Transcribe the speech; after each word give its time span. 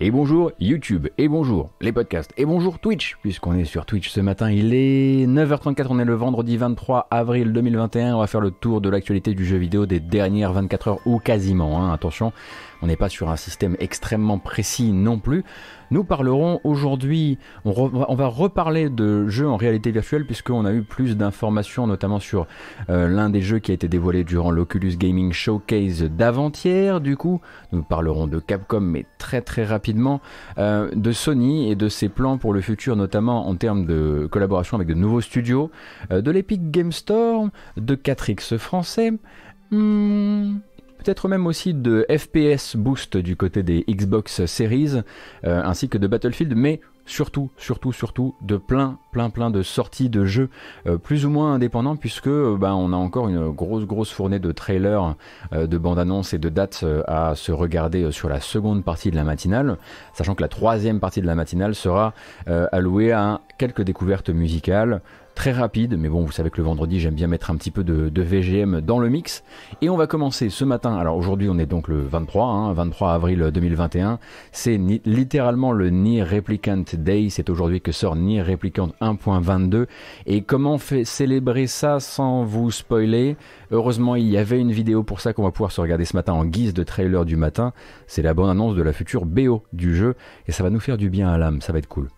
Et 0.00 0.10
bonjour 0.10 0.50
YouTube, 0.58 1.06
et 1.18 1.28
bonjour 1.28 1.70
les 1.80 1.92
podcasts, 1.92 2.32
et 2.36 2.44
bonjour 2.44 2.80
Twitch, 2.80 3.16
puisqu'on 3.22 3.54
est 3.54 3.64
sur 3.64 3.86
Twitch 3.86 4.08
ce 4.08 4.20
matin, 4.20 4.50
il 4.50 4.74
est 4.74 5.24
9h34, 5.24 5.86
on 5.88 6.00
est 6.00 6.04
le 6.04 6.14
vendredi 6.14 6.56
23 6.56 7.06
avril 7.12 7.52
2021, 7.52 8.16
on 8.16 8.18
va 8.18 8.26
faire 8.26 8.40
le 8.40 8.50
tour 8.50 8.80
de 8.80 8.88
l'actualité 8.88 9.34
du 9.34 9.44
jeu 9.44 9.56
vidéo 9.56 9.86
des 9.86 10.00
dernières 10.00 10.52
24 10.52 10.88
heures, 10.88 10.98
ou 11.06 11.20
quasiment, 11.20 11.80
hein, 11.80 11.92
attention, 11.92 12.32
on 12.84 12.86
n'est 12.86 12.96
pas 12.96 13.08
sur 13.08 13.30
un 13.30 13.36
système 13.36 13.76
extrêmement 13.80 14.38
précis 14.38 14.92
non 14.92 15.18
plus, 15.18 15.42
nous 15.90 16.04
parlerons 16.04 16.60
aujourd'hui, 16.64 17.38
on, 17.64 18.14
va 18.14 18.26
reparler 18.26 18.90
de 18.90 19.26
jeux 19.28 19.48
en 19.48 19.56
réalité 19.56 19.90
virtuelle 19.90 20.26
puisqu'on 20.26 20.66
a 20.66 20.72
eu 20.72 20.82
plus 20.82 21.16
d'informations 21.16 21.86
notamment 21.86 22.20
sur 22.20 22.46
euh, 22.90 23.08
l'un 23.08 23.30
des 23.30 23.40
jeux 23.40 23.58
qui 23.58 23.70
a 23.70 23.74
été 23.74 23.88
dévoilé 23.88 24.22
durant 24.22 24.50
l'Oculus 24.50 24.96
Gaming 24.98 25.32
Showcase 25.32 26.02
d'avant-hier. 26.02 27.00
Du 27.00 27.16
coup, 27.16 27.40
nous 27.72 27.82
parlerons 27.82 28.26
de 28.26 28.38
Capcom 28.38 28.80
mais 28.80 29.06
très 29.16 29.40
très 29.40 29.64
rapidement, 29.64 30.20
euh, 30.58 30.90
de 30.94 31.12
Sony 31.12 31.70
et 31.70 31.76
de 31.76 31.88
ses 31.88 32.10
plans 32.10 32.36
pour 32.36 32.52
le 32.52 32.60
futur 32.60 32.96
notamment 32.96 33.48
en 33.48 33.56
termes 33.56 33.86
de 33.86 34.28
collaboration 34.30 34.76
avec 34.76 34.88
de 34.88 34.94
nouveaux 34.94 35.22
studios, 35.22 35.70
euh, 36.12 36.20
de 36.20 36.30
l'Epic 36.30 36.70
Game 36.70 36.92
Store, 36.92 37.48
de 37.78 37.94
4X 37.94 38.58
français. 38.58 39.14
Hmm, 39.70 40.58
peut-être 41.04 41.28
même 41.28 41.46
aussi 41.46 41.74
de 41.74 42.06
FPS 42.08 42.76
Boost 42.76 43.18
du 43.18 43.36
côté 43.36 43.62
des 43.62 43.84
Xbox 43.86 44.46
Series, 44.46 45.02
euh, 45.44 45.62
ainsi 45.62 45.90
que 45.90 45.98
de 45.98 46.06
Battlefield, 46.06 46.54
mais 46.56 46.80
surtout, 47.04 47.50
surtout, 47.58 47.92
surtout 47.92 48.34
de 48.40 48.56
plein, 48.56 48.98
plein, 49.12 49.28
plein 49.28 49.50
de 49.50 49.62
sorties 49.62 50.08
de 50.08 50.24
jeux 50.24 50.48
euh, 50.86 50.96
plus 50.96 51.26
ou 51.26 51.30
moins 51.30 51.52
indépendants, 51.52 51.96
puisque 51.96 52.30
bah, 52.30 52.74
on 52.74 52.94
a 52.94 52.96
encore 52.96 53.28
une 53.28 53.50
grosse, 53.50 53.84
grosse 53.84 54.10
fournée 54.10 54.38
de 54.38 54.50
trailers, 54.50 55.16
de 55.52 55.76
bandes 55.76 55.98
annonces 55.98 56.32
et 56.32 56.38
de 56.38 56.48
dates 56.48 56.86
à 57.06 57.34
se 57.34 57.52
regarder 57.52 58.10
sur 58.10 58.30
la 58.30 58.40
seconde 58.40 58.82
partie 58.82 59.10
de 59.10 59.16
la 59.16 59.24
matinale, 59.24 59.76
sachant 60.14 60.34
que 60.34 60.42
la 60.42 60.48
troisième 60.48 61.00
partie 61.00 61.20
de 61.20 61.26
la 61.26 61.34
matinale 61.34 61.74
sera 61.74 62.14
allouée 62.46 63.12
à 63.12 63.42
quelques 63.58 63.82
découvertes 63.82 64.30
musicales, 64.30 65.02
très 65.34 65.52
rapide, 65.52 65.96
mais 65.98 66.08
bon, 66.08 66.24
vous 66.24 66.32
savez 66.32 66.50
que 66.50 66.58
le 66.58 66.64
vendredi, 66.64 67.00
j'aime 67.00 67.14
bien 67.14 67.26
mettre 67.26 67.50
un 67.50 67.56
petit 67.56 67.70
peu 67.70 67.84
de, 67.84 68.22
VGM 68.22 68.80
dans 68.80 68.98
le 68.98 69.08
mix. 69.08 69.44
Et 69.82 69.90
on 69.90 69.96
va 69.96 70.06
commencer 70.06 70.48
ce 70.48 70.64
matin. 70.64 70.96
Alors 70.96 71.16
aujourd'hui, 71.16 71.48
on 71.50 71.58
est 71.58 71.66
donc 71.66 71.88
le 71.88 72.00
23, 72.00 72.72
23 72.72 73.08
hein, 73.10 73.14
avril 73.14 73.50
2021. 73.52 74.18
C'est 74.52 74.80
littéralement 75.04 75.72
le 75.72 75.90
Nier 75.90 76.22
Replicant 76.22 76.84
Day. 76.94 77.28
C'est 77.28 77.50
aujourd'hui 77.50 77.80
que 77.80 77.92
sort 77.92 78.16
Nier 78.16 78.42
Replicant 78.42 78.90
1.22. 79.00 79.86
Et 80.26 80.42
comment 80.42 80.78
fait 80.78 81.04
célébrer 81.04 81.66
ça 81.66 82.00
sans 82.00 82.44
vous 82.44 82.70
spoiler? 82.70 83.36
Heureusement, 83.70 84.16
il 84.16 84.28
y 84.28 84.38
avait 84.38 84.60
une 84.60 84.72
vidéo 84.72 85.02
pour 85.02 85.20
ça 85.20 85.32
qu'on 85.32 85.42
va 85.42 85.50
pouvoir 85.50 85.72
se 85.72 85.80
regarder 85.80 86.04
ce 86.04 86.16
matin 86.16 86.32
en 86.32 86.44
guise 86.44 86.74
de 86.74 86.82
trailer 86.82 87.24
du 87.24 87.36
matin. 87.36 87.72
C'est 88.06 88.22
la 88.22 88.34
bonne 88.34 88.50
annonce 88.50 88.74
de 88.74 88.82
la 88.82 88.92
future 88.92 89.26
BO 89.26 89.64
du 89.72 89.94
jeu. 89.94 90.14
Et 90.46 90.52
ça 90.52 90.62
va 90.62 90.70
nous 90.70 90.80
faire 90.80 90.96
du 90.96 91.10
bien 91.10 91.28
à 91.28 91.38
l'âme. 91.38 91.60
Ça 91.60 91.72
va 91.72 91.78
être 91.78 91.88
cool. 91.88 92.08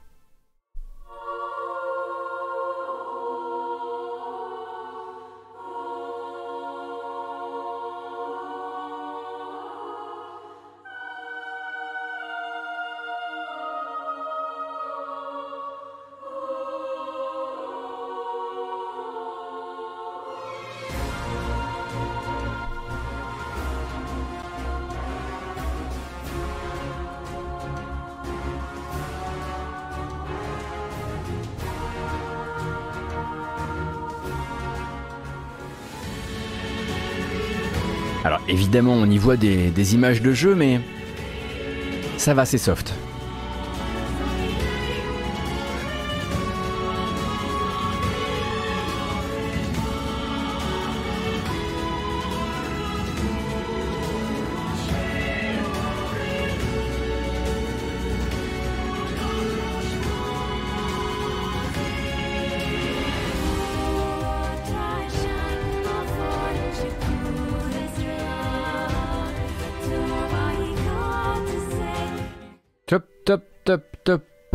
Évidemment, 38.77 39.01
on 39.01 39.11
y 39.11 39.17
voit 39.17 39.39
des, 39.39 39.95
images 39.95 40.21
de 40.21 40.33
jeu, 40.33 40.55
mais 40.55 40.81
ça 42.19 42.35
va, 42.35 42.45
c'est 42.45 42.59
soft. 42.59 42.93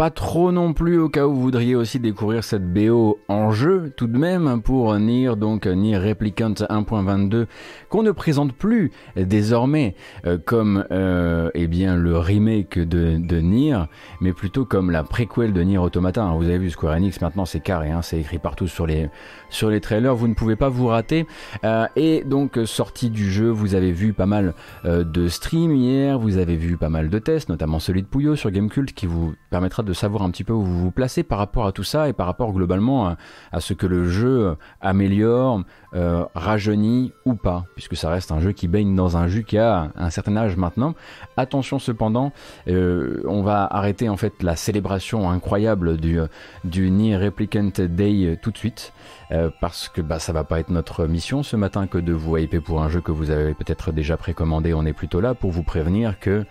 Pas 0.02 0.10
trop 0.10 0.52
non 0.52 0.74
plus 0.74 0.98
au 0.98 1.10
cas 1.10 1.28
où 1.28 1.36
vous 1.36 1.42
voudriez 1.42 1.76
aussi 1.76 2.00
découvrir 2.00 2.44
cette 2.44 2.74
BO 2.74 3.20
en 3.28 3.52
jeu 3.52 3.94
tout 3.96 4.08
de 4.08 4.18
même 4.18 4.64
pour 4.64 4.98
Nier, 4.98 5.36
donc 5.36 5.68
Nier 5.68 6.00
Replicant 6.00 6.54
1.22 6.54 7.46
qu'on 7.88 8.02
ne 8.02 8.10
présente 8.10 8.52
plus 8.54 8.90
désormais 9.16 9.94
euh, 10.26 10.40
comme 10.44 10.86
euh, 10.90 11.52
eh 11.54 11.68
bien 11.68 11.98
le 11.98 12.18
remake 12.18 12.80
de, 12.80 13.18
de, 13.20 13.40
Nier 13.42 13.78
mais 14.22 14.34
plutôt 14.34 14.66
comme 14.66 14.90
la 14.90 15.04
préquelle 15.04 15.54
de 15.54 15.62
Nier 15.62 15.78
Automata. 15.78 16.24
Hein, 16.24 16.34
vous 16.36 16.46
avez 16.46 16.58
vu 16.58 16.72
Square 16.72 16.96
Enix 16.96 17.22
maintenant 17.22 17.46
c'est 17.46 17.60
carré, 17.60 17.92
hein, 17.92 18.02
c'est 18.02 18.20
écrit 18.20 18.40
partout 18.40 18.66
sur 18.66 18.88
les, 18.88 19.08
sur 19.52 19.70
les 19.70 19.80
trailers, 19.80 20.16
vous 20.16 20.28
ne 20.28 20.34
pouvez 20.34 20.56
pas 20.56 20.70
vous 20.70 20.88
rater. 20.88 21.28
Euh, 21.64 21.86
et 21.96 22.24
donc 22.26 22.58
sortie 22.66 23.10
du 23.10 23.32
jeu, 23.32 23.50
vous 23.50 23.76
avez 23.76 23.92
vu 23.92 24.14
pas 24.14 24.26
mal 24.26 24.54
de 24.84 25.28
streams 25.28 25.76
hier, 25.76 26.18
vous 26.18 26.38
avez 26.38 26.56
vu 26.56 26.78
pas 26.78 26.90
mal 26.90 27.10
de 27.10 27.20
tests, 27.20 27.50
notamment 27.50 27.80
celui 27.80 28.02
de 28.02 28.08
Puyo 28.08 28.36
sur 28.36 28.50
Gamecult 28.52 28.94
qui 28.94 29.06
vous 29.06 29.36
permettra 29.50 29.84
de 29.84 29.94
savoir 29.94 30.24
un 30.24 30.32
petit 30.32 30.44
peu 30.44 30.54
où 30.54 30.64
vous 30.64 30.80
vous 30.80 30.92
placez 30.92 31.24
par 31.24 31.38
rapport 31.38 31.66
à 31.66 31.72
tout 31.72 31.84
ça 31.84 32.10
et 32.10 32.14
par 32.14 32.26
rapport 32.26 32.52
globalement 32.54 33.16
à, 33.52 33.60
ce 33.60 33.74
que 33.74 33.86
le 33.86 34.10
jeu 34.10 34.56
améliore, 34.80 35.64
euh, 35.94 36.26
rajeunit 36.36 37.12
ou 37.26 37.36
pas, 37.36 37.66
puisque 37.76 37.96
ça 37.96 38.10
reste 38.10 38.32
un 38.32 38.40
jeu 38.40 38.54
qui 38.54 38.68
baigne 38.68 38.96
dans 38.96 39.18
un 39.18 39.28
jus 39.28 39.44
qui 39.44 39.58
a 39.58 39.92
un 39.96 40.10
certain 40.10 40.38
âge 40.38 40.56
maintenant. 40.56 40.96
Attention 41.38 41.80
cependant, 41.80 42.32
euh, 42.68 43.22
on 43.28 43.42
va 43.42 43.66
arrêter 43.66 44.08
en 44.08 44.18
fait 44.18 44.42
la 44.42 44.56
célébration 44.56 45.30
incroyable 45.30 45.98
du, 45.98 46.20
du 46.64 47.16
Replicant 47.16 47.72
Day 47.78 48.40
tout 48.42 48.52
de 48.52 48.58
suite. 48.58 48.94
Euh, 49.32 49.50
parce 49.62 49.88
que 49.88 50.02
bah, 50.02 50.20
ça 50.20 50.34
va 50.34 50.44
pas 50.44 50.60
être 50.60 50.70
notre 50.70 51.06
mission 51.06 51.42
ce 51.42 51.56
matin 51.56 51.88
que 51.88 51.98
de 51.98 52.12
vous 52.12 52.38
hyper 52.38 52.62
pour 52.62 52.84
un 52.84 52.90
jeu 52.90 53.00
que 53.00 53.12
vous 53.12 53.32
avez 53.32 53.54
peut-être 53.54 53.94
déjà 53.94 54.18
précommandé. 54.18 54.74
On 54.74 54.86
est 54.86 54.94
plutôt 54.94 55.22
là 55.22 55.34
pour 55.34 55.52
vous 55.52 55.64
prévenir 55.64 56.20
que, 56.20 56.46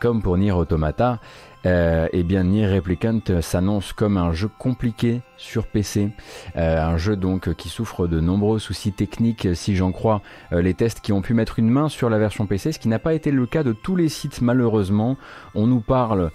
comme 0.00 0.22
pour 0.22 0.38
Nier 0.38 0.52
Automata, 0.52 1.20
euh, 1.66 2.08
eh 2.12 2.22
bien 2.22 2.44
Nier 2.44 2.66
Replicant 2.66 3.20
s'annonce 3.40 3.92
comme 3.92 4.16
un 4.16 4.32
jeu 4.32 4.48
compliqué 4.58 5.22
sur 5.36 5.66
PC, 5.66 6.10
euh, 6.56 6.80
un 6.80 6.96
jeu 6.96 7.16
donc 7.16 7.54
qui 7.54 7.68
souffre 7.68 8.06
de 8.06 8.20
nombreux 8.20 8.58
soucis 8.58 8.92
techniques 8.92 9.48
si 9.54 9.74
j'en 9.74 9.90
crois 9.90 10.22
euh, 10.52 10.62
les 10.62 10.74
tests 10.74 11.00
qui 11.00 11.12
ont 11.12 11.22
pu 11.22 11.34
mettre 11.34 11.58
une 11.58 11.70
main 11.70 11.88
sur 11.88 12.10
la 12.10 12.18
version 12.18 12.46
PC, 12.46 12.72
ce 12.72 12.78
qui 12.78 12.88
n'a 12.88 12.98
pas 12.98 13.14
été 13.14 13.30
le 13.30 13.46
cas 13.46 13.62
de 13.62 13.72
tous 13.72 13.96
les 13.96 14.08
sites 14.08 14.40
malheureusement. 14.42 15.16
On 15.54 15.66
nous 15.66 15.80
parle 15.80 16.30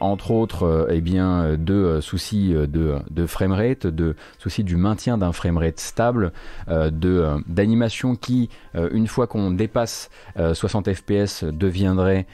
entre 0.00 0.30
autres 0.30 0.88
eh 0.90 1.00
bien 1.00 1.56
de 1.56 2.00
soucis 2.00 2.52
de, 2.52 2.96
de 3.10 3.26
framerate, 3.26 3.86
de 3.86 4.16
soucis 4.38 4.64
du 4.64 4.76
maintien 4.76 5.18
d'un 5.18 5.32
framerate 5.32 5.78
stable, 5.78 6.32
de 6.68 7.26
d'animation 7.46 8.16
qui 8.16 8.48
une 8.74 9.06
fois 9.06 9.26
qu'on 9.26 9.50
dépasse 9.50 10.10
60 10.36 10.92
fps 10.92 11.44
deviendrait 11.44 12.26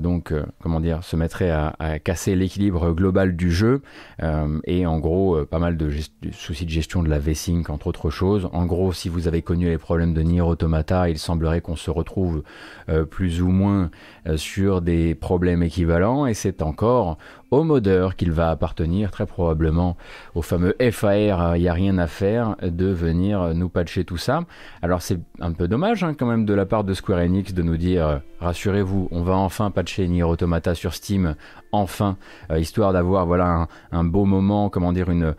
donc 0.00 0.32
comment 0.62 0.80
dire 0.80 1.02
se 1.02 1.16
mettrait 1.16 1.50
à, 1.50 1.73
à 1.78 1.98
casser 1.98 2.36
l'équilibre 2.36 2.92
global 2.92 3.36
du 3.36 3.50
jeu 3.50 3.82
euh, 4.22 4.60
et 4.64 4.86
en 4.86 4.98
gros 4.98 5.36
euh, 5.36 5.46
pas 5.46 5.58
mal 5.58 5.76
de 5.76 5.90
soucis 6.32 6.64
de 6.64 6.70
gestion 6.70 7.02
de 7.02 7.08
la 7.08 7.18
V-Sync 7.18 7.70
entre 7.70 7.86
autres 7.86 8.10
choses. 8.10 8.48
En 8.52 8.66
gros, 8.66 8.92
si 8.92 9.08
vous 9.08 9.28
avez 9.28 9.42
connu 9.42 9.66
les 9.66 9.78
problèmes 9.78 10.14
de 10.14 10.22
Nier 10.22 10.40
Automata, 10.40 11.08
il 11.08 11.18
semblerait 11.18 11.60
qu'on 11.60 11.76
se 11.76 11.90
retrouve 11.90 12.42
euh, 12.88 13.04
plus 13.04 13.42
ou 13.42 13.48
moins 13.48 13.90
sur 14.36 14.80
des 14.80 15.14
problèmes 15.14 15.62
équivalents 15.62 16.26
et 16.26 16.34
c'est 16.34 16.62
encore 16.62 17.18
au 17.50 17.62
modeur 17.62 18.16
qu'il 18.16 18.32
va 18.32 18.50
appartenir 18.50 19.10
très 19.10 19.26
probablement 19.26 19.96
au 20.34 20.42
fameux 20.42 20.74
FAR, 20.90 21.56
il 21.56 21.62
n'y 21.62 21.68
a 21.68 21.72
rien 21.72 21.98
à 21.98 22.06
faire 22.06 22.56
de 22.62 22.86
venir 22.86 23.54
nous 23.54 23.68
patcher 23.68 24.04
tout 24.04 24.16
ça. 24.16 24.44
Alors 24.82 25.02
c'est 25.02 25.20
un 25.40 25.52
peu 25.52 25.68
dommage 25.68 26.02
hein, 26.02 26.14
quand 26.14 26.26
même 26.26 26.44
de 26.46 26.54
la 26.54 26.66
part 26.66 26.84
de 26.84 26.94
Square 26.94 27.20
Enix 27.20 27.54
de 27.54 27.62
nous 27.62 27.76
dire 27.76 28.20
rassurez-vous, 28.40 29.08
on 29.10 29.22
va 29.22 29.36
enfin 29.36 29.70
patcher 29.70 30.06
Nier 30.08 30.22
Automata 30.22 30.74
sur 30.74 30.94
Steam, 30.94 31.34
enfin, 31.72 32.16
euh, 32.50 32.58
histoire 32.58 32.92
d'avoir 32.92 33.26
voilà 33.26 33.68
un, 33.90 34.04
beau 34.04 34.24
moment, 34.24 34.70
comment 34.70 34.92
dire, 34.92 35.10
une, 35.10 35.34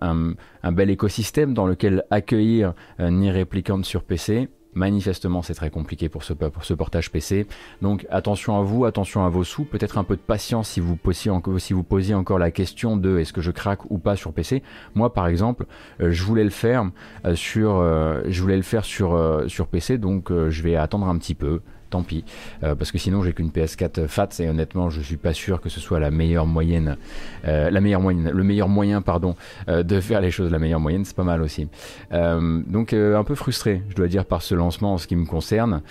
un, 0.00 0.72
bel 0.72 0.90
écosystème 0.90 1.54
dans 1.54 1.66
lequel 1.66 2.04
accueillir 2.10 2.74
euh, 3.00 3.10
Nier 3.10 3.44
sur 3.82 4.02
PC. 4.02 4.48
Manifestement, 4.78 5.42
c'est 5.42 5.54
très 5.54 5.70
compliqué 5.70 6.08
pour 6.08 6.22
ce, 6.22 6.32
portage 6.32 7.10
PC. 7.10 7.48
Donc 7.82 8.06
attention 8.10 8.56
à 8.56 8.62
vous, 8.62 8.84
attention 8.84 9.24
à 9.24 9.28
vos 9.28 9.42
sous, 9.42 9.64
peut-être 9.64 9.98
un 9.98 10.04
peu 10.04 10.14
de 10.14 10.20
patience 10.20 10.68
si 10.68 10.78
vous 10.78 10.94
posiez, 10.94 12.14
encore 12.14 12.38
la 12.38 12.52
question 12.52 12.96
de 12.96 13.18
est-ce 13.18 13.32
que 13.32 13.40
je 13.40 13.50
craque 13.50 13.90
ou 13.90 13.98
pas 13.98 14.14
sur 14.14 14.32
PC. 14.32 14.62
Moi, 14.94 15.12
par 15.12 15.26
exemple, 15.26 15.66
euh, 16.00 16.12
je 16.12 16.22
voulais 16.22 16.44
le 16.44 16.50
faire 16.50 16.84
euh, 17.24 17.34
euh, 17.56 18.22
je 18.28 18.40
voulais 18.40 18.56
le 18.56 18.62
faire 18.62 18.84
sur 18.84 19.66
PC, 19.68 19.98
donc 19.98 20.30
je 20.30 20.62
vais 20.62 20.76
attendre 20.76 21.08
un 21.08 21.18
petit 21.18 21.34
peu 21.34 21.60
tant 21.90 22.02
pis. 22.02 22.24
parce 22.60 22.92
que 22.92 22.98
sinon, 22.98 23.22
j'ai 23.22 23.32
qu'une 23.32 23.50
PS4 23.50 24.06
FAT 24.06 24.28
et 24.40 24.48
honnêtement, 24.48 24.90
je 24.90 25.00
suis 25.00 25.16
pas 25.16 25.32
sûr 25.32 25.60
que 25.60 25.68
ce 25.68 25.80
soit 25.80 26.00
la 26.00 26.10
meilleure 26.10 26.46
moyenne, 26.46 26.96
la 27.44 27.80
meilleure 27.80 28.00
moyenne, 28.00 28.30
le 28.30 28.42
meilleur 28.44 28.68
moyen, 28.68 29.02
pardon, 29.02 29.36
de 29.66 30.00
faire 30.00 30.20
les 30.20 30.30
choses. 30.30 30.50
La 30.50 30.58
meilleure 30.58 30.80
moyenne, 30.80 31.04
c'est 31.04 31.16
pas 31.16 31.24
mal 31.24 31.42
aussi. 31.42 31.68
donc, 32.10 32.92
un 32.92 33.24
peu 33.24 33.34
frustré, 33.34 33.82
je 33.88 33.94
dois 33.94 34.08
dire, 34.08 34.24
par 34.24 34.42
ce 34.42 34.54
lancement 34.54 34.94
en 34.94 34.98
ce 34.98 35.06
qui 35.06 35.16
me 35.16 35.26
concerne, 35.26 35.82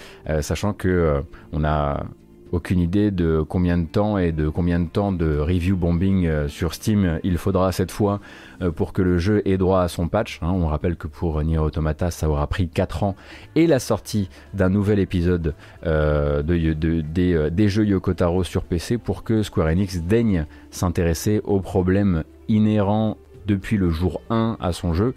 sachant 0.41 0.73
que 0.73 1.23
on 1.51 1.63
a 1.63 2.03
aucune 2.51 2.79
idée 2.79 3.11
de 3.11 3.43
combien 3.47 3.77
de 3.77 3.85
temps 3.85 4.17
et 4.17 4.31
de 4.31 4.49
combien 4.49 4.79
de 4.79 4.87
temps 4.87 5.11
de 5.11 5.37
review 5.37 5.75
bombing 5.75 6.25
euh, 6.25 6.47
sur 6.47 6.73
Steam 6.73 7.19
il 7.23 7.37
faudra 7.37 7.71
cette 7.71 7.91
fois 7.91 8.19
euh, 8.61 8.71
pour 8.71 8.93
que 8.93 9.01
le 9.01 9.17
jeu 9.17 9.41
ait 9.45 9.57
droit 9.57 9.81
à 9.81 9.87
son 9.87 10.07
patch. 10.07 10.39
Hein. 10.41 10.51
On 10.51 10.67
rappelle 10.67 10.95
que 10.95 11.07
pour 11.07 11.41
Nier 11.43 11.57
Automata, 11.57 12.11
ça 12.11 12.29
aura 12.29 12.47
pris 12.47 12.69
4 12.69 13.03
ans 13.03 13.15
et 13.55 13.67
la 13.67 13.79
sortie 13.79 14.29
d'un 14.53 14.69
nouvel 14.69 14.99
épisode 14.99 15.53
euh, 15.85 16.41
de, 16.41 17.49
des, 17.49 17.69
jeux 17.69 17.85
Yokotaro 17.85 18.43
sur 18.43 18.63
PC 18.63 18.97
pour 18.97 19.23
que 19.23 19.43
Square 19.43 19.67
Enix 19.67 20.01
daigne 20.01 20.45
s'intéresser 20.71 21.41
aux 21.43 21.59
problèmes 21.59 22.23
inhérents 22.47 23.17
depuis 23.45 23.77
le 23.77 23.89
jour 23.89 24.21
1 24.29 24.57
à 24.59 24.71
son 24.71 24.93
jeu. 24.93 25.13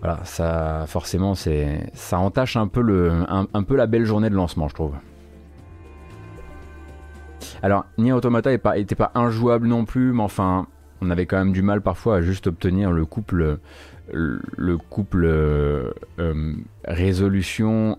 Voilà, 0.00 0.20
ça 0.24 0.84
forcément, 0.86 1.34
ça 1.34 2.18
entache 2.18 2.56
un 2.56 2.68
peu 2.68 2.82
la 2.82 3.86
belle 3.86 4.04
journée 4.04 4.28
de 4.28 4.34
lancement, 4.34 4.68
je 4.68 4.74
trouve. 4.74 4.92
Alors, 7.62 7.86
Nier 7.98 8.12
Automata 8.12 8.50
n'était 8.50 8.94
pas, 8.94 9.12
injouable 9.14 9.66
non 9.66 9.84
plus, 9.84 10.12
mais 10.12 10.22
enfin, 10.22 10.66
on 11.00 11.10
avait 11.10 11.26
quand 11.26 11.38
même 11.38 11.52
du 11.52 11.62
mal 11.62 11.80
parfois 11.80 12.16
à 12.16 12.22
juste 12.22 12.46
obtenir 12.46 12.92
le 12.92 13.04
couple, 13.04 13.58
le 14.12 14.76
couple 14.78 15.24
euh, 15.26 15.92
résolution, 16.84 17.98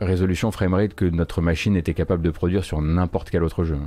résolution 0.00 0.50
framerate 0.50 0.94
que 0.94 1.04
notre 1.04 1.40
machine 1.40 1.76
était 1.76 1.94
capable 1.94 2.22
de 2.22 2.30
produire 2.30 2.64
sur 2.64 2.80
n'importe 2.82 3.30
quel 3.30 3.42
autre 3.42 3.64
jeu. 3.64 3.78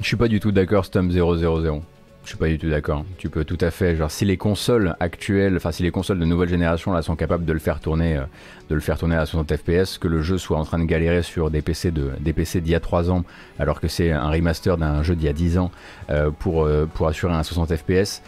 Je 0.00 0.06
suis 0.06 0.16
pas 0.16 0.28
du 0.28 0.40
tout 0.40 0.50
d'accord, 0.50 0.86
Stum 0.86 1.10
000. 1.10 1.82
Je 2.30 2.36
suis 2.36 2.38
pas 2.38 2.46
du 2.46 2.58
tout 2.58 2.70
d'accord. 2.70 3.04
Tu 3.18 3.28
peux 3.28 3.42
tout 3.42 3.58
à 3.60 3.72
fait, 3.72 3.96
genre 3.96 4.08
si 4.08 4.24
les 4.24 4.36
consoles 4.36 4.94
actuelles, 5.00 5.56
enfin 5.56 5.72
si 5.72 5.82
les 5.82 5.90
consoles 5.90 6.20
de 6.20 6.24
nouvelle 6.24 6.48
génération 6.48 6.92
là 6.92 7.02
sont 7.02 7.16
capables 7.16 7.44
de 7.44 7.52
le 7.52 7.58
faire 7.58 7.80
tourner, 7.80 8.18
euh, 8.18 8.22
de 8.68 8.76
le 8.76 8.80
faire 8.80 8.98
tourner 8.98 9.16
à 9.16 9.26
60 9.26 9.56
FPS, 9.56 9.98
que 9.98 10.06
le 10.06 10.22
jeu 10.22 10.38
soit 10.38 10.56
en 10.56 10.64
train 10.64 10.78
de 10.78 10.84
galérer 10.84 11.24
sur 11.24 11.50
des 11.50 11.60
PC 11.60 11.90
de 11.90 12.12
des 12.20 12.32
PC 12.32 12.60
d'il 12.60 12.70
y 12.70 12.76
a 12.76 12.78
3 12.78 13.10
ans, 13.10 13.24
alors 13.58 13.80
que 13.80 13.88
c'est 13.88 14.12
un 14.12 14.30
remaster 14.30 14.78
d'un 14.78 15.02
jeu 15.02 15.16
d'il 15.16 15.24
y 15.24 15.28
a 15.28 15.32
10 15.32 15.58
ans 15.58 15.72
euh, 16.10 16.30
pour 16.30 16.62
euh, 16.62 16.86
pour 16.86 17.08
assurer 17.08 17.32
un 17.32 17.42
60 17.42 17.74
FPS, 17.74 18.22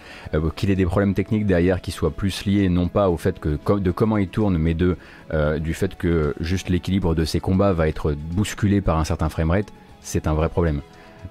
qu'il 0.56 0.70
ait 0.70 0.75
des 0.75 0.84
problèmes 0.84 1.14
techniques 1.14 1.46
derrière 1.46 1.81
qui 1.81 1.93
soient 1.93 2.10
plus 2.10 2.44
liés 2.44 2.69
non 2.69 2.88
pas 2.88 3.08
au 3.08 3.16
fait 3.16 3.38
que 3.38 3.56
de 3.78 3.90
comment 3.93 4.16
il 4.16 4.26
tourne, 4.26 4.58
mais 4.58 4.75
de 4.75 4.96
du 5.60 5.75
fait 5.75 5.94
que 5.94 6.34
juste 6.40 6.70
l'équilibre 6.70 7.14
de 7.14 7.25
ses 7.25 7.38
combats 7.38 7.72
va 7.72 7.87
être 7.87 8.14
bousculé 8.32 8.81
par 8.81 8.99
un 8.99 9.04
certain 9.04 9.28
framerate, 9.28 9.72
c'est 10.00 10.26
un 10.26 10.34
vrai 10.34 10.49
problème. 10.49 10.81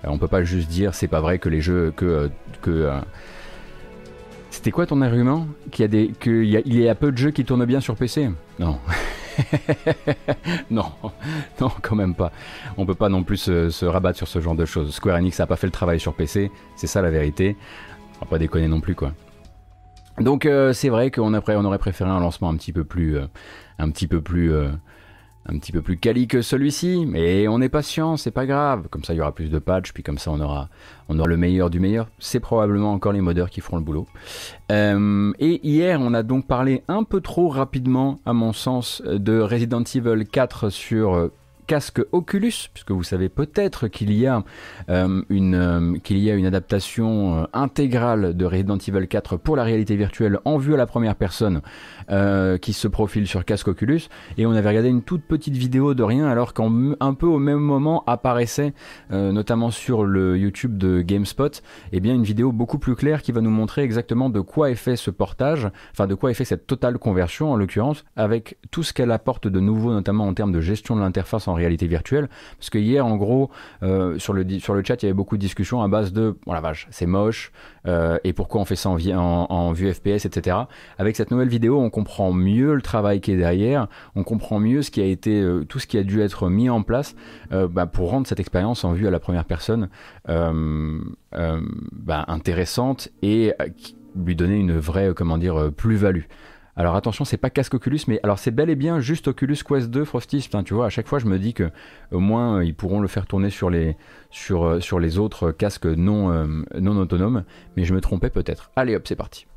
On 0.04 0.18
peut 0.18 0.28
pas 0.28 0.44
juste 0.44 0.70
dire 0.70 0.94
c'est 0.94 1.08
pas 1.08 1.22
vrai 1.22 1.40
que 1.40 1.50
les 1.50 1.62
jeux 1.62 1.94
que 1.96 2.30
que. 2.62 2.72
Euh, 2.72 3.00
c'était 4.50 4.72
quoi 4.72 4.86
ton 4.86 5.02
argument 5.02 5.48
Qu'il 5.72 5.84
y 5.84 5.86
a 5.86 5.88
des, 5.88 6.12
y 6.26 6.88
a, 6.90 6.96
peu 6.96 7.12
de 7.14 7.18
jeux 7.18 7.32
qui 7.32 7.46
tournent 7.46 7.66
bien 7.66 7.80
sur 7.80 7.96
PC 7.96 8.30
Non. 8.60 8.80
non, 10.70 10.92
non, 11.62 11.72
quand 11.82 11.96
même 11.96 12.16
pas. 12.16 12.34
On 12.78 12.86
peut 12.86 12.94
pas 12.94 13.08
non 13.08 13.24
plus 13.24 13.38
se, 13.38 13.86
rabattre 13.86 14.18
sur 14.18 14.28
ce 14.28 14.42
genre 14.42 14.56
de 14.56 14.66
choses. 14.66 14.94
Square 14.94 15.16
Enix 15.18 15.40
a 15.40 15.48
pas 15.48 15.56
fait 15.56 15.68
le 15.68 15.72
travail 15.72 16.02
sur 16.02 16.14
PC, 16.14 16.52
c'est 16.76 16.88
ça 16.88 17.02
la 17.02 17.10
vérité. 17.10 17.56
On 18.18 18.26
va 18.26 18.30
pas 18.30 18.40
déconner 18.40 18.68
non 18.68 18.82
plus 18.82 18.94
quoi. 18.94 19.14
Donc 20.20 20.46
euh, 20.46 20.74
c'est 20.74 20.90
vrai 20.90 21.12
qu'on 21.12 21.34
on 21.34 21.66
aurait 21.66 21.80
préféré 21.80 22.10
un 22.10 22.20
lancement 22.20 22.50
un 22.50 22.58
petit 22.58 22.74
peu 22.74 22.84
plus, 22.84 23.18
euh, 23.18 23.26
un 23.80 23.90
petit 23.90 24.08
peu 24.08 24.22
plus 24.22 24.54
un 25.48 25.58
petit 25.58 25.72
peu 25.72 25.82
plus 25.82 25.98
quali 25.98 26.28
que 26.28 26.42
celui-ci, 26.42 27.06
mais 27.08 27.48
on 27.48 27.62
est 27.62 27.70
patient, 27.70 28.16
c'est 28.18 28.32
pas 28.32 28.46
grave. 28.46 28.88
Comme 28.90 29.04
ça, 29.04 29.14
il 29.14 29.18
y 29.18 29.22
aura 29.22 29.34
plus 29.34 29.50
de 29.50 29.60
patch, 29.60 29.92
puis 29.92 30.04
comme 30.04 30.18
ça, 30.18 30.32
on 30.32 30.40
aura, 30.40 30.70
on 31.10 31.18
aura 31.18 31.28
le 31.28 31.38
meilleur 31.38 31.70
du 31.70 31.80
meilleur. 31.80 32.08
C'est 32.20 32.40
probablement 32.40 32.94
encore 32.94 33.12
les 33.12 33.22
modeurs 33.22 33.50
qui 33.50 33.62
feront 33.62 33.78
le 33.78 33.84
boulot. 33.84 34.08
Euh, 34.72 35.34
et 35.40 35.60
hier, 35.68 36.00
on 36.00 36.14
a 36.14 36.24
donc 36.24 36.48
parlé 36.48 36.84
un 36.88 37.04
peu 37.04 37.22
trop 37.22 37.50
rapidement, 37.50 38.20
à 38.26 38.34
mon 38.34 38.54
sens, 38.54 39.02
de 39.06 39.40
Resident 39.40 39.84
Evil 39.84 40.26
4 40.26 40.70
sur 40.70 41.16
euh, 41.16 41.34
casque 41.66 42.02
Oculus, 42.12 42.70
puisque 42.74 42.92
vous 42.92 43.04
savez 43.04 43.30
peut-être 43.30 43.88
qu'il 43.88 44.14
y, 44.14 44.28
a, 44.28 44.44
euh, 44.90 45.24
une, 45.30 46.00
qu'il 46.04 46.18
y 46.20 46.30
a 46.30 46.36
une 46.36 46.46
adaptation 46.46 47.48
intégrale 47.54 48.36
de 48.36 48.46
Resident 48.46 48.78
Evil 48.78 49.08
4 49.08 49.38
pour 49.38 49.56
la 49.56 49.64
réalité 49.64 49.96
virtuelle 49.96 50.40
en 50.46 50.58
vue 50.58 50.74
à 50.74 50.78
la 50.78 50.86
première 50.86 51.16
personne 51.16 51.62
qui 52.62 52.74
se 52.74 52.88
profile 52.88 53.28
sur 53.28 53.46
casque 53.46 53.68
Oculus. 53.68 54.02
Et 54.38 54.46
on 54.46 54.52
avait 54.52 54.70
regardé 54.70 54.90
une 54.90 55.02
toute 55.02 55.24
petite 55.24 55.56
vidéo 55.56 55.94
de 55.94 56.04
rien, 56.04 56.28
alors 56.28 56.54
qu'un 56.54 57.14
peu 57.14 57.26
au 57.26 57.40
même 57.40 57.60
moment 57.60 58.04
apparaissait, 58.08 58.74
notamment 59.10 59.72
sur 59.72 60.04
le 60.04 60.38
YouTube 60.38 60.78
de 60.78 61.02
GameSpot, 61.02 61.62
eh 61.92 62.00
bien 62.00 62.14
une 62.14 62.24
vidéo 62.24 62.52
beaucoup 62.52 62.80
plus 62.80 62.96
claire 62.96 63.22
qui 63.22 63.32
va 63.32 63.42
nous 63.42 63.50
montrer 63.50 63.84
exactement 63.84 64.30
de 64.30 64.40
quoi 64.40 64.72
est 64.72 64.76
fait 64.76 64.96
ce 64.96 65.12
portage, 65.12 65.70
enfin 65.92 66.08
de 66.08 66.16
quoi 66.16 66.32
est 66.32 66.34
fait 66.34 66.46
cette 66.46 66.68
totale 66.68 66.98
conversion 66.98 67.52
en 67.52 67.56
l'occurrence, 67.56 68.04
avec 68.16 68.58
tout 68.72 68.84
ce 68.84 68.94
qu'elle 68.94 69.12
apporte 69.12 69.48
de 69.48 69.60
nouveau, 69.60 69.92
notamment 69.92 70.28
en 70.28 70.34
termes 70.34 70.52
de 70.52 70.62
gestion 70.62 70.96
de 70.96 71.02
l'interface 71.02 71.48
en 71.48 71.54
réalité 71.54 71.88
virtuelle. 71.88 72.30
Parce 72.58 72.70
que 72.70 72.78
hier, 72.78 73.06
en 73.06 73.16
gros, 73.16 73.50
euh, 73.84 74.18
sur, 74.20 74.34
le, 74.34 74.48
sur 74.60 74.74
le 74.74 74.84
chat, 74.84 75.02
il 75.02 75.06
y 75.06 75.08
avait 75.08 75.16
beaucoup 75.16 75.38
de 75.38 75.42
discussions 75.42 75.82
à 75.82 75.88
base 75.88 76.14
de 76.14 76.38
oh 76.46 76.54
la 76.54 76.62
vache, 76.62 76.88
c'est 76.92 77.06
moche, 77.06 77.52
euh, 77.88 78.18
et 78.24 78.34
pourquoi 78.34 78.62
on 78.62 78.66
fait 78.66 78.76
ça 78.76 78.90
en, 78.90 78.98
en, 78.98 79.48
en, 79.50 79.72
vue 79.72 79.92
FPS, 79.94 80.26
etc. 80.26 80.58
Avec 80.98 81.16
cette 81.16 81.32
nouvelle 81.32 81.48
vidéo, 81.50 81.80
on 81.80 81.90
comprend 81.90 82.32
mieux 82.32 82.76
le 82.76 82.82
travail 82.82 83.22
qui 83.22 83.32
est 83.32 83.38
derrière, 83.38 83.88
on 84.16 84.24
comprend 84.24 84.60
mieux 84.60 84.82
ce 84.82 84.92
qui 84.92 85.02
a 85.02 85.06
été, 85.06 85.42
euh, 85.42 85.64
tout 85.66 85.80
ce 85.80 85.88
qui 85.88 85.98
a 85.98 86.04
dû 86.04 86.22
être 86.22 86.50
mis 86.50 86.70
en 86.70 86.84
place 86.84 87.16
bah, 87.50 87.86
pour 87.86 88.10
rendre 88.10 88.28
cette 88.28 88.40
expérience 88.40 88.84
en 88.84 88.94
vue 88.94 89.08
à 89.08 89.12
la 89.12 89.20
première 89.20 89.46
personne 89.46 89.90
bah, 90.28 92.26
intéressante 92.28 93.10
et 93.22 93.54
lui 94.16 94.36
donner 94.36 94.58
une 94.58 94.78
vraie, 94.78 95.14
comment 95.16 95.38
dire, 95.38 95.72
plus-value. 95.76 96.24
Alors 96.76 96.96
attention, 96.96 97.26
c'est 97.26 97.38
pas 97.38 97.50
casque 97.50 97.74
Oculus, 97.74 98.00
mais 98.08 98.20
alors 98.24 98.40
c'est 98.40 98.52
bel 98.52 98.70
et 98.70 98.76
bien 98.76 99.00
juste 99.00 99.28
Oculus 99.28 99.58
Quest 99.68 99.90
2 99.90 100.06
Frosty. 100.06 100.48
tu 100.66 100.74
vois, 100.74 100.86
à 100.86 100.90
chaque 100.90 101.08
fois 101.08 101.20
je 101.20 101.26
me 101.26 101.38
dis 101.38 101.54
que 101.54 101.70
au 102.12 102.20
moins 102.20 102.58
euh, 102.58 102.66
ils 102.66 102.76
pourront 102.76 103.02
le 103.02 103.08
faire 103.08 103.26
tourner 103.26 103.50
sur 103.50 103.70
les, 103.70 103.98
sur, 104.30 104.64
euh, 104.64 104.80
sur 104.80 105.00
les 105.00 105.18
autres 105.18 105.52
casques 105.52 105.86
non, 105.86 106.32
euh, 106.32 106.46
non 106.80 106.98
autonomes, 106.98 107.44
mais 107.76 107.84
je 107.84 107.94
me 107.94 108.00
trompais 108.00 108.30
peut-être. 108.30 108.72
Allez 108.76 108.96
hop, 108.96 109.06
c'est 109.06 109.16
parti. 109.16 109.48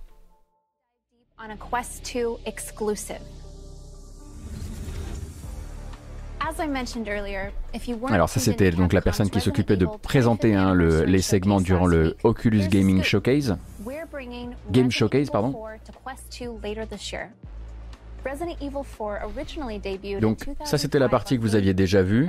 Alors 8.12 8.28
ça 8.28 8.38
c'était 8.40 8.70
donc 8.70 8.92
la 8.92 9.00
personne 9.00 9.30
qui 9.30 9.40
s'occupait 9.40 9.76
de 9.76 9.86
présenter 10.02 10.54
hein, 10.54 10.74
les 10.74 11.22
segments 11.22 11.60
durant 11.60 11.86
le 11.86 12.16
Oculus 12.22 12.68
Gaming 12.68 13.02
Showcase. 13.02 13.56
Game 14.70 14.90
Showcase, 14.90 15.30
pardon? 15.30 15.54
Donc 20.20 20.48
ça 20.64 20.78
c'était 20.78 20.98
la 20.98 21.08
partie 21.08 21.36
que 21.36 21.42
vous 21.42 21.54
aviez 21.54 21.74
déjà 21.74 22.02
vue. 22.02 22.28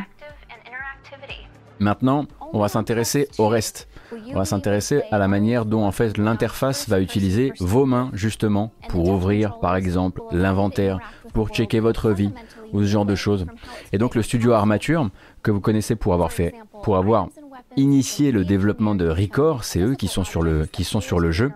Maintenant, 1.80 2.25
on 2.54 2.60
va 2.60 2.70
s'intéresser 2.70 3.27
au 3.38 3.48
reste. 3.48 3.88
On 4.30 4.36
va 4.36 4.46
s'intéresser 4.46 5.04
à 5.12 5.18
la 5.18 5.27
manière 5.27 5.65
dont 5.65 5.84
en 5.84 5.92
fait 5.92 6.18
l'interface 6.18 6.88
va 6.88 7.01
utiliser 7.01 7.51
vos 7.60 7.86
mains 7.86 8.10
justement 8.13 8.72
pour 8.88 9.10
ouvrir 9.10 9.60
par 9.60 9.75
exemple 9.75 10.22
l'inventaire, 10.32 11.00
pour 11.34 11.50
checker 11.50 11.80
votre 11.80 12.12
vie 12.12 12.32
ou 12.72 12.82
ce 12.82 12.88
genre 12.88 13.06
de 13.06 13.15
choses. 13.15 13.46
Et 13.92 13.98
donc 13.98 14.15
le 14.15 14.22
studio 14.22 14.54
Armature 14.54 15.10
que 15.44 15.51
vous 15.51 15.62
connaissez 15.62 15.96
pour 15.96 16.13
avoir 16.13 16.32
fait 16.32 16.54
pour 16.86 16.98
avoir 16.98 17.30
initié 17.78 18.32
le 18.32 18.46
développement 18.46 18.96
de 18.96 19.08
Record, 19.08 19.64
c'est 19.64 19.80
eux 19.80 19.96
qui 19.96 20.08
sont 20.08 20.24
sur 20.24 20.42
le, 20.42 20.66
qui 20.66 20.84
sont 20.84 21.02
sur 21.02 21.20
le 21.20 21.32
jeu, 21.32 21.52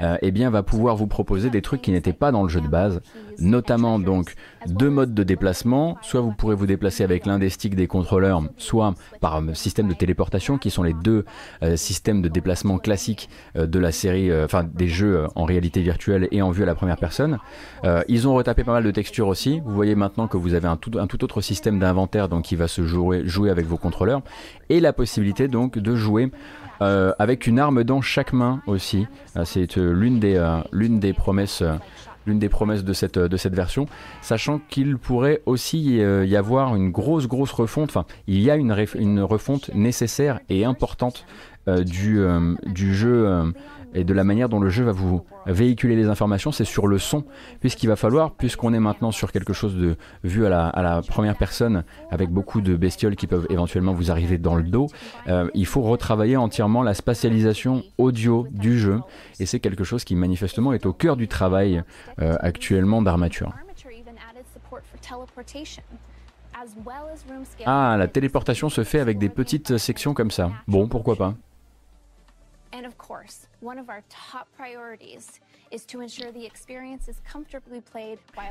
euh, 0.00 0.16
eh 0.22 0.30
bien 0.30 0.50
va 0.50 0.62
pouvoir 0.62 0.96
vous 0.96 1.06
proposer 1.06 1.50
des 1.50 1.62
trucs 1.62 1.82
qui 1.82 1.90
n'étaient 1.90 2.12
pas 2.12 2.32
dans 2.32 2.42
le 2.42 2.48
jeu 2.48 2.60
de 2.60 2.68
base, 2.68 3.00
notamment 3.38 3.98
donc 3.98 4.34
deux 4.66 4.90
modes 4.90 5.14
de 5.14 5.22
déplacement. 5.22 5.96
Soit 6.02 6.20
vous 6.20 6.32
pourrez 6.32 6.54
vous 6.54 6.66
déplacer 6.66 7.04
avec 7.04 7.26
l'un 7.26 7.38
des 7.38 7.50
sticks 7.50 7.74
des 7.74 7.86
contrôleurs, 7.86 8.42
soit 8.56 8.94
par 9.20 9.42
système 9.54 9.88
de 9.88 9.94
téléportation, 9.94 10.58
qui 10.58 10.70
sont 10.70 10.82
les 10.82 10.94
deux 10.94 11.24
systèmes 11.76 12.22
de 12.22 12.28
déplacement 12.28 12.78
classiques 12.78 13.28
de 13.54 13.78
la 13.78 13.92
série, 13.92 14.30
enfin 14.44 14.64
des 14.64 14.88
jeux 14.88 15.26
en 15.34 15.44
réalité 15.44 15.82
virtuelle 15.82 16.28
et 16.30 16.42
en 16.42 16.50
vue 16.50 16.62
à 16.62 16.66
la 16.66 16.74
première 16.74 16.96
personne. 16.96 17.38
ils 18.08 18.28
ont 18.28 18.34
retapé 18.34 18.64
pas 18.64 18.72
mal 18.72 18.84
de 18.84 18.90
textures 18.90 19.28
aussi. 19.28 19.60
Vous 19.64 19.74
voyez 19.74 19.94
maintenant 19.94 20.28
que 20.28 20.36
vous 20.36 20.54
avez 20.54 20.68
un 20.68 20.76
tout, 20.76 21.24
autre 21.24 21.40
système 21.40 21.78
d'inventaire 21.78 22.28
donc 22.28 22.44
qui 22.44 22.56
va 22.56 22.68
se 22.68 22.84
jouer, 22.84 23.26
jouer 23.26 23.50
avec 23.50 23.66
vos 23.66 23.76
contrôleurs 23.76 24.22
et 24.68 24.80
la 24.80 24.92
possibilité 24.92 25.48
donc 25.48 25.78
de 25.78 25.94
jouer 25.94 26.30
euh, 26.82 27.12
avec 27.18 27.46
une 27.46 27.58
arme 27.58 27.84
dans 27.84 28.00
chaque 28.00 28.32
main 28.32 28.60
aussi. 28.66 29.06
Euh, 29.36 29.44
c'est 29.44 29.78
euh, 29.78 29.92
l'une 29.92 30.18
des, 30.18 30.40
l'une 30.72 30.98
des 30.98 31.12
promesses 31.12 31.62
l'une 32.26 32.38
des 32.38 32.48
promesses 32.48 32.84
de 32.84 32.92
cette, 32.92 33.18
de 33.18 33.36
cette 33.36 33.54
version, 33.54 33.86
sachant 34.22 34.60
qu'il 34.68 34.98
pourrait 34.98 35.42
aussi 35.46 35.96
y 35.96 36.36
avoir 36.36 36.76
une 36.76 36.90
grosse, 36.90 37.26
grosse 37.26 37.52
refonte, 37.52 37.90
enfin, 37.90 38.06
il 38.26 38.40
y 38.40 38.50
a 38.50 38.56
une, 38.56 38.74
une 38.94 39.20
refonte 39.20 39.70
nécessaire 39.74 40.40
et 40.48 40.64
importante 40.64 41.26
du, 41.66 42.20
du 42.66 42.94
jeu 42.94 43.52
et 43.94 44.04
de 44.04 44.12
la 44.12 44.24
manière 44.24 44.48
dont 44.48 44.60
le 44.60 44.68
jeu 44.68 44.84
va 44.84 44.92
vous 44.92 45.22
véhiculer 45.46 45.96
les 45.96 46.06
informations, 46.06 46.52
c'est 46.52 46.64
sur 46.64 46.86
le 46.86 46.98
son, 46.98 47.24
puisqu'il 47.60 47.86
va 47.86 47.96
falloir, 47.96 48.32
puisqu'on 48.32 48.72
est 48.74 48.80
maintenant 48.80 49.12
sur 49.12 49.32
quelque 49.32 49.52
chose 49.52 49.76
de 49.76 49.96
vu 50.22 50.46
à 50.46 50.48
la, 50.50 51.02
première 51.02 51.36
personne, 51.36 51.84
avec 52.10 52.30
beaucoup 52.30 52.60
de 52.60 52.76
bestioles 52.76 53.16
qui 53.16 53.26
peuvent 53.26 53.46
éventuellement 53.50 53.92
vous 53.92 54.10
arriver 54.10 54.38
dans 54.38 54.56
le 54.56 54.64
dos, 54.64 54.88
euh, 55.28 55.48
il 55.54 55.66
faut 55.66 55.82
retravailler 55.82 56.36
entièrement 56.36 56.82
la 56.82 56.94
spatialisation 56.94 57.82
audio 57.98 58.46
du 58.50 58.78
jeu, 58.78 59.00
et 59.40 59.46
c'est 59.46 59.60
quelque 59.60 59.84
chose 59.84 60.04
qui 60.04 60.14
manifestement 60.14 60.72
est 60.72 60.86
au 60.86 60.92
cœur 60.92 61.16
du 61.16 61.28
travail 61.28 61.82
euh, 62.20 62.36
actuellement 62.40 63.02
d'Armature. 63.02 63.52
Ah, 67.66 67.96
la 67.98 68.08
téléportation 68.08 68.68
se 68.68 68.84
fait 68.84 69.00
avec 69.00 69.18
des 69.18 69.28
petites 69.28 69.76
sections 69.76 70.14
comme 70.14 70.30
ça. 70.30 70.50
Bon, 70.68 70.88
pourquoi 70.88 71.16
pas. 71.16 71.34
And 72.74 72.84
of 72.86 72.98
course, 72.98 73.46
one 73.60 73.78
of 73.78 73.88
our 73.88 74.02
top 74.10 74.48
priorities 74.56 75.38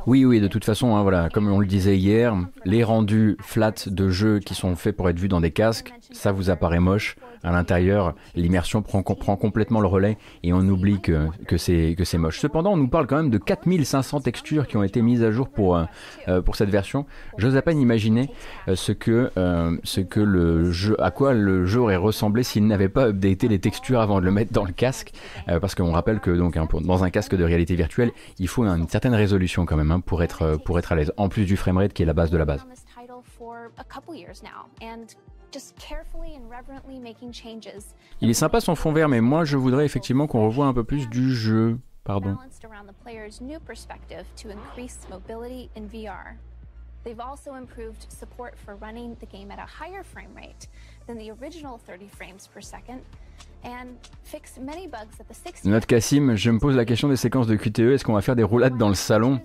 Oui, 0.07 0.25
oui, 0.25 0.41
de 0.41 0.47
toute 0.47 0.65
façon, 0.65 0.95
hein, 0.95 1.03
voilà, 1.03 1.29
comme 1.29 1.47
on 1.47 1.59
le 1.59 1.65
disait 1.65 1.97
hier, 1.97 2.35
les 2.65 2.83
rendus 2.83 3.37
flat 3.41 3.73
de 3.87 4.09
jeux 4.09 4.39
qui 4.39 4.55
sont 4.55 4.75
faits 4.75 4.95
pour 4.95 5.09
être 5.09 5.19
vus 5.19 5.27
dans 5.29 5.41
des 5.41 5.51
casques, 5.51 5.93
ça 6.11 6.31
vous 6.31 6.49
apparaît 6.49 6.79
moche. 6.79 7.15
À 7.45 7.51
l'intérieur, 7.51 8.15
l'immersion 8.35 8.81
prend, 8.81 9.03
prend, 9.03 9.35
complètement 9.35 9.81
le 9.81 9.87
relais 9.87 10.17
et 10.43 10.53
on 10.53 10.61
oublie 10.61 11.01
que, 11.01 11.27
que 11.45 11.57
c'est 11.57 12.17
moche. 12.17 12.39
Cependant, 12.39 12.71
on 12.71 12.77
nous 12.77 12.87
parle 12.87 13.05
quand 13.05 13.17
même 13.17 13.29
de 13.29 13.37
4500 13.37 14.21
textures 14.21 14.65
qui 14.65 14.77
ont 14.77 14.83
été 14.83 15.01
mises 15.01 15.23
à 15.23 15.31
jour 15.31 15.49
pour, 15.49 15.75
euh, 15.75 15.83
euh, 16.29 16.41
pour 16.41 16.55
cette 16.55 16.69
version. 16.69 17.05
J'ose 17.37 17.57
à 17.57 17.61
peine 17.61 17.79
imaginer 17.81 18.29
euh, 18.69 18.75
ce, 18.75 18.93
que, 18.93 19.29
ce 19.83 19.99
que 19.99 20.21
le 20.21 20.71
jeu, 20.71 20.95
à 21.03 21.11
quoi 21.11 21.33
le 21.33 21.65
jeu 21.65 21.81
aurait 21.81 21.97
ressemblé 21.97 22.43
s'il 22.43 22.65
n'avait 22.65 22.87
pas 22.87 23.07
updaté 23.07 23.49
les 23.49 23.59
textures 23.59 23.99
avant 23.99 24.21
de 24.21 24.25
le 24.25 24.31
mettre 24.31 24.53
dans 24.53 24.63
le 24.63 24.71
casque. 24.71 25.11
parce 25.45 25.75
qu'on 25.75 25.91
rappelle 25.91 26.21
que 26.21 26.31
donc, 26.31 26.55
hein, 26.55 26.67
dans 26.81 27.03
un 27.03 27.09
casque 27.13 27.35
de 27.35 27.43
réalité 27.45 27.75
virtuelle, 27.75 28.11
il 28.39 28.49
faut 28.49 28.65
une 28.65 28.89
certaine 28.89 29.15
résolution 29.15 29.65
quand 29.65 29.77
même 29.77 29.91
hein, 29.91 30.01
pour, 30.01 30.21
être, 30.21 30.57
pour 30.65 30.77
être 30.79 30.91
à 30.91 30.95
l'aise, 30.95 31.13
en 31.15 31.29
plus 31.29 31.45
du 31.45 31.55
framerate 31.55 31.93
qui 31.93 32.03
est 32.03 32.05
la 32.05 32.13
base 32.13 32.31
de 32.31 32.37
la 32.37 32.43
base. 32.43 32.65
Il 38.21 38.29
est 38.29 38.33
sympa 38.33 38.59
son 38.59 38.75
fond 38.75 38.91
vert, 38.91 39.07
mais 39.07 39.21
moi 39.21 39.45
je 39.45 39.55
voudrais 39.55 39.85
effectivement 39.85 40.27
qu'on 40.27 40.45
revoie 40.45 40.65
un 40.65 40.73
peu 40.73 40.83
plus 40.83 41.07
du 41.07 41.33
jeu. 41.33 41.79
Pardon. 42.03 42.37
They've 47.03 47.19
also 47.19 47.55
improved 47.55 48.05
support 48.09 48.57
for 48.57 48.75
running 48.75 49.17
the 49.19 49.25
game 49.25 49.51
at 49.51 49.59
a 49.59 49.65
higher 49.65 50.03
frame 50.03 50.33
rate 50.33 50.67
than 51.05 51.17
the 51.17 51.31
original 51.31 51.77
30 51.85 52.07
frames 52.07 52.47
per 52.47 52.61
second 52.61 53.01
and 53.63 53.87
fixed 54.23 54.59
many 54.59 54.87
bugs 54.87 55.19
at 55.19 55.25
the 55.27 55.33
60 55.33 55.69
Note 55.69 55.85
Cassim, 55.85 56.35
je 56.35 56.51
me 56.51 56.59
pose 56.59 56.75
la 56.75 56.85
question 56.85 57.07
des 57.07 57.15
séquences 57.15 57.47
de 57.47 57.55
QTE, 57.55 57.93
est-ce 57.93 58.03
qu'on 58.03 58.13
va 58.13 58.21
faire 58.21 58.35
des 58.35 58.43
roulades 58.43 58.77
dans 58.77 58.89
le 58.89 58.95
salon? 58.95 59.39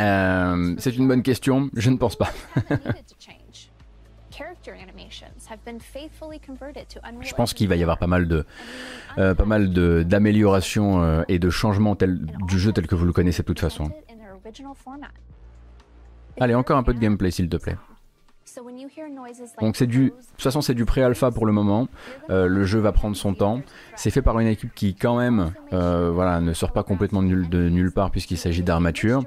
Euh, 0.00 0.74
C'est 0.78 0.96
une 0.96 1.06
bonne 1.06 1.22
question, 1.22 1.70
je 1.74 1.90
ne 1.90 1.96
pense 1.96 2.16
pas. 2.16 2.30
Je 7.20 7.34
pense 7.34 7.54
qu'il 7.54 7.68
va 7.68 7.76
y 7.76 7.82
avoir 7.82 7.98
pas 7.98 8.06
mal 8.06 8.26
de, 8.28 8.46
euh, 9.18 9.34
pas 9.34 9.44
mal 9.44 9.70
d'améliorations 10.04 11.02
euh, 11.02 11.22
et 11.28 11.38
de 11.38 11.50
changements 11.50 11.96
du 11.96 12.58
jeu 12.58 12.72
tel 12.72 12.86
que 12.86 12.94
vous 12.94 13.04
le 13.04 13.12
connaissez 13.12 13.42
de 13.42 13.46
toute 13.46 13.60
façon. 13.60 13.90
Allez, 16.38 16.54
encore 16.54 16.78
un 16.78 16.82
peu 16.82 16.94
de 16.94 16.98
gameplay 16.98 17.30
s'il 17.30 17.48
te 17.48 17.56
plaît. 17.56 17.76
Donc 19.60 19.76
c'est 19.76 19.86
du, 19.86 20.06
de 20.06 20.10
toute 20.10 20.42
façon 20.42 20.60
c'est 20.60 20.74
du 20.74 20.84
pré-alpha 20.84 21.30
pour 21.30 21.46
le 21.46 21.52
moment. 21.52 21.88
Euh, 22.30 22.46
le 22.46 22.64
jeu 22.64 22.78
va 22.78 22.92
prendre 22.92 23.16
son 23.16 23.34
temps. 23.34 23.62
C'est 23.96 24.10
fait 24.10 24.22
par 24.22 24.38
une 24.40 24.46
équipe 24.46 24.74
qui 24.74 24.94
quand 24.94 25.18
même, 25.18 25.52
voilà, 25.70 26.40
ne 26.40 26.52
sort 26.52 26.72
pas 26.72 26.82
complètement 26.82 27.22
de 27.22 27.68
nulle 27.68 27.92
part 27.92 28.10
puisqu'il 28.10 28.38
s'agit 28.38 28.62
d'armature 28.62 29.22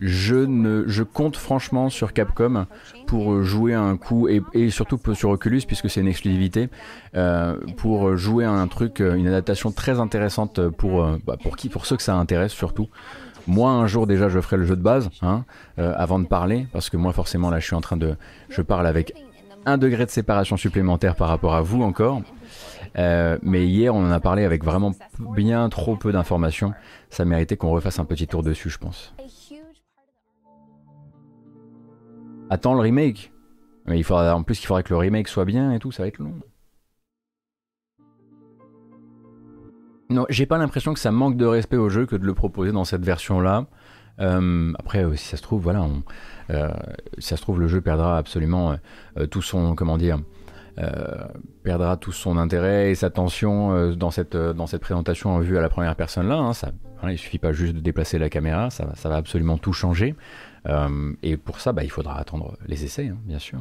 je, 0.00 0.36
ne, 0.36 0.84
je 0.86 1.02
compte 1.02 1.36
franchement 1.36 1.88
sur 1.88 2.12
Capcom 2.12 2.66
pour 3.06 3.42
jouer 3.42 3.74
un 3.74 3.96
coup, 3.96 4.28
et, 4.28 4.42
et 4.52 4.70
surtout 4.70 4.98
sur 5.14 5.30
Oculus, 5.30 5.62
puisque 5.66 5.88
c'est 5.88 6.00
une 6.00 6.08
exclusivité, 6.08 6.68
euh, 7.14 7.56
pour 7.76 8.16
jouer 8.16 8.44
un 8.44 8.66
truc, 8.66 9.00
une 9.00 9.26
adaptation 9.26 9.72
très 9.72 10.00
intéressante 10.00 10.68
pour, 10.68 11.04
euh, 11.04 11.18
bah, 11.26 11.36
pour, 11.42 11.56
qui, 11.56 11.68
pour 11.68 11.86
ceux 11.86 11.96
que 11.96 12.02
ça 12.02 12.16
intéresse 12.16 12.52
surtout. 12.52 12.88
Moi, 13.46 13.70
un 13.70 13.86
jour 13.86 14.06
déjà, 14.06 14.28
je 14.28 14.40
ferai 14.40 14.56
le 14.56 14.64
jeu 14.64 14.76
de 14.76 14.82
base, 14.82 15.10
hein, 15.22 15.44
euh, 15.78 15.92
avant 15.96 16.18
de 16.18 16.26
parler, 16.26 16.66
parce 16.72 16.90
que 16.90 16.96
moi, 16.96 17.12
forcément, 17.12 17.50
là, 17.50 17.58
je 17.58 17.66
suis 17.66 17.76
en 17.76 17.80
train 17.80 17.96
de. 17.96 18.16
Je 18.48 18.62
parle 18.62 18.86
avec 18.86 19.12
un 19.66 19.78
degré 19.78 20.04
de 20.06 20.10
séparation 20.10 20.56
supplémentaire 20.56 21.14
par 21.14 21.28
rapport 21.28 21.54
à 21.54 21.62
vous 21.62 21.82
encore. 21.82 22.22
mais 22.96 23.66
hier, 23.66 23.94
on 23.94 24.04
en 24.04 24.10
a 24.10 24.20
parlé 24.20 24.44
avec 24.44 24.64
vraiment 24.64 24.92
bien 25.18 25.68
trop 25.68 25.96
peu 25.96 26.12
d'informations. 26.12 26.72
Ça 27.10 27.24
méritait 27.24 27.56
qu'on 27.56 27.70
refasse 27.70 27.98
un 27.98 28.04
petit 28.04 28.26
tour 28.26 28.42
dessus, 28.42 28.70
je 28.70 28.78
pense. 28.78 29.14
Attends 32.50 32.74
le 32.74 32.80
remake. 32.80 33.32
Mais 33.86 33.98
il 33.98 34.04
faudra, 34.04 34.34
en 34.34 34.42
plus, 34.42 34.62
il 34.62 34.66
faudrait 34.66 34.82
que 34.82 34.90
le 34.90 34.98
remake 34.98 35.28
soit 35.28 35.44
bien 35.44 35.72
et 35.72 35.78
tout, 35.78 35.92
ça 35.92 36.02
va 36.02 36.08
être 36.08 36.18
long. 36.18 36.34
Non, 40.10 40.26
j'ai 40.28 40.46
pas 40.46 40.58
l'impression 40.58 40.92
que 40.94 41.00
ça 41.00 41.10
manque 41.10 41.36
de 41.36 41.46
respect 41.46 41.76
au 41.76 41.88
jeu 41.88 42.06
que 42.06 42.16
de 42.16 42.24
le 42.24 42.34
proposer 42.34 42.72
dans 42.72 42.84
cette 42.84 43.04
version-là. 43.04 43.66
Euh, 44.20 44.72
après, 44.78 45.04
euh, 45.04 45.16
si 45.16 45.26
ça 45.26 45.36
se 45.36 45.42
trouve, 45.42 45.62
voilà, 45.62 45.86
euh, 46.50 46.70
si 47.18 47.28
ça 47.28 47.36
se 47.36 47.42
trouve, 47.42 47.60
le 47.60 47.68
jeu 47.68 47.80
perdra 47.80 48.18
absolument 48.18 48.76
tout 49.30 49.42
son, 49.42 49.74
comment 49.74 49.98
perdra 51.62 51.96
tout 51.96 52.12
son 52.12 52.36
intérêt 52.36 52.90
et 52.90 52.94
sa 52.94 53.10
tension 53.10 53.94
dans 53.94 54.10
cette 54.10 54.78
présentation 54.80 55.30
en 55.30 55.40
vue 55.40 55.56
à 55.56 55.60
la 55.60 55.68
première 55.68 55.96
personne 55.96 56.28
là. 56.28 56.36
Hein, 56.36 56.52
ça, 56.52 56.72
il 57.10 57.18
suffit 57.18 57.38
pas 57.38 57.52
juste 57.52 57.74
de 57.74 57.80
déplacer 57.80 58.18
la 58.18 58.30
caméra, 58.30 58.70
ça, 58.70 58.86
va 59.04 59.16
absolument 59.16 59.58
tout 59.58 59.72
changer. 59.72 60.14
Euh, 60.68 61.12
et 61.22 61.36
pour 61.36 61.60
ça, 61.60 61.72
bah, 61.72 61.84
il 61.84 61.90
faudra 61.90 62.18
attendre 62.18 62.56
les 62.66 62.84
essais, 62.84 63.08
hein, 63.08 63.18
bien 63.24 63.38
sûr. 63.38 63.60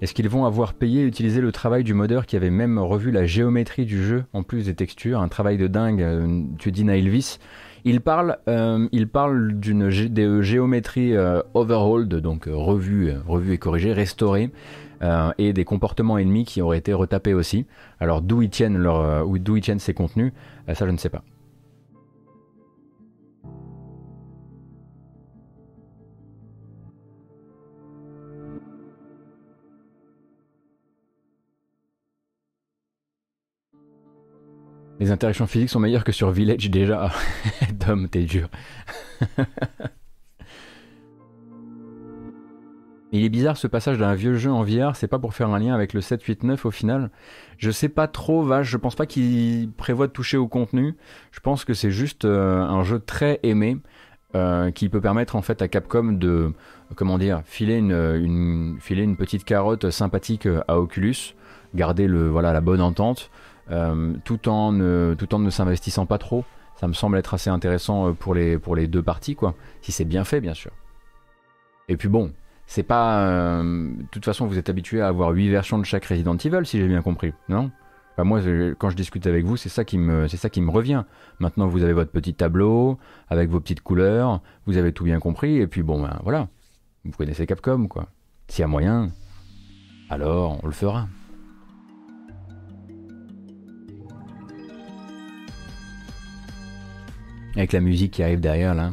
Est-ce 0.00 0.14
qu'ils 0.14 0.28
vont 0.28 0.44
avoir 0.44 0.74
payé 0.74 1.02
et 1.02 1.04
utilisé 1.04 1.40
le 1.40 1.52
travail 1.52 1.84
du 1.84 1.94
modeur 1.94 2.26
qui 2.26 2.36
avait 2.36 2.50
même 2.50 2.78
revu 2.78 3.10
la 3.10 3.26
géométrie 3.26 3.84
du 3.84 4.02
jeu 4.02 4.24
en 4.32 4.42
plus 4.42 4.66
des 4.66 4.74
textures 4.74 5.20
Un 5.20 5.28
travail 5.28 5.58
de 5.58 5.66
dingue, 5.66 6.02
euh, 6.02 6.42
tu 6.58 6.72
dis 6.72 6.84
Nailvis. 6.84 7.38
Il 7.84 8.00
parle, 8.00 8.38
euh, 8.48 8.88
il 8.92 9.08
parle 9.08 9.54
d'une 9.54 9.88
géométrie 9.88 11.14
overhauled, 11.54 12.14
donc 12.14 12.44
revue, 12.46 13.12
revue 13.26 13.54
et 13.54 13.58
corrigée, 13.58 13.94
restaurée, 13.94 14.50
euh, 15.02 15.32
et 15.38 15.54
des 15.54 15.64
comportements 15.64 16.18
ennemis 16.18 16.44
qui 16.44 16.60
auraient 16.60 16.76
été 16.76 16.92
retapés 16.92 17.32
aussi. 17.32 17.66
Alors 18.00 18.20
d'où 18.20 18.42
ils 18.42 18.50
tiennent 18.50 18.76
leur, 18.76 19.00
euh, 19.00 19.38
d'où 19.38 19.56
ils 19.56 19.62
tiennent 19.62 19.78
ces 19.78 19.94
contenus, 19.94 20.32
euh, 20.68 20.74
ça 20.74 20.84
je 20.84 20.90
ne 20.90 20.98
sais 20.98 21.08
pas. 21.08 21.22
Les 35.00 35.10
interactions 35.10 35.46
physiques 35.46 35.70
sont 35.70 35.80
meilleures 35.80 36.04
que 36.04 36.12
sur 36.12 36.30
Village 36.30 36.70
déjà. 36.70 37.10
Dom, 37.72 38.06
t'es 38.08 38.24
dur. 38.24 38.50
Il 43.12 43.24
est 43.24 43.30
bizarre 43.30 43.56
ce 43.56 43.66
passage 43.66 43.98
d'un 43.98 44.14
vieux 44.14 44.34
jeu 44.34 44.52
en 44.52 44.62
VR, 44.62 44.94
c'est 44.94 45.08
pas 45.08 45.18
pour 45.18 45.34
faire 45.34 45.48
un 45.48 45.58
lien 45.58 45.74
avec 45.74 45.94
le 45.94 46.00
789 46.00 46.64
au 46.66 46.70
final. 46.70 47.10
Je 47.56 47.72
sais 47.72 47.88
pas 47.88 48.06
trop, 48.06 48.42
vache, 48.42 48.68
je 48.68 48.76
pense 48.76 48.94
pas 48.94 49.06
qu'il 49.06 49.72
prévoit 49.72 50.06
de 50.06 50.12
toucher 50.12 50.36
au 50.36 50.46
contenu. 50.46 50.94
Je 51.32 51.40
pense 51.40 51.64
que 51.64 51.74
c'est 51.74 51.90
juste 51.90 52.24
euh, 52.24 52.60
un 52.60 52.84
jeu 52.84 53.00
très 53.00 53.40
aimé 53.42 53.78
euh, 54.36 54.70
qui 54.70 54.88
peut 54.88 55.00
permettre 55.00 55.34
en 55.34 55.42
fait 55.42 55.60
à 55.60 55.66
Capcom 55.66 56.12
de, 56.12 56.52
comment 56.94 57.18
dire, 57.18 57.42
filer 57.46 57.78
une, 57.78 58.76
filer 58.80 59.02
une 59.02 59.16
petite 59.16 59.44
carotte 59.44 59.90
sympathique 59.90 60.46
à 60.68 60.78
Oculus. 60.78 61.34
garder 61.74 62.06
le, 62.06 62.28
voilà, 62.28 62.52
la 62.52 62.60
bonne 62.60 62.80
entente, 62.82 63.30
tout, 64.24 64.48
en 64.48 64.72
ne, 64.72 65.14
tout 65.18 65.34
en 65.34 65.38
ne 65.38 65.50
s'investissant 65.50 66.06
pas 66.06 66.18
trop. 66.18 66.44
Ça 66.76 66.88
me 66.88 66.92
semble 66.92 67.18
être 67.18 67.34
assez 67.34 67.50
intéressant 67.50 68.14
pour 68.14 68.34
les, 68.34 68.58
pour 68.58 68.74
les 68.74 68.86
deux 68.86 69.02
parties, 69.02 69.34
quoi. 69.34 69.54
Si 69.82 69.92
c'est 69.92 70.04
bien 70.04 70.24
fait, 70.24 70.40
bien 70.40 70.54
sûr. 70.54 70.70
Et 71.88 71.96
puis 71.96 72.08
bon, 72.08 72.32
c'est 72.66 72.82
pas. 72.84 73.62
de 73.62 74.06
toute 74.10 74.24
façon, 74.24 74.46
vous 74.46 74.56
êtes 74.56 74.68
habitué 74.68 75.00
à 75.00 75.08
avoir 75.08 75.30
8 75.30 75.48
versions 75.50 75.78
de 75.78 75.84
chaque 75.84 76.04
Resident 76.04 76.36
Evil, 76.36 76.64
si 76.64 76.78
j'ai 76.78 76.88
bien 76.88 77.02
compris, 77.02 77.32
non? 77.48 77.70
Moi, 78.24 78.40
quand 78.78 78.90
je 78.90 78.96
discute 78.96 79.26
avec 79.26 79.44
vous, 79.44 79.56
c'est 79.56 79.68
ça 79.68 79.84
qui 79.84 79.98
me, 79.98 80.26
me 80.26 80.70
revient. 80.70 81.04
Maintenant, 81.38 81.66
vous 81.66 81.82
avez 81.82 81.92
votre 81.92 82.10
petit 82.10 82.34
tableau 82.34 82.98
avec 83.28 83.48
vos 83.48 83.60
petites 83.60 83.82
couleurs, 83.82 84.40
vous 84.66 84.76
avez 84.76 84.92
tout 84.92 85.04
bien 85.04 85.20
compris, 85.20 85.56
et 85.56 85.66
puis 85.66 85.82
bon, 85.82 86.02
ben 86.02 86.18
voilà, 86.22 86.48
vous 87.04 87.12
connaissez 87.12 87.46
Capcom, 87.46 87.86
quoi. 87.88 88.08
S'il 88.48 88.62
y 88.62 88.64
a 88.64 88.68
moyen, 88.68 89.10
alors 90.08 90.58
on 90.62 90.66
le 90.66 90.72
fera. 90.72 91.08
Avec 97.56 97.72
la 97.72 97.80
musique 97.80 98.12
qui 98.12 98.22
arrive 98.22 98.40
derrière 98.40 98.74
là. 98.74 98.92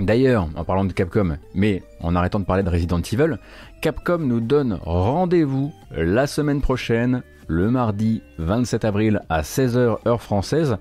D'ailleurs, 0.00 0.48
en 0.56 0.64
parlant 0.64 0.84
de 0.84 0.92
Capcom, 0.92 1.36
mais 1.54 1.82
en 2.00 2.16
arrêtant 2.16 2.40
de 2.40 2.44
parler 2.44 2.64
de 2.64 2.70
Resident 2.70 3.00
Evil, 3.00 3.38
Capcom 3.80 4.18
nous 4.18 4.40
donne 4.40 4.78
rendez-vous 4.82 5.72
la 5.92 6.26
semaine 6.26 6.60
prochaine, 6.60 7.22
le 7.46 7.70
mardi 7.70 8.20
27 8.38 8.84
avril 8.84 9.20
à 9.28 9.42
16h 9.42 9.98
heure 10.06 10.20
française, 10.20 10.78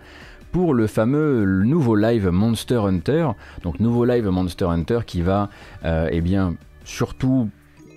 pour 0.51 0.73
le 0.73 0.87
fameux 0.87 1.45
nouveau 1.45 1.95
live 1.95 2.29
Monster 2.29 2.77
Hunter. 2.77 3.29
Donc 3.61 3.79
nouveau 3.79 4.03
live 4.03 4.27
Monster 4.27 4.65
Hunter 4.65 4.99
qui 5.05 5.21
va, 5.21 5.49
euh, 5.85 6.07
eh 6.11 6.21
bien, 6.21 6.55
surtout 6.83 7.49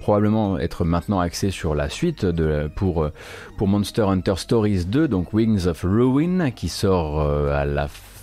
probablement 0.07 0.57
être 0.57 0.85
maintenant 0.85 1.19
axé 1.19 1.51
sur 1.51 1.75
la 1.75 1.89
suite 1.89 2.25
de, 2.25 2.71
pour, 2.77 3.09
pour 3.57 3.67
Monster 3.67 4.03
Hunter 4.03 4.35
Stories 4.37 4.85
2, 4.85 5.09
donc 5.09 5.33
Wings 5.33 5.67
of 5.67 5.83
Ruin, 5.83 6.53
qui 6.53 6.69
sort 6.69 7.21
euh, 7.21 7.51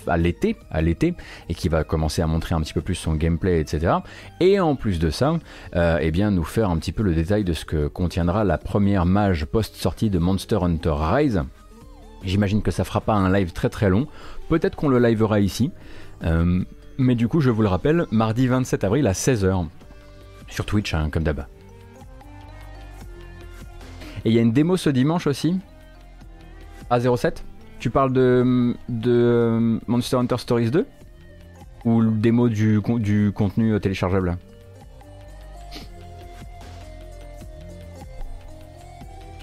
à 0.07 0.17
l'été, 0.17 0.55
à 0.71 0.81
l'été, 0.81 1.13
et 1.49 1.53
qui 1.53 1.67
va 1.67 1.83
commencer 1.83 2.21
à 2.21 2.27
montrer 2.27 2.55
un 2.55 2.61
petit 2.61 2.71
peu 2.71 2.79
plus 2.79 2.95
son 2.95 3.15
gameplay, 3.15 3.59
etc. 3.59 3.95
Et 4.39 4.61
en 4.61 4.77
plus 4.77 4.97
de 4.97 5.09
ça, 5.09 5.37
euh, 5.75 5.97
eh 5.99 6.11
bien 6.11 6.31
nous 6.31 6.45
faire 6.45 6.69
un 6.69 6.77
petit 6.77 6.93
peu 6.93 7.03
le 7.03 7.13
détail 7.13 7.43
de 7.43 7.51
ce 7.51 7.65
que 7.65 7.87
contiendra 7.89 8.45
la 8.45 8.57
première 8.57 9.05
mage 9.05 9.43
post-sortie 9.43 10.09
de 10.09 10.19
Monster 10.19 10.59
Hunter 10.61 10.95
Rise. 10.95 11.43
J'imagine 12.23 12.61
que 12.61 12.71
ça 12.71 12.85
fera 12.85 13.01
pas 13.01 13.15
un 13.15 13.29
live 13.29 13.51
très 13.51 13.67
très 13.67 13.89
long. 13.89 14.07
Peut-être 14.47 14.77
qu'on 14.77 14.87
le 14.87 15.05
livera 15.05 15.41
ici. 15.41 15.69
Euh, 16.23 16.63
mais 16.97 17.15
du 17.15 17.27
coup, 17.27 17.41
je 17.41 17.49
vous 17.49 17.61
le 17.61 17.67
rappelle, 17.67 18.05
mardi 18.09 18.47
27 18.47 18.85
avril 18.85 19.05
à 19.05 19.11
16h. 19.11 19.67
Sur 20.47 20.65
Twitch, 20.65 20.93
hein, 20.93 21.09
comme 21.11 21.23
d'hab. 21.23 21.45
Et 24.25 24.29
il 24.29 24.35
y 24.35 24.39
a 24.39 24.41
une 24.41 24.53
démo 24.53 24.77
ce 24.77 24.89
dimanche 24.89 25.27
aussi. 25.27 25.59
À 26.89 26.99
07 26.99 27.43
tu 27.83 27.89
parles 27.89 28.13
de, 28.13 28.73
de 28.87 29.77
Monster 29.87 30.15
Hunter 30.15 30.37
Stories 30.37 30.71
2 30.71 30.85
Ou 31.83 31.99
le 31.99 32.11
démo 32.11 32.47
du, 32.47 32.79
du 32.99 33.33
contenu 33.35 33.77
téléchargeable? 33.81 34.37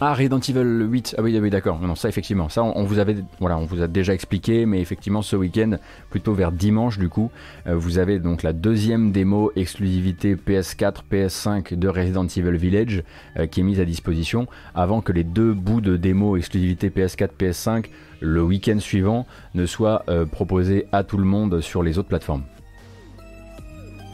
Ah, 0.03 0.15
Resident 0.15 0.39
Evil 0.39 0.89
8. 0.91 1.17
Ah 1.19 1.23
oui, 1.23 1.39
oui 1.39 1.51
d'accord. 1.51 1.79
Non, 1.79 1.95
ça 1.95 2.09
effectivement. 2.09 2.49
Ça, 2.49 2.63
on, 2.63 2.85
vous 2.85 2.99
avait, 2.99 3.17
voilà, 3.39 3.59
on 3.59 3.67
vous 3.67 3.83
a 3.83 3.87
déjà 3.87 4.15
expliqué, 4.15 4.65
mais 4.65 4.81
effectivement, 4.81 5.21
ce 5.21 5.37
week-end, 5.37 5.77
plutôt 6.09 6.33
vers 6.33 6.53
dimanche, 6.53 6.99
du 6.99 7.11
coup, 7.11 7.31
euh, 7.67 7.75
vous 7.77 7.99
avez 7.99 8.19
donc 8.19 8.43
la 8.43 8.55
deuxième 8.55 9.13
démo 9.13 9.53
exclusivité 9.57 10.37
PS4, 10.37 11.03
PS5 11.13 11.75
de 11.75 11.87
Resident 11.87 12.27
Evil 12.27 12.57
Village 12.57 13.05
euh, 13.37 13.47
qui 13.47 13.61
est 13.61 13.63
mise 13.63 13.79
à 13.79 13.85
disposition 13.85 14.47
avant 14.75 15.03
que 15.03 15.13
les 15.13 15.23
deux 15.23 15.53
bouts 15.53 15.83
de 15.83 15.99
démo 15.99 16.39
exclusivité 16.39 16.89
PS4, 16.89 17.33
PS5 17.39 17.85
le 18.21 18.43
week-end 18.43 18.79
suivant 18.79 19.27
ne 19.55 19.67
soient 19.67 20.05
euh, 20.09 20.25
proposés 20.25 20.87
à 20.93 21.05
tout 21.05 21.19
le 21.19 21.25
monde 21.25 21.61
sur 21.61 21.83
les 21.83 21.99
autres 21.99 22.09
plateformes. 22.09 22.45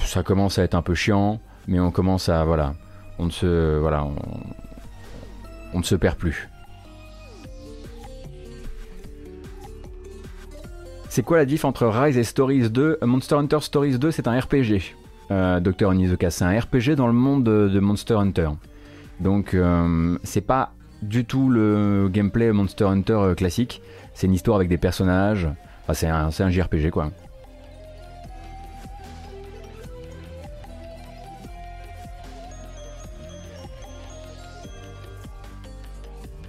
Ça 0.01 0.25
commence 0.25 0.59
à 0.59 0.65
être 0.65 0.75
un 0.75 0.83
peu 0.83 0.97
chiant, 0.97 1.39
mais 1.69 1.79
on 1.79 1.93
commence 1.93 2.29
à 2.29 2.45
voilà, 2.45 2.75
on 3.21 3.27
ne 3.27 3.31
se 3.31 3.79
voilà, 3.79 4.05
on 4.05 4.66
ne 5.75 5.83
se 5.83 5.95
perd 5.95 6.17
plus. 6.17 6.49
C'est 11.09 11.23
quoi 11.23 11.39
la 11.39 11.47
diff 11.47 11.65
entre 11.65 11.87
Rise 11.87 12.19
et 12.19 12.25
Stories 12.25 12.69
2 12.69 12.99
Monster 13.03 13.37
Hunter 13.37 13.61
Stories 13.61 13.99
2, 13.99 14.11
c'est 14.11 14.29
un 14.29 14.39
RPG. 14.39 14.95
Euh, 15.31 15.61
Dr 15.61 15.89
Onizuka, 15.89 16.31
c'est 16.31 16.45
un 16.45 16.59
RPG 16.59 16.95
dans 16.95 17.07
le 17.07 17.13
monde 17.13 17.45
de, 17.45 17.81
Monster 17.81 18.15
Hunter. 18.15 18.51
Donc, 19.21 19.55
euh, 19.55 20.19
c'est 20.25 20.43
pas 20.43 20.73
du 21.03 21.25
tout 21.25 21.49
le 21.49 22.11
gameplay 22.13 22.53
Monster 22.53 22.85
Hunter 22.85 23.15
euh, 23.15 23.35
classique. 23.35 23.81
C'est 24.13 24.27
une 24.27 24.35
histoire 24.35 24.57
avec 24.57 24.69
des 24.69 24.77
personnages. 24.77 25.49
C'est 25.93 26.07
un 26.09 26.51
JRPG 26.51 26.91
quoi. 26.91 27.11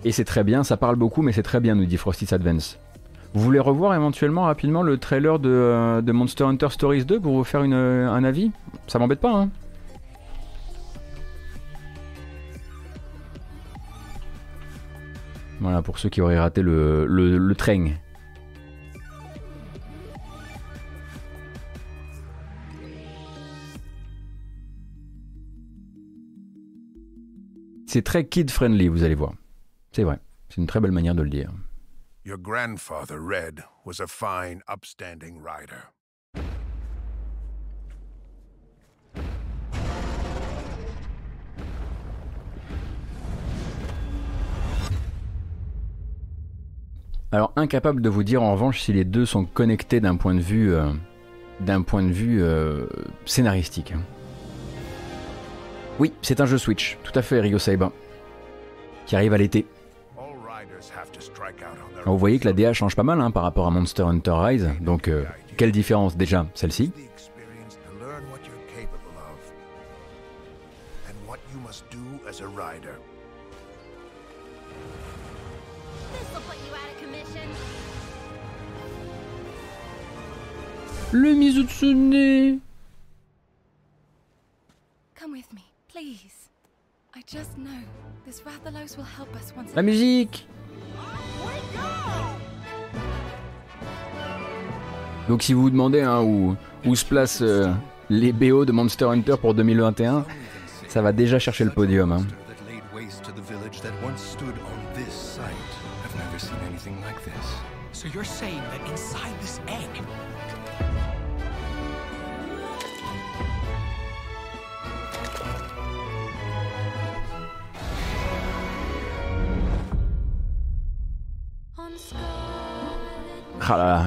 Et 0.07 0.13
c'est 0.13 0.23
très 0.23 0.45
bien, 0.45 0.63
ça 0.63 0.77
parle 0.77 0.95
beaucoup, 0.95 1.21
mais 1.21 1.33
c'est 1.33 1.43
très 1.43 1.59
bien, 1.59 1.75
nous 1.75 1.83
dit 1.83 1.97
Frosty's 1.97 2.31
Advance. 2.31 2.79
Vous 3.33 3.41
voulez 3.41 3.59
revoir 3.59 3.93
éventuellement 3.93 4.43
rapidement 4.43 4.81
le 4.81 4.97
trailer 4.97 5.37
de, 5.37 5.49
euh, 5.49 6.13
Monster 6.13 6.45
Hunter 6.45 6.69
Stories 6.69 7.03
2 7.03 7.19
pour 7.19 7.33
vous 7.33 7.43
faire 7.43 7.59
euh, 7.65 8.07
un 8.07 8.23
avis? 8.23 8.53
Ça 8.87 8.99
m'embête 8.99 9.19
pas, 9.19 9.33
hein 9.33 9.49
Voilà, 15.59 15.81
pour 15.81 15.99
ceux 15.99 16.07
qui 16.07 16.21
auraient 16.21 16.39
raté 16.39 16.61
le, 16.61 17.53
train. 17.57 17.87
C'est 27.87 28.03
très 28.03 28.25
kid-friendly, 28.25 28.87
vous 28.87 29.03
allez 29.03 29.15
voir. 29.15 29.33
C'est 29.91 30.03
vrai, 30.03 30.19
c'est 30.49 30.57
une 30.57 30.67
très 30.67 30.79
belle 30.79 30.91
manière 30.91 31.15
de 31.15 31.23
le 31.23 31.29
dire. 31.29 31.51
Your 32.23 32.37
grandfather, 32.37 33.19
Red, 33.19 33.63
was 33.85 34.01
a 34.01 34.07
fine, 34.07 34.61
upstanding 34.67 35.41
rider. 35.41 35.91
Alors 47.31 47.51
incapable 47.57 48.01
de 48.01 48.09
vous 48.09 48.23
dire 48.23 48.41
en 48.41 48.53
revanche 48.53 48.81
si 48.81 48.93
les 48.93 49.03
deux 49.03 49.25
sont 49.25 49.45
connectés 49.45 49.99
d'un 49.99 50.15
point 50.15 50.33
de 50.33 50.39
vue 50.39 50.73
euh, 50.73 50.91
d'un 51.59 51.81
point 51.81 52.03
de 52.03 52.11
vue 52.11 52.41
euh, 52.41 52.87
scénaristique. 53.25 53.93
Oui, 55.99 56.13
c'est 56.21 56.41
un 56.41 56.45
jeu 56.45 56.57
Switch, 56.57 56.97
tout 57.03 57.11
à 57.15 57.21
fait 57.21 57.39
Rio 57.41 57.57
Saiba, 57.57 57.91
qui 59.05 59.15
arrive 59.15 59.33
à 59.33 59.37
l'été 59.37 59.65
vous 62.05 62.17
voyez 62.17 62.39
que 62.39 62.45
la 62.45 62.53
DA 62.53 62.73
change 62.73 62.95
pas 62.95 63.03
mal 63.03 63.21
hein, 63.21 63.31
par 63.31 63.43
rapport 63.43 63.67
à 63.67 63.71
Monster 63.71 64.03
Hunter 64.03 64.33
Rise. 64.35 64.69
Donc, 64.81 65.07
euh, 65.07 65.25
quelle 65.57 65.71
différence 65.71 66.15
déjà 66.17 66.45
Celle-ci. 66.53 66.91
Le 81.11 81.33
Mizutsune 81.33 82.59
La 89.75 89.81
musique 89.81 90.47
Donc 95.27 95.43
si 95.43 95.53
vous 95.53 95.63
vous 95.63 95.69
demandez 95.69 96.01
hein, 96.01 96.21
où, 96.21 96.55
se 96.95 97.05
placent 97.05 97.41
euh, 97.41 97.67
les 98.09 98.31
BO 98.31 98.63
de 98.63 98.71
Monster 98.71 99.05
Hunter 99.05 99.35
pour 99.39 99.53
2021, 99.53 100.25
ça 100.87 101.01
va 101.01 101.11
déjà 101.11 101.37
chercher 101.37 101.65
le 101.65 101.71
podium. 101.71 102.11
Hein. 102.13 102.21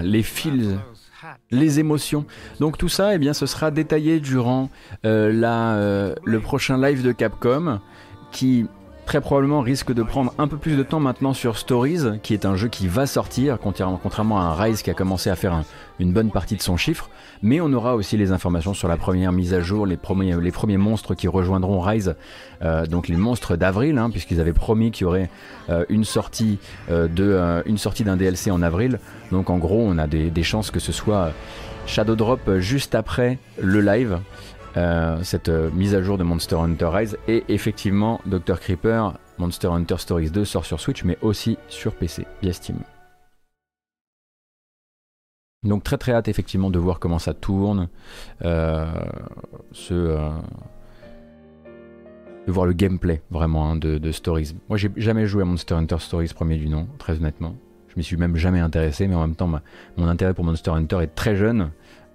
Les 0.03 0.23
fils 0.23 0.79
les 1.51 1.81
émotions. 1.81 2.25
Donc 2.61 2.79
tout 2.79 2.89
ça, 2.89 3.15
eh 3.15 3.19
bien, 3.19 3.35
ce 3.35 3.47
sera 3.47 3.71
détaillé 3.71 4.21
durant 4.21 4.71
euh, 5.05 5.33
la, 5.33 5.75
euh, 5.75 6.15
le 6.25 6.41
prochain 6.41 6.81
live 6.81 7.03
de 7.03 7.13
Capcom, 7.13 7.81
qui 8.33 8.67
très 9.11 9.21
probablement 9.21 9.61
risque 9.61 9.93
de 9.93 10.05
prendre 10.05 10.33
un 10.39 10.47
peu 10.47 10.57
plus 10.57 10.77
de 10.77 10.85
temps 10.85 11.01
maintenant 11.01 11.35
sur 11.35 11.59
Stories, 11.59 12.21
qui 12.23 12.33
est 12.33 12.45
un 12.45 12.55
jeu 12.55 12.69
qui 12.69 12.87
va 12.87 13.07
sortir, 13.07 13.59
contrairement 13.61 14.39
à 14.39 14.43
un 14.45 14.55
Rise 14.55 14.83
qui 14.83 14.91
a 14.91 14.95
commencé 14.95 15.31
à 15.31 15.35
faire 15.35 15.65
une 15.99 16.13
bonne 16.13 16.31
partie 16.31 16.55
de 16.55 16.63
son 16.63 16.77
chiffre. 16.77 17.11
Mais 17.43 17.61
on 17.61 17.73
aura 17.73 17.97
aussi 17.97 18.17
les 18.17 18.31
informations 18.31 18.73
sur 18.73 18.87
la 18.87 18.97
première 18.97 19.33
mise 19.33 19.53
à 19.53 19.63
jour, 19.63 19.85
les 19.85 19.97
premiers, 19.97 20.77
monstres 20.77 21.17
qui 21.17 21.27
rejoindront 21.27 21.81
Rise, 21.81 22.15
euh, 22.63 22.87
donc 22.87 23.09
les 23.09 23.17
monstres 23.17 23.57
d'avril, 23.57 23.99
hein, 23.99 24.11
puisqu'ils 24.11 24.41
avaient 24.41 24.53
promis 24.53 24.93
qu'il 24.93 25.03
y 25.03 25.09
aurait 25.09 25.29
euh, 25.71 25.85
une 25.89 26.05
sortie 26.05 26.61
euh, 26.89 27.63
une 27.67 27.79
sortie 27.79 28.05
d'un 28.05 28.17
DLC 28.17 28.53
en 28.53 28.63
avril. 28.63 29.01
Donc 29.33 29.51
en 29.51 29.59
gros, 29.59 29.83
on 29.85 29.99
a 29.99 30.07
des 30.07 30.43
chances 30.45 30.71
que 30.71 30.79
ce 30.79 30.93
soit 30.93 31.33
Shadow 31.87 32.15
Drop 32.15 32.59
juste 32.59 32.95
après 32.95 33.39
le 33.61 33.81
live. 33.81 34.21
Euh, 34.77 35.23
cette 35.23 35.49
euh, 35.49 35.71
mise 35.73 35.95
à 35.95 36.03
jour 36.03 36.17
de 36.17 36.23
Monster 36.23 36.57
Hunter 36.57 36.89
Rise. 36.93 37.19
Et 37.29 37.45
effectivement, 37.49 38.21
Dr. 38.27 38.61
Creeper, 38.61 39.19
Monster 39.39 39.69
Hunter 39.69 39.97
Stories 39.99 40.31
2 40.31 40.45
sort 40.45 40.65
sur 40.65 40.81
Switch, 40.81 41.05
mais 41.05 41.19
aussi 41.23 41.59
sur 41.69 41.95
PC 41.95 42.27
via 42.43 42.53
Steam. 42.53 42.79
Donc 45.63 45.85
très 45.85 45.99
très 45.99 46.13
hâte 46.13 46.29
effectivement 46.29 46.71
de 46.71 46.79
voir 46.79 47.01
comment 47.01 47.19
ça 47.19 47.35
tourne, 47.35 47.89
euh, 48.43 48.87
de 49.91 50.33
voir 52.47 52.65
le 52.65 52.73
gameplay 52.73 53.21
vraiment 53.31 53.71
hein, 53.71 53.77
de, 53.77 54.11
Stories. 54.11 54.55
Moi 54.71 54.79
j'ai 54.79 54.91
jamais 54.97 55.27
joué 55.27 55.43
à 55.43 55.45
Monster 55.45 55.75
Hunter 55.75 55.99
Stories 55.99 56.33
premier 56.35 56.57
du 56.57 56.71
nom, 56.71 56.89
très 56.97 57.19
honnêtement. 57.19 57.57
Je 57.89 57.95
m'y 57.97 58.05
suis 58.05 58.17
même 58.17 58.37
jamais 58.37 58.61
intéressé, 58.61 59.07
mais 59.07 59.15
en 59.17 59.21
même 59.21 59.37
temps 59.37 59.51
mon 59.99 60.09
intérêt 60.09 60.33
pour 60.33 60.45
Monster 60.45 60.71
Hunter 60.71 61.01
est 61.03 61.15
très 61.15 61.37
jeune. 61.37 61.73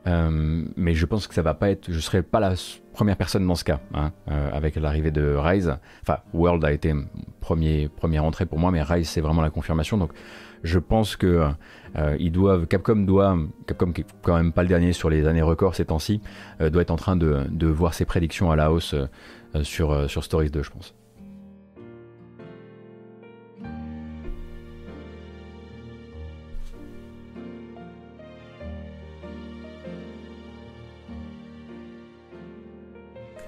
Euh, 0.08 0.66
mais 0.76 0.94
je 0.94 1.06
pense 1.06 1.28
que 1.28 1.34
ça 1.34 1.42
va 1.42 1.54
pas 1.54 1.70
être. 1.70 1.92
Je 1.92 2.00
serai 2.00 2.22
pas 2.22 2.40
la 2.40 2.54
première 2.94 3.18
personne 3.18 3.46
dans 3.48 3.56
ce 3.56 3.64
cas, 3.64 3.80
hein, 3.94 4.12
euh, 4.30 4.50
avec 4.52 4.76
l'arrivée 4.76 5.12
de 5.12 5.36
Rise. 5.36 5.76
Enfin, 6.02 6.20
World 6.34 6.64
a 6.64 6.72
été 6.72 6.94
premier, 7.40 7.90
première 7.90 8.24
entrée 8.24 8.46
pour 8.46 8.60
moi, 8.60 8.72
mais 8.72 8.82
Rise 8.82 9.10
c'est 9.10 9.22
vraiment 9.22 9.42
la 9.42 9.50
confirmation. 9.50 9.98
Donc, 9.98 10.12
je 10.64 10.80
pense 10.80 11.16
que 11.16 11.48
euh, 11.98 12.16
ils 12.20 12.32
doivent, 12.32 12.68
Capcom 12.68 12.96
doit, 12.98 13.38
Capcom 13.68 13.92
qui 13.92 14.02
est 14.02 14.08
quand 14.22 14.36
même 14.36 14.52
pas 14.52 14.64
le 14.64 14.70
dernier 14.70 14.94
sur 14.94 15.10
les 15.10 15.28
années 15.28 15.42
records 15.42 15.76
ces 15.76 15.86
temps-ci, 15.86 16.22
doit 16.60 16.82
être 16.82 16.92
en 16.92 16.96
train 16.96 17.16
de, 17.16 17.46
de, 17.50 17.68
voir 17.68 17.94
ses 17.94 18.06
prédictions 18.06 18.52
à 18.52 18.56
la 18.56 18.72
hausse 18.72 18.96
sur, 19.64 20.10
sur 20.10 20.24
Stories 20.24 20.50
2, 20.50 20.64
je 20.64 20.70
pense. 20.70 20.96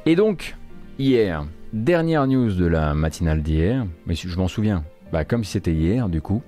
Et 0.07 0.15
donc, 0.15 0.55
hier, 0.99 1.45
dernière 1.73 2.27
news 2.27 2.53
de 2.53 2.65
la 2.65 2.93
matinale 2.93 3.41
d'hier, 3.41 3.85
mais 4.05 4.15
je 4.15 4.37
m'en 4.37 4.47
souviens, 4.47 4.85
bah, 5.11 5.25
comme 5.25 5.43
si 5.43 5.51
c'était 5.51 5.73
hier 5.73 6.07
du 6.07 6.21
coup. 6.21 6.41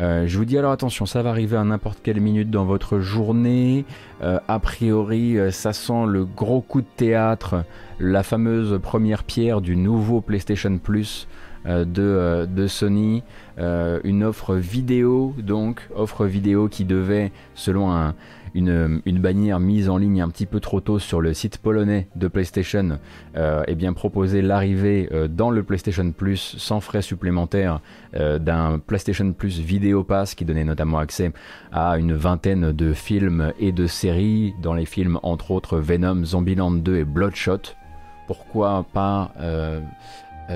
Euh, 0.00 0.26
je 0.26 0.38
vous 0.38 0.46
dis 0.46 0.56
alors 0.56 0.72
attention, 0.72 1.04
ça 1.04 1.20
va 1.20 1.28
arriver 1.28 1.58
à 1.58 1.64
n'importe 1.64 1.98
quelle 2.02 2.22
minute 2.22 2.48
dans 2.48 2.64
votre 2.64 3.00
journée. 3.00 3.84
Euh, 4.22 4.38
a 4.48 4.58
priori, 4.60 5.38
euh, 5.38 5.50
ça 5.50 5.74
sent 5.74 6.06
le 6.08 6.24
gros 6.24 6.62
coup 6.62 6.80
de 6.80 6.86
théâtre, 6.96 7.66
la 8.00 8.22
fameuse 8.22 8.80
première 8.80 9.24
pierre 9.24 9.60
du 9.60 9.76
nouveau 9.76 10.22
PlayStation 10.22 10.78
Plus 10.78 11.28
de, 11.66 12.46
de, 12.46 12.66
Sony. 12.66 13.22
une 13.58 14.24
offre 14.24 14.56
vidéo, 14.56 15.32
donc, 15.38 15.86
offre 15.94 16.24
vidéo 16.24 16.66
qui 16.66 16.84
devait, 16.84 17.30
selon 17.54 17.92
un, 17.92 18.14
une, 18.54 19.00
bannière 19.18 19.60
mise 19.60 19.88
en 19.88 19.96
ligne 19.96 20.20
un 20.20 20.28
petit 20.28 20.46
peu 20.46 20.60
trop 20.60 20.80
tôt 20.80 20.98
sur 20.98 21.20
le 21.20 21.32
site 21.34 21.58
polonais 21.58 22.08
de 22.16 22.28
PlayStation, 22.28 22.98
euh, 23.36 23.62
eh 23.66 23.74
bien 23.74 23.92
proposer 23.92 24.42
l'arrivée 24.42 25.08
euh, 25.12 25.28
dans 25.28 25.50
le 25.50 25.62
PlayStation 25.62 26.10
Plus 26.12 26.56
sans 26.58 26.80
frais 26.80 27.02
supplémentaires 27.02 27.80
euh, 28.14 28.38
d'un 28.38 28.78
PlayStation 28.78 29.32
Plus 29.32 29.60
Video 29.60 30.02
Pass 30.04 30.34
qui 30.34 30.44
donnait 30.44 30.64
notamment 30.64 30.98
accès 30.98 31.32
à 31.72 31.98
une 31.98 32.14
vingtaine 32.14 32.72
de 32.72 32.92
films 32.92 33.52
et 33.58 33.72
de 33.72 33.86
séries, 33.86 34.54
dans 34.60 34.74
les 34.74 34.86
films 34.86 35.18
entre 35.22 35.50
autres 35.50 35.78
Venom, 35.78 36.24
Zombieland 36.24 36.72
2 36.72 36.96
et 36.96 37.04
Bloodshot. 37.04 37.60
Pourquoi 38.26 38.86
pas 38.92 39.32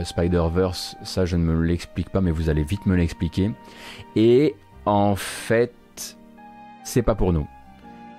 Spider-Verse? 0.03 0.97
Ça 1.03 1.25
je 1.25 1.37
ne 1.37 1.45
me 1.45 1.63
l'explique 1.65 2.11
pas 2.11 2.21
mais 2.21 2.31
vous 2.31 2.49
allez 2.49 2.63
vite 2.63 2.87
me 2.87 2.97
l'expliquer. 2.97 3.53
Et 4.15 4.55
en 4.85 5.17
fait, 5.17 6.17
c'est 6.85 7.03
pas 7.03 7.15
pour 7.15 7.33
nous. 7.33 7.47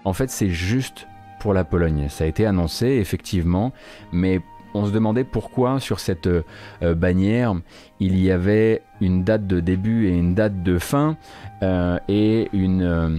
En 0.08 0.14
fait, 0.14 0.30
c'est 0.30 0.50
juste 0.50 1.06
pour 1.42 1.54
la 1.54 1.66
Pologne. 1.66 2.08
Ça 2.08 2.24
a 2.24 2.28
été 2.28 2.46
annoncé, 2.46 2.88
effectivement, 2.88 3.74
mais 4.14 4.40
on 4.74 4.86
se 4.86 4.92
demandait 4.92 5.26
pourquoi 5.26 5.82
sur 5.82 6.00
cette 6.00 6.28
euh, 6.28 6.44
bannière 6.82 7.56
il 8.00 8.18
y 8.18 8.32
avait 8.32 8.84
une 9.02 9.26
date 9.26 9.48
de 9.48 9.60
début 9.60 10.08
et 10.08 10.12
une 10.12 10.34
date 10.34 10.64
de 10.64 10.80
fin 10.80 11.18
euh, 11.62 12.00
et 12.08 12.48
une 12.54 12.84
euh, 12.84 13.18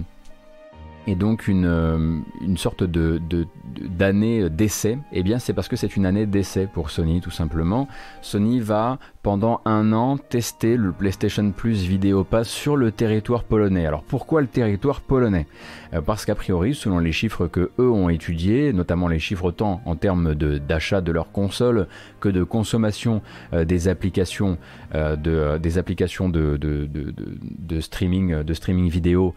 et 1.09 1.15
donc 1.15 1.47
une, 1.47 2.23
une 2.41 2.57
sorte 2.57 2.83
de, 2.83 3.19
d'année 3.79 4.49
d'essai, 4.49 4.99
eh 5.11 5.23
bien 5.23 5.39
c'est 5.39 5.53
parce 5.53 5.67
que 5.67 5.75
c'est 5.75 5.95
une 5.95 6.05
année 6.05 6.25
d'essai 6.25 6.67
pour 6.71 6.91
Sony 6.91 7.19
tout 7.19 7.31
simplement. 7.31 7.87
Sony 8.21 8.59
va 8.59 8.99
pendant 9.23 9.61
un 9.65 9.91
an 9.91 10.17
tester 10.17 10.77
le 10.77 10.91
PlayStation 10.91 11.51
Plus 11.51 11.83
Video 11.83 12.23
Pass 12.23 12.47
sur 12.47 12.77
le 12.77 12.91
territoire 12.91 13.43
polonais. 13.43 13.85
Alors 13.85 14.03
pourquoi 14.03 14.41
le 14.41 14.47
territoire 14.47 15.01
polonais? 15.01 15.45
Euh, 15.93 16.01
Parce 16.01 16.25
qu'a 16.25 16.35
priori, 16.35 16.73
selon 16.73 16.99
les 16.99 17.11
chiffres 17.11 17.47
que 17.47 17.71
eux 17.79 17.89
ont 17.89 18.09
étudiés, 18.09 18.71
notamment 18.71 19.07
les 19.07 19.19
chiffres 19.19 19.51
tant 19.51 19.81
en 19.85 19.95
termes 19.95 20.35
d'achat 20.35 21.01
de, 21.01 21.11
leur 21.11 21.31
console 21.31 21.87
que 22.19 22.29
de 22.29 22.43
consommation 22.43 23.21
euh, 23.53 23.65
des 23.65 23.87
applications, 23.87 24.57
euh, 24.95 25.15
de, 25.15 25.57
des 25.57 25.77
applications 25.77 26.29
de, 26.29 26.57
de, 26.57 27.79
streaming, 27.79 28.43
de 28.43 28.53
streaming 28.53 28.89
vidéo, 28.89 29.33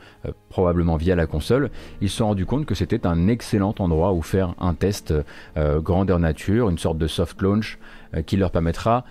probablement 0.48 0.96
via 0.96 1.16
la 1.16 1.26
console, 1.26 1.61
ils 2.00 2.10
se 2.10 2.18
sont 2.18 2.26
rendus 2.26 2.46
compte 2.46 2.66
que 2.66 2.74
c'était 2.74 3.06
un 3.06 3.28
excellent 3.28 3.74
endroit 3.78 4.12
où 4.12 4.22
faire 4.22 4.54
un 4.60 4.74
test 4.74 5.14
grandeur 5.56 6.18
nature, 6.18 6.70
une 6.70 6.78
sorte 6.78 6.98
de 6.98 7.06
soft 7.06 7.40
launch 7.42 7.78
qui 8.26 8.36
leur 8.36 8.50
permettra 8.50 9.04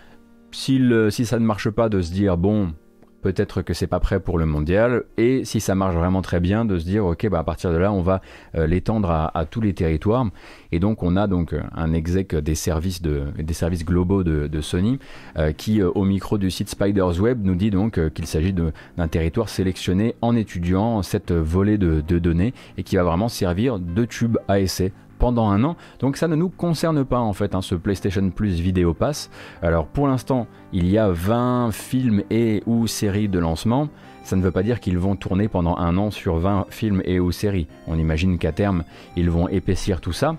si 0.51 1.25
ça 1.25 1.39
ne 1.39 1.45
marche 1.45 1.69
pas, 1.69 1.89
de 1.89 2.01
se 2.01 2.11
dire 2.11 2.37
bon, 2.37 2.73
peut-être 3.21 3.61
que 3.61 3.73
c'est 3.73 3.87
pas 3.87 3.99
prêt 3.99 4.19
pour 4.19 4.37
le 4.37 4.45
mondial, 4.45 5.03
et 5.17 5.45
si 5.45 5.59
ça 5.59 5.75
marche 5.75 5.95
vraiment 5.95 6.21
très 6.21 6.39
bien, 6.39 6.65
de 6.65 6.77
se 6.77 6.85
dire 6.85 7.05
ok, 7.05 7.29
bah 7.29 7.39
à 7.39 7.43
partir 7.43 7.71
de 7.71 7.77
là, 7.77 7.91
on 7.91 8.01
va 8.01 8.21
euh, 8.55 8.67
l'étendre 8.67 9.09
à, 9.11 9.45
tous 9.49 9.61
les 9.61 9.73
territoires. 9.73 10.25
Et 10.71 10.79
donc 10.79 11.03
on 11.03 11.15
a 11.15 11.27
donc 11.27 11.55
un 11.75 11.93
exec 11.93 12.35
des 12.35 12.55
services 12.55 13.01
de, 13.01 13.25
des 13.37 13.53
services 13.53 13.85
globaux 13.85 14.23
de, 14.23 14.61
Sony 14.61 14.99
euh, 15.37 15.51
qui, 15.51 15.81
euh, 15.81 15.89
au 15.95 16.03
micro 16.03 16.37
du 16.37 16.51
site 16.51 16.69
Spiders 16.69 17.19
Web, 17.19 17.43
nous 17.43 17.55
dit 17.55 17.71
donc 17.71 17.99
qu'il 18.13 18.27
s'agit 18.27 18.53
d'un 18.53 19.07
territoire 19.07 19.49
sélectionné 19.49 20.15
en 20.21 20.35
étudiant 20.35 21.01
cette 21.01 21.31
volée 21.31 21.77
de, 21.77 22.01
de 22.01 22.19
données 22.19 22.53
et 22.77 22.83
qui 22.83 22.95
va 22.95 23.03
vraiment 23.03 23.29
servir 23.29 23.79
de 23.79 24.05
tube 24.05 24.37
à 24.47 24.59
essai 24.59 24.91
pendant 25.21 25.51
un 25.51 25.63
an. 25.63 25.75
Donc 25.99 26.17
ça 26.17 26.27
ne 26.27 26.35
nous 26.35 26.49
concerne 26.49 27.05
pas 27.05 27.19
en 27.19 27.31
fait, 27.31 27.53
hein, 27.53 27.61
ce 27.61 27.75
PlayStation 27.75 28.27
Plus 28.31 28.59
Vidéo 28.59 28.95
Pass. 28.95 29.29
Alors 29.61 29.85
pour 29.85 30.07
l'instant, 30.07 30.47
il 30.73 30.89
y 30.89 30.97
a 30.97 31.09
20 31.09 31.71
films 31.71 32.23
et 32.31 32.63
ou 32.65 32.87
séries 32.87 33.29
de 33.29 33.37
lancement 33.37 33.87
ça 34.23 34.35
ne 34.35 34.41
veut 34.41 34.51
pas 34.51 34.63
dire 34.63 34.79
qu'ils 34.79 34.97
vont 34.97 35.15
tourner 35.15 35.47
pendant 35.47 35.77
un 35.77 35.97
an 35.97 36.11
sur 36.11 36.37
20 36.37 36.67
films 36.69 37.01
et 37.05 37.19
ou 37.19 37.31
séries. 37.31 37.67
On 37.87 37.97
imagine 37.97 38.37
qu'à 38.37 38.51
terme, 38.51 38.83
ils 39.15 39.29
vont 39.29 39.47
épaissir 39.47 40.01
tout 40.01 40.13
ça. 40.13 40.35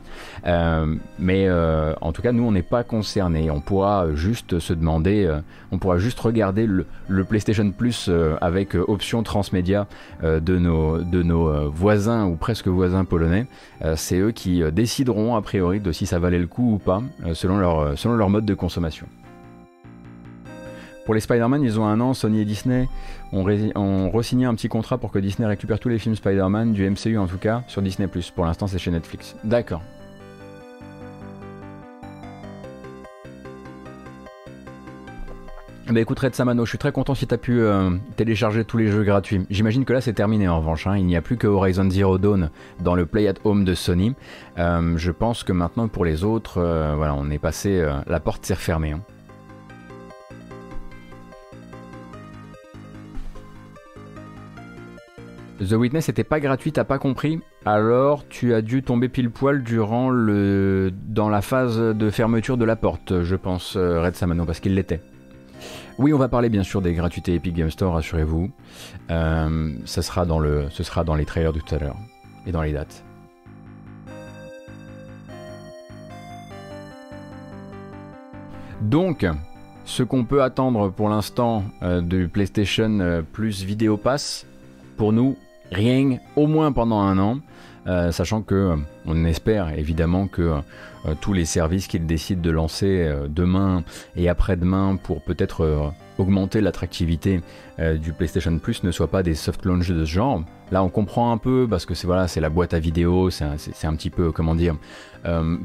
Euh, 0.47 0.95
mais 1.19 1.47
euh, 1.49 1.95
en 2.01 2.13
tout 2.13 2.23
cas, 2.23 2.33
nous, 2.33 2.45
on 2.45 2.53
n'est 2.53 2.63
pas 2.63 2.85
concernés. 2.85 3.51
On 3.51 3.61
pourra 3.61 4.15
juste 4.15 4.59
se 4.59 4.73
demander, 4.73 5.25
euh, 5.25 5.41
on 5.73 5.79
pourra 5.79 5.99
juste 5.99 6.21
regarder 6.21 6.67
le, 6.67 6.87
PlayStation 7.25 7.71
Plus 7.71 8.11
avec 8.41 8.75
option 8.75 9.23
transmédia 9.23 9.87
de, 10.23 10.59
nos, 10.59 10.99
de 10.99 11.23
nos 11.23 11.71
voisins 11.71 12.27
ou 12.27 12.37
presque 12.37 12.69
voisins 12.69 13.05
polonais. 13.05 13.47
C'est 13.95 14.19
eux 14.19 14.33
qui 14.33 14.63
décideront, 14.73 15.37
a 15.37 15.43
priori, 15.43 15.81
de 15.81 15.93
si 15.93 16.07
ça 16.07 16.19
valait 16.19 16.39
le 16.39 16.47
coup 16.47 16.75
ou 16.75 16.79
pas, 16.79 17.03
selon, 17.33 17.59
leur, 17.59 17.97
selon 17.99 18.17
leur 18.17 18.29
mode 18.29 18.45
de 18.45 18.55
consommation. 18.55 19.07
Pour 21.05 21.15
les 21.15 21.21
Spider-Man, 21.21 21.63
ils 21.63 21.81
ont 21.81 21.87
un 21.87 22.01
an, 22.01 22.15
Sony 22.15 22.41
et 22.41 22.45
Disney 22.45 22.89
ont, 23.33 24.11
re-signé 24.11 24.47
un 24.47 24.55
petit 24.55 24.69
contrat 24.69 24.99
pour 24.99 25.11
que 25.11 25.19
Disney 25.19 25.47
récupère 25.47 25.81
tous 25.81 25.89
les 25.89 25.99
films 25.99 26.17
Spider-Man, 26.17 26.73
du 26.73 26.89
MCU 26.89 27.19
en 27.19 27.27
tout 27.27 27.39
cas, 27.39 27.63
sur 27.69 27.83
Disney⁇ 27.83 28.09
Pour 28.33 28.45
l'instant, 28.45 28.67
c'est 28.67 28.79
chez 28.79 28.91
Netflix. 28.91 29.37
D'accord. 29.45 29.83
Bah 35.93 36.01
écoute 36.01 36.21
Red 36.21 36.35
Samano, 36.35 36.65
je 36.65 36.71
suis 36.71 36.79
très 36.79 36.93
content 36.93 37.15
si 37.15 37.27
tu 37.27 37.35
as 37.35 37.39
pu 37.39 37.61
euh, 37.61 37.91
télécharger 38.17 38.65
tous 38.65 38.79
les 38.79 38.87
jeux 38.87 39.03
gratuits. 39.03 39.45
J'imagine 39.51 39.85
que 39.85 39.93
là 39.93 40.01
c'est 40.01 40.15
terminé 40.15 40.49
en 40.49 40.59
revanche, 40.59 40.87
hein. 40.87 40.97
il 40.97 41.05
n'y 41.05 41.17
a 41.17 41.21
plus 41.21 41.37
que 41.37 41.47
Horizon 41.47 41.91
Zero 41.91 42.17
Dawn 42.17 42.49
dans 42.81 42.95
le 42.95 43.05
Play 43.05 43.29
at 43.29 43.35
Home 43.45 43.65
de 43.65 43.75
Sony. 43.75 44.15
Euh, 44.59 44.97
je 44.97 45.11
pense 45.11 45.45
que 45.45 45.53
maintenant 45.53 45.89
pour 45.89 46.07
les 46.07 46.25
autres, 46.25 46.59
euh, 46.59 46.95
voilà, 46.97 47.15
on 47.15 47.29
est 47.31 47.39
passé, 47.39 47.87
la 48.07 48.21
porte 48.21 48.47
s'est 48.47 48.55
refermée. 48.55 48.93
Hein. 48.93 49.01
The 55.63 55.75
Witness 55.75 56.09
n'était 56.09 56.25
pas 56.25 56.41
gratuit, 56.41 56.73
t'as 56.73 56.85
pas 56.85 56.99
compris 56.99 57.41
alors 57.65 58.27
tu 58.29 58.55
as 58.55 58.63
dû 58.63 58.83
tomber 58.83 59.09
pile 59.09 59.31
poil 59.31 59.63
durant 59.63 60.11
le 60.11 60.93
dans 61.07 61.29
la 61.29 61.43
phase 61.43 61.79
de 61.79 62.11
fermeture 62.11 62.57
de 62.57 62.65
la 62.65 62.75
porte, 62.75 63.23
je 63.23 63.37
pense, 63.37 63.77
euh, 63.77 64.03
Red 64.03 64.17
Samano, 64.17 64.45
parce 64.45 64.59
qu'il 64.59 64.75
l'était. 64.75 65.01
Oui, 65.99 66.13
on 66.13 66.19
va 66.19 66.29
parler 66.29 66.49
bien 66.49 66.65
sûr 66.65 66.83
des 66.83 66.93
gratuités 66.93 67.35
Epic 67.35 67.55
Game 67.55 67.71
Store, 67.71 67.95
rassurez-vous. 67.95 68.51
Euh, 69.11 69.75
ça 69.85 70.03
sera 70.03 70.27
dans 70.27 70.41
le, 70.41 70.65
ce 70.71 70.83
sera 70.83 71.05
dans 71.05 71.15
les 71.15 71.25
trailers 71.25 71.53
de 71.53 71.61
tout 71.61 71.73
à 71.75 71.79
l'heure 71.79 71.97
et 72.47 72.51
dans 72.51 72.63
les 72.63 72.73
dates. 72.73 73.05
Donc, 78.81 79.25
ce 79.85 80.03
qu'on 80.03 80.25
peut 80.25 80.43
attendre 80.43 80.91
pour 80.91 81.09
l'instant 81.09 81.63
euh, 81.83 82.01
du 82.01 82.27
PlayStation 82.27 83.23
Plus 83.33 83.63
Vidéo 83.63 83.97
Pass, 83.97 84.47
pour 84.97 85.13
nous, 85.13 85.37
rien, 85.73 86.19
au 86.37 86.47
moins 86.47 86.73
pendant 86.73 87.01
un 87.01 87.19
an. 87.19 87.39
Euh, 87.89 88.13
sachant 88.13 88.43
que 88.43 88.55
euh, 88.55 88.77
on 89.07 89.25
espère 89.25 89.77
évidemment 89.77 90.29
que 90.29 90.43
euh, 90.43 91.15
tous 91.21 91.33
les 91.33 91.45
services 91.45 91.89
qu'ils 91.89 92.07
décident 92.07 92.41
de 92.41 92.51
lancer 92.51 93.13
demain 93.29 93.83
et 94.15 94.29
après-demain 94.29 94.97
pour 95.03 95.21
peut-être 95.23 95.93
augmenter 96.19 96.61
l'attractivité 96.61 97.41
du 97.97 98.13
PlayStation 98.13 98.57
Plus 98.59 98.85
ne 98.85 98.93
soient 98.93 99.11
pas 99.11 99.25
des 99.25 99.35
soft 99.35 99.65
launches 99.67 99.91
de 99.91 100.05
ce 100.05 100.11
genre. 100.11 100.45
Là, 100.71 100.85
on 100.85 100.89
comprend 100.89 101.33
un 101.33 101.39
peu 101.39 101.67
parce 101.69 101.87
que 101.87 101.95
c'est 101.95 102.07
voilà, 102.07 102.29
c'est 102.29 102.41
la 102.41 102.51
boîte 102.51 102.73
à 102.73 102.79
vidéo, 102.79 103.31
c'est 103.31 103.45
un, 103.45 103.97
petit 103.97 104.11
peu 104.11 104.31
comment 104.31 104.55
dire 104.55 104.77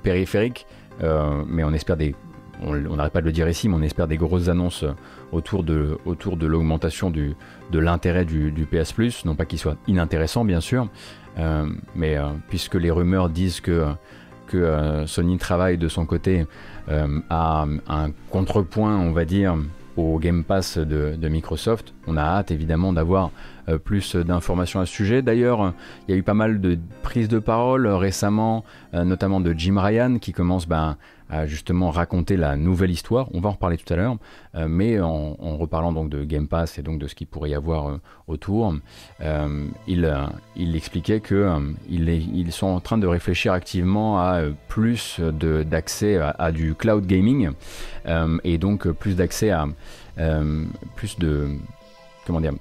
périphérique, 0.02 0.66
mais 1.02 1.64
on 1.64 1.74
espère 1.74 1.98
des 1.98 2.16
on 2.64 2.74
n'arrête 2.74 3.14
pas 3.14 3.22
de 3.22 3.28
le 3.28 3.32
dire 3.32 3.48
ici, 3.48 3.70
mais 3.70 3.76
on 3.76 3.84
espère 3.84 4.08
des 4.08 4.18
grosses 4.18 4.48
annonces 4.48 4.84
autour 5.32 5.64
de, 5.64 5.98
autour 6.06 6.38
de 6.38 6.48
l'augmentation 6.48 7.12
de 7.12 7.80
l'intérêt 7.80 8.26
du, 8.26 8.52
du, 8.52 8.66
PS 8.66 8.94
Plus, 8.94 9.26
non 9.26 9.36
pas 9.36 9.46
qu'il 9.46 9.60
soit 9.60 9.78
inintéressant 9.88 10.46
bien 10.46 10.62
sûr, 10.62 10.90
euh, 11.38 11.68
mais 11.96 12.18
euh, 12.18 12.30
puisque 12.50 12.76
les 12.76 12.92
rumeurs 12.92 13.30
disent 13.30 13.62
que, 13.62 13.86
que 14.48 14.58
euh, 14.58 15.06
Sony 15.06 15.38
travaille 15.38 15.78
de 15.78 15.88
son 15.88 16.06
côté 16.06 16.46
à 17.30 17.66
un 17.90 18.12
contrepoint, 18.30 18.96
on 18.96 19.12
va 19.12 19.26
dire, 19.26 19.58
au 19.98 20.20
Game 20.20 20.46
Pass 20.46 20.78
de, 20.78 21.28
Microsoft. 21.28 21.94
On 22.08 22.16
a 22.16 22.22
hâte 22.22 22.50
évidemment 22.50 22.94
d'avoir 22.94 23.32
plus 23.84 24.16
d'informations 24.16 24.80
à 24.80 24.86
ce 24.86 24.94
sujet. 24.94 25.22
D'ailleurs, 25.22 25.74
il 26.08 26.12
y 26.12 26.14
a 26.14 26.18
eu 26.18 26.24
pas 26.24 26.34
mal 26.34 26.62
de 26.62 26.80
prises 27.04 27.28
de 27.28 27.40
parole 27.40 27.88
récemment, 27.88 28.64
notamment 28.94 29.42
de 29.42 29.52
Jim 29.52 29.78
Ryan 29.78 30.18
qui 30.18 30.32
commence 30.32 30.66
ben, 30.66 30.96
à 31.30 31.46
justement 31.46 31.92
raconter 31.92 32.38
la 32.38 32.56
nouvelle 32.56 32.92
histoire. 32.92 33.28
On 33.34 33.42
va 33.42 33.50
en 33.50 33.54
reparler 33.54 33.78
tout 33.78 33.92
à 33.94 33.98
l'heure, 33.98 34.18
euh, 34.56 34.68
mais 34.70 35.00
en, 35.00 35.36
reparlant 35.58 35.92
donc 35.92 36.10
de 36.10 36.24
Game 36.24 36.48
Pass 36.48 36.78
et 36.78 36.82
donc 36.82 37.00
de 37.00 37.08
ce 37.08 37.16
qu'il 37.16 37.28
pourrait 37.28 37.50
y 37.50 37.56
avoir 37.56 37.90
euh, 37.90 38.02
autour, 38.28 38.74
euh, 39.22 39.68
il, 39.88 40.76
expliquait 40.76 41.20
que 41.20 41.58
sont 42.52 42.68
en 42.68 42.80
train 42.80 42.98
de 42.98 43.08
réfléchir 43.08 43.54
activement 43.54 44.20
à 44.20 44.42
plus 44.68 45.20
d'accès 45.20 46.18
à, 46.18 46.52
du 46.52 46.76
cloud 46.76 47.06
gaming 47.06 47.52
et 48.44 48.58
donc 48.58 48.90
plus 48.90 49.16
d'accès 49.16 49.52
à 49.52 49.68
plus 50.96 51.20
de 51.20 51.50
comment 52.26 52.42
dire 52.42 52.54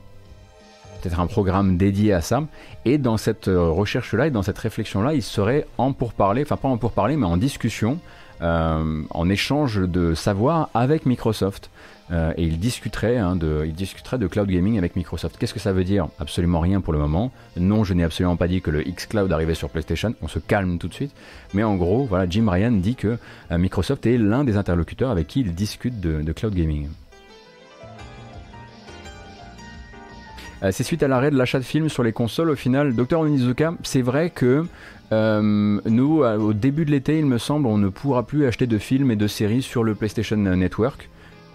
peut-être 1.00 1.20
un 1.20 1.26
programme 1.26 1.76
dédié 1.76 2.12
à 2.12 2.20
ça. 2.20 2.42
Et 2.84 2.98
dans 2.98 3.16
cette 3.16 3.46
recherche-là 3.46 4.26
et 4.26 4.30
dans 4.30 4.42
cette 4.42 4.58
réflexion-là, 4.58 5.14
il 5.14 5.22
serait 5.22 5.66
en 5.78 5.92
pourparler, 5.92 6.42
enfin 6.42 6.56
pas 6.56 6.68
en 6.68 6.78
pourparler, 6.78 7.16
mais 7.16 7.26
en 7.26 7.36
discussion 7.36 7.98
en 8.40 9.28
échange 9.28 9.80
de 9.80 10.14
savoir 10.14 10.70
avec 10.74 11.06
Microsoft. 11.06 11.70
Euh, 12.12 12.32
et 12.36 12.44
il 12.44 12.58
discuterait, 12.58 13.16
hein, 13.18 13.34
de, 13.34 13.66
discuterait 13.66 14.18
de 14.18 14.26
cloud 14.26 14.48
gaming 14.48 14.78
avec 14.78 14.94
Microsoft. 14.96 15.36
Qu'est-ce 15.38 15.54
que 15.54 15.60
ça 15.60 15.72
veut 15.72 15.84
dire? 15.84 16.08
Absolument 16.20 16.60
rien 16.60 16.80
pour 16.80 16.92
le 16.92 16.98
moment. 16.98 17.32
Non, 17.56 17.82
je 17.82 17.94
n'ai 17.94 18.04
absolument 18.04 18.36
pas 18.36 18.46
dit 18.46 18.60
que 18.60 18.70
le 18.70 18.82
xCloud 18.82 19.32
arrivait 19.32 19.54
sur 19.54 19.70
PlayStation. 19.70 20.14
On 20.22 20.28
se 20.28 20.38
calme 20.38 20.78
tout 20.78 20.88
de 20.88 20.94
suite. 20.94 21.12
Mais 21.52 21.64
en 21.64 21.74
gros, 21.74 22.04
voilà, 22.04 22.28
Jim 22.28 22.48
Ryan 22.48 22.70
dit 22.70 22.94
que 22.94 23.18
euh, 23.50 23.58
Microsoft 23.58 24.06
est 24.06 24.18
l'un 24.18 24.44
des 24.44 24.56
interlocuteurs 24.56 25.10
avec 25.10 25.26
qui 25.26 25.40
il 25.40 25.54
discute 25.54 26.00
de, 26.00 26.32
cloud 26.32 26.54
gaming. 26.54 26.88
c'est 30.70 30.82
suite 30.82 31.02
à 31.04 31.08
l'arrêt 31.08 31.30
de 31.30 31.36
l'achat 31.36 31.60
de 31.60 31.64
films 31.64 31.88
sur 31.88 32.02
les 32.02 32.12
consoles. 32.12 32.50
Au 32.50 32.56
final, 32.56 32.94
Dr. 32.94 33.20
Onizuka, 33.20 33.74
c'est 33.84 34.02
vrai 34.02 34.30
que 34.30 34.66
euh, 35.12 35.80
nous, 35.84 36.24
au 36.24 36.52
début 36.52 36.84
de 36.84 36.90
l'été, 36.90 37.18
il 37.18 37.26
me 37.26 37.38
semble, 37.38 37.66
on 37.66 37.78
ne 37.78 37.88
pourra 37.88 38.24
plus 38.24 38.46
acheter 38.46 38.66
de 38.66 38.78
films 38.78 39.10
et 39.10 39.16
de 39.16 39.26
séries 39.26 39.62
sur 39.62 39.84
le 39.84 39.94
PlayStation 39.94 40.36
Network. 40.36 41.08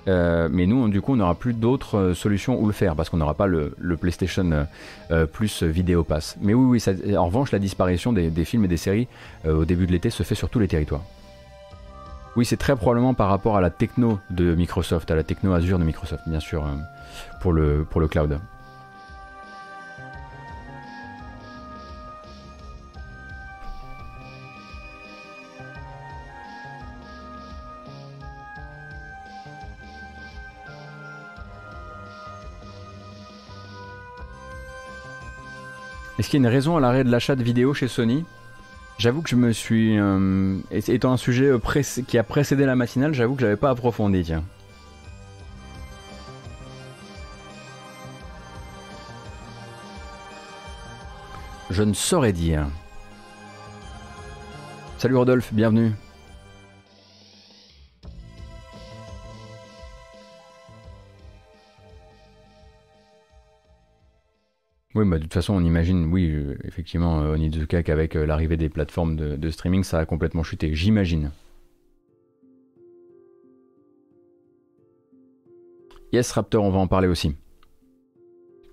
Euh, 0.07 0.49
mais 0.51 0.65
nous, 0.65 0.87
du 0.89 0.99
coup, 0.99 1.13
on 1.13 1.17
n'aura 1.17 1.35
plus 1.35 1.53
d'autres 1.53 1.97
euh, 1.97 2.13
solutions 2.15 2.59
où 2.59 2.65
le 2.65 2.73
faire 2.73 2.95
parce 2.95 3.09
qu'on 3.09 3.17
n'aura 3.17 3.35
pas 3.35 3.45
le, 3.45 3.75
PlayStation 3.99 4.67
Plus 5.31 5.63
Vidéo 5.63 6.03
Pass. 6.03 6.37
Mais 6.41 6.53
oui, 6.53 6.81
oui 6.81 7.15
en 7.15 7.25
revanche, 7.25 7.51
la 7.51 7.59
disparition 7.59 8.13
des, 8.13 8.45
films 8.45 8.65
et 8.65 8.67
des 8.67 8.77
séries 8.77 9.07
au 9.47 9.65
début 9.65 9.85
de 9.85 9.91
l'été 9.91 10.09
se 10.09 10.23
fait 10.23 10.35
sur 10.35 10.49
tous 10.49 10.59
les 10.59 10.67
territoires. 10.67 11.03
Oui, 12.37 12.45
c'est 12.45 12.57
très 12.57 12.77
probablement 12.77 13.13
par 13.13 13.27
rapport 13.27 13.57
à 13.57 13.61
la 13.61 13.69
techno 13.69 14.17
de 14.29 14.55
Microsoft, 14.55 15.11
à 15.11 15.15
la 15.15 15.23
techno 15.23 15.53
Azure 15.53 15.77
de 15.77 15.83
Microsoft, 15.83 16.23
bien 16.27 16.39
sûr, 16.39 16.65
pour, 17.41 17.51
le, 17.51 17.85
pour 17.87 17.99
le 17.99 18.07
cloud. 18.07 18.39
Est-ce 36.21 36.29
qu'il 36.29 36.39
y 36.39 36.45
a 36.45 36.47
une 36.47 36.53
raison 36.53 36.77
à 36.77 36.79
l'arrêt 36.79 37.03
de 37.03 37.09
l'achat 37.09 37.35
de 37.35 37.41
vidéos 37.41 37.73
chez 37.73 37.87
Sony? 37.87 38.25
J'avoue 38.99 39.23
que 39.23 39.29
je 39.31 39.35
me 39.35 39.51
suis. 39.51 39.97
Euh, 39.97 40.59
étant 40.69 41.13
un 41.13 41.17
sujet 41.17 41.47
euh, 41.47 41.59
qui 42.07 42.15
a 42.19 42.23
précédé 42.23 42.63
la 42.67 42.75
matinale, 42.75 43.15
j'avoue 43.15 43.33
que 43.33 43.41
je 43.41 43.47
n'avais 43.47 43.57
pas 43.57 43.71
approfondi, 43.71 44.21
tiens. 44.21 44.43
Je 51.71 51.81
ne 51.81 51.93
saurais 51.93 52.33
dire. 52.33 52.67
Salut 54.99 55.15
Rodolphe, 55.15 55.51
bienvenue. 55.51 55.91
Oui, 64.93 65.05
bah, 65.05 65.17
de 65.17 65.23
toute 65.23 65.33
façon, 65.33 65.53
on 65.53 65.63
imagine, 65.63 66.11
oui, 66.11 66.29
euh, 66.29 66.57
effectivement, 66.65 67.21
euh, 67.21 67.35
Onizuka, 67.35 67.81
qu'avec 67.81 68.15
euh, 68.15 68.25
l'arrivée 68.25 68.57
des 68.57 68.67
plateformes 68.67 69.15
de, 69.15 69.49
streaming, 69.49 69.83
ça 69.83 69.99
a 69.99 70.05
complètement 70.05 70.43
chuté, 70.43 70.75
j'imagine. 70.75 71.31
Yes, 76.11 76.31
Raptor, 76.33 76.65
on 76.65 76.71
va 76.71 76.79
en 76.79 76.87
parler 76.87 77.07
aussi. 77.07 77.35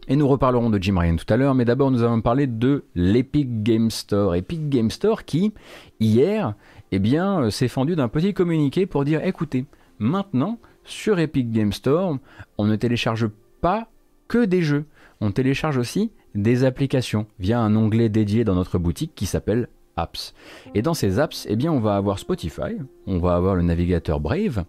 Et 0.08 0.16
nous 0.16 0.26
reparlerons 0.26 0.70
de 0.70 0.82
Jim 0.82 0.98
Ryan 0.98 1.14
tout 1.16 1.32
à 1.32 1.36
l'heure, 1.36 1.54
mais 1.54 1.64
d'abord 1.64 1.90
nous 1.92 2.02
allons 2.02 2.20
parler 2.20 2.48
de 2.48 2.84
l'Epic 2.96 3.62
Game 3.62 3.90
Store. 3.90 4.34
Epic 4.34 4.68
Game 4.68 4.90
Store 4.90 5.24
qui, 5.24 5.52
hier, 6.00 6.54
eh 6.90 6.98
bien, 6.98 7.48
s'est 7.50 7.68
fendu 7.68 7.94
d'un 7.94 8.08
petit 8.08 8.34
communiqué 8.34 8.86
pour 8.86 9.04
dire, 9.04 9.24
écoutez, 9.24 9.66
maintenant, 10.00 10.58
sur 10.82 11.20
Epic 11.20 11.52
Game 11.52 11.72
Store, 11.72 12.18
on 12.56 12.64
ne 12.64 12.74
télécharge 12.74 13.28
pas 13.60 13.88
que 14.26 14.44
des 14.44 14.62
jeux 14.62 14.84
on 15.20 15.32
télécharge 15.32 15.76
aussi 15.76 16.12
des 16.34 16.64
applications 16.64 17.26
via 17.38 17.60
un 17.60 17.74
onglet 17.74 18.08
dédié 18.08 18.44
dans 18.44 18.54
notre 18.54 18.78
boutique 18.78 19.12
qui 19.14 19.26
s'appelle 19.26 19.68
Apps. 19.96 20.34
Et 20.74 20.82
dans 20.82 20.94
ces 20.94 21.18
apps, 21.18 21.46
eh 21.48 21.68
on 21.68 21.80
va 21.80 21.96
avoir 21.96 22.18
Spotify, 22.18 22.76
on 23.06 23.18
va 23.18 23.34
avoir 23.34 23.56
le 23.56 23.62
navigateur 23.62 24.20
Brave 24.20 24.64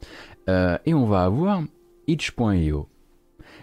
euh, 0.50 0.78
et 0.86 0.94
on 0.94 1.06
va 1.06 1.24
avoir 1.24 1.62
itch.io. 2.08 2.88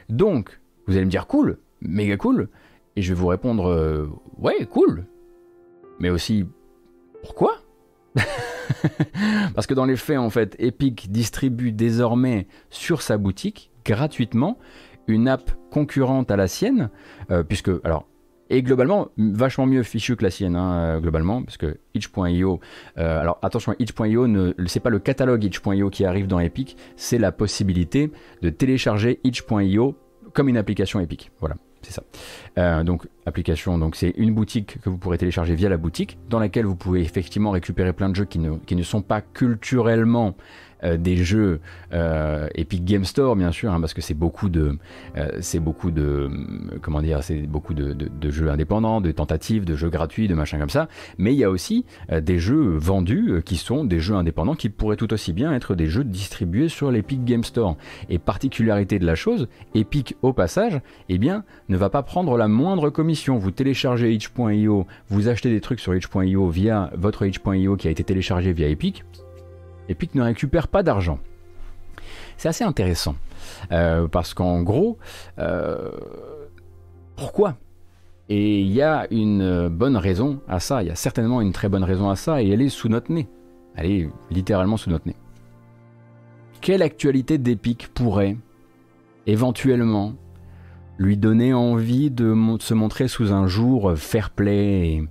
Donc, 0.08 0.60
vous 0.86 0.96
allez 0.96 1.04
me 1.04 1.10
dire 1.10 1.26
cool, 1.26 1.58
méga 1.80 2.16
cool, 2.16 2.48
et 2.94 3.02
je 3.02 3.12
vais 3.12 3.18
vous 3.18 3.26
répondre 3.26 3.68
euh, 3.68 4.08
ouais, 4.38 4.64
cool, 4.66 5.06
mais 5.98 6.10
aussi 6.10 6.46
pourquoi? 7.22 7.56
Parce 9.54 9.66
que 9.66 9.74
dans 9.74 9.84
les 9.84 9.96
faits, 9.96 10.18
en 10.18 10.30
fait, 10.30 10.54
Epic 10.58 11.10
distribue 11.10 11.72
désormais 11.72 12.46
sur 12.70 13.02
sa 13.02 13.18
boutique 13.18 13.70
gratuitement 13.84 14.58
une 15.08 15.28
app 15.28 15.50
concurrente 15.70 16.30
à 16.30 16.36
la 16.36 16.48
sienne, 16.48 16.90
euh, 17.30 17.42
puisque, 17.42 17.70
alors, 17.84 18.06
et 18.48 18.62
globalement, 18.62 19.08
vachement 19.16 19.66
mieux 19.66 19.82
fichu 19.82 20.14
que 20.14 20.22
la 20.22 20.30
sienne, 20.30 20.54
hein, 20.54 20.74
euh, 20.74 21.00
globalement, 21.00 21.42
parce 21.42 21.56
que 21.56 21.78
itch.io, 21.94 22.60
euh, 22.96 23.20
alors 23.20 23.38
attention, 23.42 23.74
itch.io, 23.78 24.54
c'est 24.66 24.80
pas 24.80 24.90
le 24.90 25.00
catalogue 25.00 25.44
itch.io 25.44 25.90
qui 25.90 26.04
arrive 26.04 26.26
dans 26.26 26.38
Epic, 26.38 26.76
c'est 26.94 27.18
la 27.18 27.32
possibilité 27.32 28.12
de 28.42 28.50
télécharger 28.50 29.20
itch.io 29.24 29.96
comme 30.32 30.48
une 30.48 30.58
application 30.58 31.00
Epic. 31.00 31.32
Voilà, 31.40 31.56
c'est 31.82 31.92
ça. 31.92 32.84
donc, 32.84 33.08
application, 33.24 33.78
donc 33.78 33.96
c'est 33.96 34.12
une 34.16 34.32
boutique 34.32 34.80
que 34.80 34.90
vous 34.90 34.98
pourrez 34.98 35.18
télécharger 35.18 35.54
via 35.54 35.68
la 35.68 35.78
boutique, 35.78 36.18
dans 36.28 36.38
laquelle 36.38 36.66
vous 36.66 36.76
pouvez 36.76 37.00
effectivement 37.00 37.50
récupérer 37.50 37.92
plein 37.92 38.10
de 38.10 38.14
jeux 38.14 38.26
qui 38.26 38.38
ne, 38.38 38.52
ne 38.70 38.82
sont 38.82 39.02
pas 39.02 39.22
culturellement 39.22 40.36
des 40.82 41.16
jeux 41.16 41.60
euh, 41.92 42.48
Epic 42.54 42.84
Game 42.84 43.04
Store, 43.04 43.36
bien 43.36 43.52
sûr, 43.52 43.72
hein, 43.72 43.80
parce 43.80 43.94
que 43.94 44.00
c'est 44.00 44.14
beaucoup 44.14 44.48
de, 44.48 44.78
c'est 45.40 45.60
beaucoup 45.60 45.90
de, 45.90 46.30
c'est 47.22 47.46
beaucoup 47.46 47.74
de, 47.74 48.30
jeux 48.30 48.50
indépendants, 48.50 49.00
de 49.00 49.10
tentatives, 49.12 49.64
de 49.64 49.76
jeux 49.76 49.90
gratuits, 49.90 50.28
de 50.28 50.34
machins 50.34 50.58
comme 50.58 50.70
ça. 50.70 50.88
Mais 51.18 51.32
il 51.32 51.38
y 51.38 51.44
a 51.44 51.50
aussi 51.50 51.84
des 52.10 52.38
jeux 52.38 52.76
vendus 52.76 53.42
qui 53.44 53.56
sont 53.56 53.84
des 53.84 54.00
jeux 54.00 54.14
indépendants 54.14 54.54
qui 54.54 54.68
pourraient 54.68 54.96
tout 54.96 55.12
aussi 55.12 55.32
bien 55.32 55.52
être 55.52 55.74
des 55.74 55.86
jeux 55.86 56.04
distribués 56.04 56.68
sur 56.68 56.90
l'Epic 56.90 57.24
Game 57.24 57.44
Store. 57.44 57.76
Et 58.08 58.18
particularité 58.18 58.98
de 58.98 59.06
la 59.06 59.14
chose, 59.14 59.48
Epic 59.74 60.16
au 60.22 60.32
passage, 60.32 60.80
eh 61.08 61.18
bien, 61.18 61.44
ne 61.68 61.76
va 61.76 61.90
pas 61.90 62.02
prendre 62.02 62.36
la 62.36 62.48
moindre 62.48 62.90
commission. 62.90 63.38
Vous 63.38 63.50
téléchargez 63.50 64.12
itch.io, 64.12 64.86
vous 65.08 65.28
achetez 65.28 65.50
des 65.50 65.60
trucs 65.60 65.80
sur 65.80 65.94
itch.io 65.94 66.48
via 66.48 66.90
votre 66.96 67.26
itch.io 67.26 67.76
qui 67.76 67.88
a 67.88 67.90
été 67.90 68.04
téléchargé 68.04 68.52
via 68.52 68.68
Epic. 68.68 69.04
Epic 69.88 70.14
ne 70.14 70.22
récupère 70.22 70.68
pas 70.68 70.82
d'argent. 70.82 71.18
C'est 72.36 72.48
assez 72.48 72.64
intéressant. 72.64 73.16
Euh, 73.72 74.08
parce 74.08 74.34
qu'en 74.34 74.62
gros, 74.62 74.98
euh, 75.38 75.90
pourquoi? 77.16 77.56
Et 78.28 78.60
il 78.60 78.72
y 78.72 78.82
a 78.82 79.06
une 79.10 79.68
bonne 79.68 79.96
raison 79.96 80.40
à 80.48 80.58
ça, 80.58 80.82
il 80.82 80.88
y 80.88 80.90
a 80.90 80.96
certainement 80.96 81.40
une 81.40 81.52
très 81.52 81.68
bonne 81.68 81.84
raison 81.84 82.10
à 82.10 82.16
ça, 82.16 82.42
et 82.42 82.48
elle 82.48 82.60
est 82.60 82.68
sous 82.68 82.88
notre 82.88 83.12
nez. 83.12 83.28
Elle 83.76 83.86
est 83.86 84.10
littéralement 84.30 84.76
sous 84.76 84.90
notre 84.90 85.06
nez. 85.06 85.16
Quelle 86.60 86.82
actualité 86.82 87.38
d'Epic 87.38 87.88
pourrait 87.94 88.36
éventuellement 89.26 90.14
lui 90.98 91.16
donner 91.16 91.54
envie 91.54 92.10
de 92.10 92.34
se 92.58 92.74
montrer 92.74 93.06
sous 93.06 93.32
un 93.32 93.46
jour 93.46 93.96
fair 93.96 94.30
play 94.30 95.04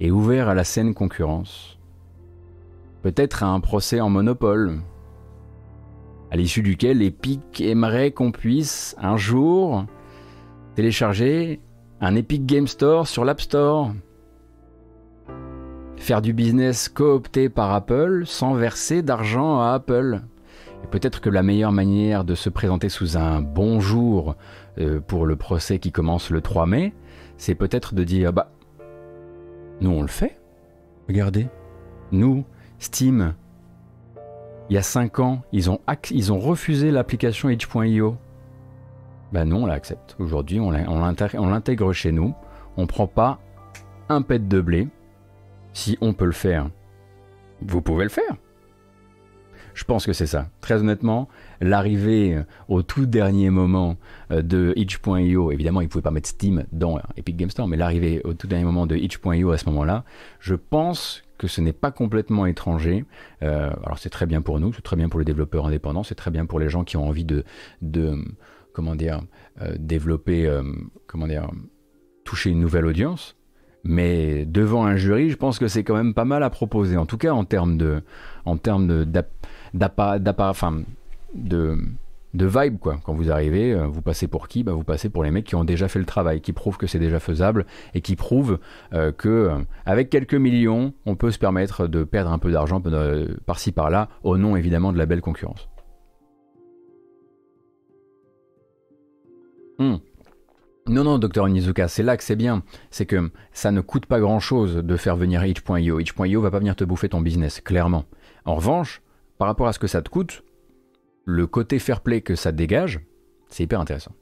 et 0.00 0.10
ouvert 0.10 0.48
à 0.48 0.54
la 0.54 0.64
saine 0.64 0.94
concurrence? 0.94 1.77
Peut-être 3.08 3.42
à 3.42 3.46
un 3.46 3.60
procès 3.60 4.02
en 4.02 4.10
monopole, 4.10 4.80
à 6.30 6.36
l'issue 6.36 6.60
duquel 6.60 7.00
Epic 7.00 7.58
aimerait 7.62 8.10
qu'on 8.10 8.32
puisse 8.32 8.94
un 8.98 9.16
jour 9.16 9.86
télécharger 10.74 11.62
un 12.02 12.16
Epic 12.16 12.44
Game 12.44 12.66
Store 12.66 13.08
sur 13.08 13.24
l'App 13.24 13.40
Store. 13.40 13.94
Faire 15.96 16.20
du 16.20 16.34
business 16.34 16.90
coopté 16.90 17.48
par 17.48 17.72
Apple 17.72 18.24
sans 18.26 18.52
verser 18.52 19.00
d'argent 19.00 19.58
à 19.58 19.72
Apple. 19.72 20.20
Et 20.84 20.86
peut-être 20.88 21.22
que 21.22 21.30
la 21.30 21.42
meilleure 21.42 21.72
manière 21.72 22.24
de 22.24 22.34
se 22.34 22.50
présenter 22.50 22.90
sous 22.90 23.16
un 23.16 23.40
bon 23.40 23.80
jour 23.80 24.36
euh, 24.76 25.00
pour 25.00 25.24
le 25.24 25.36
procès 25.36 25.78
qui 25.78 25.92
commence 25.92 26.28
le 26.28 26.42
3 26.42 26.66
mai, 26.66 26.92
c'est 27.38 27.54
peut-être 27.54 27.94
de 27.94 28.04
dire 28.04 28.34
bah 28.34 28.50
nous 29.80 29.92
on 29.92 30.02
le 30.02 30.08
fait. 30.08 30.38
Regardez, 31.08 31.48
nous 32.12 32.44
Steam, 32.78 33.34
il 34.70 34.74
y 34.74 34.78
a 34.78 34.82
5 34.82 35.18
ans, 35.20 35.42
ils 35.52 35.70
ont, 35.70 35.80
ils 36.10 36.30
refusé 36.30 36.90
l'application 36.90 37.48
itch.io. 37.48 38.16
Ben 39.32 39.44
non, 39.44 39.64
on 39.64 39.66
l'accepte. 39.66 40.16
Aujourd'hui, 40.18 40.60
on 40.60 40.70
l'intègre 40.70 41.92
chez 41.92 42.12
nous. 42.12 42.34
On 42.76 42.86
prend 42.86 43.06
pas 43.06 43.40
un 44.08 44.22
pet 44.22 44.46
de 44.46 44.60
blé. 44.60 44.88
Si 45.72 45.98
on 46.00 46.12
peut 46.12 46.24
le 46.24 46.32
faire, 46.32 46.70
vous 47.62 47.82
pouvez 47.82 48.04
le 48.04 48.10
faire. 48.10 48.36
Je 49.74 49.84
pense 49.84 50.06
que 50.06 50.12
c'est 50.12 50.26
ça. 50.26 50.48
Très 50.60 50.80
honnêtement, 50.80 51.28
l'arrivée 51.60 52.34
euh, 52.34 52.42
au 52.68 52.82
tout 52.82 53.06
dernier 53.06 53.48
moment 53.48 53.96
euh, 54.32 54.42
de 54.42 54.72
itch.io, 54.74 55.52
évidemment, 55.52 55.82
il 55.82 55.84
ne 55.84 55.88
pouvait 55.88 56.02
pas 56.02 56.10
mettre 56.10 56.28
Steam 56.28 56.64
dans 56.72 56.98
Epic 57.16 57.36
Game 57.36 57.50
Store, 57.50 57.68
mais 57.68 57.76
l'arrivée 57.76 58.20
au 58.24 58.34
tout 58.34 58.48
dernier 58.48 58.64
moment 58.64 58.86
de 58.86 58.96
itch.io 58.96 59.52
à 59.52 59.58
ce 59.58 59.66
moment-là, 59.66 60.04
je 60.40 60.56
pense 60.56 61.22
que 61.38 61.46
ce 61.46 61.60
n'est 61.60 61.72
pas 61.72 61.90
complètement 61.90 62.46
étranger. 62.46 63.04
Euh, 63.42 63.70
alors 63.84 63.98
c'est 63.98 64.10
très 64.10 64.26
bien 64.26 64.42
pour 64.42 64.60
nous, 64.60 64.72
c'est 64.72 64.82
très 64.82 64.96
bien 64.96 65.08
pour 65.08 65.20
les 65.20 65.24
développeurs 65.24 65.66
indépendants, 65.66 66.02
c'est 66.02 66.14
très 66.14 66.30
bien 66.30 66.46
pour 66.46 66.58
les 66.58 66.68
gens 66.68 66.84
qui 66.84 66.96
ont 66.96 67.06
envie 67.06 67.24
de, 67.24 67.44
de 67.80 68.16
comment 68.72 68.94
dire, 68.94 69.22
euh, 69.62 69.74
développer, 69.78 70.46
euh, 70.46 70.62
comment 71.06 71.26
dire, 71.26 71.50
toucher 72.24 72.50
une 72.50 72.60
nouvelle 72.60 72.86
audience. 72.86 73.36
Mais 73.84 74.44
devant 74.44 74.84
un 74.84 74.96
jury, 74.96 75.30
je 75.30 75.36
pense 75.36 75.58
que 75.58 75.68
c'est 75.68 75.84
quand 75.84 75.94
même 75.96 76.12
pas 76.12 76.24
mal 76.24 76.42
à 76.42 76.50
proposer. 76.50 76.96
En 76.96 77.06
tout 77.06 77.16
cas, 77.16 77.32
en 77.32 77.44
termes 77.44 77.78
de, 77.78 78.02
en 78.44 78.56
termes 78.56 78.86
de, 78.86 79.06
enfin, 80.38 80.82
de 81.34 81.78
de 82.38 82.46
vibe 82.46 82.78
quoi. 82.78 82.98
Quand 83.04 83.12
vous 83.12 83.30
arrivez, 83.30 83.72
euh, 83.72 83.86
vous 83.86 84.00
passez 84.00 84.28
pour 84.28 84.48
qui? 84.48 84.62
Bah, 84.62 84.72
Vous 84.72 84.84
passez 84.84 85.10
pour 85.10 85.24
les 85.24 85.30
mecs 85.30 85.44
qui 85.44 85.56
ont 85.56 85.64
déjà 85.64 85.88
fait 85.88 85.98
le 85.98 86.06
travail, 86.06 86.40
qui 86.40 86.54
prouvent 86.54 86.78
que 86.78 86.86
c'est 86.86 86.98
déjà 86.98 87.20
faisable 87.20 87.66
et 87.92 88.00
qui 88.00 88.16
prouvent 88.16 88.58
euh, 88.94 89.12
que 89.12 89.28
euh, 89.28 89.58
avec 89.84 90.08
quelques 90.08 90.34
millions, 90.34 90.94
on 91.04 91.16
peut 91.16 91.30
se 91.30 91.38
permettre 91.38 91.86
de 91.86 92.04
perdre 92.04 92.32
un 92.32 92.38
peu 92.38 92.50
d'argent 92.50 92.80
par-ci 93.44 93.72
par-là, 93.72 94.08
au 94.22 94.38
nom 94.38 94.56
évidemment 94.56 94.92
de 94.92 94.98
la 94.98 95.04
belle 95.04 95.20
concurrence. 95.20 95.68
Hmm. 99.78 99.96
Non, 100.88 101.04
non, 101.04 101.18
docteur 101.18 101.44
Onizuka, 101.44 101.86
c'est 101.86 102.02
là 102.02 102.16
que 102.16 102.24
c'est 102.24 102.36
bien. 102.36 102.62
C'est 102.90 103.04
que 103.04 103.30
ça 103.52 103.70
ne 103.70 103.82
coûte 103.82 104.06
pas 104.06 104.20
grand-chose 104.20 104.76
de 104.76 104.96
faire 104.96 105.16
venir 105.16 105.44
itch.io. 105.44 106.00
Itch.io 106.00 106.40
va 106.40 106.50
pas 106.50 106.58
venir 106.60 106.76
te 106.76 106.84
bouffer 106.84 107.10
ton 107.10 107.20
business, 107.20 107.60
clairement. 107.60 108.06
En 108.46 108.54
revanche, 108.54 109.02
par 109.36 109.48
rapport 109.48 109.68
à 109.68 109.72
ce 109.72 109.78
que 109.78 109.86
ça 109.86 110.00
te 110.00 110.08
coûte, 110.08 110.42
le 111.28 111.46
côté 111.46 111.78
fair 111.78 112.00
play 112.00 112.22
que 112.22 112.34
ça 112.34 112.52
dégage, 112.52 113.00
c'est 113.50 113.62
hyper 113.62 113.80
intéressant. 113.80 114.12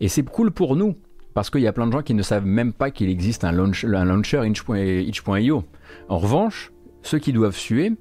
Et 0.00 0.08
c'est 0.08 0.22
cool 0.22 0.52
pour 0.52 0.74
nous, 0.74 0.96
parce 1.34 1.50
qu'il 1.50 1.60
y 1.60 1.66
a 1.66 1.72
plein 1.74 1.86
de 1.86 1.92
gens 1.92 2.00
qui 2.00 2.14
ne 2.14 2.22
savent 2.22 2.46
même 2.46 2.72
pas 2.72 2.90
qu'il 2.90 3.10
existe 3.10 3.44
un, 3.44 3.52
launcher 3.52 4.42
itch.io. 4.46 5.64
En 6.08 6.18
revanche, 6.18 6.72
ceux 7.02 7.18
qui 7.18 7.34
doivent 7.34 7.56
suer, 7.56 7.92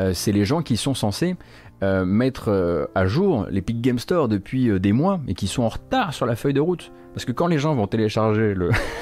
euh, 0.00 0.12
c'est 0.12 0.32
les 0.32 0.44
gens 0.44 0.62
qui 0.62 0.76
sont 0.76 0.94
censés 0.94 1.36
euh, 1.82 2.04
mettre 2.04 2.48
euh, 2.48 2.86
à 2.94 3.06
jour 3.06 3.46
l'Epic 3.50 3.80
Game 3.80 3.98
Store 3.98 4.28
depuis 4.28 4.78
des 4.80 4.92
mois 4.92 5.20
et 5.28 5.34
qui 5.34 5.46
sont 5.46 5.62
en 5.62 5.68
retard 5.68 6.14
sur 6.14 6.26
la 6.26 6.36
feuille 6.36 6.54
de 6.54 6.60
route. 6.60 6.92
Parce 7.14 7.24
que 7.26 7.32
quand 7.32 7.46
les 7.46 7.58
gens 7.58 7.74
vont 7.74 7.86
télécharger 7.86 8.54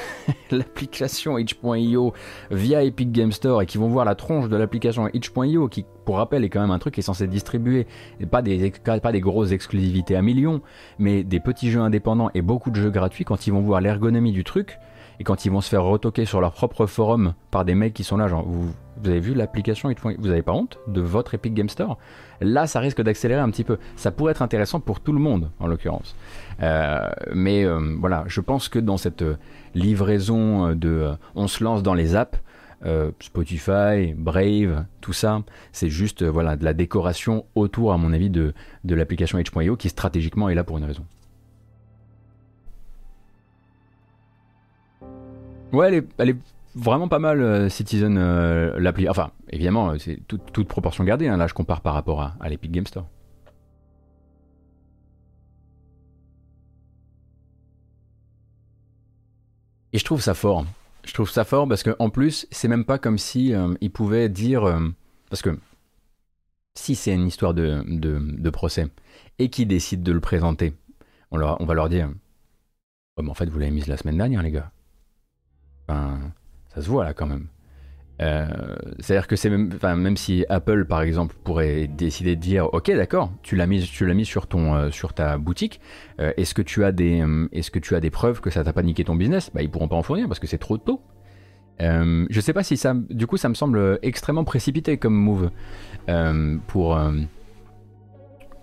l'application 0.51 1.37
itch.io 1.37 2.13
via 2.51 2.83
Epic 2.83 3.11
Game 3.11 3.31
Store 3.31 3.61
et 3.61 3.65
qui 3.65 3.77
vont 3.77 3.87
voir 3.87 4.03
la 4.03 4.15
tronche 4.15 4.49
de 4.49 4.57
l'application 4.57 5.07
itch.io, 5.13 5.69
qui 5.69 5.85
pour 6.05 6.17
rappel 6.17 6.43
est 6.43 6.49
quand 6.49 6.61
même 6.61 6.71
un 6.71 6.79
truc 6.79 6.95
qui 6.95 6.99
est 6.99 7.03
censé 7.03 7.27
distribuer, 7.27 7.87
et 8.19 8.25
pas 8.25 8.41
des, 8.41 8.73
pas 9.01 9.11
des 9.11 9.21
grosses 9.21 9.51
exclusivités 9.51 10.15
à 10.15 10.21
millions, 10.21 10.61
mais 10.99 11.23
des 11.23 11.39
petits 11.39 11.71
jeux 11.71 11.79
indépendants 11.79 12.31
et 12.33 12.41
beaucoup 12.41 12.69
de 12.69 12.75
jeux 12.75 12.89
gratuits, 12.89 13.23
quand 13.23 13.47
ils 13.47 13.53
vont 13.53 13.61
voir 13.61 13.79
l'ergonomie 13.79 14.33
du 14.33 14.43
truc, 14.43 14.77
et 15.21 15.23
quand 15.23 15.45
ils 15.45 15.51
vont 15.51 15.61
se 15.61 15.69
faire 15.69 15.83
retoquer 15.83 16.25
sur 16.25 16.41
leur 16.41 16.51
propre 16.51 16.87
forum 16.87 17.35
par 17.51 17.63
des 17.63 17.75
mecs 17.75 17.93
qui 17.93 18.03
sont 18.03 18.17
là, 18.17 18.27
genre, 18.27 18.43
vous, 18.43 18.73
avez 19.05 19.19
vu 19.19 19.35
l'application 19.35 19.93
Vous 20.17 20.31
avez 20.31 20.41
pas 20.41 20.51
honte 20.51 20.79
de 20.87 20.99
votre 20.99 21.35
Epic 21.35 21.53
Game 21.53 21.69
Store? 21.69 21.99
Là, 22.39 22.65
ça 22.65 22.79
risque 22.79 23.03
d'accélérer 23.03 23.39
un 23.39 23.51
petit 23.51 23.63
peu. 23.63 23.77
Ça 23.97 24.09
pourrait 24.09 24.31
être 24.31 24.41
intéressant 24.41 24.79
pour 24.79 24.99
tout 24.99 25.13
le 25.13 25.19
monde, 25.19 25.51
en 25.59 25.67
l'occurrence. 25.67 26.15
Euh, 26.63 27.07
mais 27.35 27.63
euh, 27.63 27.97
voilà, 27.99 28.23
je 28.25 28.41
pense 28.41 28.67
que 28.67 28.79
dans 28.79 28.97
cette 28.97 29.23
livraison 29.75 30.73
de 30.73 31.11
on 31.35 31.47
se 31.47 31.63
lance 31.63 31.83
dans 31.83 31.93
les 31.93 32.15
apps, 32.15 32.39
euh, 32.87 33.11
Spotify, 33.19 34.15
Brave, 34.17 34.85
tout 35.01 35.13
ça, 35.13 35.43
c'est 35.71 35.89
juste 35.89 36.23
voilà 36.23 36.55
de 36.55 36.65
la 36.65 36.73
décoration 36.73 37.45
autour, 37.53 37.93
à 37.93 37.97
mon 37.99 38.11
avis, 38.11 38.31
de, 38.31 38.55
de 38.85 38.95
l'application 38.95 39.37
H.io 39.37 39.75
qui 39.75 39.89
stratégiquement 39.89 40.49
est 40.49 40.55
là 40.55 40.63
pour 40.63 40.79
une 40.79 40.85
raison. 40.85 41.05
Ouais, 45.73 46.03
elle 46.17 46.29
est, 46.29 46.35
vraiment 46.75 47.07
pas 47.07 47.19
mal, 47.19 47.41
euh, 47.41 47.69
Citizen, 47.69 48.17
euh, 48.17 48.79
l'appli. 48.79 49.07
Enfin, 49.09 49.31
évidemment, 49.49 49.97
c'est 49.99 50.19
toute 50.27 50.67
proportion 50.67 51.03
gardée. 51.03 51.27
Hein. 51.27 51.37
Là, 51.37 51.47
je 51.47 51.53
compare 51.53 51.81
par 51.81 51.93
rapport 51.93 52.21
à, 52.21 52.49
l'Epic 52.49 52.71
Game 52.71 52.85
Store. 52.85 53.07
Et 59.93 59.97
je 59.97 60.05
trouve 60.05 60.21
ça 60.21 60.33
fort. 60.33 60.65
Je 61.03 61.13
trouve 61.13 61.29
ça 61.29 61.43
fort 61.43 61.67
parce 61.67 61.83
qu'en 61.83 62.09
plus, 62.09 62.47
c'est 62.51 62.67
même 62.67 62.85
pas 62.85 62.97
comme 62.97 63.17
si 63.17 63.53
euh, 63.53 63.73
il 63.81 63.91
pouvait 63.91 64.29
dire. 64.29 64.63
parce 65.29 65.41
que 65.41 65.57
si 66.75 66.95
c'est 66.95 67.13
une 67.13 67.27
histoire 67.27 67.53
de, 67.53 67.83
de, 67.85 68.49
procès 68.49 68.87
et 69.39 69.49
qu'ils 69.49 69.67
décident 69.67 70.03
de 70.03 70.11
le 70.13 70.21
présenter, 70.21 70.73
on, 71.31 71.41
on 71.41 71.65
va 71.65 71.73
leur 71.73 71.89
dire 71.89 72.09
en 73.17 73.33
fait, 73.33 73.49
vous 73.49 73.59
l'avez 73.59 73.71
mise 73.71 73.87
la 73.87 73.97
semaine 73.97 74.17
dernière, 74.17 74.41
les 74.41 74.51
gars 74.51 74.71
ça 76.73 76.81
se 76.81 76.87
voit 76.89 77.03
là 77.03 77.13
quand 77.13 77.27
même. 77.27 77.47
Euh, 78.21 78.47
c'est-à-dire 78.99 79.27
que 79.27 79.35
c'est 79.35 79.49
même, 79.49 79.71
même 79.97 80.17
si 80.17 80.45
Apple 80.47 80.85
par 80.85 81.01
exemple 81.01 81.35
pourrait 81.43 81.87
décider 81.87 82.35
de 82.35 82.41
dire, 82.41 82.71
ok 82.73 82.91
d'accord, 82.91 83.31
tu 83.41 83.55
l'as 83.55 83.65
mis, 83.65 83.81
tu 83.81 84.05
l'as 84.05 84.13
mis 84.13 84.25
sur 84.25 84.47
ton, 84.47 84.75
euh, 84.75 84.91
sur 84.91 85.13
ta 85.13 85.37
boutique, 85.37 85.81
euh, 86.19 86.31
est-ce 86.37 86.53
que 86.53 86.61
tu 86.61 86.83
as 86.83 86.91
des, 86.91 87.23
est-ce 87.51 87.71
que 87.71 87.79
tu 87.79 87.95
as 87.95 87.99
des 87.99 88.11
preuves 88.11 88.39
que 88.41 88.51
ça 88.51 88.63
t'a 88.63 88.73
pas 88.73 88.83
niqué 88.83 89.03
ton 89.03 89.15
business? 89.15 89.49
Bah 89.53 89.63
ils 89.63 89.71
pourront 89.71 89.87
pas 89.87 89.95
en 89.95 90.03
fournir 90.03 90.27
parce 90.27 90.39
que 90.39 90.47
c'est 90.47 90.59
trop 90.59 90.77
tôt. 90.77 91.01
je 91.79 92.39
sais 92.39 92.53
pas 92.53 92.63
si 92.63 92.77
ça, 92.77 92.93
du 92.93 93.25
coup 93.25 93.37
ça 93.37 93.49
me 93.49 93.55
semble 93.55 93.97
extrêmement 94.03 94.43
précipité 94.43 94.97
comme 94.97 95.15
move 95.15 95.49
pour, 96.67 96.99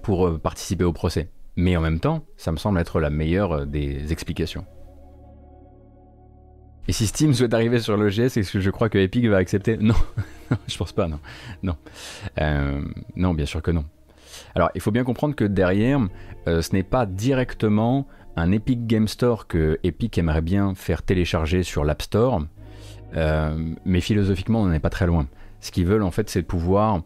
pour 0.02 0.40
participer 0.40 0.84
au 0.84 0.92
procès. 0.92 1.30
Mais 1.56 1.76
en 1.76 1.80
même 1.80 1.98
temps, 1.98 2.24
ça 2.36 2.52
me 2.52 2.56
semble 2.56 2.78
être 2.78 3.00
la 3.00 3.10
meilleure 3.10 3.66
des 3.66 4.12
explications. 4.12 4.64
Et 6.88 6.92
si 6.92 7.06
Steam 7.06 7.34
souhaite 7.34 7.52
arriver 7.52 7.80
sur 7.80 7.98
l'OGS, 7.98 8.38
est-ce 8.38 8.50
que 8.50 8.60
je 8.60 8.70
crois 8.70 8.88
que 8.88 8.96
Epic 8.96 9.26
va 9.26 9.36
accepter? 9.36 9.76
Non, 10.50 10.56
je 10.66 10.78
pense 10.78 10.92
pas, 10.92 11.06
non. 11.06 11.20
Non. 11.62 11.76
Euh, 12.40 12.80
non, 13.14 13.34
bien 13.34 13.44
sûr 13.44 13.60
que 13.60 13.70
non. 13.70 13.84
Alors, 14.54 14.70
il 14.74 14.80
faut 14.80 14.90
bien 14.90 15.04
comprendre 15.04 15.34
que 15.34 15.44
derrière, 15.44 16.00
euh, 16.46 16.62
ce 16.62 16.72
n'est 16.72 16.82
pas 16.82 17.04
directement 17.04 18.06
un 18.36 18.50
Epic 18.52 18.86
Game 18.86 19.08
Store 19.08 19.46
que 19.46 19.78
Epic 19.82 20.16
aimerait 20.16 20.40
bien 20.40 20.74
faire 20.74 21.02
télécharger 21.02 21.62
sur 21.62 21.84
l'App 21.84 22.00
Store, 22.00 22.46
euh, 23.14 23.74
mais 23.84 24.00
philosophiquement, 24.00 24.62
on 24.62 24.66
n'en 24.66 24.72
est 24.72 24.80
pas 24.80 24.88
très 24.88 25.06
loin. 25.06 25.26
Ce 25.60 25.70
qu'ils 25.70 25.84
veulent, 25.84 26.02
en 26.02 26.10
fait, 26.10 26.30
c'est 26.30 26.40
de 26.42 26.46
pouvoir 26.46 27.02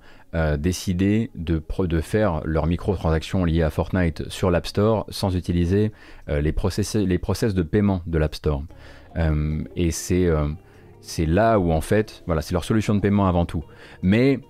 décider 0.57 1.31
de, 1.35 1.63
de 1.81 2.01
faire 2.01 2.41
leurs 2.47 2.67
microtransactions 2.67 3.45
liées 3.45 3.63
à 3.63 3.69
Fortnite 3.69 4.31
sur 4.31 4.51
l'App 4.51 4.67
Store 4.67 5.05
sans 5.11 5.37
utiliser 5.37 5.93
les, 6.27 6.53
process, 6.53 6.95
les 6.95 7.19
process 7.19 7.53
de 7.53 7.63
paiement 7.63 8.01
de 8.07 8.17
l'App 8.17 8.35
Store. 8.35 8.63
Euh, 9.17 9.63
et 9.77 9.91
c'est 9.91 10.27
euh, 10.27 10.49
c'est 11.01 11.27
là 11.27 11.59
où 11.59 11.73
en 11.73 11.81
fait, 11.81 12.23
voilà, 12.27 12.43
c'est 12.43 12.53
leur 12.53 12.65
solution 12.65 12.95
de 12.95 13.01
paiement 13.01 13.27
avant 13.27 13.47
tout. 13.47 13.65
Mais 14.03 14.41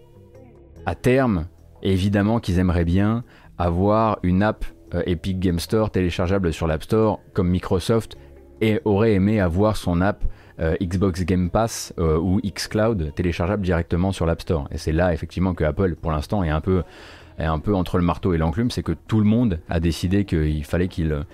à 0.87 0.95
terme, 0.95 1.47
évidemment 1.83 2.41
qu'ils 2.41 2.59
aimeraient 2.59 2.85
bien 2.85 3.25
avoir 3.59 4.19
une 4.23 4.43
app 4.43 4.65
euh, 4.95 5.03
Epic 5.07 5.39
Game 5.39 5.59
Store 5.59 5.91
téléchargeable 5.91 6.53
sur 6.53 6.67
l'App 6.67 6.83
Store 6.83 7.21
comme 7.33 7.49
Microsoft 7.49 8.17
et 8.61 8.81
aurait 8.85 9.15
aimé 9.15 9.41
avoir 9.41 9.77
son 9.77 10.01
app 10.01 10.25
Xbox 10.81 11.25
Game 11.25 11.51
Pass 11.51 11.93
ou 11.99 12.39
xCloud 12.41 13.13
téléchargeable 13.17 13.65
directement 13.65 14.13
sur 14.13 14.27
l'App 14.27 14.43
Store. 14.43 14.69
Et 14.71 14.79
c'est 14.79 14.93
là 14.93 15.13
effectivement 15.13 15.55
que 15.55 15.65
Apple 15.65 15.97
pour 15.97 16.13
l'instant 16.13 16.45
est 16.45 16.51
un 16.51 16.61
peu 16.61 16.85
est 17.39 17.45
un 17.45 17.59
peu 17.59 17.75
entre 17.75 17.99
le 17.99 18.05
marteau 18.05 18.33
et 18.33 18.39
l'enclume, 18.39 18.71
c'est 18.71 18.85
que 18.85 18.93
tout 18.93 19.19
le 19.19 19.25
monde 19.25 19.59
a 19.69 19.81
décidé 19.81 20.25
qu'il 20.25 20.65
fallait 20.65 20.87
qu'ils 20.87 21.25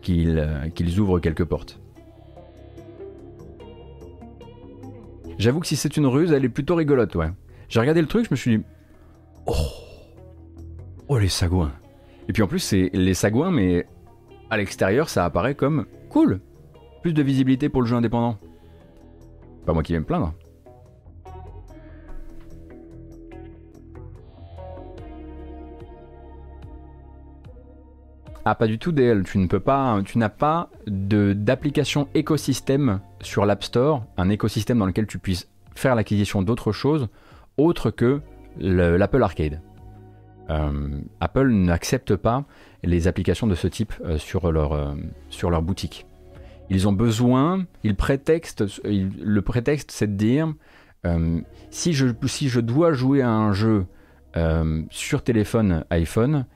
qu'ils 0.00 1.00
ouvrent 1.00 1.18
quelques 1.18 1.44
portes. 1.44 1.78
J'avoue 5.40 5.60
que 5.60 5.66
si 5.66 5.74
c'est 5.74 5.96
une 5.96 6.06
ruse, 6.06 6.32
elle 6.32 6.44
est 6.44 6.50
plutôt 6.50 6.74
rigolote, 6.74 7.14
ouais. 7.14 7.30
J'ai 7.70 7.80
regardé 7.80 8.02
le 8.02 8.06
truc, 8.06 8.26
je 8.26 8.30
me 8.30 8.36
suis 8.36 8.58
dit. 8.58 8.64
Oh 9.46 9.54
Oh 11.08 11.18
les 11.18 11.28
sagouins 11.28 11.72
Et 12.28 12.34
puis 12.34 12.42
en 12.42 12.46
plus, 12.46 12.58
c'est 12.58 12.90
les 12.92 13.14
sagouins, 13.14 13.50
mais 13.50 13.86
à 14.50 14.58
l'extérieur, 14.58 15.08
ça 15.08 15.24
apparaît 15.24 15.54
comme 15.54 15.86
cool 16.10 16.42
Plus 17.00 17.14
de 17.14 17.22
visibilité 17.22 17.70
pour 17.70 17.80
le 17.80 17.86
jeu 17.86 17.96
indépendant. 17.96 18.36
Pas 19.64 19.72
moi 19.72 19.82
qui 19.82 19.94
vais 19.94 20.00
me 20.00 20.04
plaindre. 20.04 20.34
Ah, 28.44 28.54
pas 28.54 28.66
du 28.66 28.78
tout, 28.78 28.92
DL. 28.92 29.22
Tu 29.22 29.38
ne 29.38 29.46
peux 29.46 29.60
pas, 29.60 30.02
tu 30.04 30.18
n'as 30.18 30.28
pas 30.28 30.68
d'application 30.86 32.08
écosystème 32.12 33.00
sur 33.22 33.46
l'App 33.46 33.62
Store, 33.64 34.04
un 34.16 34.28
écosystème 34.28 34.78
dans 34.78 34.86
lequel 34.86 35.06
tu 35.06 35.18
puisses 35.18 35.48
faire 35.74 35.94
l'acquisition 35.94 36.42
d'autres 36.42 36.72
choses 36.72 37.08
autre 37.56 37.90
que 37.90 38.20
l'Apple 38.58 39.22
Arcade. 39.22 39.60
Euh, 40.50 41.00
Apple 41.20 41.48
n'accepte 41.48 42.16
pas 42.16 42.44
les 42.82 43.06
applications 43.06 43.46
de 43.46 43.54
ce 43.54 43.68
type 43.68 43.92
euh, 44.04 44.18
sur, 44.18 44.50
leur, 44.50 44.72
euh, 44.72 44.94
sur 45.28 45.50
leur 45.50 45.62
boutique. 45.62 46.06
Ils 46.70 46.88
ont 46.88 46.92
besoin, 46.92 47.66
ils 47.84 47.96
prétextent, 47.96 48.64
le 48.84 49.40
prétexte 49.40 49.90
c'est 49.90 50.06
de 50.06 50.16
dire 50.16 50.54
si, 51.70 51.92
je, 51.94 52.06
si 52.26 52.48
je 52.48 52.60
dois 52.60 52.92
jouer 52.92 53.22
à 53.22 53.30
un 53.30 53.52
jeu 53.52 53.86
sur 54.90 55.24
téléphone 55.24 55.84
iPhone, 55.90 56.46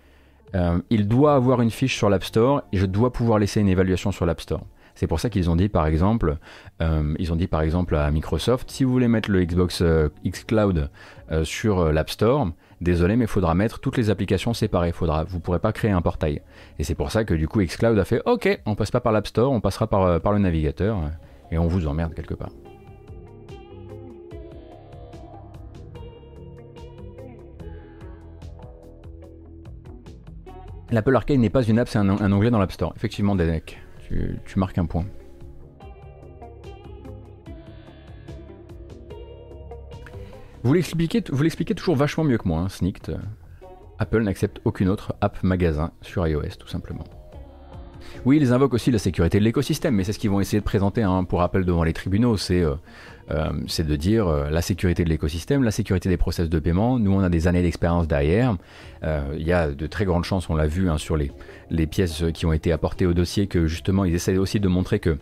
il 0.89 1.09
doit 1.09 1.35
avoir 1.35 1.63
une 1.63 1.71
fiche 1.71 1.97
sur 1.97 2.11
l'App 2.11 2.23
Store 2.23 2.63
et 2.73 2.77
je 2.77 2.87
dois 2.87 3.13
pouvoir 3.13 3.41
laisser 3.41 3.61
une 3.61 3.67
évaluation 3.67 4.13
sur 4.13 4.25
l'App 4.25 4.41
Store. 4.41 4.65
C'est 4.95 5.07
pour 5.07 5.21
ça 5.21 5.31
qu'ils 5.31 5.51
ont 5.51 5.57
dit 5.57 5.69
par 5.69 5.87
exemple, 5.87 6.37
euh, 6.81 7.15
ils 7.19 7.33
ont 7.33 7.37
dit 7.37 7.47
par 7.47 7.63
exemple 7.63 7.97
à 7.97 8.11
Microsoft, 8.11 8.71
si 8.71 8.85
vous 8.85 8.93
voulez 8.93 9.09
mettre 9.09 9.31
le 9.31 9.45
Xbox 9.45 9.81
euh, 9.83 10.09
X 10.25 10.45
Cloud 10.45 10.91
sur 11.43 11.91
l'App 11.91 12.11
Store, 12.11 12.51
désolé 12.83 13.17
mais 13.17 13.25
il 13.25 13.29
faudra 13.29 13.55
mettre 13.55 13.81
toutes 13.81 13.97
les 13.97 14.11
applications 14.11 14.53
séparées. 14.53 14.93
Faudra, 14.93 15.25
vous 15.25 15.41
pourrez 15.41 15.59
pas 15.59 15.73
créer 15.73 15.91
un 15.91 16.03
portail. 16.03 16.43
Et 16.79 16.85
c'est 16.85 16.95
pour 16.95 17.11
ça 17.11 17.25
que 17.25 17.33
du 17.33 17.49
coup 17.49 17.61
Xcloud 17.63 17.99
a 17.99 18.05
fait, 18.05 18.21
ok, 18.27 18.61
on 18.67 18.75
passe 18.75 18.91
pas 18.91 19.01
par 19.01 19.13
l'App 19.13 19.27
Store, 19.27 19.51
on 19.51 19.61
passera 19.61 19.87
par, 19.87 20.33
le 20.33 20.39
navigateur 20.39 20.99
et 21.51 21.57
on 21.57 21.67
vous 21.67 21.87
emmerde 21.87 22.15
quelque 22.15 22.35
part. 22.35 22.51
L'Apple 30.95 31.17
Arcade 31.17 31.39
n'est 31.39 31.51
pas 31.51 31.65
une 31.65 31.81
app, 31.81 31.89
c'est 31.89 31.99
un, 31.99 32.33
onglet 32.33 32.51
dans 32.51 32.61
l'App 32.61 32.71
Store. 32.71 32.93
Effectivement, 32.95 33.35
Dedek, 33.35 33.81
tu, 34.45 34.59
marques 34.59 34.79
un 34.79 34.87
point. 34.87 35.07
Vous 40.63 40.73
l'expliquez, 40.73 41.23
toujours 41.75 41.97
vachement 41.97 42.25
mieux 42.25 42.39
que 42.39 42.49
moi, 42.49 42.61
hein, 42.61 42.69
Snicked. 42.69 43.19
Apple 43.99 44.23
n'accepte 44.23 44.61
aucune 44.65 44.89
autre 44.89 45.15
app 45.21 45.43
magasin 45.43 45.93
sur 46.01 46.27
iOS, 46.27 46.57
tout 46.59 46.69
simplement. 46.69 47.05
Oui, 48.27 48.39
ils 48.41 48.55
invoquent 48.55 48.73
aussi 48.73 48.91
la 48.91 48.99
sécurité 48.99 49.39
de 49.39 49.45
l'écosystème, 49.45 49.97
mais 49.97 50.05
c'est 50.05 50.15
ce 50.15 50.19
qu'ils 50.19 50.31
vont 50.31 50.41
essayer 50.41 50.59
de 50.59 50.65
présenter 50.65 51.03
hein, 51.03 51.25
pour 51.25 51.43
Apple 51.43 51.67
devant 51.67 51.85
les 51.85 51.93
tribunaux. 51.93 52.39
C'est 52.39 52.63
euh, 52.63 52.75
euh, 53.31 53.51
de 53.51 53.97
dire 53.97 54.29
euh, 54.29 54.49
la 54.49 54.63
sécurité 54.63 55.05
de 55.05 55.11
l'écosystème, 55.11 55.63
la 55.63 55.71
sécurité 55.71 56.09
des 56.09 56.17
process 56.17 56.49
de 56.49 56.59
paiement. 56.59 56.99
Nous, 56.99 57.13
on 57.13 57.21
a 57.21 57.29
des 57.29 57.49
années 57.49 57.61
d'expérience 57.61 58.09
derrière. 58.09 58.57
Il 59.03 59.47
y 59.47 59.53
a 59.53 59.69
de 59.69 59.87
très 59.87 60.07
grandes 60.07 60.25
chances, 60.25 60.49
on 60.49 60.57
l'a 60.57 60.67
vu 60.67 60.89
hein, 60.89 60.97
sur 60.97 61.19
les, 61.19 61.31
les 61.69 61.87
pièces 61.87 62.25
qui 62.33 62.47
ont 62.47 62.55
été 62.55 62.73
apportées 62.73 63.05
au 63.05 63.13
dossier, 63.13 63.47
que 63.47 63.67
justement, 63.67 64.07
ils 64.07 64.15
essaient 64.15 64.39
aussi 64.39 64.59
de 64.59 64.69
montrer 64.69 64.99
que 64.99 65.19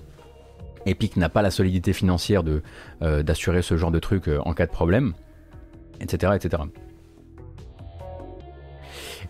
Epic 0.87 1.17
n'a 1.17 1.29
pas 1.29 1.43
la 1.43 1.51
solidité 1.51 1.93
financière 1.93 2.45
d'assurer 3.01 3.63
ce 3.63 3.77
genre 3.77 3.91
de 3.91 3.99
truc 3.99 4.31
en 4.45 4.53
cas 4.53 4.67
de 4.67 4.71
problème, 4.71 5.15
etc. 6.01 6.35
etc. 6.37 6.63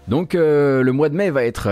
Donc 0.07 0.35
le 0.35 0.91
mois 0.91 1.09
de 1.09 1.15
mai 1.15 1.31
va 1.31 1.45
être, 1.45 1.71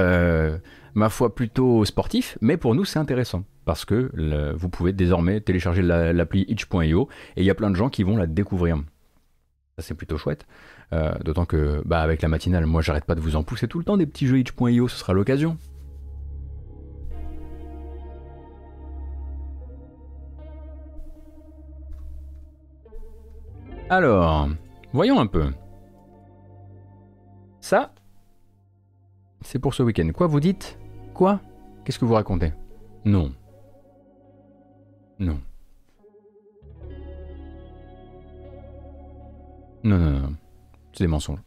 ma 0.94 1.08
foi, 1.08 1.34
plutôt 1.34 1.84
sportif, 1.84 2.38
mais 2.40 2.56
pour 2.56 2.74
nous 2.74 2.84
c'est 2.84 2.98
intéressant 2.98 3.44
parce 3.64 3.84
que 3.84 4.10
vous 4.56 4.68
pouvez 4.68 4.92
désormais 4.92 5.40
télécharger 5.40 5.82
l'appli 5.82 6.44
itch.io 6.48 7.08
et 7.36 7.42
il 7.42 7.44
y 7.44 7.50
a 7.50 7.54
plein 7.54 7.70
de 7.70 7.76
gens 7.76 7.88
qui 7.88 8.02
vont 8.02 8.16
la 8.16 8.26
découvrir. 8.26 8.76
Ça 9.76 9.82
c'est 9.82 9.94
plutôt 9.94 10.18
chouette. 10.18 10.46
Euh, 10.92 11.12
d'autant 11.24 11.44
que 11.44 11.80
bah, 11.84 12.02
avec 12.02 12.20
la 12.20 12.28
matinale, 12.28 12.66
moi 12.66 12.82
j'arrête 12.82 13.04
pas 13.04 13.14
de 13.14 13.20
vous 13.20 13.36
en 13.36 13.44
pousser 13.44 13.68
tout 13.68 13.78
le 13.78 13.84
temps 13.84 13.96
des 13.96 14.06
petits 14.06 14.26
jeux 14.26 14.40
itch.io, 14.40 14.88
ce 14.88 14.96
sera 14.96 15.12
l'occasion. 15.12 15.56
Alors, 23.88 24.48
voyons 24.92 25.20
un 25.20 25.26
peu. 25.26 25.52
Ça, 27.60 27.92
c'est 29.42 29.60
pour 29.60 29.74
ce 29.74 29.82
week-end. 29.84 30.10
Quoi 30.12 30.26
vous 30.26 30.40
dites? 30.40 30.79
Quoi? 31.20 31.38
Qu'est-ce 31.84 31.98
que 31.98 32.06
vous 32.06 32.14
racontez? 32.14 32.54
Non. 33.04 33.30
Non. 35.18 35.38
Non, 39.84 39.98
non, 39.98 40.18
non. 40.18 40.34
C'est 40.94 41.04
des 41.04 41.08
mensonges. 41.08 41.42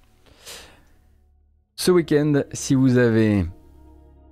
Ce 1.76 1.90
week-end, 1.90 2.44
si 2.52 2.76
vous 2.76 3.00
avez 3.00 3.48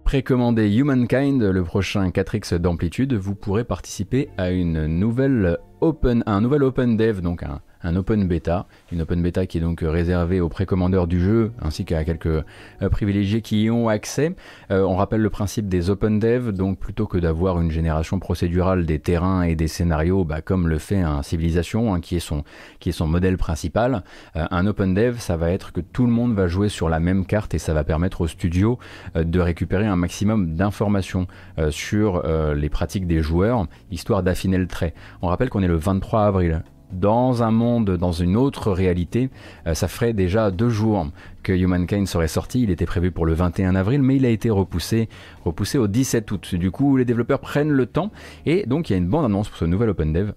précommandé 0.04 0.72
Humankind, 0.78 1.42
le 1.42 1.64
prochain 1.64 2.10
4X 2.10 2.60
d'amplitude, 2.60 3.14
vous 3.14 3.34
pourrez 3.34 3.64
participer 3.64 4.30
à 4.38 4.52
une 4.52 4.86
nouvelle 4.86 5.58
open, 5.80 6.22
un 6.28 6.42
nouvel 6.42 6.62
open 6.62 6.98
dev, 6.98 7.22
donc 7.22 7.42
un, 7.42 7.62
un 7.84 7.96
open 7.96 8.28
beta, 8.28 8.68
une 8.92 9.02
open 9.02 9.22
beta 9.22 9.46
qui 9.46 9.58
est 9.58 9.62
donc 9.62 9.82
réservée 9.82 10.40
aux 10.40 10.50
précommandeurs 10.50 11.08
du 11.08 11.20
jeu 11.20 11.52
ainsi 11.62 11.86
qu'à 11.86 12.04
quelques 12.04 12.26
euh, 12.28 12.44
privilégiés 12.92 13.42
qui 13.42 13.64
y 13.64 13.70
ont 13.70 13.90
accès. 13.90 14.36
Euh, 14.72 14.84
on 14.84 14.96
rappelle 14.96 15.22
le 15.22 15.30
principe 15.30 15.68
des 15.68 15.90
open 15.90 16.20
dev, 16.20 16.52
donc 16.52 16.80
plutôt 16.80 17.08
que 17.08 17.18
d'avoir 17.18 17.60
une 17.62 17.72
génération 17.72 18.20
procédurale 18.20 18.86
des 18.86 19.00
terrains 19.00 19.44
et 19.44 19.56
des 19.56 19.68
scénarios, 19.68 20.24
bah, 20.24 20.42
comme 20.42 20.68
le 20.68 20.78
fait 20.78 21.02
un 21.02 21.24
Civilisation, 21.24 21.94
hein, 21.94 22.02
qui, 22.02 22.18
est 22.18 22.20
son, 22.20 22.44
qui 22.80 22.90
est 22.90 22.94
son 22.94 23.08
modèle 23.08 23.38
principal, 23.38 24.04
euh, 24.36 24.46
un 24.52 24.66
open 24.68 24.94
dev, 24.94 25.18
ça 25.18 25.38
va 25.38 25.52
être 25.52 25.72
que 25.72 25.82
tout 25.82 26.06
le 26.06 26.12
monde 26.12 26.34
va 26.34 26.48
jouer 26.48 26.70
sur 26.70 26.90
la 26.90 27.00
même 27.00 27.26
carte 27.26 27.54
et 27.54 27.60
ça 27.60 27.74
va 27.74 27.84
permettre 27.84 28.22
au 28.22 28.28
studio 28.28 28.80
de 29.16 29.40
récupérer 29.40 29.86
un 29.86 29.96
maximum 29.96 30.54
d'informations 30.56 31.28
sur 31.70 32.24
les 32.54 32.70
pratiques 32.70 33.08
des 33.08 33.22
joueurs, 33.22 33.68
histoire 33.92 34.24
d'affiner 34.24 34.58
le 34.58 34.68
trait. 34.68 34.94
On 35.22 35.28
rappelle 35.28 35.50
qu'on 35.50 35.64
est 35.64 35.68
le 35.68 35.76
23 35.76 36.24
avril 36.24 36.64
dans 36.92 37.44
un 37.44 37.52
monde, 37.52 37.98
dans 37.98 38.12
une 38.12 38.36
autre 38.36 38.72
réalité, 38.72 39.30
euh, 39.68 39.74
ça 39.74 39.88
ferait 39.88 40.14
déjà 40.14 40.52
deux 40.52 40.70
jours 40.70 41.08
que 41.44 41.54
Humankind 41.54 42.08
serait 42.08 42.28
sorti. 42.28 42.64
Il 42.64 42.72
était 42.72 42.86
prévu 42.86 43.12
pour 43.12 43.26
le 43.26 43.34
21 43.34 43.76
avril, 43.76 44.02
mais 44.02 44.18
il 44.18 44.26
a 44.26 44.30
été 44.30 44.50
repoussé, 44.50 45.10
repoussé 45.46 45.78
au 45.78 45.88
17 45.88 46.32
août. 46.32 46.56
Du 46.56 46.72
coup, 46.72 46.98
les 46.98 47.06
développeurs 47.06 47.40
prennent 47.40 47.72
le 47.72 47.86
temps 47.86 48.12
et 48.46 48.66
donc 48.66 48.90
il 48.90 48.94
y 48.94 48.96
a 48.96 48.98
une 48.98 49.08
bande 49.08 49.26
annonce 49.26 49.50
pour 49.50 49.58
ce 49.58 49.66
nouvel 49.66 49.90
Open 49.90 50.14
Dev. 50.14 50.32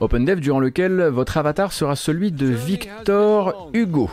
Open 0.00 0.24
Dev 0.24 0.38
durant 0.38 0.60
lequel 0.60 1.02
votre 1.08 1.38
avatar 1.38 1.72
sera 1.72 1.96
celui 1.96 2.30
de 2.30 2.46
Victor 2.46 3.70
Hugo. 3.74 4.08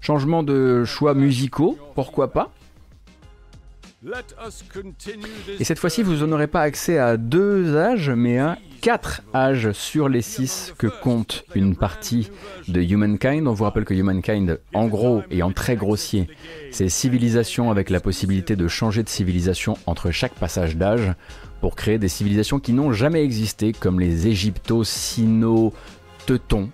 Changement 0.00 0.42
de 0.42 0.84
choix 0.84 1.14
musicaux, 1.14 1.78
pourquoi 1.94 2.32
pas? 2.32 2.50
Et 5.58 5.64
cette 5.64 5.78
fois-ci, 5.78 6.02
vous 6.02 6.26
n'aurez 6.26 6.46
pas 6.46 6.62
accès 6.62 6.98
à 6.98 7.16
deux 7.16 7.76
âges, 7.76 8.10
mais 8.10 8.38
à 8.38 8.58
quatre 8.80 9.22
âges 9.34 9.72
sur 9.72 10.08
les 10.08 10.22
six 10.22 10.72
que 10.78 10.86
compte 10.86 11.44
une 11.54 11.74
partie 11.74 12.30
de 12.68 12.80
Humankind. 12.80 13.48
On 13.48 13.52
vous 13.52 13.64
rappelle 13.64 13.84
que 13.84 13.94
Humankind, 13.94 14.60
en 14.74 14.86
gros 14.86 15.22
et 15.30 15.42
en 15.42 15.50
très 15.50 15.74
grossier, 15.76 16.28
c'est 16.70 16.88
civilisation 16.88 17.70
avec 17.70 17.90
la 17.90 18.00
possibilité 18.00 18.54
de 18.54 18.68
changer 18.68 19.02
de 19.02 19.08
civilisation 19.08 19.76
entre 19.86 20.12
chaque 20.12 20.34
passage 20.34 20.76
d'âge 20.76 21.12
pour 21.60 21.74
créer 21.74 21.98
des 21.98 22.08
civilisations 22.08 22.60
qui 22.60 22.74
n'ont 22.74 22.92
jamais 22.92 23.24
existé, 23.24 23.72
comme 23.72 23.98
les 23.98 24.28
Égypto-Sino-Teutons, 24.28 26.70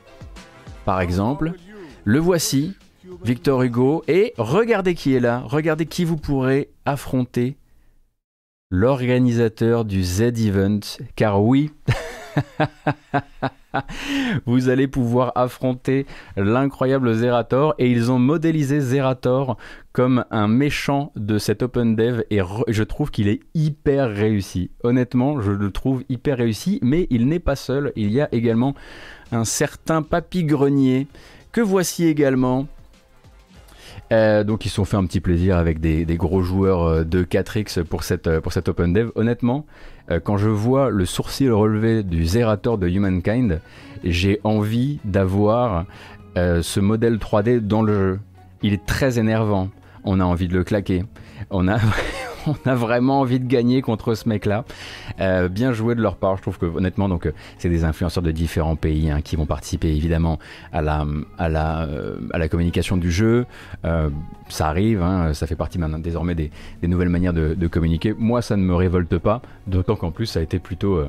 par 0.85 1.01
exemple. 1.01 1.53
Le 2.05 2.18
voici, 2.18 2.74
Victor 3.24 3.62
Hugo. 3.62 4.03
Et 4.09 4.35
regardez 4.39 4.95
qui 4.95 5.14
est 5.14 5.20
là, 5.20 5.43
regardez 5.47 5.87
qui 5.87 6.05
vous 6.05 6.16
pourrez 6.16 6.70
affronter. 6.85 7.57
L'organisateur 8.70 9.85
du 9.85 10.03
Z-Event. 10.03 10.80
Car 11.14 11.43
oui, 11.43 11.70
vous 14.47 14.68
allez 14.68 14.89
pouvoir 14.89 15.33
affronter 15.35 16.07
l'incroyable 16.37 17.14
Zerator 17.14 17.74
et 17.78 17.91
ils 17.91 18.11
ont 18.11 18.18
modélisé 18.18 18.80
Zerator 18.80 19.57
comme 19.93 20.24
un 20.30 20.49
méchant 20.49 21.12
de 21.16 21.39
cet 21.39 21.62
Open 21.62 21.97
Dev 21.97 22.22
et 22.30 22.41
je 22.68 22.83
trouve 22.83 23.11
qu'il 23.11 23.28
est 23.28 23.41
hyper 23.55 24.11
réussi. 24.11 24.70
Honnêtement, 24.83 25.41
je 25.41 25.51
le 25.51 25.70
trouve 25.70 26.05
hyper 26.09 26.39
réussi, 26.39 26.78
mais 26.83 27.07
il 27.11 27.28
n'est 27.28 27.41
pas 27.41 27.57
seul. 27.57 27.93
Il 27.97 28.11
y 28.11 28.20
a 28.20 28.28
également 28.33 28.74
un 29.33 29.45
certain 29.45 30.03
Papy 30.03 30.45
Grenier 30.45 31.07
que 31.51 31.61
voici 31.61 32.07
également 32.07 32.66
euh, 34.12 34.45
donc 34.45 34.66
ils 34.66 34.68
se 34.68 34.74
sont 34.76 34.85
fait 34.85 34.99
un 34.99 35.07
petit 35.07 35.20
plaisir 35.20 35.57
avec 35.57 35.80
des, 35.80 36.05
gros 36.16 36.43
joueurs 36.43 36.83
euh, 36.83 37.05
de 37.05 37.24
4X 37.24 37.83
pour 37.83 38.05
cette, 38.05 38.26
euh, 38.26 38.41
pour 38.43 38.53
cette 38.53 38.68
Open 38.68 38.93
Dev. 38.93 39.11
Honnêtement, 39.14 39.64
quand 40.24 40.37
je 40.37 40.49
vois 40.51 40.91
le 40.91 41.07
sourcil 41.07 41.51
relevé 41.51 42.03
du 42.03 42.26
Zerator 42.26 42.76
de 42.76 42.87
Humankind, 42.89 43.61
j'ai 44.05 44.41
envie 44.45 44.99
d'avoir 45.05 45.87
ce 46.37 46.80
modèle 46.80 47.16
3D 47.16 47.61
dans 47.61 47.83
le 47.83 47.95
jeu. 47.95 48.20
Il 48.62 48.74
est 48.74 48.85
très 48.85 49.18
énervant. 49.18 49.70
On 50.05 50.20
a 50.20 50.24
envie 50.24 50.49
de 50.49 50.55
le 50.55 50.64
claquer. 50.64 51.05
On 51.51 51.66
a 51.68 51.78
on 52.47 52.57
a 52.68 52.74
vraiment 52.74 53.20
envie 53.20 53.41
de 53.41 53.47
gagner 53.47 53.83
contre 53.83 54.14
ce 54.14 54.28
mec-là. 54.28 54.64
Euh, 55.21 55.49
bien 55.49 55.73
joué 55.73 55.95
de 55.95 56.01
leur 56.01 56.17
part, 56.17 56.37
je 56.37 56.43
trouve 56.43 56.59
que 56.59 56.67
honnêtement, 56.67 57.09
donc 57.09 57.27
euh, 57.27 57.33
c'est 57.59 57.69
des 57.69 57.85
influenceurs 57.85 58.23
de 58.23 58.31
différents 58.31 58.77
pays 58.77 59.11
hein, 59.11 59.21
qui 59.21 59.37
vont 59.37 59.47
participer 59.47 59.89
évidemment 59.89 60.39
à 60.73 60.83
la, 60.83 61.07
à 61.39 61.49
la, 61.49 61.83
euh, 61.83 62.17
à 62.33 62.39
la 62.39 62.49
communication 62.49 62.97
du 62.97 63.11
jeu. 63.11 63.47
ça 64.49 64.69
arrive, 64.69 65.03
hein, 65.03 65.33
ça 65.35 65.47
fait 65.47 65.57
partie 65.57 65.79
maintenant 65.79 65.99
désormais 65.99 66.35
des, 66.35 66.51
nouvelles 66.83 67.09
manières 67.09 67.33
de, 67.33 67.67
communiquer. 67.69 68.15
Moi, 68.19 68.43
ça 68.43 68.57
ne 68.57 68.63
me 68.63 68.75
révolte 68.75 69.17
pas, 69.19 69.41
d'autant 69.67 69.97
qu'en 69.97 70.11
plus 70.11 70.27
ça 70.27 70.41
a 70.41 70.43
été 70.43 70.59
plutôt, 70.59 71.03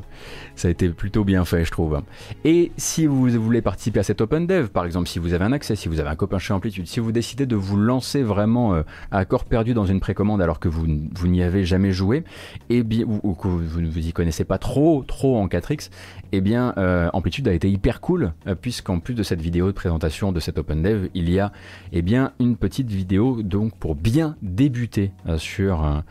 ça 0.56 0.70
a 0.70 0.72
été 0.72 0.90
plutôt 0.90 1.24
bien 1.24 1.44
fait, 1.44 1.66
je 1.66 1.72
trouve. 1.72 2.02
Et 2.46 2.72
si 2.78 3.06
vous 3.06 3.28
voulez 3.30 3.62
participer 3.62 4.00
à 4.00 4.04
cet 4.04 4.22
Open 4.22 4.48
Dev, 4.48 4.68
par 4.68 4.86
exemple, 4.86 5.10
si 5.10 5.20
vous 5.20 5.34
avez 5.34 5.44
un 5.44 5.52
accès, 5.52 5.76
si 5.76 5.90
vous 5.90 6.00
avez 6.00 6.10
un 6.10 6.16
copain 6.16 6.40
chez 6.40 6.54
Amplitude, 6.54 6.88
si 6.88 7.00
vous 7.00 7.12
décidez 7.12 7.46
de 7.46 7.56
vous 7.56 7.78
lancer 7.78 8.24
vraiment 8.24 8.82
à 9.12 9.26
corps 9.26 9.46
perdu 9.46 9.74
dans 9.74 9.86
une 9.86 10.00
précommande 10.00 10.42
alors 10.42 10.60
que 10.60 10.70
vous, 10.70 10.86
vous 11.14 11.28
n'y 11.28 11.44
avez 11.44 11.66
jamais 11.66 11.92
joué, 11.92 12.24
et 12.70 12.84
bien, 12.84 13.06
ou, 13.06 13.34
que 13.34 13.48
vous 13.48 13.82
ne 13.82 13.90
vous 13.94 14.08
y 14.08 14.14
connaissez 14.14 14.44
pas 14.44 14.58
trop, 14.58 15.04
trop 15.04 15.38
en 15.38 15.48
4X, 15.48 15.90
et 16.32 16.38
eh 16.38 16.42
bien, 16.42 16.74
euh, 16.78 17.10
Amplitude 17.14 17.48
a 17.48 17.54
été 17.54 17.70
hyper 17.70 18.02
cool, 18.02 18.34
euh, 18.48 18.56
puisqu'en 18.56 19.00
plus 19.00 19.14
de 19.14 19.24
cette 19.24 19.42
vidéo 19.42 19.68
de 19.68 19.72
présentation 19.72 20.32
de 20.32 20.40
cet 20.40 20.58
Open 20.58 20.82
Dev, 20.82 21.08
il 21.14 21.30
y 21.30 21.40
a 21.40 21.52
eh 21.92 22.02
bien, 22.02 22.34
une 22.40 22.58
petite 22.58 22.90
vidéo 22.90 23.42
donc 23.44 23.78
pour 23.78 23.96
bien 23.96 24.36
débuter 24.42 25.12
euh, 25.28 25.38
sur, 25.38 26.04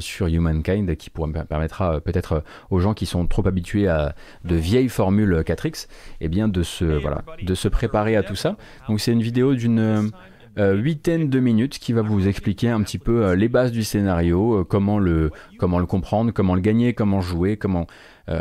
sur 0.00 0.26
Humankind, 0.26 0.96
qui 0.96 1.10
pourra, 1.10 1.44
permettra 1.44 2.00
peut-être 2.00 2.42
aux 2.70 2.80
gens 2.80 2.94
qui 2.94 3.06
sont 3.06 3.26
trop 3.26 3.46
habitués 3.46 3.88
à 3.88 4.14
de 4.44 4.56
vieilles 4.56 4.88
formules 4.88 5.40
4X, 5.40 5.84
et 5.84 6.26
eh 6.26 6.28
bien, 6.28 6.48
de 6.48 6.62
se, 6.62 6.84
voilà, 6.84 7.22
de 7.42 7.54
se 7.54 7.68
préparer 7.68 8.16
à 8.16 8.22
tout 8.22 8.36
ça. 8.36 8.56
Donc 8.88 9.00
c'est 9.00 9.12
une 9.12 9.22
vidéo 9.22 9.54
d'une 9.54 10.10
huitaine 10.58 11.28
de 11.30 11.40
minutes 11.40 11.78
qui 11.78 11.92
va 11.92 12.02
vous 12.02 12.26
expliquer 12.26 12.68
un 12.68 12.82
petit 12.82 12.98
peu 12.98 13.24
euh, 13.24 13.36
les 13.36 13.48
bases 13.48 13.72
du 13.72 13.84
scénario, 13.84 14.60
euh, 14.60 14.64
comment, 14.64 14.98
le, 14.98 15.30
comment 15.58 15.78
le 15.78 15.86
comprendre, 15.86 16.32
comment 16.32 16.54
le 16.54 16.60
gagner, 16.60 16.94
comment 16.94 17.20
jouer, 17.20 17.56
comment... 17.56 17.86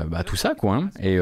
Bah, 0.10 0.26
tout 0.26 0.36
ça 0.36 0.54
quoi. 0.54 0.76
Hein. 0.76 0.90
Et 1.02 1.18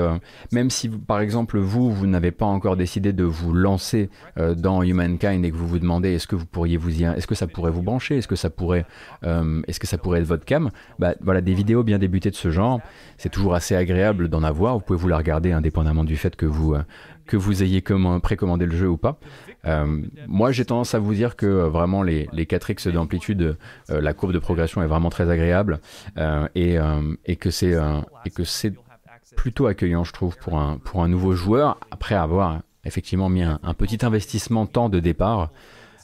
même 0.51 0.71
si 0.71 0.89
par 0.89 1.19
exemple 1.19 1.59
vous, 1.59 1.91
vous 1.91 2.07
n'avez 2.07 2.31
pas 2.31 2.47
encore 2.47 2.75
décidé 2.75 3.13
de 3.13 3.23
vous 3.23 3.53
lancer 3.53 4.09
dans 4.57 4.81
Humankind 4.81 5.45
et 5.45 5.51
que 5.51 5.55
vous 5.55 5.67
vous 5.67 5.77
demandez 5.77 6.15
est-ce 6.15 6.25
que 6.25 6.35
vous 6.35 6.47
pourriez 6.47 6.75
vous 6.75 6.99
y, 6.99 7.03
est-ce 7.03 7.27
que 7.27 7.35
ça 7.35 7.45
pourrait 7.45 7.69
vous 7.69 7.83
brancher, 7.83 8.17
est-ce 8.17 8.27
que 8.27 8.35
ça 8.35 8.49
pourrait, 8.49 8.87
est-ce 9.23 9.79
que 9.79 9.85
ça 9.85 9.99
pourrait 9.99 10.21
être 10.21 10.25
votre 10.25 10.45
cam, 10.45 10.71
bah 10.97 11.13
voilà 11.21 11.41
des 11.41 11.53
vidéos 11.53 11.83
bien 11.83 11.99
débutées 11.99 12.31
de 12.31 12.35
ce 12.35 12.49
genre, 12.49 12.81
c'est 13.19 13.29
toujours 13.29 13.53
assez 13.53 13.75
agréable 13.75 14.29
d'en 14.29 14.41
avoir. 14.41 14.73
Vous 14.73 14.83
pouvez 14.83 14.97
vous 14.97 15.09
la 15.09 15.17
regarder 15.17 15.51
indépendamment 15.51 16.03
du 16.03 16.17
fait 16.17 16.35
que 16.35 16.47
vous 16.47 16.75
que 17.25 17.37
vous 17.37 17.63
ayez 17.63 17.81
précommandé 18.21 18.65
le 18.65 18.75
jeu 18.75 18.87
ou 18.87 18.97
pas. 18.97 19.17
Euh, 19.65 20.01
moi, 20.27 20.51
j'ai 20.51 20.65
tendance 20.65 20.93
à 20.93 20.99
vous 20.99 21.13
dire 21.13 21.35
que 21.35 21.45
euh, 21.45 21.69
vraiment 21.69 22.03
les, 22.03 22.29
les 22.33 22.45
4x 22.45 22.89
d'amplitude, 22.91 23.57
euh, 23.89 24.01
la 24.01 24.13
courbe 24.13 24.33
de 24.33 24.39
progression 24.39 24.83
est 24.83 24.87
vraiment 24.87 25.09
très 25.09 25.29
agréable 25.29 25.79
et, 26.55 26.77
et, 27.25 27.35
que 27.35 27.49
c'est 27.49 27.75
et 28.25 28.29
que 28.29 28.43
c'est 28.43 28.73
plutôt 29.35 29.67
accueillant, 29.67 30.03
je 30.03 30.13
trouve, 30.13 30.37
pour 30.37 30.57
un, 30.59 30.77
pour 30.77 31.03
un 31.03 31.07
nouveau 31.07 31.33
joueur 31.33 31.79
après 31.91 32.15
avoir 32.15 32.61
effectivement 32.85 33.29
mis 33.29 33.41
un, 33.41 33.59
un 33.63 33.73
petit 33.73 34.05
investissement 34.05 34.65
temps 34.65 34.89
de 34.89 34.99
départ. 34.99 35.51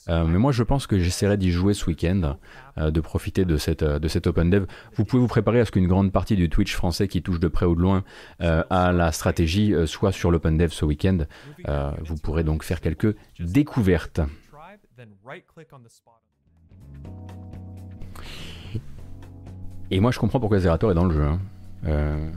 Euh, 0.10 0.26
mais 0.26 0.40
moi, 0.40 0.52
je 0.52 0.64
pense 0.64 0.88
que 0.88 0.98
j'essaierai 0.98 1.38
d'y 1.38 1.52
jouer 1.52 1.74
ce 1.74 1.86
week-end, 1.86 2.38
euh, 2.78 2.92
de 2.92 3.02
profiter 3.02 3.46
de 3.46 3.58
cette, 3.58 3.84
de 3.84 4.08
cette 4.08 4.28
Open 4.28 4.50
Dev. 4.50 4.66
Vous 4.96 5.06
pouvez 5.06 5.22
vous 5.22 5.28
préparer 5.28 5.60
à 5.60 5.66
ce 5.66 5.72
qu'une 5.72 5.88
grande 5.88 6.12
partie 6.12 6.36
du 6.36 6.50
Twitch 6.50 6.76
français 6.76 7.08
qui 7.08 7.22
touche 7.22 7.40
de 7.40 7.48
près 7.48 7.66
ou 7.66 7.76
de 7.76 7.82
loin 7.82 8.04
euh, 8.42 8.64
à 8.70 8.92
la 8.92 9.12
stratégie 9.12 9.74
soit 9.86 10.12
sur 10.12 10.32
l'Open 10.32 10.58
Dev 10.58 10.70
ce 10.70 10.86
week-end. 10.86 11.20
vous 12.02 12.16
pourrez 12.16 12.44
donc 12.44 12.64
faire 12.64 12.82
quelques 12.82 13.16
découvertes. 13.40 14.22
Et 19.92 20.00
moi, 20.00 20.12
je 20.12 20.20
comprends 20.20 20.40
pourquoi 20.40 20.60
Zerator 20.60 20.92
est 20.92 20.96
dans 20.96 21.06
le 21.06 21.14
jeu. 21.14 21.26
Hein. 21.26 22.32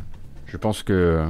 je 0.46 0.56
pense 0.56 0.82
que 0.82 1.26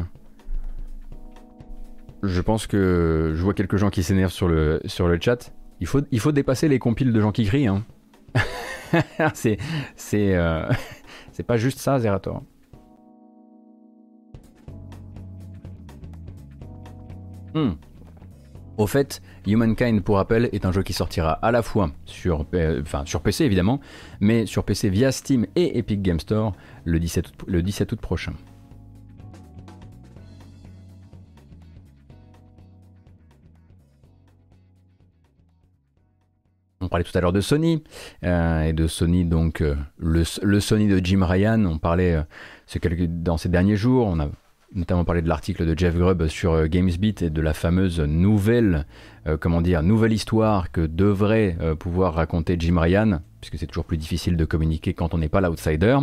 je 2.22 2.40
pense 2.40 2.66
que 2.66 3.32
je 3.34 3.42
vois 3.42 3.52
quelques 3.52 3.76
gens 3.76 3.90
qui 3.90 4.02
s'énervent 4.02 4.32
sur 4.32 4.48
le, 4.48 4.80
sur 4.86 5.06
le 5.06 5.18
chat. 5.20 5.52
Il 5.80 5.86
faut, 5.86 6.00
il 6.10 6.20
faut 6.20 6.32
dépasser 6.32 6.68
les 6.68 6.78
compiles 6.78 7.12
de 7.12 7.20
gens 7.20 7.32
qui 7.32 7.44
crient. 7.44 7.66
Hein. 7.66 7.84
c'est, 9.34 9.58
euh, 10.14 10.68
c'est 11.32 11.42
pas 11.42 11.56
juste 11.56 11.78
ça, 11.78 11.98
Zerator. 11.98 12.42
Hmm. 17.54 17.72
Au 18.76 18.88
fait, 18.88 19.22
Humankind, 19.46 20.02
pour 20.02 20.16
rappel, 20.16 20.48
est 20.52 20.64
un 20.66 20.72
jeu 20.72 20.82
qui 20.82 20.92
sortira 20.92 21.32
à 21.32 21.52
la 21.52 21.62
fois 21.62 21.92
sur, 22.06 22.44
sur 23.04 23.20
PC 23.20 23.44
évidemment, 23.44 23.80
mais 24.20 24.46
sur 24.46 24.64
PC 24.64 24.88
via 24.88 25.12
Steam 25.12 25.46
et 25.54 25.78
Epic 25.78 26.02
Game 26.02 26.18
Store 26.18 26.52
le 26.84 26.98
17 26.98 27.26
le 27.46 27.62
17 27.62 27.92
août 27.92 28.00
prochain. 28.00 28.32
On 36.84 36.88
parlait 36.88 37.04
tout 37.04 37.16
à 37.16 37.20
l'heure 37.22 37.32
de 37.32 37.40
Sony 37.40 37.82
euh, 38.24 38.62
et 38.62 38.74
de 38.74 38.86
Sony, 38.86 39.24
donc 39.24 39.62
euh, 39.62 39.74
le, 39.96 40.24
Sony 40.60 40.86
de 40.86 41.00
Jim 41.02 41.24
Ryan. 41.24 41.64
On 41.64 41.78
parlait 41.78 42.14
euh, 42.14 43.06
dans 43.08 43.38
ces 43.38 43.48
derniers 43.48 43.76
jours. 43.76 44.06
On 44.06 44.20
a 44.20 44.28
notamment 44.74 45.06
parlé 45.06 45.22
de 45.22 45.28
l'article 45.28 45.64
de 45.64 45.78
Jeff 45.78 45.96
Grubb 45.96 46.26
sur 46.26 46.68
GamesBeat 46.68 47.22
et 47.22 47.30
de 47.30 47.40
la 47.40 47.54
fameuse 47.54 48.00
nouvelle, 48.00 48.86
comment 49.38 49.60
dire, 49.60 49.84
nouvelle 49.84 50.12
histoire 50.12 50.72
que 50.72 50.80
devrait 50.80 51.56
pouvoir 51.78 52.14
raconter 52.14 52.56
Jim 52.58 52.80
Ryan, 52.80 53.20
puisque 53.40 53.56
c'est 53.56 53.68
toujours 53.68 53.84
plus 53.84 53.98
difficile 53.98 54.36
de 54.36 54.44
communiquer 54.44 54.92
quand 54.92 55.14
on 55.14 55.18
n'est 55.18 55.28
pas 55.28 55.40
l'outsider. 55.40 55.96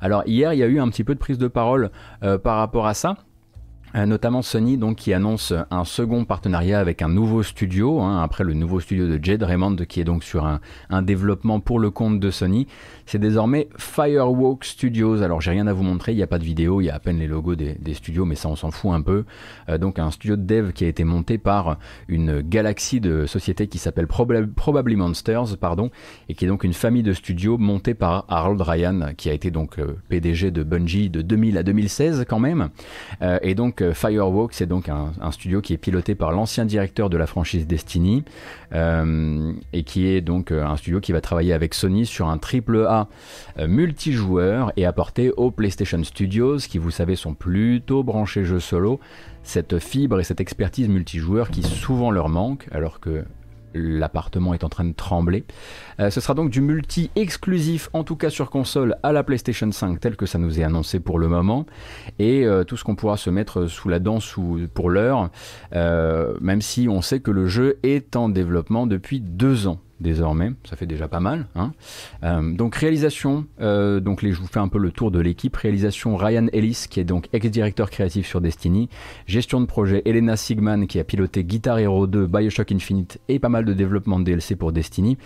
Alors 0.00 0.22
hier, 0.24 0.52
il 0.52 0.60
y 0.60 0.62
a 0.62 0.68
eu 0.68 0.78
un 0.78 0.88
petit 0.88 1.02
peu 1.02 1.14
de 1.14 1.18
prise 1.18 1.36
de 1.36 1.48
parole 1.48 1.90
par 2.20 2.58
rapport 2.58 2.86
à 2.86 2.94
ça. 2.94 3.16
Euh, 3.94 4.06
notamment 4.06 4.40
Sony 4.42 4.78
donc 4.78 4.96
qui 4.96 5.12
annonce 5.12 5.52
un 5.70 5.84
second 5.84 6.24
partenariat 6.24 6.78
avec 6.78 7.02
un 7.02 7.08
nouveau 7.08 7.42
studio 7.42 8.00
hein, 8.00 8.22
après 8.22 8.42
le 8.42 8.54
nouveau 8.54 8.80
studio 8.80 9.06
de 9.06 9.22
Jade 9.22 9.42
Raymond 9.42 9.76
qui 9.88 10.00
est 10.00 10.04
donc 10.04 10.24
sur 10.24 10.46
un, 10.46 10.60
un 10.88 11.02
développement 11.02 11.60
pour 11.60 11.78
le 11.78 11.90
compte 11.90 12.18
de 12.18 12.30
Sony. 12.30 12.66
C'est 13.04 13.18
désormais 13.18 13.68
Firewalk 13.76 14.64
Studios. 14.64 15.22
Alors 15.22 15.40
j'ai 15.40 15.50
rien 15.50 15.66
à 15.66 15.72
vous 15.72 15.82
montrer 15.82 16.12
il 16.12 16.16
n'y 16.16 16.22
a 16.22 16.26
pas 16.26 16.38
de 16.38 16.44
vidéo 16.44 16.80
il 16.80 16.84
y 16.84 16.90
a 16.90 16.94
à 16.94 16.98
peine 16.98 17.18
les 17.18 17.26
logos 17.26 17.54
des, 17.54 17.74
des 17.74 17.94
studios 17.94 18.24
mais 18.24 18.34
ça 18.34 18.48
on 18.48 18.56
s'en 18.56 18.70
fout 18.70 18.92
un 18.92 19.02
peu. 19.02 19.24
Euh, 19.68 19.76
donc 19.76 19.98
un 19.98 20.10
studio 20.10 20.36
de 20.36 20.42
dev 20.42 20.72
qui 20.72 20.84
a 20.84 20.88
été 20.88 21.04
monté 21.04 21.36
par 21.36 21.78
une 22.08 22.40
galaxie 22.40 23.00
de 23.00 23.26
sociétés 23.26 23.66
qui 23.66 23.78
s'appelle 23.78 24.06
Probably 24.06 24.96
Monsters 24.96 25.58
pardon 25.58 25.90
et 26.28 26.34
qui 26.34 26.46
est 26.46 26.48
donc 26.48 26.64
une 26.64 26.72
famille 26.72 27.02
de 27.02 27.12
studios 27.12 27.58
montée 27.58 27.94
par 27.94 28.24
Harold 28.28 28.60
Ryan 28.60 29.12
qui 29.16 29.28
a 29.28 29.34
été 29.34 29.50
donc 29.50 29.78
euh, 29.78 29.96
PDG 30.08 30.50
de 30.50 30.62
Bungie 30.62 31.10
de 31.10 31.20
2000 31.20 31.58
à 31.58 31.62
2016 31.62 32.24
quand 32.28 32.40
même. 32.40 32.70
Euh, 33.20 33.38
et 33.42 33.54
donc 33.54 33.81
Firewalk, 33.92 34.52
c'est 34.52 34.66
donc 34.66 34.88
un, 34.88 35.12
studio 35.32 35.60
qui 35.60 35.72
est 35.72 35.78
piloté 35.78 36.14
par 36.14 36.30
l'ancien 36.30 36.64
directeur 36.64 37.10
de 37.10 37.16
la 37.16 37.26
franchise 37.26 37.66
Destiny 37.66 38.24
euh, 38.72 39.52
et 39.72 39.82
qui 39.82 40.06
est 40.06 40.20
donc 40.20 40.52
euh, 40.52 40.64
un 40.64 40.76
studio 40.76 41.00
qui 41.00 41.12
va 41.12 41.20
travailler 41.20 41.52
avec 41.52 41.74
Sony 41.74 42.06
sur 42.06 42.28
un 42.28 42.38
triple 42.38 42.86
A 42.86 43.08
euh, 43.58 43.66
multijoueur 43.66 44.72
et 44.76 44.86
apporter 44.86 45.30
aux 45.30 45.50
PlayStation 45.50 46.02
Studios, 46.04 46.58
qui 46.58 46.78
vous 46.78 46.90
savez 46.90 47.16
sont 47.16 47.34
plutôt 47.34 48.02
branchés 48.02 48.44
jeux 48.44 48.60
solo, 48.60 49.00
cette 49.42 49.78
fibre 49.78 50.20
et 50.20 50.24
cette 50.24 50.40
expertise 50.40 50.88
multijoueur 50.88 51.50
qui 51.50 51.62
souvent 51.62 52.10
leur 52.10 52.28
manque, 52.28 52.68
alors 52.72 53.00
que 53.00 53.24
l'appartement 53.74 54.54
est 54.54 54.64
en 54.64 54.68
train 54.68 54.84
de 54.84 54.92
trembler. 54.92 55.44
Euh, 56.00 56.10
ce 56.10 56.20
sera 56.20 56.34
donc 56.34 56.50
du 56.50 56.60
multi 56.60 57.10
exclusif, 57.16 57.88
en 57.92 58.04
tout 58.04 58.16
cas 58.16 58.30
sur 58.30 58.50
console, 58.50 58.96
à 59.02 59.12
la 59.12 59.22
PlayStation 59.22 59.70
5, 59.70 60.00
tel 60.00 60.16
que 60.16 60.26
ça 60.26 60.38
nous 60.38 60.60
est 60.60 60.64
annoncé 60.64 61.00
pour 61.00 61.18
le 61.18 61.28
moment. 61.28 61.66
Et 62.18 62.44
euh, 62.44 62.64
tout 62.64 62.76
ce 62.76 62.84
qu'on 62.84 62.96
pourra 62.96 63.16
se 63.16 63.30
mettre 63.30 63.66
sous 63.66 63.88
la 63.88 63.98
dent 63.98 64.18
pour 64.74 64.90
l'heure, 64.90 65.30
euh, 65.74 66.34
même 66.40 66.62
si 66.62 66.88
on 66.88 67.02
sait 67.02 67.20
que 67.20 67.30
le 67.30 67.46
jeu 67.46 67.78
est 67.82 68.16
en 68.16 68.28
développement 68.28 68.86
depuis 68.86 69.20
deux 69.20 69.66
ans 69.66 69.80
désormais, 70.02 70.52
ça 70.64 70.76
fait 70.76 70.86
déjà 70.86 71.08
pas 71.08 71.20
mal. 71.20 71.46
Hein. 71.54 71.72
Euh, 72.24 72.54
donc 72.54 72.74
réalisation, 72.74 73.46
euh, 73.60 74.00
donc 74.00 74.22
les, 74.22 74.32
je 74.32 74.40
vous 74.40 74.46
fais 74.46 74.60
un 74.60 74.68
peu 74.68 74.78
le 74.78 74.90
tour 74.90 75.10
de 75.10 75.20
l'équipe. 75.20 75.56
Réalisation 75.56 76.16
Ryan 76.16 76.46
Ellis 76.52 76.86
qui 76.90 77.00
est 77.00 77.04
donc 77.04 77.28
ex-directeur 77.32 77.88
créatif 77.88 78.26
sur 78.26 78.40
Destiny. 78.40 78.88
Gestion 79.26 79.60
de 79.60 79.66
projet 79.66 80.02
Elena 80.04 80.36
Sigman 80.36 80.86
qui 80.86 80.98
a 80.98 81.04
piloté 81.04 81.44
Guitar 81.44 81.78
Hero 81.78 82.06
2, 82.06 82.26
Bioshock 82.26 82.72
Infinite 82.72 83.18
et 83.28 83.38
pas 83.38 83.48
mal 83.48 83.64
de 83.64 83.72
développement 83.72 84.18
de 84.18 84.24
DLC 84.24 84.56
pour 84.56 84.72
Destiny. 84.72 85.16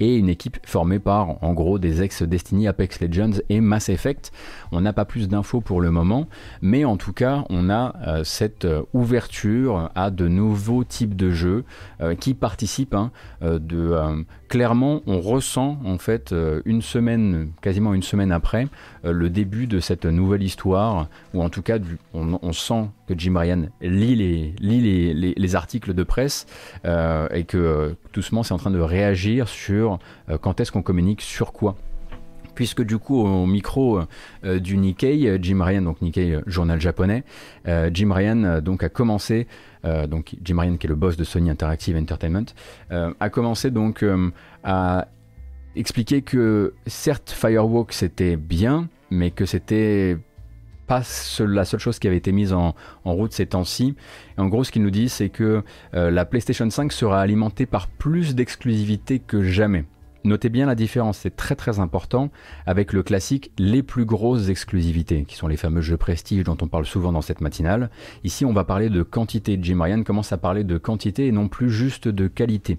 Et 0.00 0.16
une 0.16 0.28
équipe 0.28 0.58
formée 0.66 0.98
par 0.98 1.42
en 1.42 1.54
gros 1.54 1.78
des 1.78 2.02
ex-Destiny, 2.02 2.68
Apex 2.68 3.00
Legends 3.00 3.40
et 3.48 3.60
Mass 3.60 3.88
Effect. 3.88 4.32
On 4.72 4.80
n'a 4.80 4.92
pas 4.92 5.04
plus 5.04 5.28
d'infos 5.28 5.60
pour 5.60 5.80
le 5.80 5.90
moment, 5.90 6.28
mais 6.60 6.84
en 6.84 6.96
tout 6.96 7.12
cas 7.12 7.44
on 7.48 7.70
a 7.70 7.94
euh, 8.06 8.24
cette 8.24 8.66
ouverture 8.92 9.90
à 9.94 10.10
de 10.10 10.28
nouveaux 10.28 10.84
types 10.84 11.16
de 11.16 11.30
jeux 11.30 11.64
qui 12.18 12.34
participent 12.34 12.94
hein, 12.94 13.10
de 13.40 14.23
clairement, 14.48 15.02
on 15.06 15.20
ressent 15.20 15.78
en 15.84 15.98
fait 15.98 16.32
euh, 16.32 16.60
une 16.64 16.82
semaine, 16.82 17.50
quasiment 17.62 17.94
une 17.94 18.02
semaine 18.02 18.32
après, 18.32 18.68
euh, 19.04 19.12
le 19.12 19.30
début 19.30 19.66
de 19.66 19.80
cette 19.80 20.04
nouvelle 20.04 20.42
histoire, 20.42 21.08
ou 21.32 21.42
en 21.42 21.48
tout 21.48 21.62
cas, 21.62 21.78
on, 22.12 22.52
sent 22.52 22.88
que 23.08 23.14
Jim 23.16 23.36
Ryan 23.36 23.66
lit 23.80 24.54
les, 24.56 25.54
articles 25.56 25.94
de 25.94 26.02
presse 26.02 26.46
euh, 26.84 27.28
et 27.30 27.44
que 27.44 27.96
doucement 28.12 28.42
c'est 28.42 28.54
en 28.54 28.58
train 28.58 28.70
de 28.70 28.80
réagir 28.80 29.48
sur 29.48 29.98
quand 30.40 30.60
est-ce 30.60 30.72
qu'on 30.72 30.82
communique 30.82 31.20
sur 31.20 31.52
quoi 31.52 31.76
puisque 32.54 32.82
du 32.82 32.98
coup 32.98 33.20
au 33.20 33.46
micro 33.46 34.00
euh, 34.44 34.58
du 34.58 34.76
Nikkei, 34.76 35.28
euh, 35.28 35.38
Jim 35.40 35.62
Ryan, 35.62 35.82
donc 35.82 36.00
Nikkei 36.00 36.34
euh, 36.34 36.40
journal 36.46 36.80
japonais, 36.80 37.24
Jim 37.92 38.12
Ryan 38.12 38.60
donc 38.60 38.82
a 38.82 38.88
commencé, 38.88 39.46
donc 40.08 40.34
Jim 40.42 40.58
Ryan 40.58 40.76
qui 40.76 40.86
est 40.86 40.88
le 40.88 40.94
boss 40.94 41.16
de 41.16 41.24
Sony 41.24 41.50
Interactive 41.50 41.96
Entertainment, 41.96 42.44
a 42.90 43.30
commencé 43.30 43.70
donc 43.70 44.04
à 44.62 45.08
expliquer 45.74 46.22
que 46.22 46.74
certes 46.86 47.30
Firewalk 47.30 47.92
c'était 47.92 48.36
bien, 48.36 48.88
mais 49.10 49.30
que 49.30 49.46
c'était 49.46 50.18
pas 50.86 51.02
la 51.40 51.64
seule 51.64 51.80
chose 51.80 51.98
qui 51.98 52.06
avait 52.06 52.18
été 52.18 52.32
mise 52.32 52.52
en, 52.52 52.74
en 53.04 53.14
route 53.14 53.32
ces 53.32 53.46
temps-ci. 53.46 53.94
En 54.36 54.48
gros, 54.48 54.64
ce 54.64 54.70
qu'il 54.70 54.82
nous 54.82 54.90
dit, 54.90 55.08
c'est 55.08 55.30
que 55.30 55.62
la 55.92 56.24
PlayStation 56.26 56.68
5 56.68 56.92
sera 56.92 57.20
alimentée 57.20 57.66
par 57.66 57.88
plus 57.88 58.34
d'exclusivité 58.34 59.18
que 59.18 59.42
jamais. 59.42 59.86
Notez 60.24 60.48
bien 60.48 60.64
la 60.64 60.74
différence, 60.74 61.18
c'est 61.18 61.36
très 61.36 61.54
très 61.54 61.80
important 61.80 62.30
avec 62.64 62.94
le 62.94 63.02
classique 63.02 63.50
les 63.58 63.82
plus 63.82 64.06
grosses 64.06 64.48
exclusivités, 64.48 65.24
qui 65.24 65.36
sont 65.36 65.48
les 65.48 65.58
fameux 65.58 65.82
jeux 65.82 65.98
prestige 65.98 66.44
dont 66.44 66.56
on 66.62 66.66
parle 66.66 66.86
souvent 66.86 67.12
dans 67.12 67.20
cette 67.20 67.42
matinale. 67.42 67.90
Ici, 68.24 68.46
on 68.46 68.54
va 68.54 68.64
parler 68.64 68.88
de 68.88 69.02
quantité. 69.02 69.58
Jim 69.60 69.82
Ryan 69.82 70.02
commence 70.02 70.32
à 70.32 70.38
parler 70.38 70.64
de 70.64 70.78
quantité 70.78 71.26
et 71.26 71.32
non 71.32 71.48
plus 71.48 71.70
juste 71.70 72.08
de 72.08 72.26
qualité. 72.26 72.78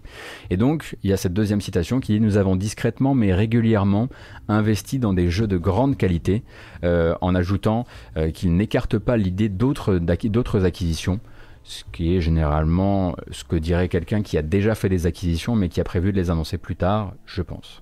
Et 0.49 0.57
donc, 0.57 0.97
il 1.03 1.11
y 1.11 1.13
a 1.13 1.17
cette 1.17 1.33
deuxième 1.33 1.61
citation 1.61 1.99
qui 1.99 2.13
dit 2.13 2.19
Nous 2.19 2.37
avons 2.37 2.55
discrètement 2.55 3.13
mais 3.13 3.31
régulièrement 3.31 4.09
investi 4.47 4.97
dans 4.97 5.13
des 5.13 5.29
jeux 5.29 5.47
de 5.47 5.57
grande 5.57 5.97
qualité, 5.97 6.41
euh, 6.83 7.13
en 7.21 7.35
ajoutant 7.35 7.85
euh, 8.17 8.31
qu'il 8.31 8.55
n'écarte 8.55 8.97
pas 8.97 9.17
l'idée 9.17 9.49
d'autres 9.49 10.65
acquisitions 10.65 11.19
ce 11.65 11.83
qui 11.91 12.15
est 12.15 12.21
généralement 12.21 13.15
ce 13.31 13.43
que 13.43 13.55
dirait 13.55 13.89
quelqu'un 13.89 14.21
qui 14.21 14.37
a 14.37 14.43
déjà 14.43 14.75
fait 14.75 14.87
des 14.87 15.07
acquisitions 15.07 15.55
mais 15.55 15.67
qui 15.67 15.81
a 15.81 15.83
prévu 15.83 16.11
de 16.11 16.17
les 16.17 16.29
annoncer 16.29 16.59
plus 16.59 16.75
tard, 16.75 17.13
je 17.25 17.41
pense. 17.41 17.81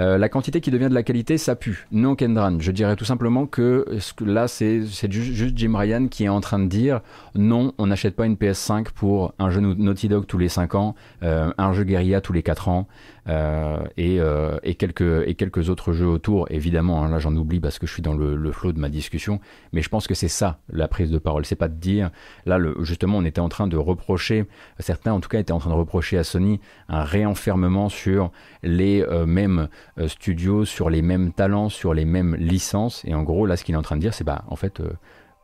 Euh, 0.00 0.16
la 0.16 0.30
quantité 0.30 0.62
qui 0.62 0.70
devient 0.70 0.88
de 0.88 0.94
la 0.94 1.02
qualité, 1.02 1.36
ça 1.36 1.54
pue. 1.54 1.86
Non, 1.92 2.16
Kendran. 2.16 2.58
Je 2.60 2.72
dirais 2.72 2.96
tout 2.96 3.04
simplement 3.04 3.46
que, 3.46 3.84
là, 4.24 4.48
c'est 4.48 4.80
juste 5.10 5.56
Jim 5.56 5.76
Ryan 5.76 6.08
qui 6.08 6.24
est 6.24 6.28
en 6.28 6.40
train 6.40 6.58
de 6.58 6.66
dire 6.66 7.02
non, 7.34 7.74
on 7.76 7.86
n'achète 7.86 8.16
pas 8.16 8.24
une 8.24 8.36
PS5 8.36 8.90
pour 8.94 9.34
un 9.38 9.50
jeu 9.50 9.60
Naughty 9.60 10.08
Dog 10.08 10.26
tous 10.26 10.38
les 10.38 10.48
5 10.48 10.74
ans, 10.74 10.94
euh, 11.22 11.52
un 11.58 11.72
jeu 11.74 11.84
Guerilla 11.84 12.22
tous 12.22 12.32
les 12.32 12.42
4 12.42 12.68
ans, 12.68 12.88
euh, 13.28 13.84
et, 13.96 14.74
quelques, 14.74 15.26
et 15.26 15.34
quelques 15.34 15.70
autres 15.70 15.92
jeux 15.92 16.06
autour. 16.06 16.46
Évidemment, 16.50 17.04
hein, 17.04 17.10
là, 17.10 17.18
j'en 17.18 17.34
oublie 17.36 17.60
parce 17.60 17.78
que 17.78 17.86
je 17.86 17.92
suis 17.92 18.02
dans 18.02 18.14
le, 18.14 18.52
flot 18.52 18.72
de 18.72 18.78
ma 18.78 18.88
discussion, 18.88 19.40
mais 19.72 19.82
je 19.82 19.88
pense 19.88 20.06
que 20.06 20.14
c'est 20.14 20.28
ça 20.28 20.58
la 20.70 20.88
prise 20.88 21.10
de 21.10 21.18
parole. 21.18 21.46
C'est 21.46 21.56
pas 21.56 21.68
de 21.68 21.78
dire, 21.78 22.10
là, 22.46 22.58
justement, 22.80 23.18
on 23.18 23.24
était 23.24 23.40
en 23.40 23.48
train 23.48 23.66
de 23.66 23.76
reprocher, 23.76 24.46
certains 24.78 25.12
en 25.12 25.20
tout 25.20 25.28
cas 25.28 25.38
étaient 25.38 25.52
en 25.52 25.58
train 25.58 25.70
de 25.70 25.74
reprocher 25.74 26.18
à 26.18 26.24
Sony 26.24 26.60
un 26.88 27.04
réenfermement 27.04 27.88
sur 27.88 28.30
les 28.62 29.04
mêmes 29.26 29.68
euh, 29.98 30.08
studios 30.08 30.64
sur 30.64 30.90
les 30.90 31.02
mêmes 31.02 31.32
talents, 31.32 31.68
sur 31.68 31.94
les 31.94 32.04
mêmes 32.04 32.34
licences. 32.36 33.02
Et 33.04 33.14
en 33.14 33.22
gros, 33.22 33.46
là, 33.46 33.56
ce 33.56 33.64
qu'il 33.64 33.74
est 33.74 33.78
en 33.78 33.82
train 33.82 33.96
de 33.96 34.00
dire, 34.00 34.14
c'est 34.14 34.24
bah, 34.24 34.44
en 34.48 34.56
fait, 34.56 34.80
euh, 34.80 34.92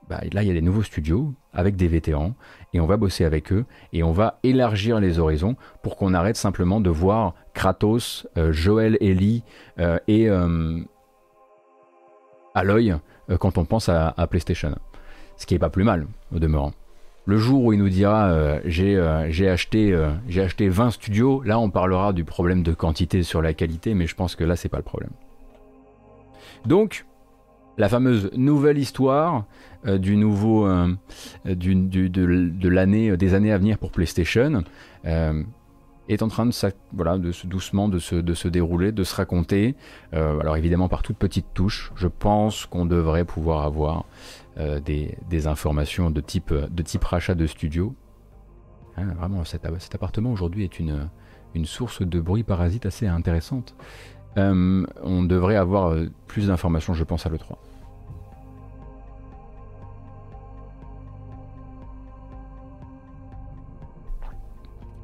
bah, 0.09 0.21
là, 0.33 0.43
il 0.43 0.49
y 0.49 0.51
a 0.51 0.55
des 0.55 0.63
nouveaux 0.63 0.83
studios 0.83 1.35
avec 1.53 1.77
des 1.77 1.89
vétérans 1.89 2.35
et 2.73 2.81
on 2.81 2.87
va 2.87 2.97
bosser 2.97 3.25
avec 3.25 3.53
eux 3.53 3.65
et 3.93 4.03
on 4.03 4.13
va 4.13 4.39
élargir 4.43 5.01
les 5.01 5.19
horizons 5.19 5.57
pour 5.83 5.97
qu'on 5.97 6.15
arrête 6.15 6.37
simplement 6.37 6.81
de 6.81 6.91
voir 6.91 7.35
Kratos, 7.55 8.27
euh, 8.37 8.53
Joel 8.53 8.97
Ellie 9.01 9.43
et 10.07 10.29
Aloy 12.55 12.95
quand 13.39 13.59
on 13.59 13.65
pense 13.65 13.89
à, 13.89 14.15
PlayStation. 14.31 14.75
Ce 15.37 15.47
qui 15.47 15.55
est 15.55 15.59
pas 15.59 15.71
plus 15.71 15.85
mal, 15.85 16.07
au 16.35 16.39
demeurant. 16.39 16.73
Le 17.29 17.37
jour 17.37 17.63
où 17.63 17.75
il 17.75 17.79
nous 17.79 17.91
dira 17.91 18.31
euh, 18.31 18.59
euh, 18.65 19.27
j'ai 19.29 19.51
acheté, 19.51 19.93
euh, 19.93 20.13
acheté 20.35 20.71
20 20.71 20.91
studios, 20.93 21.43
là 21.43 21.59
on 21.59 21.69
parlera 21.69 22.15
du 22.15 22.25
problème 22.25 22.63
de 22.63 22.73
quantité 22.73 23.23
sur 23.23 23.43
la 23.43 23.53
qualité, 23.53 23.93
mais 23.93 24.07
je 24.07 24.15
pense 24.15 24.35
que 24.35 24.45
là 24.45 24.57
c'est 24.57 24.71
pas 24.71 24.79
le 24.79 24.83
problème. 24.83 25.11
Donc, 26.65 27.05
la 27.79 27.89
fameuse 27.89 28.31
nouvelle 28.35 28.79
histoire 28.79 29.45
du 29.87 30.16
nouveau, 30.16 30.68
du, 31.45 31.74
de, 31.76 32.68
l'année, 32.68 33.16
des 33.16 33.35
années 33.35 33.53
à 33.53 33.59
venir 33.59 33.79
pour 33.79 33.93
PlayStation 33.93 34.64
est 35.05 36.22
en 36.22 36.29
train 36.29 36.47
de, 36.47 36.53
de 37.18 37.47
doucement 37.47 37.89
de 37.89 37.99
se, 37.99 38.35
se 38.35 38.49
dérouler, 38.49 38.93
de 38.93 39.05
se 39.05 39.14
raconter. 39.14 39.76
alors 40.12 40.57
évidemment 40.57 40.89
par 40.89 41.03
toutes 41.03 41.18
petites 41.18 41.55
touches. 41.55 41.93
Je 41.95 42.09
pense 42.09 42.66
qu'on 42.66 42.85
devrait 42.85 43.24
pouvoir 43.24 43.64
avoir 43.64 44.05
euh, 44.59 44.81
des, 44.81 45.47
informations 45.47 46.11
de 46.11 46.20
type, 46.20 46.53
rachat 47.03 47.37
de 47.37 47.47
studio. 47.47 47.95
Hein, 48.97 49.07
vraiment, 49.16 49.45
cet, 49.45 49.64
appartement 49.95 50.33
aujourd'hui 50.33 50.64
est 50.64 50.81
une, 50.81 51.09
source 51.64 52.03
de 52.03 52.20
bruit 52.20 52.43
parasite 52.43 52.85
assez 52.85 53.07
intéressante. 53.07 53.76
Euh, 54.37 54.85
on 55.03 55.22
devrait 55.22 55.55
avoir 55.55 55.93
euh, 55.93 56.09
plus 56.26 56.49
d'informations, 56.49 56.93
je 56.93 57.05
pense, 57.05 57.24
à 57.24 57.29
l'E3. 57.29 57.57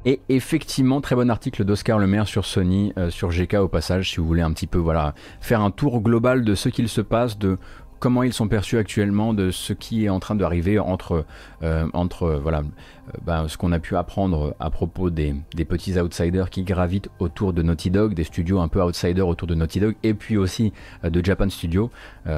Et 0.05 0.21
effectivement, 0.29 1.01
très 1.01 1.15
bon 1.15 1.31
article 1.31 1.63
d'Oscar 1.63 1.97
Lemaire 1.97 2.27
sur 2.27 2.45
Sony, 2.45 2.93
sur 3.09 3.31
GK 3.31 3.55
au 3.55 3.67
passage, 3.67 4.11
si 4.11 4.17
vous 4.17 4.27
voulez 4.27 4.43
un 4.43 4.51
petit 4.53 4.67
peu 4.67 4.77
voilà, 4.77 5.15
faire 5.41 5.61
un 5.61 5.71
tour 5.71 5.99
global 6.01 6.43
de 6.43 6.53
ce 6.53 6.69
qu'il 6.69 6.89
se 6.89 7.01
passe, 7.01 7.39
de 7.39 7.57
comment 7.99 8.21
ils 8.21 8.33
sont 8.33 8.47
perçus 8.47 8.77
actuellement 8.77 9.33
de 9.33 9.51
ce 9.51 9.73
qui 9.73 10.05
est 10.05 10.09
en 10.09 10.19
train 10.19 10.35
d'arriver 10.35 10.77
entre, 10.79 11.25
euh, 11.63 11.87
entre 11.93 12.23
euh, 12.23 12.39
voilà, 12.39 12.59
euh, 12.59 13.17
ben, 13.25 13.47
ce 13.47 13.57
qu'on 13.57 13.71
a 13.71 13.79
pu 13.79 13.95
apprendre 13.95 14.55
à 14.59 14.69
propos 14.69 15.09
des, 15.09 15.33
petits 15.67 15.99
outsiders 15.99 16.51
qui 16.51 16.61
gravitent 16.61 17.09
autour 17.17 17.51
de 17.53 17.63
Naughty 17.63 17.89
Dog, 17.89 18.13
des 18.13 18.23
studios 18.23 18.59
un 18.59 18.67
peu 18.67 18.79
outsiders 18.81 19.27
autour 19.27 19.47
de 19.47 19.55
Naughty 19.55 19.79
Dog, 19.79 19.95
et 20.03 20.13
puis 20.13 20.37
aussi 20.37 20.71
de 21.03 21.25
Japan 21.25 21.49
Studio. 21.49 21.89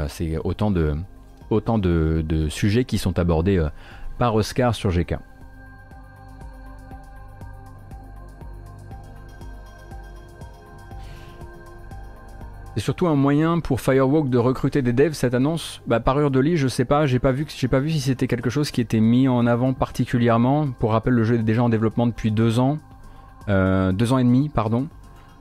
c'est 0.08 0.38
autant 0.38 0.72
de, 0.72 0.96
autant 1.50 1.78
de, 1.78 2.48
sujets 2.50 2.86
qui 2.86 2.98
sont 2.98 3.20
abordés 3.20 3.62
par 4.18 4.36
Oscar 4.36 4.74
sur 4.74 4.90
GK. 4.92 5.18
C'est 12.78 12.84
surtout 12.84 13.08
un 13.08 13.16
moyen 13.16 13.60
pour 13.60 13.82
Firewalk 13.82 14.30
de 14.30 14.38
recruter 14.38 14.84
des 14.84 14.94
devs 14.94 15.14
cette 15.14 15.34
annonce. 15.34 15.82
Bah, 15.88 16.00
par 16.00 16.16
heure 16.20 16.30
de 16.30 16.40
lit, 16.40 16.58
je 16.58 16.68
sais 16.68 16.86
pas, 16.86 17.08
j'ai 17.08 17.18
pas 17.18 17.32
vu, 17.32 17.48
pas 17.72 17.80
vu 17.80 17.90
si 17.90 18.00
c'était 18.00 18.28
quelque 18.28 18.52
chose 18.52 18.70
qui 18.70 18.82
était 18.82 19.00
mis 19.00 19.28
en 19.28 19.48
avant 19.48 19.74
particulièrement. 19.74 20.68
Pour 20.78 20.92
rappel, 20.92 21.16
le 21.16 21.24
jeu 21.24 21.40
est 21.40 21.44
déjà 21.44 21.64
en 21.64 21.70
développement 21.70 22.06
depuis 22.06 22.30
deux 22.30 22.60
ans, 22.60 22.78
euh, 23.50 23.92
deux 23.92 24.14
ans 24.14 24.20
et 24.20 24.24
demi, 24.24 24.50
pardon. 24.50 24.90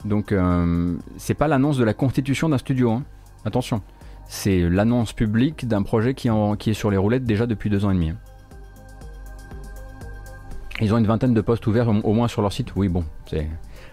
Donc 0.06 0.32
euh, 0.32 0.96
c'est 1.18 1.34
pas 1.34 1.46
l'annonce 1.46 1.76
de 1.76 1.84
la 1.84 1.92
constitution 1.92 2.48
d'un 2.48 2.56
studio. 2.56 2.90
Hein. 2.90 3.02
Attention, 3.44 3.82
c'est 4.26 4.60
l'annonce 4.70 5.12
publique 5.12 5.68
d'un 5.68 5.82
projet 5.82 6.14
qui, 6.14 6.30
qui, 6.58 6.70
est 6.70 6.74
sur 6.74 6.90
les 6.90 6.96
roulettes 6.96 7.24
déjà 7.24 7.44
depuis 7.44 7.68
deux 7.68 7.84
ans 7.84 7.90
et 7.90 7.94
demi. 7.96 8.08
Hein. 8.08 8.16
Ils 10.80 10.92
ont 10.92 10.98
une 10.98 11.06
vingtaine 11.06 11.32
de 11.32 11.40
postes 11.40 11.66
ouverts 11.66 11.88
au, 11.88 12.12
moins 12.12 12.28
sur 12.28 12.40
leur 12.40 12.52
site. 12.52 12.76
Oui, 12.76 12.88
bon, 12.88 13.04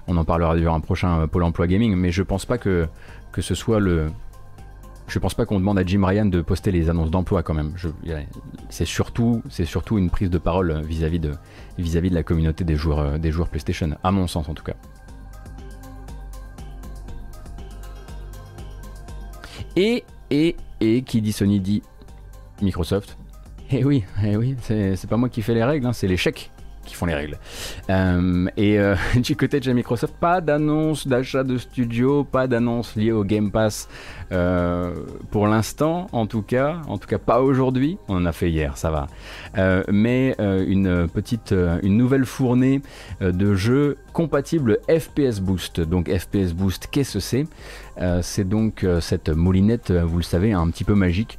on 0.08 0.18
en 0.18 0.26
parlera 0.26 0.56
durant 0.58 0.76
un 0.76 0.82
prochain 0.82 1.22
euh, 1.22 1.28
Pôle 1.28 1.44
Emploi 1.44 1.68
Gaming, 1.68 1.96
mais 1.96 2.12
je 2.12 2.24
pense 2.24 2.46
pas 2.46 2.58
que 2.58 2.88
que 3.34 3.42
ce 3.42 3.56
soit 3.56 3.82
le. 3.82 4.08
Je 5.08 5.20
pense 5.20 5.34
pas 5.34 5.46
qu'on 5.46 5.60
demande 5.60 5.78
à 5.78 5.86
Jim 5.86 6.06
Ryan 6.06 6.26
de 6.26 6.42
poster 6.42 6.72
les 6.72 6.90
annonces 6.90 7.12
d'emploi 7.12 7.44
quand 7.44 7.54
même. 7.54 7.74
C'est 8.70 8.86
surtout, 8.86 9.44
surtout 9.50 9.98
une 9.98 10.10
prise 10.10 10.30
de 10.30 10.38
parole 10.38 10.82
vis-à-vis 10.86 11.20
de, 11.20 11.34
vis-à-vis 11.78 12.10
de 12.10 12.16
la 12.16 12.24
communauté 12.24 12.64
des 12.64 12.78
joueurs, 12.78 13.20
des 13.20 13.32
joueurs 13.32 13.50
PlayStation, 13.50 13.98
à 14.02 14.12
mon 14.12 14.28
sens 14.28 14.48
en 14.48 14.54
tout 14.54 14.64
cas. 14.64 14.76
Et, 19.76 20.06
et, 20.30 20.56
et, 20.80 21.02
qui 21.02 21.22
dit 21.22 21.34
Sony 21.34 21.60
dit 21.60 21.82
Microsoft. 22.62 23.18
Eh 23.72 23.84
oui, 23.84 24.06
eh 24.24 24.38
oui, 24.38 24.56
c'est 24.62 25.10
pas 25.10 25.18
moi 25.18 25.30
qui 25.30 25.42
fais 25.42 25.54
les 25.54 25.64
règles, 25.64 25.86
hein, 25.86 25.94
c'est 25.94 26.08
chèques 26.16 26.52
font 26.96 27.06
les 27.06 27.14
règles. 27.14 27.38
Euh, 27.90 28.48
et 28.58 28.80
euh, 28.80 28.96
du 29.16 29.36
côté 29.36 29.60
de 29.60 29.72
Microsoft, 29.72 30.14
pas 30.20 30.42
d'annonce 30.42 31.08
d'achat 31.08 31.44
de 31.44 31.58
studio, 31.58 32.24
pas 32.24 32.48
d'annonce 32.48 32.96
liée 32.96 33.12
au 33.12 33.24
Game 33.24 33.52
Pass 33.52 33.88
euh, 34.34 34.94
pour 35.32 35.48
l'instant, 35.48 36.08
en 36.12 36.26
tout 36.26 36.42
cas, 36.42 36.82
en 36.88 36.98
tout 36.98 37.08
cas 37.08 37.18
pas 37.18 37.42
aujourd'hui. 37.42 37.98
On 38.08 38.18
en 38.18 38.26
a 38.26 38.32
fait 38.32 38.50
hier, 38.50 38.78
ça 38.78 38.92
va. 38.92 39.08
mais 39.92 40.36
une 40.40 41.08
petite, 41.08 41.54
une 41.84 41.98
nouvelle 41.98 42.26
fournée 42.26 42.82
de 43.22 43.54
jeux 43.56 43.98
compatibles 44.14 44.80
FPS 44.90 45.40
Boost. 45.40 45.82
Donc 45.82 46.10
FPS 46.10 46.54
Boost, 46.54 46.88
qu'est-ce 46.92 47.14
que 47.16 47.20
c'est? 47.20 47.46
Euh, 48.00 48.20
c'est 48.24 48.48
donc 48.48 48.84
euh, 48.84 49.02
cette 49.02 49.30
moulinette, 49.30 49.92
euh, 49.92 50.04
vous 50.04 50.18
le 50.18 50.24
savez, 50.24 50.52
un 50.52 50.68
petit 50.70 50.84
peu 50.84 50.96
magique, 50.96 51.38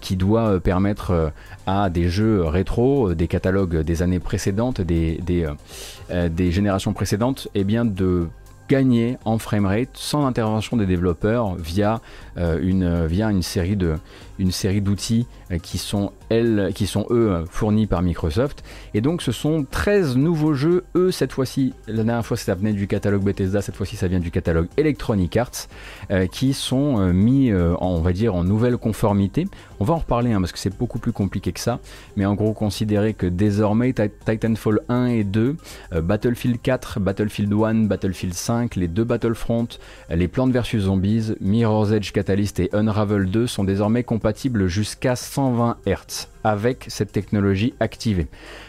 qui 0.00 0.16
doit 0.16 0.60
permettre 0.60 1.32
à 1.66 1.90
des 1.90 2.08
jeux 2.08 2.42
rétro, 2.42 3.14
des 3.14 3.28
catalogues 3.28 3.78
des 3.78 4.02
années 4.02 4.18
précédentes, 4.18 4.80
des, 4.80 5.20
des, 5.20 6.50
générations 6.50 6.92
précédentes, 6.92 7.48
et 7.54 7.60
eh 7.60 7.64
bien 7.64 7.84
de 7.84 8.26
gagner 8.68 9.18
en 9.24 9.38
framerate 9.38 9.90
sans 9.94 10.26
intervention 10.26 10.76
des 10.76 10.86
développeurs 10.86 11.54
via, 11.56 12.00
une, 12.36 13.06
via 13.06 13.30
une 13.30 13.42
série 13.42 13.76
de, 13.76 13.96
une 14.38 14.52
série 14.52 14.80
d'outils 14.80 15.26
euh, 15.50 15.58
qui 15.58 15.78
sont 15.78 16.12
elles, 16.28 16.72
qui 16.74 16.86
sont 16.86 17.06
eux 17.10 17.44
fournis 17.50 17.86
par 17.86 18.02
Microsoft. 18.02 18.64
Et 18.94 19.00
donc 19.00 19.22
ce 19.22 19.32
sont 19.32 19.64
13 19.68 20.16
nouveaux 20.16 20.54
jeux, 20.54 20.84
eux 20.96 21.10
cette 21.10 21.32
fois-ci, 21.32 21.72
la 21.86 22.02
dernière 22.02 22.26
fois 22.26 22.36
ça 22.36 22.54
venait 22.54 22.72
du 22.72 22.86
catalogue 22.86 23.22
Bethesda, 23.22 23.62
cette 23.62 23.76
fois-ci 23.76 23.96
ça 23.96 24.08
vient 24.08 24.20
du 24.20 24.30
catalogue 24.30 24.68
Electronic 24.76 25.36
Arts, 25.36 25.68
euh, 26.10 26.26
qui 26.26 26.52
sont 26.52 26.98
euh, 26.98 27.12
mis 27.12 27.52
en, 27.52 27.76
on 27.80 28.00
va 28.00 28.12
dire 28.12 28.34
en 28.34 28.44
nouvelle 28.44 28.76
conformité. 28.76 29.46
On 29.78 29.84
va 29.84 29.94
en 29.94 29.98
reparler 29.98 30.32
hein, 30.32 30.40
parce 30.40 30.52
que 30.52 30.58
c'est 30.58 30.76
beaucoup 30.76 30.98
plus 30.98 31.12
compliqué 31.12 31.52
que 31.52 31.60
ça, 31.60 31.80
mais 32.16 32.26
en 32.26 32.34
gros 32.34 32.52
considérez 32.52 33.14
que 33.14 33.26
désormais 33.26 33.92
Titanfall 33.92 34.80
1 34.88 35.06
et 35.06 35.24
2, 35.24 35.56
Battlefield 36.02 36.60
4, 36.60 37.00
Battlefield 37.00 37.52
1, 37.52 37.74
Battlefield 37.84 38.34
5, 38.34 38.76
les 38.76 38.88
deux 38.88 39.04
Battlefront, 39.04 39.68
les 40.10 40.28
Plantes 40.28 40.52
vs 40.52 40.78
Zombies, 40.80 41.34
Mirror's 41.40 41.92
Edge 41.92 42.12
Catalyst 42.12 42.58
et 42.60 42.70
Unravel 42.72 43.26
2 43.26 43.46
sont 43.46 43.64
désormais 43.64 44.02
compatibles 44.02 44.25
jusqu'à 44.66 45.16
120 45.16 45.78
Hz 45.86 46.28
avec 46.44 46.84
cette 46.88 47.12
technologie 47.12 47.74
activée. 47.80 48.28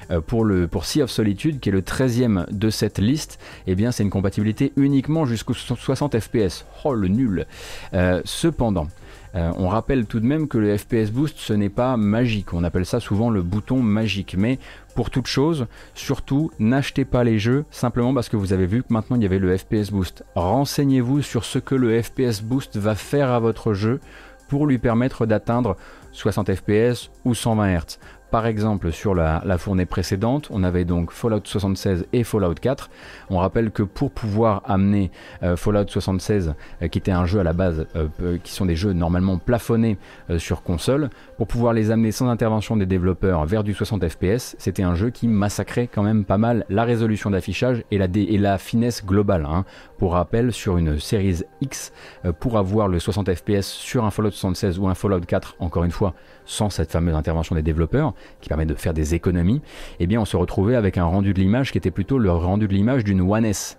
Euh, 0.10 0.22
pour, 0.22 0.44
le, 0.44 0.68
pour 0.68 0.86
Sea 0.86 1.04
of 1.04 1.12
Solitude, 1.12 1.60
qui 1.60 1.70
est 1.70 1.72
le 1.72 1.82
13e 1.82 2.52
de 2.52 2.70
cette 2.70 3.00
liste, 3.00 3.40
eh 3.68 3.76
bien 3.76 3.92
c'est 3.92 4.04
une 4.04 4.10
compatibilité 4.10 4.74
uniquement 4.78 5.26
jusqu'aux 5.26 5.54
60 5.54 6.20
fps. 6.20 6.66
Oh 6.84 6.94
le 6.94 7.08
nul 7.08 7.46
euh, 7.94 8.22
Cependant, 8.26 8.88
euh, 9.36 9.52
on 9.58 9.68
rappelle 9.68 10.06
tout 10.06 10.20
de 10.20 10.26
même 10.26 10.48
que 10.48 10.58
le 10.58 10.76
FPS 10.76 11.12
Boost, 11.12 11.36
ce 11.38 11.54
n'est 11.54 11.70
pas 11.70 11.98
magique. 11.98 12.54
On 12.54 12.64
appelle 12.64 12.86
ça 12.86 13.00
souvent 13.00 13.30
le 13.30 13.44
bouton 13.44 13.82
magique. 13.82 14.36
Mais 14.38 14.58
pour 14.96 15.12
toute 15.12 15.28
chose, 15.28 15.68
surtout, 15.94 16.50
n'achetez 16.58 17.06
pas 17.06 17.24
les 17.24 17.38
jeux 17.38 17.66
simplement 17.70 18.14
parce 18.14 18.30
que 18.30 18.38
vous 18.38 18.54
avez 18.54 18.66
vu 18.66 18.82
que 18.82 18.92
maintenant 18.92 19.16
il 19.18 19.22
y 19.22 19.26
avait 19.26 19.40
le 19.40 19.56
FPS 19.56 19.92
Boost. 19.92 20.24
Renseignez-vous 20.36 21.22
sur 21.22 21.46
ce 21.46 21.60
que 21.60 21.76
le 21.76 22.02
FPS 22.02 22.42
Boost 22.42 22.78
va 22.78 22.96
faire 22.96 23.30
à 23.30 23.40
votre 23.40 23.74
jeu 23.74 24.00
pour 24.48 24.68
lui 24.68 24.78
permettre 24.78 25.26
d'atteindre 25.26 25.78
60 26.12 26.54
fps 26.56 27.10
ou 27.26 27.34
120 27.34 27.78
Hz. 27.78 28.00
Par 28.32 28.46
exemple, 28.46 28.92
sur 28.92 29.16
la, 29.16 29.58
fournée 29.58 29.86
précédente, 29.86 30.50
on 30.52 30.64
avait 30.64 30.84
donc 30.84 31.12
Fallout 31.12 31.42
76 31.46 32.08
et 32.12 32.26
Fallout 32.26 32.56
4. 32.56 32.90
On 33.30 33.38
rappelle 33.38 33.72
que 33.72 33.84
pour 33.84 34.12
pouvoir 34.12 34.64
amener 34.66 35.12
euh, 35.44 35.56
Fallout 35.56 35.88
76, 35.88 36.54
euh, 36.82 36.88
qui 36.90 36.98
était 36.98 37.12
un 37.12 37.26
jeu 37.26 37.40
à 37.40 37.44
la 37.44 37.54
base, 37.54 37.88
euh, 37.96 38.38
qui 38.44 38.52
sont 38.52 38.66
des 38.66 38.76
jeux 38.76 38.92
normalement 38.92 39.38
plafonnés 39.38 39.98
sur 40.38 40.62
console, 40.62 41.10
pour 41.38 41.48
pouvoir 41.48 41.72
les 41.72 41.90
amener 41.90 42.12
sans 42.12 42.28
intervention 42.28 42.76
des 42.76 42.86
développeurs 42.86 43.46
vers 43.46 43.64
du 43.64 43.74
60 43.74 44.08
fps, 44.10 44.56
c'était 44.58 44.84
un 44.84 44.96
jeu 44.96 45.10
qui 45.10 45.28
massacrait 45.28 45.88
quand 45.88 46.04
même 46.04 46.26
pas 46.26 46.38
mal 46.38 46.66
la 46.70 46.84
résolution 46.84 47.30
d'affichage 47.30 47.84
et 47.92 47.98
la, 47.98 48.08
et 48.14 48.38
la 48.38 48.58
finesse 48.58 49.06
globale. 49.06 49.46
Hein. 49.46 49.64
Pour 49.98 50.14
rappel, 50.14 50.52
sur 50.52 50.78
une 50.78 51.00
Series 51.00 51.44
X, 51.62 51.94
pour 52.40 52.58
avoir 52.58 52.88
le 52.88 53.00
60 53.00 53.34
fps 53.34 53.62
sur 53.62 54.04
un 54.06 54.12
Fallout 54.12 54.32
76 54.32 54.80
ou 54.80 54.88
un 54.88 54.96
Fallout 54.96 55.22
4, 55.22 55.56
encore 55.60 55.86
une 55.86 55.92
fois, 55.92 56.14
sans 56.46 56.70
cette 56.70 56.92
fameuse 56.92 57.16
intervention 57.16 57.56
des 57.56 57.62
développeurs, 57.62 58.14
qui 58.42 58.50
permet 58.50 58.66
de 58.66 58.76
faire 58.76 58.94
des 58.94 59.16
économies, 59.16 59.62
eh 60.00 60.08
bien 60.08 60.22
on 60.22 60.26
se 60.26 60.38
retrouvait 60.38 60.76
avec 60.76 60.98
un 60.98 61.06
rendu 61.06 61.34
de 61.34 61.40
l'image 61.40 61.72
qui 61.72 61.78
était 61.78 61.92
plutôt 61.92 62.20
le 62.20 62.32
rendu 62.32 62.68
de 62.68 62.74
l'image 62.74 63.04
d'une 63.04 63.22
One 63.22 63.46
S. 63.46 63.78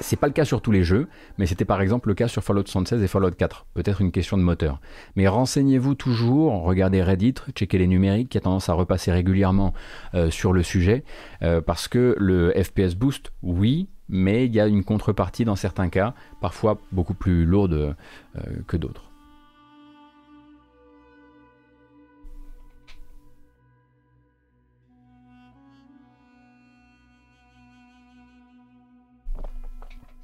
C'est 0.00 0.16
pas 0.16 0.26
le 0.26 0.32
cas 0.32 0.44
sur 0.44 0.60
tous 0.60 0.72
les 0.72 0.82
jeux, 0.82 1.08
mais 1.38 1.46
c'était 1.46 1.64
par 1.64 1.80
exemple 1.80 2.08
le 2.08 2.14
cas 2.14 2.26
sur 2.26 2.42
Fallout 2.42 2.66
76 2.66 3.02
et 3.02 3.06
Fallout 3.06 3.30
4. 3.30 3.66
Peut-être 3.74 4.00
une 4.00 4.10
question 4.10 4.36
de 4.36 4.42
moteur. 4.42 4.80
Mais 5.14 5.28
renseignez-vous 5.28 5.94
toujours, 5.94 6.62
regardez 6.62 7.00
Reddit, 7.02 7.34
checkez 7.54 7.78
les 7.78 7.86
numériques 7.86 8.28
qui 8.30 8.38
a 8.38 8.40
tendance 8.40 8.68
à 8.68 8.72
repasser 8.72 9.12
régulièrement 9.12 9.72
euh, 10.14 10.30
sur 10.30 10.52
le 10.52 10.62
sujet, 10.62 11.04
euh, 11.42 11.60
parce 11.60 11.86
que 11.86 12.16
le 12.18 12.52
FPS 12.52 12.96
boost, 12.96 13.32
oui, 13.42 13.88
mais 14.08 14.46
il 14.46 14.54
y 14.54 14.60
a 14.60 14.66
une 14.66 14.84
contrepartie 14.84 15.44
dans 15.44 15.56
certains 15.56 15.88
cas, 15.88 16.14
parfois 16.40 16.78
beaucoup 16.90 17.14
plus 17.14 17.44
lourde 17.44 17.94
euh, 18.36 18.40
que 18.66 18.76
d'autres. 18.76 19.03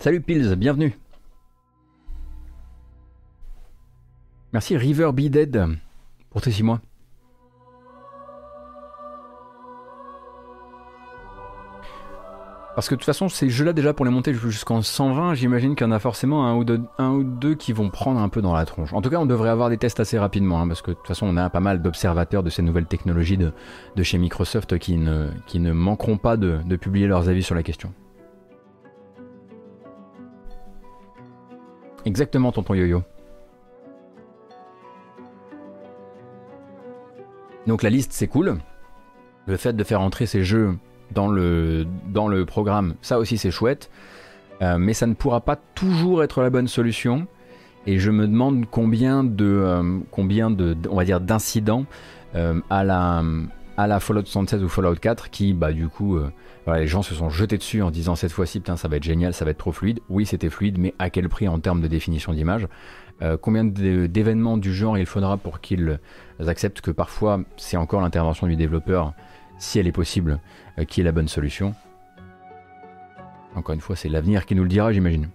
Salut 0.03 0.22
Pills, 0.22 0.57
bienvenue. 0.57 0.98
Merci 4.55 4.78
River 4.78 5.11
Be 5.12 5.28
Dead 5.28 5.62
pour 6.30 6.40
tes 6.40 6.51
6 6.51 6.62
mois. 6.62 6.80
Parce 12.74 12.88
que 12.88 12.94
de 12.94 13.01
toute 13.01 13.05
façon, 13.05 13.28
ces 13.28 13.51
jeux-là, 13.51 13.74
déjà 13.74 13.92
pour 13.92 14.07
les 14.07 14.11
monter 14.11 14.32
jusqu'en 14.32 14.80
120, 14.80 15.34
j'imagine 15.34 15.74
qu'il 15.74 15.86
y 15.86 15.90
en 15.90 15.92
a 15.92 15.98
forcément 15.98 16.46
un 16.46 16.57
ou, 16.57 16.64
deux, 16.64 16.80
un 16.96 17.11
ou, 17.11 17.22
deux, 17.22 17.55
qui 17.55 17.74
vont 17.74 17.90
prendre 17.90 18.20
un 18.20 18.30
peu 18.30 18.40
dans 18.40 18.55
la 18.55 18.64
tronche. 18.64 18.94
En 18.94 19.03
tout 19.03 19.11
cas, 19.11 19.18
on 19.18 19.26
devrait 19.26 19.51
avoir 19.51 19.68
des 19.68 19.76
tests 19.76 20.01
assez 20.01 20.18
rapidement, 20.18 20.62
hein, 20.62 20.66
parce 20.66 20.80
que 20.80 20.92
de 20.92 20.96
toute 20.96 21.09
façon, 21.09 21.26
on 21.26 21.36
a 21.36 21.51
pas 21.51 21.61
mal 21.61 21.82
d'observateurs 21.82 22.42
de 22.42 22.48
ces 22.48 22.62
nouvelles 22.62 22.86
technologies 22.86 23.36
de, 23.36 23.53
chez 24.03 24.16
Microsoft 24.16 24.78
qui 24.78 24.96
ne 24.96 25.72
manqueront 25.72 26.16
pas 26.16 26.38
de 26.38 26.76
publier 26.76 27.07
leurs 27.07 27.28
avis 27.28 27.42
sur 27.42 27.55
la 27.55 27.62
question. 27.62 27.92
Exactement, 32.05 32.53
tonton 32.53 32.74
yo-yo. 32.74 33.03
Donc 37.66 37.82
la 37.82 37.90
liste, 37.90 38.12
c'est 38.12 38.26
cool. 38.26 38.59
Le 39.46 39.57
fait 39.57 39.74
de 39.74 39.84
faire 39.84 40.01
entrer 40.01 40.26
ces 40.26 40.44
jeux 40.44 40.76
dans 41.12 41.28
le, 41.28 41.86
dans 42.09 42.28
le 42.28 42.44
programme, 42.46 42.94
ça 43.03 43.18
aussi 43.18 43.38
c'est 43.38 43.51
chouette. 43.51 43.90
Euh, 44.62 44.76
mais 44.78 44.92
ça 44.92 45.07
ne 45.07 45.14
pourra 45.14 45.40
pas 45.40 45.57
toujours 45.74 46.22
être 46.22 46.42
la 46.42 46.51
bonne 46.51 46.68
solution. 46.68 47.26
Et 47.86 47.98
je 47.98 48.11
me 48.11 48.26
demande 48.26 48.66
combien 48.70 49.24
de, 49.24 49.46
euh, 49.46 49.98
combien 50.11 50.51
de, 50.51 50.76
on 50.90 50.96
va 50.96 51.05
dire, 51.05 51.20
d'incidents 51.20 51.86
euh, 52.34 52.61
à 52.68 52.84
la, 52.84 53.22
à 53.76 53.86
la 53.86 54.00
Fallout 54.00 54.24
76 54.24 54.62
ou 54.62 54.68
Fallout 54.68 54.96
4 54.96 55.30
qui, 55.30 55.54
bah 55.54 55.72
du 55.72 55.88
coup, 55.88 56.16
euh, 56.16 56.30
les 56.68 56.86
gens 56.86 57.02
se 57.02 57.14
sont 57.14 57.30
jetés 57.30 57.58
dessus 57.58 57.82
en 57.82 57.90
disant 57.90 58.14
cette 58.14 58.32
fois-ci, 58.32 58.60
putain, 58.60 58.76
ça 58.76 58.88
va 58.88 58.96
être 58.96 59.04
génial, 59.04 59.32
ça 59.32 59.44
va 59.44 59.52
être 59.52 59.58
trop 59.58 59.72
fluide. 59.72 60.00
Oui, 60.08 60.26
c'était 60.26 60.50
fluide, 60.50 60.78
mais 60.78 60.94
à 60.98 61.10
quel 61.10 61.28
prix 61.28 61.48
en 61.48 61.58
termes 61.58 61.80
de 61.80 61.88
définition 61.88 62.32
d'image? 62.32 62.68
Euh, 63.22 63.36
Combien 63.40 63.64
d'événements 63.64 64.56
du 64.56 64.72
genre 64.74 64.98
il 64.98 65.06
faudra 65.06 65.36
pour 65.36 65.60
qu'ils 65.60 65.98
acceptent 66.46 66.80
que 66.80 66.90
parfois 66.90 67.40
c'est 67.56 67.76
encore 67.76 68.00
l'intervention 68.00 68.46
du 68.46 68.56
développeur, 68.56 69.14
si 69.58 69.78
elle 69.78 69.86
est 69.86 69.92
possible, 69.92 70.40
euh, 70.78 70.84
qui 70.84 71.00
est 71.00 71.04
la 71.04 71.12
bonne 71.12 71.28
solution? 71.28 71.74
Encore 73.54 73.74
une 73.74 73.80
fois, 73.80 73.96
c'est 73.96 74.08
l'avenir 74.08 74.46
qui 74.46 74.54
nous 74.54 74.62
le 74.62 74.68
dira, 74.68 74.92
j'imagine. 74.92 75.28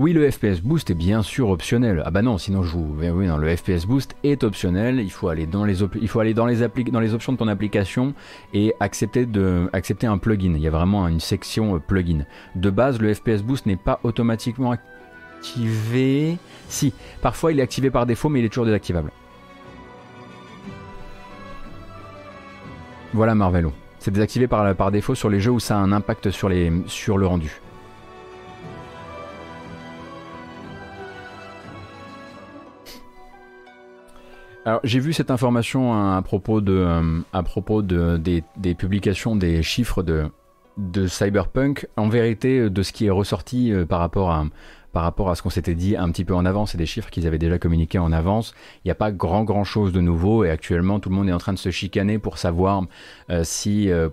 Oui, 0.00 0.14
le 0.14 0.30
FPS 0.30 0.62
Boost 0.62 0.88
est 0.88 0.94
bien 0.94 1.20
sûr 1.20 1.50
optionnel. 1.50 2.02
Ah 2.06 2.10
bah 2.10 2.22
non, 2.22 2.38
sinon 2.38 2.62
je 2.62 2.70
vous... 2.70 2.96
Oui, 2.98 3.26
non, 3.26 3.36
le 3.36 3.54
FPS 3.54 3.84
Boost 3.84 4.16
est 4.24 4.44
optionnel. 4.44 4.98
Il 4.98 5.10
faut 5.10 5.28
aller 5.28 5.46
dans 5.46 5.66
les, 5.66 5.82
options 5.82 7.34
de 7.34 7.36
ton 7.36 7.48
application 7.48 8.14
et 8.54 8.72
accepter, 8.80 9.26
un 10.06 10.16
plugin. 10.16 10.54
Il 10.54 10.62
y 10.62 10.66
a 10.66 10.70
vraiment 10.70 11.06
une 11.06 11.20
section 11.20 11.76
euh, 11.76 11.80
plugin. 11.80 12.24
De 12.54 12.70
base, 12.70 12.98
le 12.98 13.12
FPS 13.12 13.42
Boost 13.42 13.66
n'est 13.66 13.76
pas 13.76 14.00
automatiquement 14.02 14.72
activé. 14.72 16.38
Si, 16.70 16.94
parfois 17.20 17.52
il 17.52 17.60
est 17.60 17.62
activé 17.62 17.90
par 17.90 18.06
défaut, 18.06 18.30
mais 18.30 18.38
il 18.38 18.46
est 18.46 18.48
toujours 18.48 18.64
désactivable. 18.64 19.12
Voilà 23.12 23.34
Marvelo. 23.34 23.74
C'est 23.98 24.12
désactivé 24.12 24.46
par, 24.46 24.90
défaut 24.90 25.14
sur 25.14 25.28
les 25.28 25.40
jeux 25.40 25.52
où 25.52 25.60
ça 25.60 25.76
a 25.76 25.78
un 25.78 25.92
impact 25.92 26.30
sur 26.30 26.48
le 26.48 27.26
rendu. 27.26 27.60
Alors 34.66 34.80
j'ai 34.84 35.00
vu 35.00 35.12
cette 35.12 35.30
information 35.30 35.94
à 35.94 36.20
propos 36.22 36.60
de, 36.60 36.72
euh, 36.72 37.20
à 37.32 37.42
propos 37.42 37.80
de, 37.82 38.18
des, 38.18 38.74
publications 38.74 39.34
des 39.34 39.62
chiffres 39.62 40.02
de, 40.02 40.26
de 40.76 41.06
Cyberpunk. 41.06 41.88
En 41.96 42.08
vérité, 42.08 42.68
de 42.68 42.82
ce 42.82 42.92
qui 42.92 43.06
est 43.06 43.10
ressorti 43.10 43.72
euh, 43.72 43.86
par 43.86 44.00
rapport 44.00 44.30
à, 44.30 44.44
par 44.92 45.02
rapport 45.02 45.30
à 45.30 45.34
ce 45.34 45.42
qu'on 45.42 45.50
s'était 45.50 45.74
dit 45.74 45.96
un 45.96 46.10
petit 46.10 46.24
peu 46.24 46.34
en 46.34 46.44
avance 46.44 46.74
et 46.74 46.78
des 46.78 46.86
chiffres 46.86 47.10
qu'ils 47.10 47.26
avaient 47.26 47.38
déjà 47.38 47.58
communiqués 47.58 47.98
en 47.98 48.12
avance. 48.12 48.54
Il 48.84 48.88
n'y 48.88 48.92
a 48.92 48.96
pas 48.96 49.12
grand 49.12 49.44
grand 49.44 49.64
chose 49.64 49.92
de 49.92 50.00
nouveau 50.00 50.44
et 50.44 50.50
actuellement 50.50 51.00
tout 51.00 51.10
le 51.10 51.14
monde 51.14 51.28
est 51.28 51.32
en 51.32 51.38
train 51.38 51.52
de 51.52 51.58
se 51.58 51.70
chicaner 51.70 52.18
pour 52.18 52.38
savoir 52.38 52.82
euh, 53.30 53.42
si, 53.44 53.90
euh, 53.90 54.08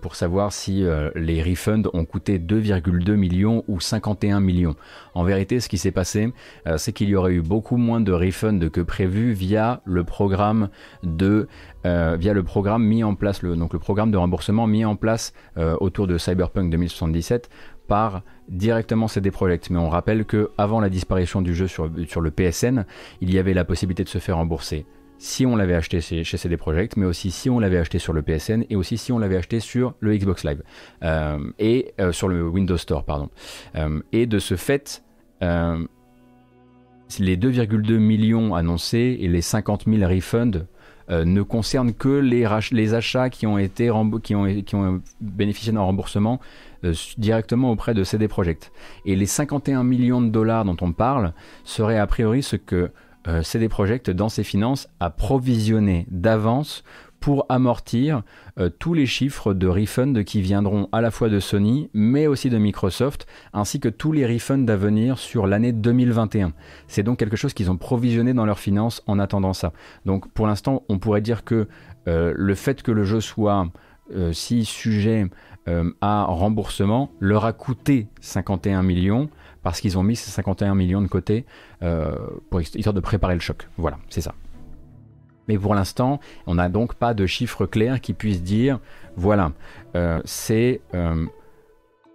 euh, 0.70 1.12
les 1.16 1.42
refunds 1.42 1.90
ont 1.94 2.06
coûté 2.06 2.40
2,2 2.40 3.16
millions 3.16 3.64
ou 3.68 3.80
51 3.80 4.40
millions. 4.40 4.76
En 5.14 5.24
vérité, 5.24 5.60
ce 5.60 5.70
qui 5.70 5.78
s'est 5.78 5.92
passé, 5.92 6.32
c'est 6.78 6.94
qu'il 6.94 7.10
y 7.10 7.16
aurait 7.16 7.34
eu 7.34 7.42
beaucoup 7.42 7.78
moins 7.78 8.02
de 8.02 8.12
refunds 8.12 8.70
que 8.70 8.82
prévu 8.82 9.32
via 9.34 9.82
le 9.86 10.04
programme 10.04 10.70
de 11.04 11.48
via 11.84 12.34
le 12.34 12.44
programme 12.44 12.84
mis 12.84 13.04
en 13.04 13.16
place, 13.16 13.42
donc 13.42 13.72
le 13.72 13.80
programme 13.80 14.12
de 14.12 14.18
remboursement 14.18 14.68
mis 14.68 14.84
en 14.86 14.96
place 14.96 15.34
autour 15.56 16.06
de 16.06 16.18
Cyberpunk 16.18 16.70
2077 16.70 17.50
par 17.88 18.22
directement 18.50 19.08
CD 19.08 19.32
Projekt. 19.32 19.70
Mais 19.70 19.80
on 19.80 19.90
rappelle 19.90 20.26
que 20.26 20.52
avant 20.58 20.80
la 20.80 20.90
disparition 20.90 21.42
du 21.42 21.56
jeu 21.56 21.68
sur, 21.68 21.88
le 21.88 22.32
PSN, 22.32 22.86
il 23.22 23.34
y 23.34 23.40
avait 23.40 23.54
la 23.54 23.66
possibilité 23.66 24.04
de 24.04 24.10
se 24.10 24.20
faire 24.20 24.38
rembourser 24.38 24.86
si 25.20 25.46
on 25.46 25.56
l'avait 25.56 25.74
acheté 25.74 26.00
chez 26.00 26.38
CD 26.38 26.58
Projekt, 26.58 26.96
mais 26.96 27.06
aussi 27.06 27.32
si 27.32 27.50
on 27.50 27.60
l'avait 27.60 27.80
acheté 27.80 27.98
sur 27.98 28.14
le 28.14 28.22
PSN 28.22 28.66
et 28.70 28.76
aussi 28.76 28.98
si 28.98 29.12
on 29.12 29.18
l'avait 29.18 29.38
acheté 29.38 29.60
sur 29.60 29.96
le 30.00 30.16
Xbox 30.16 30.44
Live 30.44 30.62
euh, 31.04 31.40
et 31.58 31.94
euh, 32.00 32.12
sur 32.12 32.28
le 32.28 32.48
Windows 32.48 32.78
Store, 32.78 33.04
pardon. 33.04 33.30
Euh, 33.76 34.00
et 34.12 34.28
de 34.28 34.38
ce 34.40 34.56
fait, 34.56 35.04
les 35.42 35.78
2,2 37.38 37.98
millions 37.98 38.54
annoncés 38.54 39.18
et 39.20 39.28
les 39.28 39.42
50 39.42 39.86
000 39.88 40.08
refunds 40.08 40.68
ne 41.10 41.42
concernent 41.42 41.94
que 41.94 42.10
les, 42.10 42.94
achats 42.94 43.30
qui 43.30 43.48
ont 43.48 43.58
été 43.58 43.90
qui 44.24 44.36
bénéficié 45.22 45.72
d'un 45.72 45.82
remboursement 45.82 46.40
euh, 46.84 46.94
directement 47.18 47.72
auprès 47.72 47.94
de 47.94 48.04
CD 48.04 48.28
Projekt. 48.28 48.72
Et 49.06 49.16
les 49.16 49.26
51 49.26 49.84
millions 49.84 50.22
de 50.22 50.30
dollars 50.30 50.66
dont 50.66 50.78
on 50.82 50.92
parle 50.92 51.34
seraient 51.64 51.98
a 51.98 52.06
priori 52.06 52.44
ce 52.44 52.56
que 52.56 52.92
euh, 53.28 53.42
CD 53.42 53.68
Projekt, 53.68 54.10
dans 54.10 54.30
ses 54.30 54.44
finances, 54.44 54.88
a 55.00 55.10
provisionné 55.10 56.06
d'avance 56.12 56.84
pour 57.20 57.46
amortir 57.50 58.24
euh, 58.60 58.70
tous 58.70 58.94
les 58.94 59.06
chiffres 59.06 59.54
de 59.54 59.68
refund 59.68 60.24
qui 60.24 60.42
viendront 60.42 60.90
à 60.92 61.02
la 61.02 61.12
fois 61.12 61.30
de 61.30 61.40
Sony, 61.40 61.90
mais 61.94 62.28
aussi 62.28 62.50
de 62.50 62.58
Microsoft, 62.58 63.28
ainsi 63.54 63.80
que 63.80 63.90
tous 63.90 64.12
les 64.12 64.26
refunds 64.26 64.68
à 64.68 64.76
venir 64.76 65.18
sur 65.18 65.48
l'année 65.48 65.72
2021. 65.72 66.54
C'est 66.88 67.04
donc 67.04 67.20
quelque 67.20 67.38
chose 67.38 67.54
qu'ils 67.54 67.72
ont 67.72 67.78
provisionné 67.78 68.34
dans 68.34 68.46
leurs 68.46 68.60
finances 68.60 69.04
en 69.08 69.20
attendant 69.20 69.54
ça. 69.54 69.74
Donc 70.06 70.32
pour 70.32 70.48
l'instant, 70.48 70.84
on 70.90 71.00
pourrait 71.00 71.22
dire 71.22 71.44
que 71.44 71.68
le 72.06 72.56
fait 72.56 72.84
que 72.84 72.92
le 72.92 73.04
jeu 73.04 73.20
soit 73.20 73.68
si 74.32 74.64
sujet 74.64 75.28
euh, 75.68 75.92
à 76.00 76.24
remboursement 76.24 77.12
leur 77.20 77.44
a 77.44 77.52
coûté 77.52 78.08
51 78.22 78.84
millions 78.84 79.30
parce 79.64 79.82
qu'ils 79.82 79.98
ont 79.98 80.04
mis 80.04 80.16
ces 80.16 80.32
51 80.32 80.76
millions 80.76 81.02
de 81.02 81.08
côté 81.08 81.46
euh, 81.84 82.16
pour 82.50 82.62
histoire 82.62 82.94
de 82.94 83.02
préparer 83.02 83.34
le 83.34 83.42
choc. 83.42 83.68
Voilà, 83.78 83.98
c'est 84.08 84.22
ça. 84.22 84.34
Mais 85.48 85.58
pour 85.58 85.76
l'instant, 85.76 86.20
on 86.46 86.56
n'a 86.56 86.70
donc 86.70 86.96
pas 86.96 87.14
de 87.14 87.26
chiffres 87.26 87.66
clairs 87.66 88.02
qui 88.02 88.14
puissent 88.14 88.44
dire 88.44 88.80
voilà, 89.16 89.52
euh, 89.96 90.22
c'est 90.26 90.82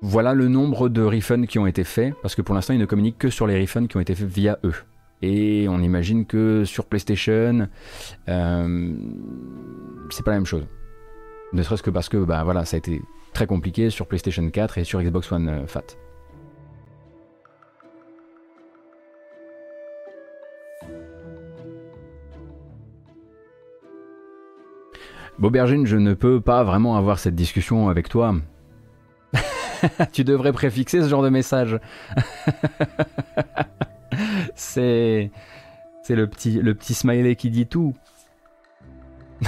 voilà 0.01 0.35
le 0.35 0.49
nombre 0.49 0.89
de 0.89 1.03
refunds 1.03 1.47
qui 1.47 1.59
ont 1.59 1.67
été 1.67 1.85
faits, 1.85 2.15
parce 2.23 2.35
que 2.35 2.43
pour 2.43 2.55
l'instant, 2.55 2.75
ils 2.75 2.81
ne 2.81 2.87
communiquent 2.87 3.19
que 3.19 3.31
sur 3.31 3.47
les 3.47 3.61
refunds 3.61 3.87
qui 3.87 3.97
ont 3.97 4.01
été 4.01 4.15
faits 4.15 4.29
via 4.29 4.59
eux. 4.65 4.75
Et 5.23 5.67
on 5.69 5.81
imagine 5.81 6.27
que 6.27 6.65
sur 6.65 6.87
PlayStation, 6.87 7.69
c'est 8.27 10.25
pas 10.25 10.31
la 10.31 10.37
même 10.37 10.47
chose. 10.47 10.67
Ne 11.53 11.63
serait-ce 11.63 11.83
que 11.83 11.91
parce 11.91 12.09
que 12.09 12.17
bah, 12.17 12.43
voilà, 12.45 12.65
ça 12.65 12.77
a 12.77 12.79
été 12.79 13.03
très 13.33 13.47
compliqué 13.47 13.91
sur 13.91 14.07
PlayStation 14.07 14.49
4 14.49 14.79
et 14.79 14.85
sur 14.85 15.03
Xbox 15.03 15.31
One 15.33 15.49
euh, 15.49 15.67
Fat. 15.67 15.83
Bobergine, 25.43 25.87
je 25.87 25.97
ne 25.97 26.15
peux 26.15 26.41
pas 26.41 26.63
vraiment 26.63 26.97
avoir 26.97 27.19
cette 27.19 27.35
discussion 27.35 27.89
avec 27.89 28.09
toi. 28.09 28.37
tu 30.13 30.23
devrais 30.23 30.53
préfixer 30.53 31.03
ce 31.03 31.09
genre 31.09 31.25
de 31.25 31.31
message. 31.31 31.81
c'est 34.55 35.33
c'est 36.05 36.15
le 36.15 36.29
petit 36.29 36.61
le 36.61 36.77
petit 36.77 36.95
smiley 36.95 37.35
qui 37.35 37.51
dit 37.51 37.67
tout. 37.67 37.93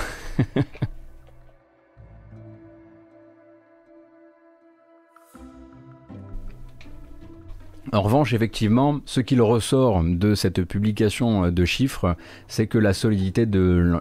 En 7.95 8.03
revanche, 8.03 8.34
effectivement, 8.34 8.99
ce 9.05 9.20
qu'il 9.20 9.40
ressort 9.40 10.03
de 10.03 10.34
cette 10.34 10.64
publication 10.64 11.53
de 11.53 11.64
chiffres, 11.64 12.16
c'est 12.49 12.66
que 12.66 12.76
la 12.76 12.92
solidité 12.92 13.47
de, 13.47 14.01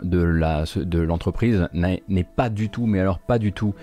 l'entreprise 0.98 1.68
n'est 1.74 2.24
pas 2.24 2.50
du 2.50 2.70
tout, 2.70 2.88
mais 2.88 3.00
alors 3.00 3.20
pas 3.20 3.38
du 3.38 3.54
tout, 3.54 3.76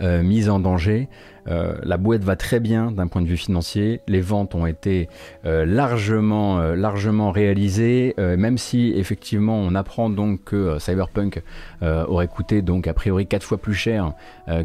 euh, 0.00 0.22
mise 0.22 0.48
en 0.48 0.58
danger. 0.58 1.10
Euh, 1.48 1.74
la 1.82 1.96
boîte 1.96 2.22
va 2.22 2.36
très 2.36 2.60
bien 2.60 2.90
d'un 2.90 3.06
point 3.06 3.22
de 3.22 3.26
vue 3.26 3.36
financier. 3.36 4.00
Les 4.06 4.20
ventes 4.20 4.54
ont 4.54 4.66
été 4.66 5.08
euh, 5.46 5.64
largement, 5.64 6.60
euh, 6.60 6.76
largement 6.76 7.30
réalisées, 7.30 8.14
même 8.18 8.58
si 8.58 8.92
effectivement 8.96 9.56
on 9.56 9.74
apprend 9.74 10.10
donc 10.10 10.44
que 10.44 10.78
Cyberpunk 10.78 11.42
aurait 11.82 12.28
coûté 12.28 12.62
donc 12.62 12.86
a 12.86 12.94
priori 12.94 13.26
4 13.26 13.42
fois 13.42 13.58
plus 13.58 13.74
cher 13.74 14.12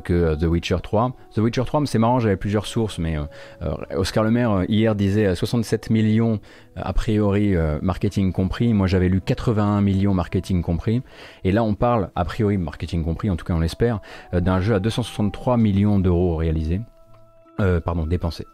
que 0.03 0.36
The 0.36 0.43
Witcher 0.43 0.77
3. 0.81 1.13
The 1.36 1.39
Witcher 1.39 1.63
3, 1.65 1.86
c'est 1.86 1.99
marrant, 1.99 2.19
j'avais 2.19 2.36
plusieurs 2.36 2.65
sources, 2.65 2.99
mais 2.99 3.17
Oscar 3.95 4.23
Le 4.23 4.31
Maire 4.31 4.63
hier 4.67 4.95
disait 4.95 5.36
67 5.36 5.89
millions 5.89 6.39
a 6.76 6.93
priori 6.93 7.55
marketing 7.82 8.32
compris. 8.32 8.74
Moi 8.74 8.88
j'avais 8.88 9.09
lu 9.09 9.21
81 9.21 9.82
millions 9.82 10.13
marketing 10.13 10.61
compris. 10.61 11.01
Et 11.43 11.51
là 11.51 11.63
on 11.63 11.76
parle, 11.76 12.09
a 12.15 12.26
priori 12.26 12.57
marketing 12.57 13.03
compris, 13.03 13.30
en 13.30 13.36
tout 13.36 13.45
cas 13.45 13.53
on 13.53 13.59
l'espère, 13.59 13.99
d'un 14.34 14.59
jeu 14.59 14.76
à 14.76 14.80
263 14.80 15.57
millions 15.57 15.99
d'euros 15.99 16.36
réalisé. 16.36 16.82
Euh, 17.59 17.80
pardon, 17.80 18.05
dépenser. 18.05 18.45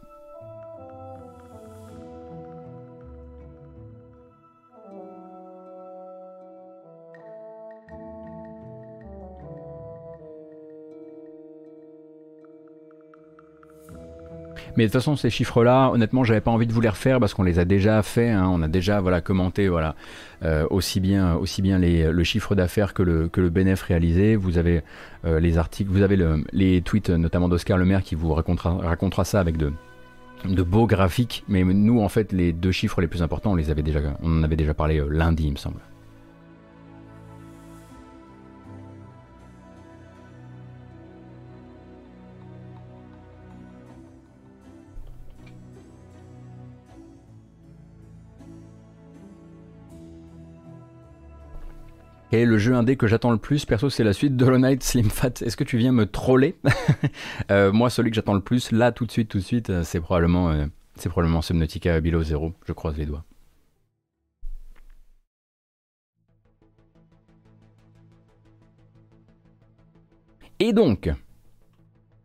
Mais 14.77 14.83
de 14.83 14.89
toute 14.89 14.93
façon, 14.93 15.15
ces 15.15 15.29
chiffres-là, 15.29 15.89
honnêtement, 15.91 16.23
j'avais 16.23 16.41
pas 16.41 16.51
envie 16.51 16.67
de 16.67 16.73
vous 16.73 16.81
les 16.81 16.89
refaire 16.89 17.19
parce 17.19 17.33
qu'on 17.33 17.43
les 17.43 17.59
a 17.59 17.65
déjà 17.65 18.01
fait. 18.01 18.29
Hein. 18.29 18.47
on 18.51 18.61
a 18.61 18.67
déjà 18.67 19.01
voilà 19.01 19.21
commenté 19.21 19.67
voilà 19.67 19.95
euh, 20.43 20.65
aussi 20.69 20.99
bien 20.99 21.35
aussi 21.35 21.61
bien 21.61 21.79
le 21.79 22.23
chiffre 22.23 22.55
d'affaires 22.55 22.93
que 22.93 23.03
le 23.03 23.27
que 23.27 23.41
le 23.41 23.49
bénéfice 23.49 23.83
réalisé. 23.83 24.35
Vous 24.35 24.57
avez 24.57 24.81
euh, 25.25 25.39
les 25.39 25.57
articles, 25.57 25.91
vous 25.91 26.01
avez 26.01 26.15
le, 26.15 26.43
les 26.51 26.81
tweets 26.81 27.09
notamment 27.09 27.49
d'Oscar 27.49 27.77
Le 27.77 27.85
Maire 27.85 28.03
qui 28.03 28.15
vous 28.15 28.33
racontera, 28.33 29.23
ça 29.23 29.39
avec 29.39 29.57
de 29.57 29.71
de 30.45 30.63
beaux 30.63 30.87
graphiques, 30.87 31.43
mais 31.49 31.65
nous 31.65 32.01
en 32.01 32.07
fait 32.07 32.31
les 32.31 32.53
deux 32.53 32.71
chiffres 32.71 33.01
les 33.01 33.07
plus 33.07 33.21
importants, 33.21 33.51
on 33.51 33.55
les 33.55 33.71
avait 33.71 33.83
déjà, 33.83 33.99
on 34.21 34.39
en 34.39 34.43
avait 34.43 34.55
déjà 34.55 34.73
parlé 34.73 35.03
lundi, 35.09 35.43
il 35.47 35.51
me 35.51 35.57
semble. 35.57 35.81
Et 52.31 52.45
le 52.45 52.59
jeu 52.59 52.75
indé 52.75 52.95
que 52.95 53.07
j'attends 53.07 53.31
le 53.31 53.39
plus, 53.39 53.65
perso, 53.65 53.89
c'est 53.89 54.03
la 54.03 54.13
suite 54.13 54.37
de 54.37 54.45
Hollow 54.45 54.59
Knight 54.59 54.83
Slim 54.83 55.09
Fat. 55.09 55.41
Est-ce 55.41 55.57
que 55.57 55.63
tu 55.63 55.77
viens 55.77 55.91
me 55.91 56.05
troller 56.05 56.55
euh, 57.51 57.71
Moi, 57.71 57.89
celui 57.89 58.11
que 58.11 58.15
j'attends 58.15 58.35
le 58.35 58.39
plus, 58.39 58.71
là, 58.71 58.91
tout 58.91 59.07
de 59.07 59.11
suite, 59.11 59.29
tout 59.29 59.39
de 59.39 59.43
suite, 59.43 59.71
euh, 59.71 59.83
c'est 59.83 59.99
probablement, 59.99 60.51
euh, 60.51 60.67
c'est 60.95 61.09
probablement 61.09 61.41
Zero. 61.41 62.53
Je 62.67 62.73
croise 62.73 62.97
les 62.97 63.07
doigts. 63.07 63.23
Et 70.59 70.71
donc, 70.71 71.09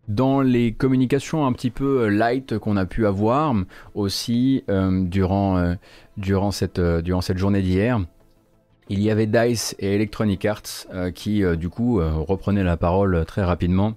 dans 0.08 0.42
les 0.42 0.74
communications 0.74 1.46
un 1.46 1.52
petit 1.52 1.70
peu 1.70 2.08
light 2.08 2.58
qu'on 2.58 2.76
a 2.76 2.84
pu 2.84 3.06
avoir 3.06 3.54
aussi 3.94 4.64
durant, 4.68 5.76
durant, 6.16 6.50
cette, 6.50 6.80
durant 6.80 7.20
cette 7.20 7.38
journée 7.38 7.62
d'hier, 7.62 8.00
il 8.88 9.02
y 9.02 9.10
avait 9.10 9.26
DICE 9.26 9.74
et 9.78 9.94
Electronic 9.94 10.44
Arts 10.44 10.86
euh, 10.92 11.10
qui, 11.10 11.42
euh, 11.42 11.56
du 11.56 11.68
coup, 11.68 12.00
euh, 12.00 12.12
reprenaient 12.12 12.64
la 12.64 12.76
parole 12.76 13.24
très 13.26 13.42
rapidement 13.42 13.94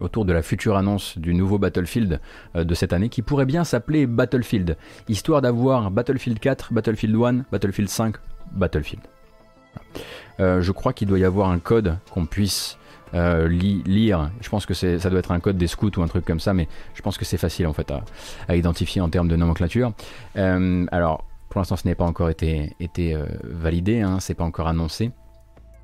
autour 0.00 0.24
de 0.24 0.32
la 0.32 0.42
future 0.42 0.76
annonce 0.76 1.16
du 1.16 1.34
nouveau 1.34 1.56
Battlefield 1.56 2.20
de 2.54 2.74
cette 2.74 2.92
année 2.92 3.08
qui 3.08 3.22
pourrait 3.22 3.46
bien 3.46 3.64
s'appeler 3.64 4.06
Battlefield, 4.06 4.76
histoire 5.08 5.40
d'avoir 5.40 5.90
Battlefield 5.90 6.40
4, 6.40 6.74
Battlefield 6.74 7.14
1, 7.14 7.44
Battlefield 7.50 7.88
5, 7.88 8.16
Battlefield. 8.52 9.02
je 10.40 10.70
crois 10.72 10.92
qu'il 10.92 11.08
doit 11.08 11.20
y 11.20 11.24
avoir 11.24 11.48
un 11.48 11.60
code 11.60 11.96
qu'on 12.10 12.26
puisse 12.26 12.76
lire. 13.14 14.30
Je 14.40 14.48
pense 14.50 14.66
que 14.66 14.74
ça 14.74 15.08
doit 15.08 15.20
être 15.20 15.32
un 15.32 15.40
code 15.40 15.56
des 15.56 15.68
scouts 15.68 15.96
ou 15.96 16.02
un 16.02 16.08
truc 16.08 16.24
comme 16.26 16.40
ça, 16.40 16.52
mais 16.52 16.68
je 16.94 17.00
pense 17.00 17.16
que 17.16 17.24
c'est 17.24 17.38
facile 17.38 17.68
en 17.68 17.72
fait 17.72 17.90
à, 17.92 18.02
à, 18.48 18.56
identifier 18.56 19.00
en 19.00 19.08
termes 19.08 19.28
de 19.28 19.36
nomenclature. 19.36 19.92
alors, 20.34 21.24
pour 21.54 21.60
l'instant, 21.60 21.76
ce 21.76 21.86
n'est 21.86 21.94
pas 21.94 22.04
encore 22.04 22.30
été, 22.30 22.74
euh, 22.98 23.26
validé, 23.44 24.00
hein, 24.00 24.18
c'est 24.18 24.34
pas 24.34 24.42
encore 24.42 24.66
annoncé. 24.66 25.12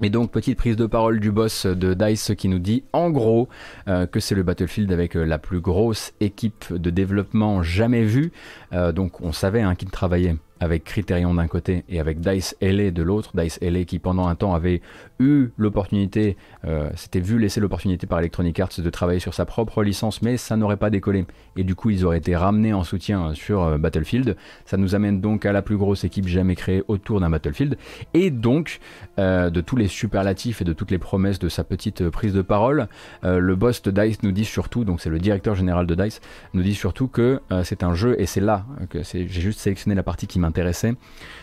Mais 0.00 0.10
donc, 0.10 0.32
petite 0.32 0.58
prise 0.58 0.74
de 0.74 0.86
parole 0.86 1.20
du 1.20 1.30
boss 1.30 1.64
de 1.64 1.94
DICE 1.94 2.32
qui 2.36 2.48
nous 2.48 2.58
dit 2.58 2.82
en 2.92 3.08
gros 3.10 3.48
euh, 3.86 4.04
que 4.04 4.18
c'est 4.18 4.34
le 4.34 4.42
Battlefield 4.42 4.90
avec 4.90 5.16
euh, 5.16 5.22
la 5.22 5.38
plus 5.38 5.60
grosse 5.60 6.12
équipe 6.18 6.72
de 6.72 6.90
développement 6.90 7.62
jamais 7.62 8.02
vue. 8.02 8.32
donc, 8.72 9.20
on 9.20 9.30
savait 9.30 9.62
hein, 9.62 9.76
qu'il 9.76 9.90
travaillait 9.90 10.34
avec 10.60 10.84
Criterion 10.84 11.34
d'un 11.34 11.46
côté 11.48 11.84
et 11.88 11.98
avec 11.98 12.20
Dice 12.20 12.56
LA 12.60 12.90
de 12.90 13.02
l'autre. 13.02 13.32
Dice 13.34 13.58
LA 13.62 13.84
qui 13.84 13.98
pendant 13.98 14.28
un 14.28 14.34
temps 14.34 14.54
avait 14.54 14.82
eu 15.18 15.48
l'opportunité, 15.56 16.36
euh, 16.64 16.90
s'était 16.94 17.20
vu 17.20 17.38
laisser 17.38 17.60
l'opportunité 17.60 18.06
par 18.06 18.18
Electronic 18.18 18.58
Arts 18.60 18.70
de 18.78 18.90
travailler 18.90 19.20
sur 19.20 19.34
sa 19.34 19.44
propre 19.44 19.82
licence, 19.82 20.22
mais 20.22 20.36
ça 20.36 20.56
n'aurait 20.56 20.76
pas 20.76 20.90
décollé. 20.90 21.26
Et 21.56 21.64
du 21.64 21.74
coup, 21.74 21.90
ils 21.90 22.04
auraient 22.04 22.18
été 22.18 22.36
ramenés 22.36 22.72
en 22.72 22.84
soutien 22.84 23.34
sur 23.34 23.62
euh, 23.62 23.78
Battlefield. 23.78 24.36
Ça 24.66 24.76
nous 24.76 24.94
amène 24.94 25.20
donc 25.20 25.46
à 25.46 25.52
la 25.52 25.62
plus 25.62 25.76
grosse 25.76 26.04
équipe 26.04 26.28
jamais 26.28 26.54
créée 26.54 26.82
autour 26.88 27.20
d'un 27.20 27.30
Battlefield. 27.30 27.76
Et 28.14 28.30
donc, 28.30 28.80
euh, 29.18 29.50
de 29.50 29.60
tous 29.60 29.76
les 29.76 29.88
superlatifs 29.88 30.60
et 30.60 30.64
de 30.64 30.72
toutes 30.72 30.90
les 30.90 30.98
promesses 30.98 31.38
de 31.38 31.48
sa 31.48 31.64
petite 31.64 32.08
prise 32.10 32.32
de 32.32 32.42
parole, 32.42 32.88
le 33.22 33.54
boss 33.54 33.82
de 33.82 33.90
Dice 33.90 34.22
nous 34.22 34.32
dit 34.32 34.44
surtout, 34.44 34.84
donc 34.84 35.00
c'est 35.00 35.10
le 35.10 35.18
directeur 35.18 35.54
général 35.54 35.86
de 35.86 35.94
Dice, 35.94 36.20
nous 36.54 36.62
dit 36.62 36.74
surtout 36.74 37.08
que 37.08 37.40
c'est 37.62 37.82
un 37.82 37.94
jeu, 37.94 38.16
et 38.18 38.26
c'est 38.26 38.40
là 38.40 38.64
que 38.88 39.02
j'ai 39.02 39.26
juste 39.28 39.60
sélectionné 39.60 39.94
la 39.94 40.02
partie 40.02 40.26
qui 40.26 40.38
m'intéressait, 40.50 40.94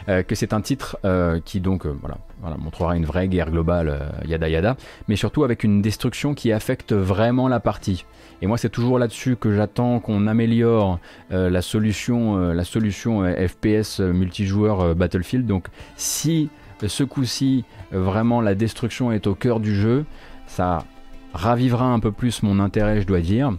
que 0.07 0.35
c'est 0.35 0.53
un 0.53 0.61
titre 0.61 0.97
qui 1.45 1.59
donc 1.59 1.85
voilà, 1.85 2.17
voilà, 2.41 2.57
montrera 2.57 2.95
une 2.95 3.05
vraie 3.05 3.27
guerre 3.27 3.49
globale, 3.49 4.11
yada 4.25 4.47
yada, 4.47 4.77
mais 5.07 5.15
surtout 5.15 5.43
avec 5.43 5.63
une 5.63 5.81
destruction 5.81 6.33
qui 6.33 6.51
affecte 6.51 6.93
vraiment 6.93 7.47
la 7.47 7.59
partie. 7.59 8.05
Et 8.41 8.47
moi, 8.47 8.57
c'est 8.57 8.69
toujours 8.69 8.99
là-dessus 8.99 9.35
que 9.35 9.55
j'attends 9.55 9.99
qu'on 9.99 10.27
améliore 10.27 10.99
la 11.31 11.61
solution, 11.61 12.37
la 12.37 12.63
solution 12.63 13.23
FPS 13.23 13.99
multijoueur 13.99 14.93
Battlefield. 14.95 15.47
Donc, 15.47 15.67
si 15.95 16.49
ce 16.85 17.03
coup-ci, 17.03 17.65
vraiment 17.91 18.41
la 18.41 18.53
destruction 18.53 19.11
est 19.11 19.25
au 19.25 19.33
cœur 19.33 19.59
du 19.59 19.75
jeu, 19.75 20.05
ça 20.45 20.85
ravivera 21.33 21.85
un 21.85 21.99
peu 21.99 22.11
plus 22.11 22.43
mon 22.43 22.59
intérêt, 22.59 23.01
je 23.01 23.07
dois 23.07 23.21
dire. 23.21 23.53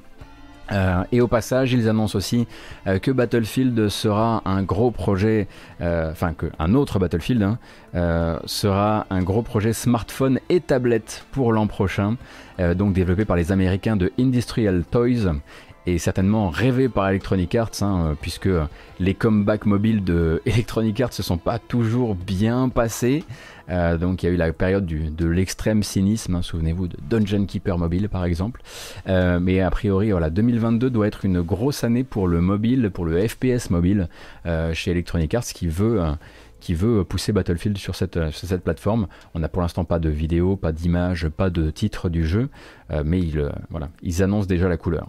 Euh, 0.73 1.05
et 1.13 1.21
au 1.21 1.29
passage, 1.29 1.73
ils 1.73 1.89
annoncent 1.89 2.17
aussi 2.17 2.47
euh, 2.87 2.99
que 2.99 3.11
Battlefield 3.11 3.89
sera 3.89 4.43
un 4.45 4.63
gros 4.63 4.91
projet, 4.91 5.49
euh, 5.81 6.11
enfin 6.13 6.35
que 6.35 6.47
un 6.59 6.75
autre 6.75 6.99
Battlefield 6.99 7.43
hein, 7.43 7.59
sera 8.45 9.07
un 9.11 9.23
gros 9.23 9.43
projet 9.43 9.73
smartphone 9.73 10.41
et 10.49 10.61
tablette 10.61 11.25
pour 11.33 11.53
l'an 11.53 11.67
prochain, 11.67 12.17
donc 12.77 12.93
développé 12.93 13.25
par 13.25 13.37
les 13.37 13.51
Américains 13.51 13.97
de 13.97 14.13
Industrial 14.19 14.85
Toys 14.85 15.33
et 15.87 15.99
certainement 15.99 16.51
rêvé 16.51 16.89
par 16.89 17.09
Electronic 17.09 17.55
Arts, 17.55 17.83
hein, 17.83 18.15
puisque 18.21 18.51
les 19.01 19.15
comebacks 19.15 19.65
mobiles 19.65 20.05
de 20.05 20.43
Electronic 20.47 21.01
Arts 21.01 21.15
se 21.15 21.23
sont 21.23 21.39
pas 21.39 21.59
toujours 21.59 22.15
bien 22.15 22.69
passés. 22.69 23.25
Euh, 23.71 23.99
donc 23.99 24.23
il 24.23 24.27
y 24.27 24.29
a 24.29 24.33
eu 24.33 24.37
la 24.37 24.53
période 24.53 24.87
de 24.87 25.27
l'extrême 25.27 25.83
cynisme, 25.83 26.37
hein, 26.37 26.43
souvenez-vous 26.43 26.89
de 26.89 26.97
Dungeon 27.09 27.47
Keeper 27.47 27.79
Mobile 27.79 28.09
par 28.09 28.25
exemple. 28.25 28.63
Euh, 29.09 29.39
mais 29.41 29.61
a 29.61 29.71
priori, 29.71 30.11
voilà, 30.11 30.31
2022 30.31 30.91
doit 30.91 31.07
être 31.07 31.25
une 31.25 31.43
grosse 31.43 31.85
année 31.85 32.05
pour 32.05 32.29
le 32.29 32.41
mobile, 32.41 32.91
pour 32.91 33.05
le 33.05 33.27
FPS 33.27 33.71
mobile 33.71 34.09
euh, 34.47 34.73
chez 34.75 34.91
Electronic 34.91 35.35
Arts 35.35 35.45
qui 35.45 35.69
veut 35.69 36.01
qui 36.61 36.75
veut 36.75 37.05
pousser 37.05 37.33
Battlefield 37.33 37.79
sur 37.79 37.95
cette, 37.95 38.19
plateforme. 38.65 39.07
On 39.35 39.39
n'a 39.39 39.49
pour 39.49 39.63
l'instant 39.63 39.85
pas 39.85 40.01
de 40.01 40.09
vidéo, 40.09 40.57
pas 40.57 40.73
d'image, 40.73 41.29
pas 41.29 41.51
de 41.51 41.71
titre 41.71 42.09
du 42.09 42.27
jeu, 42.27 42.49
mais 43.05 43.21
voilà, 43.71 43.91
ils 44.03 44.25
annoncent 44.25 44.49
déjà 44.49 44.69
la 44.69 44.77
couleur. 44.77 45.09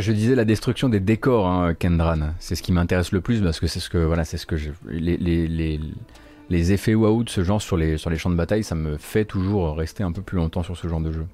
Je 0.00 0.12
disais 0.12 0.34
la 0.34 0.44
destruction 0.44 0.88
des 0.88 1.00
décors, 1.00 1.46
hein, 1.46 1.74
Kendran. 1.74 2.34
C'est 2.38 2.54
ce 2.54 2.62
qui 2.62 2.72
m'intéresse 2.72 3.12
le 3.12 3.20
plus 3.20 3.40
parce 3.42 3.60
que 3.60 3.66
c'est 3.66 3.80
ce 3.80 3.90
que 3.90 3.98
voilà, 3.98 4.24
c'est 4.24 4.36
ce 4.36 4.46
que 4.46 4.56
je, 4.56 4.70
les, 4.88 6.72
effets 6.72 6.94
waouh 6.94 7.24
de 7.24 7.30
ce 7.30 7.42
genre 7.42 7.60
sur 7.60 7.76
les, 7.76 7.96
champs 7.96 8.30
de 8.30 8.36
bataille, 8.36 8.64
ça 8.64 8.74
me 8.74 8.96
fait 8.96 9.24
toujours 9.24 9.76
rester 9.76 10.02
un 10.02 10.12
peu 10.12 10.22
plus 10.22 10.36
longtemps 10.36 10.62
sur 10.62 10.76
ce 10.76 10.88
genre 10.88 11.00
de 11.00 11.12
jeu. 11.12 11.26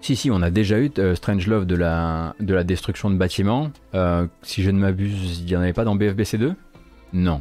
Si 0.00 0.16
si, 0.16 0.30
on 0.30 0.42
a 0.42 0.50
déjà 0.50 0.80
eu 0.80 0.90
euh, 0.98 1.14
Strange 1.14 1.46
Love 1.46 1.64
de 1.64 1.76
la, 1.76 2.34
de 2.40 2.54
la 2.54 2.64
destruction 2.64 3.08
de 3.08 3.16
bâtiments. 3.16 3.70
Euh, 3.94 4.26
si 4.42 4.62
je 4.64 4.70
ne 4.70 4.78
m'abuse, 4.80 5.40
il 5.40 5.46
n'y 5.46 5.56
en 5.56 5.60
avait 5.60 5.72
pas 5.72 5.84
dans 5.84 5.94
BFBC 5.94 6.38
2 6.38 6.54
Non. 7.12 7.40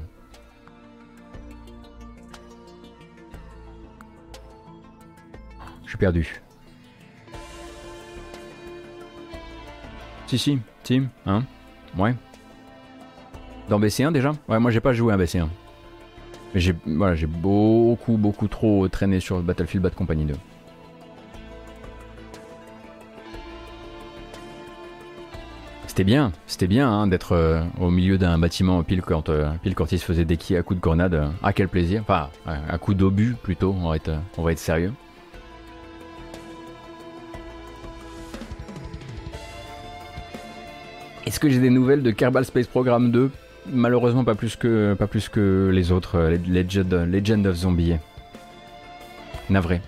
Je 5.85 5.89
suis 5.89 5.97
perdu. 5.97 6.41
Si, 10.31 10.37
si, 10.37 10.59
si, 10.85 11.01
hein? 11.25 11.43
Ouais. 11.97 12.15
Dans 13.67 13.81
BC1 13.81 14.13
déjà? 14.13 14.31
Ouais, 14.47 14.59
moi 14.59 14.71
j'ai 14.71 14.79
pas 14.79 14.93
joué 14.93 15.13
à 15.13 15.17
BC1. 15.17 15.49
Mais 16.53 16.61
j'ai 16.61 16.73
voilà, 16.85 17.17
beaucoup, 17.27 18.15
beaucoup 18.15 18.47
trop 18.47 18.87
traîné 18.87 19.19
sur 19.19 19.41
Battlefield 19.41 19.83
Bad 19.83 19.93
Company 19.93 20.23
2. 20.23 20.33
C'était 25.87 26.05
bien, 26.05 26.31
c'était 26.47 26.67
bien 26.67 26.89
hein, 26.89 27.07
d'être 27.07 27.33
euh, 27.33 27.61
au 27.81 27.91
milieu 27.91 28.17
d'un 28.17 28.39
bâtiment 28.39 28.81
pile 28.83 29.01
quand, 29.01 29.27
euh, 29.27 29.51
pile 29.61 29.75
quand 29.75 29.91
il 29.91 29.99
se 29.99 30.05
faisait 30.05 30.23
déquiller 30.23 30.59
à 30.59 30.63
coups 30.63 30.79
de 30.79 30.81
grenade. 30.81 31.29
ah 31.43 31.51
quel 31.51 31.67
plaisir, 31.67 32.03
enfin 32.03 32.29
à 32.45 32.77
coups 32.77 32.95
d'obus 32.95 33.35
plutôt, 33.43 33.75
on 33.77 33.89
va 33.89 33.97
être, 33.97 34.11
on 34.37 34.43
va 34.43 34.53
être 34.53 34.59
sérieux. 34.59 34.93
Est-ce 41.31 41.39
que 41.39 41.47
j'ai 41.47 41.59
des 41.59 41.69
nouvelles 41.69 42.03
de 42.03 42.11
Kerbal 42.11 42.43
Space 42.43 42.67
Program 42.67 43.09
2 43.09 43.31
Malheureusement 43.71 44.25
pas 44.25 44.35
plus 44.35 44.57
que, 44.57 44.95
pas 44.95 45.07
plus 45.07 45.29
que 45.29 45.71
les 45.71 45.93
autres, 45.93 46.17
euh, 46.17 47.05
Legend, 47.05 47.47
of 47.47 47.55
Zombie. 47.55 47.95
Navré. 49.49 49.79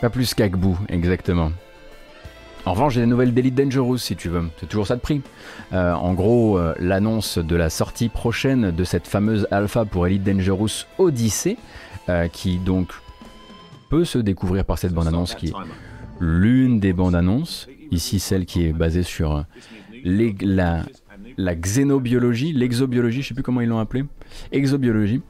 Pas 0.00 0.08
plus 0.08 0.34
qu'Agbou, 0.34 0.78
exactement. 0.88 1.50
En 2.64 2.74
revanche, 2.74 2.94
j'ai 2.94 3.00
des 3.00 3.08
nouvelles 3.08 3.34
d'Elite 3.34 3.56
Dangerous 3.56 3.98
si 3.98 4.14
tu 4.14 4.28
veux. 4.28 4.44
C'est 4.60 4.68
toujours 4.68 4.86
ça 4.86 4.94
de 4.94 5.00
prix. 5.00 5.20
Euh, 5.72 5.94
en 5.94 6.14
gros, 6.14 6.60
euh, 6.60 6.74
l'annonce 6.78 7.38
de 7.38 7.56
la 7.56 7.70
sortie 7.70 8.08
prochaine 8.08 8.70
de 8.70 8.84
cette 8.84 9.08
fameuse 9.08 9.48
alpha 9.50 9.84
pour 9.84 10.06
Elite 10.06 10.22
Dangerous 10.22 10.86
Odyssey, 10.98 11.56
qui 12.32 12.58
donc 12.58 12.92
peut 13.92 14.06
se 14.06 14.16
découvrir 14.16 14.64
par 14.64 14.78
cette 14.78 14.94
bande-annonce 14.94 15.34
qui 15.34 15.48
est 15.48 15.52
l'une 16.18 16.80
des 16.80 16.94
bandes 16.94 17.14
annonces, 17.14 17.68
ici 17.90 18.20
celle 18.20 18.46
qui 18.46 18.64
est 18.64 18.72
basée 18.72 19.02
sur 19.02 19.44
la, 20.02 20.86
la 21.36 21.54
xénobiologie, 21.54 22.54
l'exobiologie, 22.54 23.20
je 23.20 23.28
sais 23.28 23.34
plus 23.34 23.42
comment 23.42 23.60
ils 23.60 23.68
l'ont 23.68 23.80
appelé, 23.80 24.04
exobiologie. 24.52 25.22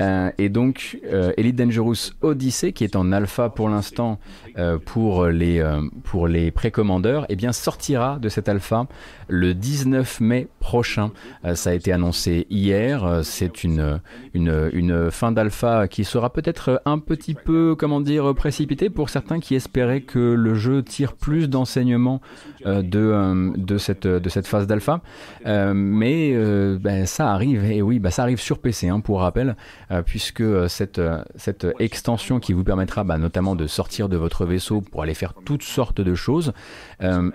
Euh, 0.00 0.30
et 0.38 0.48
donc 0.48 0.98
euh, 1.04 1.32
Elite 1.36 1.56
Dangerous 1.56 2.12
Odyssey, 2.22 2.72
qui 2.72 2.84
est 2.84 2.96
en 2.96 3.12
alpha 3.12 3.48
pour 3.48 3.68
l'instant 3.68 4.18
euh, 4.58 4.78
pour 4.78 5.26
les, 5.26 5.62
pour 6.04 6.28
les 6.28 6.50
précommandeurs, 6.50 7.26
eh 7.28 7.36
bien 7.36 7.52
sortira 7.52 8.18
de 8.18 8.28
cette 8.28 8.48
alpha 8.48 8.86
le 9.28 9.54
19 9.54 10.20
mai 10.20 10.48
prochain. 10.58 11.12
ça 11.54 11.70
a 11.70 11.72
été 11.72 11.92
annoncé 11.92 12.46
hier. 12.50 13.20
C'est 13.22 13.62
une, 13.62 14.00
une, 14.34 14.70
une 14.72 15.10
fin 15.10 15.30
d'alpha 15.30 15.86
qui 15.86 16.04
sera 16.04 16.32
peut-être 16.32 16.82
un 16.84 16.98
petit 16.98 17.34
peu, 17.34 17.76
comment 17.78 18.00
dire, 18.00 18.34
précipitée 18.34 18.90
pour 18.90 19.08
certains 19.08 19.38
qui 19.38 19.54
espéraient 19.54 20.00
que 20.00 20.18
le 20.18 20.54
jeu 20.54 20.82
tire 20.82 21.12
plus 21.12 21.48
d'enseignements 21.48 22.20
de, 22.64 23.56
de, 23.56 23.78
cette, 23.78 24.06
de 24.06 24.28
cette 24.28 24.48
phase 24.48 24.66
d'alpha. 24.66 25.00
mais 25.44 26.34
ben, 26.80 27.06
ça 27.06 27.30
arrive, 27.30 27.64
et 27.70 27.82
oui, 27.82 28.00
ben, 28.00 28.10
ça 28.10 28.22
arrive 28.22 28.40
sur 28.40 28.49
PC, 28.58 28.88
hein, 28.88 29.00
pour 29.00 29.20
rappel, 29.20 29.56
euh, 29.90 30.02
puisque 30.02 30.40
euh, 30.40 30.68
cette, 30.68 30.98
euh, 30.98 31.22
cette 31.36 31.66
extension 31.78 32.40
qui 32.40 32.52
vous 32.52 32.64
permettra 32.64 33.04
bah, 33.04 33.18
notamment 33.18 33.54
de 33.54 33.66
sortir 33.66 34.08
de 34.08 34.16
votre 34.16 34.44
vaisseau 34.44 34.80
pour 34.80 35.02
aller 35.02 35.14
faire 35.14 35.34
toutes 35.44 35.62
sortes 35.62 36.00
de 36.00 36.14
choses, 36.14 36.52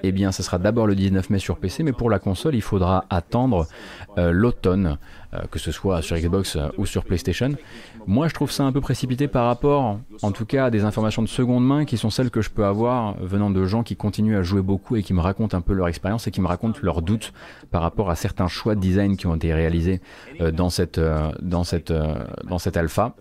eh 0.04 0.12
bien, 0.12 0.32
ce 0.32 0.44
sera 0.44 0.60
d'abord 0.60 0.86
le 0.86 0.96
19 0.96 1.30
mai 1.30 1.40
sur 1.40 1.58
PC, 1.58 1.84
mais 1.84 1.92
pour 1.92 2.10
la 2.10 2.20
console, 2.20 2.56
il 2.56 2.62
faudra 2.62 3.06
attendre 3.10 3.68
l'automne, 4.16 4.98
que 5.52 5.60
ce 5.60 5.72
soit 5.72 6.02
sur 6.02 6.16
Xbox 6.16 6.58
ou 6.78 6.86
sur 6.86 7.04
PlayStation. 7.04 7.52
Moi, 8.08 8.28
je 8.28 8.34
trouve 8.34 8.52
ça 8.52 8.64
un 8.64 8.72
peu 8.72 8.82
précipité 8.82 9.28
par 9.28 9.46
rapport, 9.46 10.00
en 10.22 10.32
tout 10.32 10.46
cas, 10.46 10.66
à 10.66 10.70
des 10.70 10.84
informations 10.84 11.22
de 11.22 11.28
seconde 11.28 11.66
main 11.66 11.86
qui 11.86 11.98
sont 11.98 12.10
celles 12.10 12.30
que 12.30 12.42
je 12.42 12.50
peux 12.50 12.66
avoir 12.66 13.16
venant 13.20 13.50
de 13.50 13.66
gens 13.66 13.84
qui 13.84 13.96
continuent 13.96 14.38
à 14.38 14.44
jouer 14.44 14.62
beaucoup 14.62 14.96
et 14.96 15.04
qui 15.04 15.14
me 15.14 15.22
racontent 15.22 15.58
un 15.58 15.62
peu 15.62 15.74
leur 15.74 15.88
expérience 15.88 16.28
et 16.28 16.32
qui 16.32 16.42
me 16.42 16.48
racontent 16.48 16.80
leurs 16.84 17.02
doutes 17.02 17.34
par 17.72 17.82
rapport 17.82 18.10
à 18.10 18.16
certains 18.16 18.48
choix 18.48 18.76
de 18.76 18.80
design 18.80 19.18
qui 19.18 19.28
ont 19.28 19.36
été 19.36 19.54
réalisés 19.54 20.02
euh, 20.40 20.52
dans 20.52 20.70
cette, 20.70 20.98
euh, 21.00 21.32
dans 21.42 21.64
cette, 21.64 21.92
euh, 21.92 22.24
dans 22.48 22.60
cette 22.60 22.78
alpha. 22.78 23.16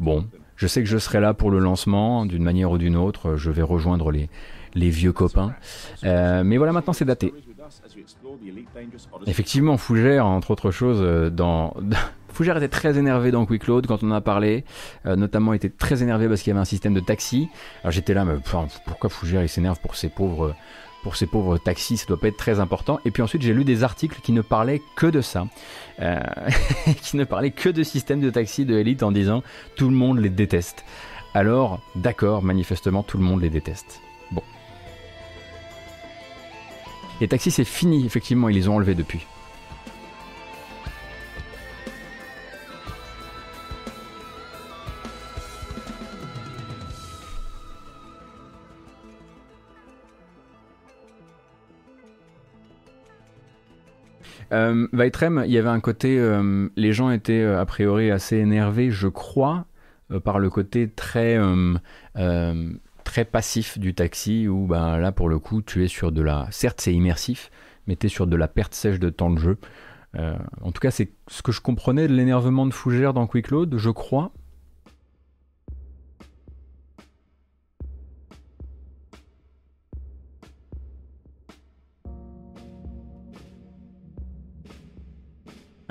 Bon, 0.00 0.26
je 0.56 0.66
sais 0.66 0.82
que 0.82 0.88
je 0.88 0.98
serai 0.98 1.20
là 1.20 1.34
pour 1.34 1.50
le 1.50 1.58
lancement 1.58 2.24
d'une 2.24 2.42
manière 2.42 2.70
ou 2.70 2.78
d'une 2.78 2.96
autre. 2.96 3.36
Je 3.36 3.50
vais 3.50 3.62
rejoindre 3.62 4.10
les, 4.10 4.30
les 4.74 4.88
vieux 4.88 5.12
copains. 5.12 5.54
mais 6.02 6.56
voilà, 6.56 6.72
maintenant 6.72 6.94
c'est 6.94 7.04
daté. 7.04 7.34
Effectivement, 9.26 9.76
Fougère, 9.76 10.26
entre 10.26 10.50
autres 10.50 10.70
choses, 10.70 11.30
dans, 11.32 11.74
Fougère 12.34 12.56
était 12.56 12.68
très 12.68 12.98
énervé 12.98 13.30
dans 13.30 13.46
Quick 13.46 13.68
Load 13.68 13.86
quand 13.86 14.02
on 14.02 14.10
en 14.10 14.14
a 14.14 14.20
parlé, 14.20 14.64
euh, 15.06 15.14
notamment 15.14 15.52
était 15.52 15.68
très 15.68 16.02
énervé 16.02 16.26
parce 16.26 16.42
qu'il 16.42 16.50
y 16.50 16.52
avait 16.52 16.60
un 16.60 16.64
système 16.64 16.92
de 16.92 17.00
taxi. 17.00 17.48
Alors 17.82 17.92
j'étais 17.92 18.12
là, 18.12 18.24
mais 18.24 18.34
pourquoi 18.86 19.08
Fougère 19.08 19.42
il 19.42 19.48
s'énerve 19.48 19.78
pour 19.80 19.94
ces 19.94 20.08
pauvres 20.08 20.54
pour 21.04 21.16
ces 21.16 21.26
pauvres 21.26 21.58
taxis, 21.58 21.98
ça 21.98 22.06
doit 22.06 22.18
pas 22.18 22.28
être 22.28 22.38
très 22.38 22.60
important. 22.60 22.98
Et 23.04 23.10
puis 23.10 23.22
ensuite, 23.22 23.42
j'ai 23.42 23.52
lu 23.52 23.62
des 23.62 23.84
articles 23.84 24.20
qui 24.22 24.32
ne 24.32 24.40
parlaient 24.40 24.80
que 24.96 25.06
de 25.06 25.20
ça, 25.20 25.46
euh, 26.00 26.18
qui 27.02 27.18
ne 27.18 27.24
parlaient 27.24 27.50
que 27.50 27.68
de 27.68 27.82
système 27.82 28.20
de 28.20 28.30
taxi 28.30 28.64
de 28.64 28.74
Elite 28.74 29.02
en 29.02 29.12
disant 29.12 29.42
tout 29.76 29.90
le 29.90 29.94
monde 29.94 30.18
les 30.18 30.30
déteste. 30.30 30.84
Alors, 31.34 31.82
d'accord, 31.94 32.42
manifestement, 32.42 33.02
tout 33.02 33.18
le 33.18 33.24
monde 33.24 33.42
les 33.42 33.50
déteste. 33.50 34.00
Bon. 34.32 34.42
Les 37.20 37.28
taxis, 37.28 37.50
c'est 37.50 37.64
fini, 37.64 38.06
effectivement, 38.06 38.48
ils 38.48 38.56
les 38.56 38.68
ont 38.68 38.76
enlevés 38.76 38.94
depuis. 38.94 39.26
Euh, 54.52 54.86
il 54.92 55.52
y 55.52 55.58
avait 55.58 55.68
un 55.68 55.80
côté, 55.80 56.18
euh, 56.18 56.68
les 56.76 56.92
gens 56.92 57.10
étaient 57.10 57.42
euh, 57.42 57.60
a 57.60 57.66
priori 57.66 58.10
assez 58.10 58.36
énervés, 58.36 58.90
je 58.90 59.08
crois, 59.08 59.66
euh, 60.10 60.20
par 60.20 60.38
le 60.38 60.50
côté 60.50 60.88
très 60.88 61.38
très 63.04 63.24
passif 63.26 63.78
du 63.78 63.94
taxi 63.94 64.48
où 64.48 64.66
ben 64.66 64.96
là 64.96 65.12
pour 65.12 65.28
le 65.28 65.38
coup 65.38 65.60
tu 65.60 65.84
es 65.84 65.88
sur 65.88 66.10
de 66.10 66.22
la, 66.22 66.48
certes 66.50 66.80
c'est 66.80 66.94
immersif, 66.94 67.50
mais 67.86 67.96
tu 67.96 68.06
es 68.06 68.08
sur 68.08 68.26
de 68.26 68.34
la 68.34 68.48
perte 68.48 68.74
sèche 68.74 68.98
de 68.98 69.10
temps 69.10 69.30
de 69.30 69.38
jeu. 69.38 69.58
en 70.16 70.72
tout 70.72 70.80
cas 70.80 70.90
c'est 70.90 71.12
ce 71.28 71.42
que 71.42 71.52
je 71.52 71.60
comprenais 71.60 72.08
de 72.08 72.14
l'énervement 72.14 72.66
de 72.66 72.72
Fougère 72.72 73.12
dans 73.12 73.26
Quick 73.26 73.50
Load, 73.50 73.76
je 73.76 73.90
crois, 73.90 74.32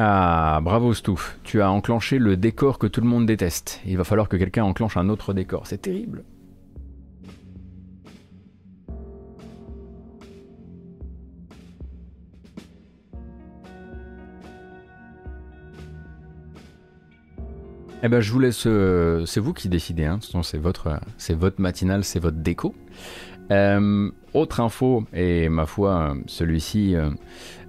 Ah, 0.05 0.59
bravo 0.61 0.93
Stouff, 0.93 1.39
tu 1.43 1.61
as 1.61 1.71
enclenché 1.71 2.17
le 2.17 2.35
décor 2.35 2.77
que 2.77 2.87
tout 2.87 2.99
le 2.99 3.07
monde 3.07 3.25
déteste. 3.25 3.79
Il 3.85 3.95
va 3.95 4.03
falloir 4.03 4.27
que 4.27 4.35
quelqu'un 4.35 4.65
enclenche 4.65 4.97
un 4.97 5.07
autre 5.07 5.33
décor, 5.33 5.65
c'est 5.65 5.77
terrible. 5.77 6.25
Eh 18.03 18.09
ben, 18.09 18.19
je 18.19 18.29
vous 18.33 18.39
laisse. 18.39 18.65
Euh, 18.67 19.25
c'est 19.25 19.39
vous 19.39 19.53
qui 19.53 19.69
décidez. 19.69 20.03
Hein. 20.03 20.19
C'est 20.43 20.57
votre, 20.57 20.99
c'est 21.17 21.33
votre 21.33 21.61
matinale, 21.61 22.03
c'est 22.03 22.19
votre 22.19 22.39
déco. 22.39 22.75
Euh, 23.51 24.11
autre 24.33 24.59
info, 24.59 25.05
et 25.13 25.47
ma 25.47 25.65
foi, 25.65 26.17
celui-ci, 26.27 26.95
euh, 26.95 27.09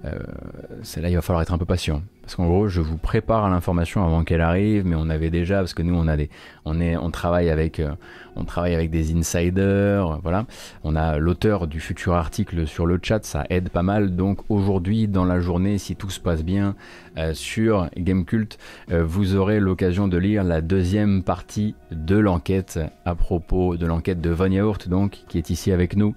là 0.03 1.09
il 1.09 1.15
va 1.15 1.21
falloir 1.21 1.41
être 1.41 1.53
un 1.53 1.57
peu 1.57 1.65
patient. 1.65 2.01
Parce 2.25 2.37
qu'en 2.37 2.47
gros, 2.47 2.67
je 2.67 2.81
vous 2.81 2.97
prépare 2.97 3.45
à 3.45 3.49
l'information 3.51 4.03
avant 4.03 4.23
qu'elle 4.23 4.41
arrive, 4.41 4.83
mais 4.83 4.95
on 4.97 5.09
avait 5.11 5.29
déjà, 5.29 5.57
parce 5.57 5.75
que 5.75 5.83
nous, 5.83 5.93
on 5.93 6.05
des, 6.15 6.31
on 6.65 6.81
est, 6.81 6.97
on 6.97 7.11
travaille 7.11 7.51
avec, 7.51 7.79
euh, 7.79 7.91
on 8.35 8.45
travaille 8.45 8.73
avec 8.73 8.89
des 8.89 9.15
insiders, 9.15 10.19
voilà. 10.23 10.47
On 10.83 10.95
a 10.95 11.19
l'auteur 11.19 11.67
du 11.67 11.79
futur 11.79 12.15
article 12.15 12.65
sur 12.65 12.87
le 12.87 12.99
chat, 12.99 13.23
ça 13.23 13.43
aide 13.51 13.69
pas 13.69 13.83
mal. 13.83 14.15
Donc 14.15 14.39
aujourd'hui, 14.49 15.07
dans 15.07 15.23
la 15.23 15.39
journée, 15.39 15.77
si 15.77 15.95
tout 15.95 16.09
se 16.09 16.19
passe 16.19 16.43
bien 16.43 16.73
euh, 17.19 17.35
sur 17.35 17.91
Gamecult, 17.95 18.57
euh, 18.91 19.03
vous 19.05 19.35
aurez 19.35 19.59
l'occasion 19.59 20.07
de 20.07 20.17
lire 20.17 20.43
la 20.43 20.61
deuxième 20.61 21.21
partie 21.21 21.75
de 21.91 22.17
l'enquête 22.17 22.79
à 23.05 23.13
propos 23.13 23.77
de 23.77 23.85
l'enquête 23.85 24.19
de 24.19 24.31
Von 24.31 24.49
Yaourt, 24.49 24.89
donc 24.89 25.19
qui 25.27 25.37
est 25.37 25.51
ici 25.51 25.71
avec 25.71 25.95
nous, 25.95 26.15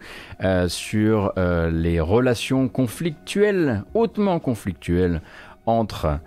sur 0.69 1.35
les 1.37 2.01
relations 2.01 2.69
conflictuelles, 2.69 3.85
hautement 3.95 4.39
conflictuelles 4.39 5.21
entre, 5.69 6.19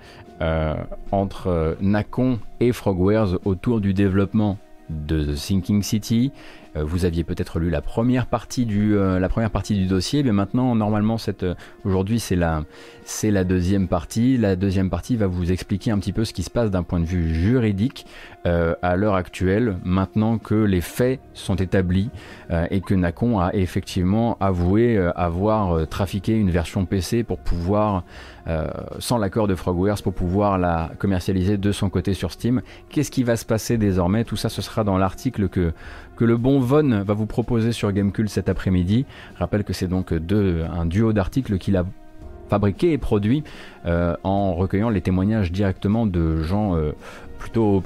euh, 0.41 0.75
entre 1.11 1.77
Nacon 1.81 2.39
et 2.59 2.71
Frogwares 2.71 3.39
autour 3.43 3.81
du 3.81 3.93
développement 3.93 4.57
de 4.89 5.23
The 5.23 5.35
Sinking 5.35 5.83
City. 5.83 6.31
Euh, 6.75 6.83
vous 6.83 7.05
aviez 7.05 7.23
peut-être 7.23 7.59
lu 7.59 7.69
la 7.69 7.81
première 7.81 8.27
partie 8.27 8.65
du, 8.65 8.95
euh, 8.95 9.19
la 9.19 9.29
première 9.29 9.49
partie 9.49 9.75
du 9.75 9.87
dossier, 9.87 10.21
mais 10.23 10.31
maintenant, 10.31 10.75
normalement, 10.75 11.17
cette, 11.17 11.45
aujourd'hui, 11.85 12.19
c'est 12.19 12.35
la, 12.35 12.63
c'est 13.03 13.31
la 13.31 13.43
deuxième 13.43 13.87
partie. 13.87 14.37
La 14.37 14.55
deuxième 14.55 14.89
partie 14.89 15.15
va 15.15 15.27
vous 15.27 15.51
expliquer 15.51 15.91
un 15.91 15.99
petit 15.99 16.13
peu 16.13 16.23
ce 16.25 16.33
qui 16.33 16.43
se 16.43 16.49
passe 16.49 16.69
d'un 16.69 16.83
point 16.83 16.99
de 16.99 17.05
vue 17.05 17.33
juridique 17.33 18.05
à 18.43 18.95
l'heure 18.95 19.13
actuelle, 19.13 19.77
maintenant 19.83 20.39
que 20.39 20.55
les 20.55 20.81
faits 20.81 21.19
sont 21.35 21.57
établis 21.57 22.09
et 22.71 22.81
que 22.81 22.95
Nacon 22.95 23.39
a 23.39 23.53
effectivement 23.53 24.35
avoué 24.39 24.97
avoir 25.15 25.87
trafiqué 25.87 26.33
une 26.33 26.49
version 26.49 26.85
PC 26.85 27.23
pour 27.23 27.37
pouvoir 27.37 28.03
euh, 28.47 28.67
sans 28.99 29.17
l'accord 29.17 29.47
de 29.47 29.55
Frogwares 29.55 30.01
pour 30.01 30.13
pouvoir 30.13 30.57
la 30.57 30.91
commercialiser 30.99 31.57
de 31.57 31.71
son 31.71 31.89
côté 31.89 32.13
sur 32.13 32.31
Steam. 32.31 32.61
Qu'est-ce 32.89 33.11
qui 33.11 33.23
va 33.23 33.35
se 33.35 33.45
passer 33.45 33.77
désormais? 33.77 34.23
Tout 34.23 34.35
ça, 34.35 34.49
ce 34.49 34.61
sera 34.61 34.83
dans 34.83 34.97
l'article 34.97 35.49
que, 35.49 35.73
le 36.19 36.37
bon 36.37 36.59
Von 36.59 37.03
va 37.03 37.15
vous 37.15 37.25
proposer 37.25 37.71
sur 37.71 37.91
Gamecult 37.91 38.29
cet 38.29 38.47
après-midi. 38.47 39.07
Rappelle 39.37 39.63
que 39.63 39.73
c'est 39.73 39.87
donc 39.87 40.11
un 40.11 40.85
duo 40.85 41.13
d'articles 41.13 41.57
qu'il 41.57 41.75
a 41.75 41.83
fabriqué 42.51 42.91
et 42.91 42.97
produit 42.97 43.45
euh, 43.85 44.17
en 44.25 44.53
recueillant 44.53 44.89
les 44.89 44.99
témoignages 44.99 45.53
directement 45.53 46.05
de 46.05 46.43
gens 46.43 46.75
euh, 46.75 46.91
plutôt 47.41 47.63
haut 47.63 47.83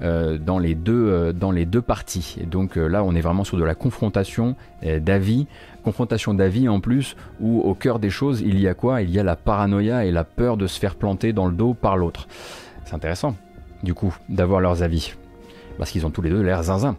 dans, 0.00 0.58
les 0.58 0.74
deux, 0.74 1.32
dans 1.32 1.50
les 1.50 1.66
deux 1.66 1.82
parties. 1.82 2.36
Et 2.40 2.46
donc 2.46 2.76
là, 2.76 3.02
on 3.04 3.14
est 3.14 3.20
vraiment 3.20 3.44
sur 3.44 3.58
de 3.58 3.64
la 3.64 3.74
confrontation 3.74 4.54
d'avis 4.82 5.46
confrontation 5.86 6.34
d'avis 6.34 6.68
en 6.68 6.80
plus, 6.80 7.14
où 7.40 7.60
au 7.60 7.74
cœur 7.74 8.00
des 8.00 8.10
choses, 8.10 8.40
il 8.40 8.58
y 8.58 8.66
a 8.66 8.74
quoi? 8.74 9.02
Il 9.02 9.10
y 9.10 9.20
a 9.20 9.22
la 9.22 9.36
paranoïa 9.36 10.04
et 10.04 10.10
la 10.10 10.24
peur 10.24 10.56
de 10.56 10.66
se 10.66 10.80
faire 10.80 10.96
planter 10.96 11.32
dans 11.32 11.46
le 11.46 11.52
dos 11.52 11.74
par 11.74 11.96
l'autre. 11.96 12.26
C'est 12.84 12.94
intéressant, 12.94 13.36
du 13.84 13.94
coup, 13.94 14.12
d'avoir 14.28 14.60
leurs 14.60 14.82
avis. 14.82 15.14
Parce 15.78 15.92
qu'ils 15.92 16.04
ont 16.04 16.10
tous 16.10 16.22
les 16.22 16.30
deux 16.30 16.42
l'air 16.42 16.64
zinzin. 16.64 16.96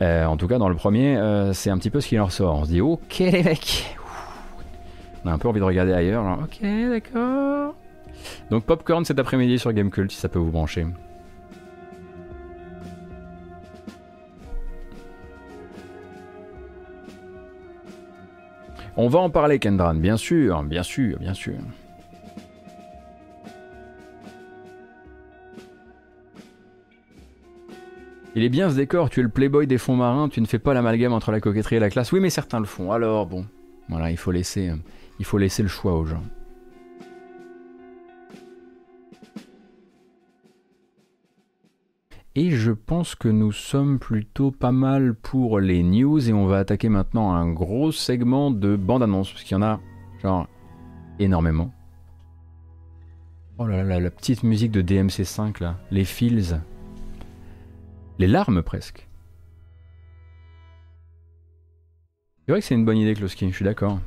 Euh, 0.00 0.24
en 0.24 0.38
tout 0.38 0.48
cas, 0.48 0.56
dans 0.56 0.70
le 0.70 0.74
premier, 0.74 1.18
euh, 1.18 1.52
c'est 1.52 1.68
un 1.68 1.76
petit 1.76 1.90
peu 1.90 2.00
ce 2.00 2.08
qui 2.08 2.14
leur 2.14 2.32
sort. 2.32 2.56
On 2.56 2.64
se 2.64 2.70
dit, 2.70 2.80
ok 2.80 3.18
les 3.18 3.42
mecs 3.42 3.94
On 5.22 5.28
a 5.28 5.34
un 5.34 5.38
peu 5.38 5.48
envie 5.48 5.60
de 5.60 5.64
regarder 5.64 5.92
ailleurs. 5.92 6.38
Ok, 6.42 6.62
d'accord. 6.62 7.74
Donc 8.50 8.64
Popcorn 8.64 9.04
cet 9.04 9.18
après-midi 9.18 9.58
sur 9.58 9.70
Gamecult, 9.74 10.10
si 10.10 10.16
ça 10.16 10.30
peut 10.30 10.38
vous 10.38 10.50
brancher. 10.50 10.86
On 18.96 19.08
va 19.08 19.18
en 19.20 19.30
parler, 19.30 19.58
Kendran, 19.58 19.94
bien 19.94 20.16
sûr, 20.16 20.62
bien 20.62 20.82
sûr, 20.82 21.18
bien 21.18 21.34
sûr. 21.34 21.54
Il 28.34 28.44
est 28.44 28.48
bien 28.48 28.70
ce 28.70 28.76
décor, 28.76 29.10
tu 29.10 29.20
es 29.20 29.22
le 29.22 29.28
playboy 29.28 29.66
des 29.66 29.78
fonds 29.78 29.96
marins, 29.96 30.28
tu 30.28 30.40
ne 30.40 30.46
fais 30.46 30.58
pas 30.58 30.72
l'amalgame 30.72 31.12
entre 31.12 31.32
la 31.32 31.40
coquetterie 31.40 31.76
et 31.76 31.80
la 31.80 31.90
classe. 31.90 32.12
Oui, 32.12 32.20
mais 32.20 32.30
certains 32.30 32.60
le 32.60 32.66
font. 32.66 32.92
Alors 32.92 33.26
bon, 33.26 33.44
voilà, 33.88 34.10
il 34.10 34.16
faut 34.16 34.30
laisser, 34.30 34.72
il 35.18 35.24
faut 35.24 35.38
laisser 35.38 35.62
le 35.62 35.68
choix 35.68 35.94
aux 35.94 36.04
gens. 36.04 36.22
Et 42.36 42.52
je 42.52 42.70
pense 42.70 43.16
que 43.16 43.28
nous 43.28 43.50
sommes 43.50 43.98
plutôt 43.98 44.52
pas 44.52 44.70
mal 44.70 45.14
pour 45.14 45.58
les 45.58 45.82
news 45.82 46.28
et 46.28 46.32
on 46.32 46.46
va 46.46 46.58
attaquer 46.58 46.88
maintenant 46.88 47.32
un 47.32 47.50
gros 47.50 47.90
segment 47.90 48.52
de 48.52 48.76
bande-annonce, 48.76 49.32
parce 49.32 49.42
qu'il 49.42 49.56
y 49.56 49.58
en 49.58 49.62
a 49.62 49.80
genre 50.22 50.46
énormément. 51.18 51.72
Oh 53.58 53.66
là 53.66 53.82
là, 53.82 53.98
la 53.98 54.10
petite 54.10 54.44
musique 54.44 54.70
de 54.70 54.80
DMC5 54.80 55.60
là, 55.60 55.80
les 55.90 56.04
feels. 56.04 56.60
Les 58.18 58.28
larmes 58.28 58.62
presque. 58.62 59.08
C'est 62.46 62.52
vrai 62.52 62.60
que 62.60 62.66
c'est 62.66 62.74
une 62.74 62.84
bonne 62.84 62.98
idée, 62.98 63.14
Kloski, 63.14 63.50
je 63.50 63.54
suis 63.54 63.64
d'accord. 63.64 63.98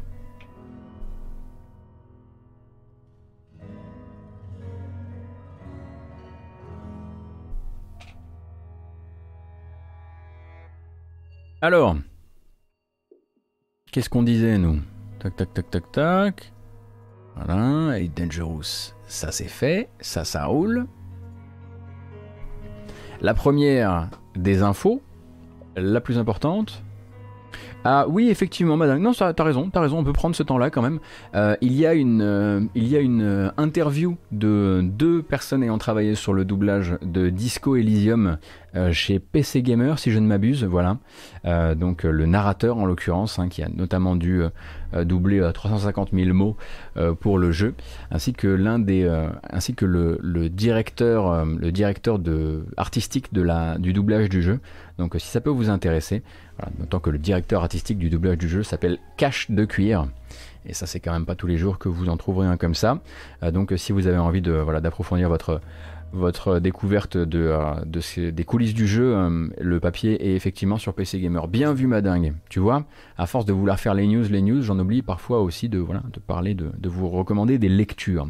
Alors, 11.64 11.96
qu'est-ce 13.90 14.10
qu'on 14.10 14.22
disait 14.22 14.58
nous? 14.58 14.82
Tac, 15.20 15.38
tac, 15.38 15.54
tac, 15.54 15.72
tac, 15.72 15.92
tac. 15.94 16.54
Voilà, 17.38 18.00
et 18.00 18.10
Dangerous, 18.10 18.92
ça 19.08 19.32
c'est 19.32 19.48
fait, 19.48 19.88
ça, 20.02 20.26
ça 20.26 20.44
roule. 20.44 20.88
La 23.22 23.34
première 23.34 24.10
des 24.36 24.62
infos, 24.62 25.02
la 25.78 26.02
plus 26.02 26.18
importante. 26.18 26.83
Ah 27.86 28.06
oui, 28.08 28.30
effectivement, 28.30 28.78
madame. 28.78 29.00
Non, 29.00 29.12
t'as 29.14 29.44
raison, 29.44 29.70
t'as 29.70 29.82
raison, 29.82 30.00
on 30.00 30.04
peut 30.04 30.14
prendre 30.14 30.36
ce 30.36 30.44
temps-là 30.44 30.70
quand 30.70 30.82
même. 30.82 31.00
Euh, 31.36 31.56
il 31.62 31.74
y 31.74 31.86
a 31.86 31.94
une, 31.94 32.22
euh, 32.22 32.62
il 32.76 32.88
y 32.88 32.96
a 32.96 33.00
une 33.00 33.22
euh, 33.22 33.50
interview 33.58 34.18
de 34.32 34.82
deux 34.84 35.22
personnes 35.22 35.64
ayant 35.64 35.78
travaillé 35.78 36.16
sur 36.16 36.34
le 36.34 36.46
doublage 36.46 36.98
de 37.02 37.30
Disco 37.30 37.76
Elysium 37.76 38.38
euh, 38.76 38.92
chez 38.92 39.20
PC 39.20 39.62
Gamer, 39.62 40.00
si 40.00 40.12
je 40.12 40.18
ne 40.18 40.26
m'abuse, 40.26 40.64
voilà. 40.64 40.98
Euh, 41.46 41.76
donc 41.76 42.06
euh, 42.06 42.12
le 42.12 42.26
narrateur 42.26 42.78
en 42.78 42.88
l'occurrence, 42.88 43.38
hein, 43.38 43.48
qui 43.48 43.62
a 43.62 43.70
notamment 43.70 44.16
dû 44.16 44.42
doubler 45.06 45.50
350 45.52 46.10
000 46.14 46.36
mots 46.36 46.56
pour 47.20 47.40
le 47.40 47.52
jeu, 47.52 47.74
ainsi 48.12 48.32
que 48.32 48.48
l'un 48.48 48.78
des, 48.78 49.10
ainsi 49.50 49.74
que 49.74 49.86
le, 49.86 50.20
le 50.22 50.50
directeur, 50.50 51.46
le 51.46 51.72
directeur 51.72 52.20
de, 52.20 52.66
artistique 52.78 53.34
de 53.34 53.42
la, 53.42 53.80
du 53.80 53.92
doublage 53.92 54.30
du 54.30 54.44
jeu. 54.44 54.60
Donc 55.00 55.16
si 55.18 55.28
ça 55.28 55.42
peut 55.42 55.50
vous 55.50 55.72
intéresser, 55.72 56.22
voilà, 56.58 56.72
d'autant 56.80 57.00
que 57.00 57.10
le 57.10 57.18
directeur 57.18 57.62
artistique 57.62 57.98
du 57.98 58.10
doublage 58.10 58.38
du 58.38 58.48
jeu 58.48 58.64
s'appelle 58.64 59.00
Cache 59.18 59.50
de 59.50 59.66
cuir. 59.66 60.08
Et 60.66 60.74
ça, 60.74 60.86
c'est 60.86 61.00
quand 61.00 61.12
même 61.12 61.26
pas 61.26 61.36
tous 61.36 61.48
les 61.48 61.58
jours 61.58 61.78
que 61.78 61.90
vous 61.90 62.10
en 62.10 62.18
trouverez 62.18 62.48
un 62.48 62.58
comme 62.58 62.76
ça. 62.76 63.00
donc, 63.52 63.74
si 63.76 63.92
vous 63.92 64.08
avez 64.08 64.18
envie 64.18 64.42
de 64.42 64.54
voilà 64.54 64.80
d'approfondir 64.80 65.28
votre 65.30 65.60
votre 66.14 66.60
découverte 66.60 67.18
de, 67.18 67.52
euh, 67.52 68.32
des 68.32 68.44
coulisses 68.44 68.76
du 68.76 68.88
jeu, 68.88 69.16
euh, 69.16 69.48
le 69.60 69.80
papier 69.80 70.30
est 70.30 70.36
effectivement 70.36 70.78
sur 70.78 70.94
PC 70.94 71.20
Gamer. 71.20 71.48
Bien 71.48 71.74
vu, 71.74 71.88
madingue. 71.88 72.34
Tu 72.50 72.60
vois, 72.60 72.86
à 73.18 73.26
force 73.26 73.46
de 73.46 73.52
vouloir 73.52 73.80
faire 73.80 73.96
les 73.96 74.08
news, 74.08 74.24
les 74.30 74.42
news, 74.42 74.62
j'en 74.62 74.78
oublie 74.80 75.02
parfois 75.02 75.42
aussi 75.42 75.70
de, 75.70 75.80
voilà, 75.80 76.04
de 76.14 76.20
parler, 76.20 76.54
de, 76.54 76.72
vous 76.88 77.10
recommander 77.10 77.58
des 77.58 77.70
lectures. 77.70 78.30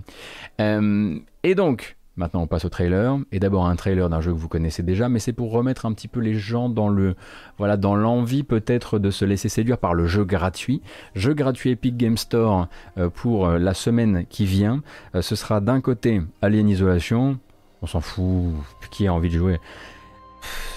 Euh, 0.62 1.20
et 1.44 1.56
donc, 1.56 1.98
Maintenant, 2.16 2.42
on 2.42 2.48
passe 2.48 2.66
au 2.66 2.70
trailer. 2.70 3.18
Et 3.32 3.40
d'abord 3.40 3.66
un 3.66 3.76
trailer 3.76 4.10
d'un 4.10 4.22
jeu 4.22 4.32
que 4.32 4.38
vous 4.38 4.48
connaissez 4.48 4.84
déjà, 4.84 5.10
mais 5.10 5.20
c'est 5.20 5.34
pour 5.34 5.52
remettre 5.52 5.86
un 5.86 5.94
petit 5.94 6.08
peu 6.08 6.20
les 6.20 6.36
gens 6.36 6.70
dans 6.70 6.90
le, 6.90 7.16
voilà, 7.58 7.78
dans 7.78 7.96
l'envie 7.96 8.44
peut-être 8.44 9.00
de 9.00 9.10
se 9.10 9.26
laisser 9.26 9.50
séduire 9.50 9.78
par 9.78 9.94
le 9.94 10.06
jeu 10.06 10.24
gratuit. 10.24 10.82
Jeu 11.16 11.34
gratuit 11.34 11.72
Epic 11.72 11.98
Game 11.98 12.18
Store 12.18 12.68
pour 13.16 13.50
la 13.50 13.74
semaine 13.74 14.26
qui 14.30 14.46
vient. 14.46 14.82
ce 15.20 15.36
sera 15.36 15.60
d'un 15.60 15.82
côté 15.82 16.22
Alien 16.42 16.70
Isolation, 16.70 17.40
on 17.82 17.88
s'en 17.88 18.02
fout, 18.02 18.54
qui 18.92 19.08
a 19.08 19.14
envie 19.14 19.30
de 19.30 19.38
jouer? 19.38 19.60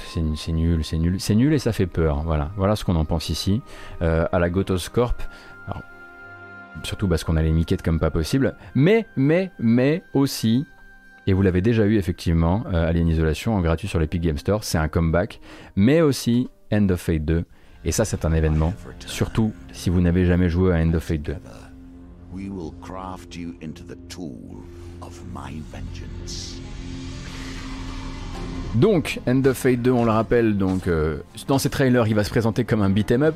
C'est 0.06 0.52
nul, 0.52 0.82
c'est 0.82 0.96
nul, 0.96 1.20
c'est 1.20 1.34
nul 1.34 1.52
et 1.52 1.58
ça 1.58 1.72
fait 1.72 1.86
peur. 1.86 2.22
Voilà, 2.24 2.50
voilà 2.56 2.74
ce 2.74 2.84
qu'on 2.84 2.96
en 2.96 3.04
pense 3.04 3.28
ici. 3.28 3.60
Euh, 4.00 4.26
à 4.32 4.38
la 4.38 4.48
Gotos 4.48 4.88
Corp, 4.90 5.22
surtout 6.82 7.06
parce 7.06 7.22
qu'on 7.22 7.36
a 7.36 7.42
les 7.42 7.52
miquettes 7.52 7.82
comme 7.82 8.00
pas 8.00 8.10
possible. 8.10 8.56
Mais, 8.74 9.06
mais, 9.16 9.50
mais 9.58 10.02
aussi, 10.14 10.66
et 11.26 11.32
vous 11.32 11.42
l'avez 11.42 11.60
déjà 11.60 11.84
eu 11.84 11.96
effectivement, 11.96 12.64
euh, 12.72 12.88
Alien 12.88 13.08
Isolation 13.08 13.56
en 13.56 13.60
gratuit 13.60 13.88
sur 13.88 13.98
l'Epic 13.98 14.22
Game 14.22 14.38
Store, 14.38 14.62
c'est 14.64 14.78
un 14.78 14.88
comeback. 14.88 15.40
Mais 15.74 16.00
aussi 16.00 16.48
End 16.72 16.88
of 16.90 17.00
Fate 17.00 17.24
2. 17.24 17.44
Et 17.84 17.92
ça, 17.92 18.04
c'est 18.04 18.24
un 18.24 18.32
événement, 18.32 18.74
surtout 19.06 19.52
si 19.72 19.90
vous 19.90 20.00
n'avez 20.00 20.24
jamais 20.24 20.48
joué 20.48 20.74
à 20.74 20.78
End 20.78 20.92
of 20.94 21.02
Fate 21.02 21.22
2. 21.22 21.36
We 22.32 22.48
will 22.48 22.72
craft 22.82 23.34
you 23.36 23.54
into 23.62 23.82
the 23.84 23.96
tool 24.08 24.62
of 25.00 25.20
my 25.32 25.62
vengeance. 25.72 26.60
Donc, 28.74 29.20
End 29.26 29.42
of 29.46 29.56
Fate 29.56 29.80
2, 29.82 29.90
on 29.90 30.04
le 30.04 30.10
rappelle, 30.10 30.58
donc 30.58 30.86
euh, 30.86 31.18
dans 31.48 31.58
ces 31.58 31.70
trailers, 31.70 32.06
il 32.08 32.14
va 32.14 32.24
se 32.24 32.30
présenter 32.30 32.64
comme 32.64 32.82
un 32.82 32.90
beat'em 32.90 33.22
up. 33.22 33.34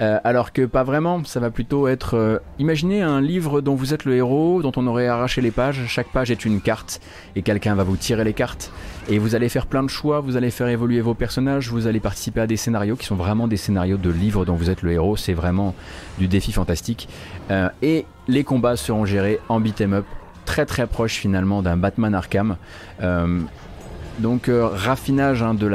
Euh, 0.00 0.18
alors 0.24 0.52
que 0.52 0.64
pas 0.64 0.82
vraiment, 0.82 1.22
ça 1.24 1.40
va 1.40 1.50
plutôt 1.50 1.86
être... 1.86 2.16
Euh, 2.16 2.38
imaginez 2.58 3.02
un 3.02 3.20
livre 3.20 3.60
dont 3.60 3.74
vous 3.74 3.92
êtes 3.92 4.04
le 4.04 4.14
héros, 4.14 4.62
dont 4.62 4.72
on 4.76 4.86
aurait 4.86 5.08
arraché 5.08 5.42
les 5.42 5.50
pages, 5.50 5.82
chaque 5.88 6.08
page 6.08 6.30
est 6.30 6.44
une 6.44 6.60
carte, 6.60 7.00
et 7.36 7.42
quelqu'un 7.42 7.74
va 7.74 7.82
vous 7.82 7.96
tirer 7.96 8.24
les 8.24 8.32
cartes, 8.32 8.72
et 9.08 9.18
vous 9.18 9.34
allez 9.34 9.50
faire 9.50 9.66
plein 9.66 9.82
de 9.82 9.90
choix, 9.90 10.20
vous 10.20 10.36
allez 10.36 10.50
faire 10.50 10.68
évoluer 10.68 11.02
vos 11.02 11.14
personnages, 11.14 11.68
vous 11.68 11.86
allez 11.86 12.00
participer 12.00 12.40
à 12.40 12.46
des 12.46 12.56
scénarios 12.56 12.96
qui 12.96 13.04
sont 13.04 13.16
vraiment 13.16 13.46
des 13.46 13.58
scénarios 13.58 13.98
de 13.98 14.10
livres 14.10 14.46
dont 14.46 14.54
vous 14.54 14.70
êtes 14.70 14.82
le 14.82 14.92
héros, 14.92 15.16
c'est 15.16 15.34
vraiment 15.34 15.74
du 16.18 16.28
défi 16.28 16.52
fantastique. 16.52 17.08
et 17.82 18.06
les 18.28 18.44
combats 18.44 18.76
seront 18.76 19.04
gérés 19.04 19.38
en 19.48 19.60
beat'em 19.60 19.92
up, 19.92 20.06
très 20.46 20.64
très 20.64 20.86
proche 20.86 21.14
finalement 21.14 21.62
d'un 21.62 21.76
Batman 21.76 22.14
Arkham. 22.14 22.56
Donc 24.20 24.48
euh, 24.48 24.66
raffinage 24.66 25.42
hein, 25.42 25.54
de, 25.54 25.66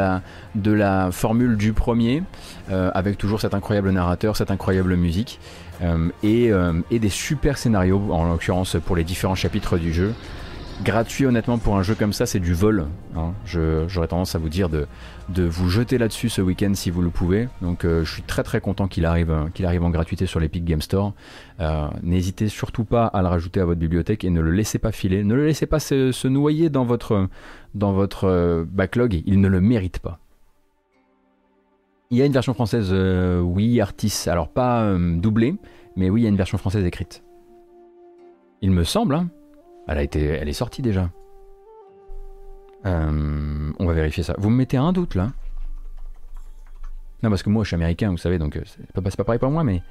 la, 0.72 1.10
formule 1.12 1.58
du 1.58 1.74
premier, 1.74 2.22
euh, 2.22 2.24
avec 2.70 3.18
toujours 3.18 3.42
cet 3.42 3.54
incroyable 3.54 3.92
narrateur, 3.92 4.36
cette 4.36 4.52
incroyable 4.52 4.96
musique, 4.96 5.40
euh, 5.82 6.10
et, 6.24 6.52
et, 6.92 7.00
des 7.00 7.10
super 7.10 7.58
scénarios, 7.58 8.02
en 8.12 8.30
l'occurrence 8.30 8.78
pour 8.86 8.96
les 8.96 9.04
différents 9.04 9.36
chapitres 9.36 9.78
du 9.78 9.94
jeu. 9.94 10.14
Gratuit 10.84 11.26
honnêtement 11.26 11.58
pour 11.58 11.78
un 11.78 11.84
jeu 11.84 11.96
comme 11.96 12.12
ça, 12.12 12.26
c'est 12.26 12.42
du 12.42 12.54
vol. 12.54 12.88
Hein. 13.16 13.32
J'aurais 13.46 14.10
tendance 14.10 14.36
à 14.36 14.40
vous 14.40 14.50
dire 14.50 14.68
de, 14.68 14.88
de 15.30 15.44
vous 15.44 15.70
jeter 15.70 15.98
là-dessus 15.98 16.28
ce 16.28 16.42
week-end 16.42 16.74
si 16.74 16.92
vous 16.92 17.02
le 17.02 17.10
pouvez. 17.10 17.48
Donc 17.62 17.84
je 17.84 18.04
suis 18.04 18.24
très 18.24 18.44
très 18.44 18.60
content 18.60 18.90
qu'il 18.90 19.06
arrive, 19.06 19.34
qu'il 19.54 19.66
arrive 19.66 19.84
en 19.86 19.90
gratuité 19.90 20.26
sur 20.26 20.42
l'Epic 20.42 20.66
Game 20.66 20.82
Store. 20.82 21.14
N'hésitez 22.04 22.50
surtout 22.50 22.84
pas 22.84 23.06
à 23.06 23.22
le 23.22 23.30
rajouter 23.30 23.62
à 23.62 23.66
votre 23.66 23.80
bibliothèque 23.80 24.26
et 24.26 24.30
ne 24.30 24.42
le 24.42 24.52
laissez 24.52 24.78
pas 24.78 24.92
filer. 24.92 25.24
Ne 25.24 25.36
le 25.36 25.46
laissez 25.46 25.66
pas 25.66 25.80
se 25.80 26.28
noyer 26.28 26.70
dans 26.70 26.84
votre, 26.84 27.30
dans 27.76 27.92
votre 27.92 28.24
euh, 28.24 28.66
backlog, 28.68 29.22
il 29.26 29.40
ne 29.42 29.48
le 29.48 29.62
mérite 29.62 30.00
pas. 30.00 30.20
Il 32.12 32.18
y 32.18 32.22
a 32.22 32.26
une 32.26 32.32
version 32.32 32.54
française, 32.54 32.90
euh, 32.92 33.40
oui, 33.40 33.82
Artis, 33.82 34.28
alors 34.28 34.48
pas 34.50 34.84
euh, 34.84 35.18
doublée, 35.18 35.56
mais 35.96 36.10
oui, 36.10 36.22
il 36.22 36.24
y 36.24 36.28
a 36.28 36.30
une 36.30 36.38
version 36.38 36.58
française 36.58 36.86
écrite. 36.86 37.24
Il 38.62 38.72
me 38.72 38.84
semble, 38.84 39.16
hein. 39.16 39.30
elle, 39.88 39.98
a 39.98 40.04
été, 40.04 40.24
elle 40.24 40.48
est 40.48 40.54
sortie 40.54 40.82
déjà. 40.82 41.10
on 42.84 43.86
va 43.86 43.94
vérifier 43.94 44.24
ça. 44.24 44.36
Vous 44.38 44.50
me 44.50 44.56
mettez 44.56 44.78
un 44.78 44.94
doute 44.94 45.16
là 45.16 45.32
Non, 47.24 47.30
parce 47.30 47.42
que 47.42 47.50
moi 47.50 47.64
je 47.64 47.70
suis 47.70 47.76
américain, 47.76 48.12
vous 48.12 48.18
savez, 48.18 48.38
donc 48.38 48.60
c'est 48.66 48.92
pas, 48.92 49.02
pas 49.02 49.24
pareil 49.24 49.40
pour 49.40 49.50
moi, 49.50 49.64
mais. 49.64 49.82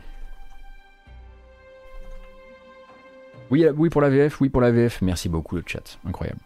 Oui, 3.50 3.66
oui 3.76 3.90
pour 3.90 4.00
la 4.00 4.08
VF, 4.08 4.40
oui 4.40 4.48
pour 4.48 4.60
la 4.60 4.70
VF. 4.70 5.02
Merci 5.02 5.28
beaucoup 5.28 5.56
le 5.56 5.64
chat, 5.66 5.98
incroyable. 6.06 6.40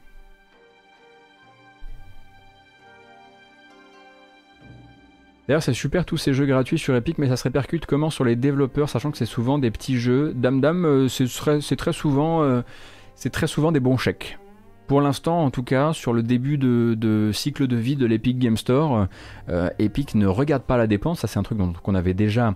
D'ailleurs, 5.49 5.63
c'est 5.63 5.73
super 5.73 6.05
tous 6.05 6.19
ces 6.19 6.35
jeux 6.35 6.45
gratuits 6.45 6.79
sur 6.79 6.95
Epic, 6.95 7.17
mais 7.17 7.29
ça 7.29 7.39
se 7.39 7.45
répercute 7.45 7.87
comment 7.87 8.11
sur 8.11 8.23
les 8.23 8.37
développeurs, 8.37 8.91
sachant 8.91 9.11
que 9.11 9.17
c'est 9.17 9.25
souvent 9.25 9.59
des 9.59 9.71
petits 9.71 9.97
jeux. 9.97 10.35
Dame 10.37 10.61
Dame, 10.61 10.85
euh, 10.85 11.09
c'est 11.09 11.77
très 11.77 11.95
souvent, 11.95 12.43
euh, 12.43 12.61
très 13.33 13.47
souvent 13.47 13.73
des 13.73 13.81
bons 13.81 13.97
chèques. 13.97 14.39
Pour 14.89 15.01
l'instant, 15.01 15.43
en 15.43 15.51
tout 15.51 15.63
cas, 15.63 15.95
sur 15.95 16.13
le 16.13 16.23
début 16.23 16.59
de, 16.59 17.31
cycle 17.33 17.67
de 17.67 17.77
vie 17.77 17.97
de 17.97 18.05
l'Epic 18.05 18.39
Game 18.39 18.59
Store, 18.59 19.07
euh, 19.49 19.71
Epic 19.79 20.15
ne 20.15 20.27
regarde 20.27 20.65
pas 20.65 20.77
la 20.77 20.87
dépense. 20.87 21.21
Ça, 21.21 21.29
c'est 21.29 21.39
un 21.39 21.43
truc 21.43 21.59
qu'on 21.83 21.95
avait 21.95 22.13
déjà, 22.13 22.55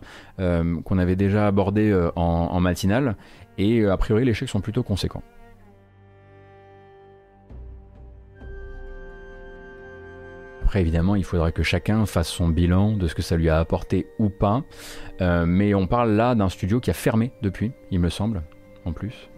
abordé 1.46 2.10
en 2.14 2.60
matinale. 2.60 3.16
Et 3.56 3.86
a 3.86 3.96
priori, 3.96 4.24
les 4.26 4.34
chèques 4.34 4.50
sont 4.50 4.60
plutôt 4.60 4.82
conséquents. 4.82 5.22
Après, 10.72 10.80
évidemment, 10.80 11.16
il 11.16 11.24
faudra 11.24 11.52
que 11.52 11.62
chacun 11.62 12.06
fasse 12.06 12.28
son 12.28 12.48
bilan 12.48 12.96
de 12.96 13.06
ce 13.06 13.14
que 13.14 13.20
ça 13.20 13.36
lui 13.36 13.50
a 13.50 13.58
apporté 13.58 14.06
ou 14.18 14.30
pas. 14.30 14.64
Euh, 15.20 15.44
mais 15.44 15.74
on 15.74 15.86
parle 15.86 16.12
là 16.12 16.34
d'un 16.34 16.48
studio 16.48 16.80
qui 16.80 16.88
a 16.88 16.94
fermé 16.94 17.30
depuis, 17.42 17.72
il 17.90 18.00
me 18.00 18.08
semble, 18.08 18.42
en 18.86 18.94
plus. 18.94 19.28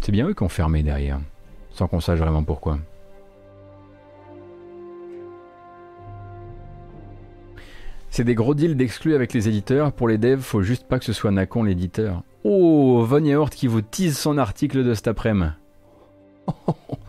C'est 0.00 0.12
bien 0.12 0.28
eux 0.28 0.34
qui 0.34 0.42
ont 0.42 0.50
fermé 0.50 0.82
derrière, 0.82 1.20
sans 1.70 1.88
qu'on 1.88 2.00
sache 2.00 2.18
vraiment 2.18 2.44
pourquoi. 2.44 2.78
C'est 8.10 8.24
des 8.24 8.34
gros 8.34 8.52
deals 8.52 8.76
d'exclus 8.76 9.14
avec 9.14 9.32
les 9.32 9.48
éditeurs. 9.48 9.90
Pour 9.90 10.06
les 10.06 10.18
devs, 10.18 10.42
faut 10.42 10.60
juste 10.60 10.86
pas 10.86 10.98
que 10.98 11.06
ce 11.06 11.14
soit 11.14 11.30
Nacon 11.30 11.62
l'éditeur. 11.62 12.22
Oh, 12.44 13.02
Von 13.06 13.46
qui 13.46 13.68
vous 13.68 13.80
tease 13.80 14.18
son 14.18 14.36
article 14.36 14.84
de 14.84 14.92
cet 14.92 15.08
après-midi. 15.08 15.52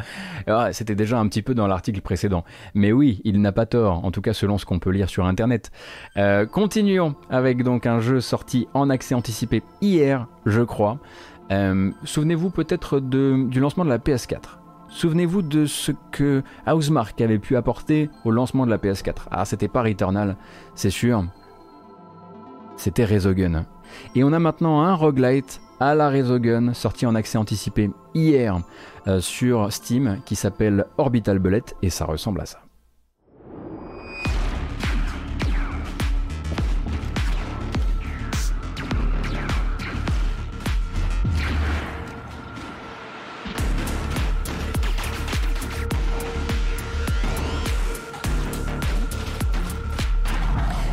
C'était 0.72 0.94
déjà 0.94 1.18
un 1.18 1.26
petit 1.28 1.42
peu 1.42 1.54
dans 1.54 1.66
l'article 1.66 2.00
précédent. 2.00 2.44
Mais 2.74 2.92
oui, 2.92 3.20
il 3.24 3.40
n'a 3.40 3.52
pas 3.52 3.66
tort, 3.66 4.04
en 4.04 4.10
tout 4.10 4.20
cas 4.20 4.32
selon 4.32 4.58
ce 4.58 4.64
qu'on 4.64 4.78
peut 4.78 4.90
lire 4.90 5.08
sur 5.08 5.26
Internet. 5.26 5.70
Euh, 6.16 6.46
continuons 6.46 7.14
avec 7.30 7.62
donc 7.62 7.86
un 7.86 8.00
jeu 8.00 8.20
sorti 8.20 8.68
en 8.74 8.90
accès 8.90 9.14
anticipé 9.14 9.62
hier, 9.80 10.26
je 10.44 10.62
crois. 10.62 10.98
Euh, 11.52 11.90
souvenez-vous 12.04 12.50
peut-être 12.50 13.00
du 13.00 13.60
lancement 13.60 13.84
de 13.84 13.90
la 13.90 13.98
PS4. 13.98 14.58
Souvenez-vous 14.88 15.42
de 15.42 15.66
ce 15.66 15.92
que 16.10 16.42
Housemark 16.66 17.20
avait 17.20 17.38
pu 17.38 17.56
apporter 17.56 18.08
au 18.24 18.30
lancement 18.30 18.66
de 18.66 18.70
la 18.70 18.78
PS4. 18.78 19.26
Ah, 19.30 19.44
c'était 19.44 19.68
pas 19.68 19.82
Returnal, 19.82 20.36
c'est 20.74 20.90
sûr. 20.90 21.24
C'était 22.76 23.04
Resogun. 23.04 23.66
Et 24.14 24.24
on 24.24 24.32
a 24.32 24.38
maintenant 24.38 24.82
un 24.82 24.94
roguelite 24.94 25.60
à 25.80 25.94
la 25.94 26.10
Resogun 26.10 26.74
sorti 26.74 27.06
en 27.06 27.14
accès 27.14 27.38
anticipé 27.38 27.90
hier 28.14 28.58
euh, 29.06 29.20
sur 29.20 29.72
Steam 29.72 30.20
qui 30.24 30.36
s'appelle 30.36 30.86
Orbital 30.98 31.38
Bullet 31.38 31.62
et 31.82 31.90
ça 31.90 32.04
ressemble 32.04 32.40
à 32.40 32.46
ça. 32.46 32.60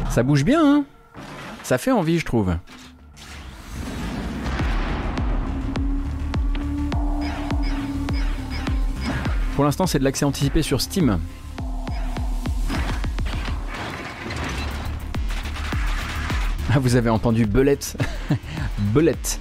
Ça 0.09 0.21
bouge 0.21 0.45
bien, 0.45 0.63
hein? 0.63 0.85
Ça 1.63 1.79
fait 1.79 1.91
envie, 1.91 2.19
je 2.19 2.25
trouve. 2.25 2.55
Pour 9.55 9.63
l'instant, 9.63 9.85
c'est 9.85 9.99
de 9.99 10.03
l'accès 10.03 10.25
anticipé 10.25 10.63
sur 10.63 10.81
Steam. 10.81 11.19
Ah, 16.71 16.79
vous 16.79 16.95
avez 16.95 17.11
entendu 17.11 17.45
Belette 17.45 17.95
Belette 18.79 19.39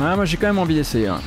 Ah, 0.00 0.16
moi 0.16 0.24
j'ai 0.24 0.38
quand 0.38 0.46
même 0.46 0.58
envie 0.58 0.76
d'essayer. 0.76 1.08
Hein. 1.08 1.20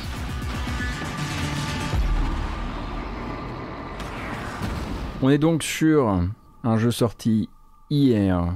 On 5.22 5.30
est 5.30 5.38
donc 5.38 5.62
sur 5.62 6.20
un 6.64 6.78
jeu 6.78 6.90
sorti 6.90 7.48
hier 7.90 8.52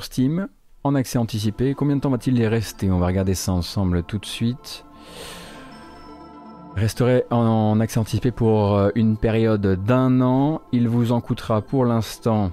Steam 0.00 0.48
en 0.84 0.94
accès 0.94 1.18
anticipé. 1.18 1.74
Combien 1.74 1.96
de 1.96 2.00
temps 2.00 2.10
va-t-il 2.10 2.38
y 2.38 2.46
rester? 2.46 2.90
On 2.90 2.98
va 2.98 3.06
regarder 3.06 3.34
ça 3.34 3.52
ensemble 3.52 4.02
tout 4.02 4.18
de 4.18 4.26
suite. 4.26 4.84
Resterait 6.74 7.26
en 7.30 7.78
accès 7.80 8.00
anticipé 8.00 8.30
pour 8.30 8.76
euh, 8.76 8.90
une 8.94 9.16
période 9.16 9.84
d'un 9.84 10.20
an. 10.22 10.62
Il 10.72 10.88
vous 10.88 11.12
en 11.12 11.20
coûtera 11.20 11.60
pour 11.60 11.84
l'instant 11.84 12.50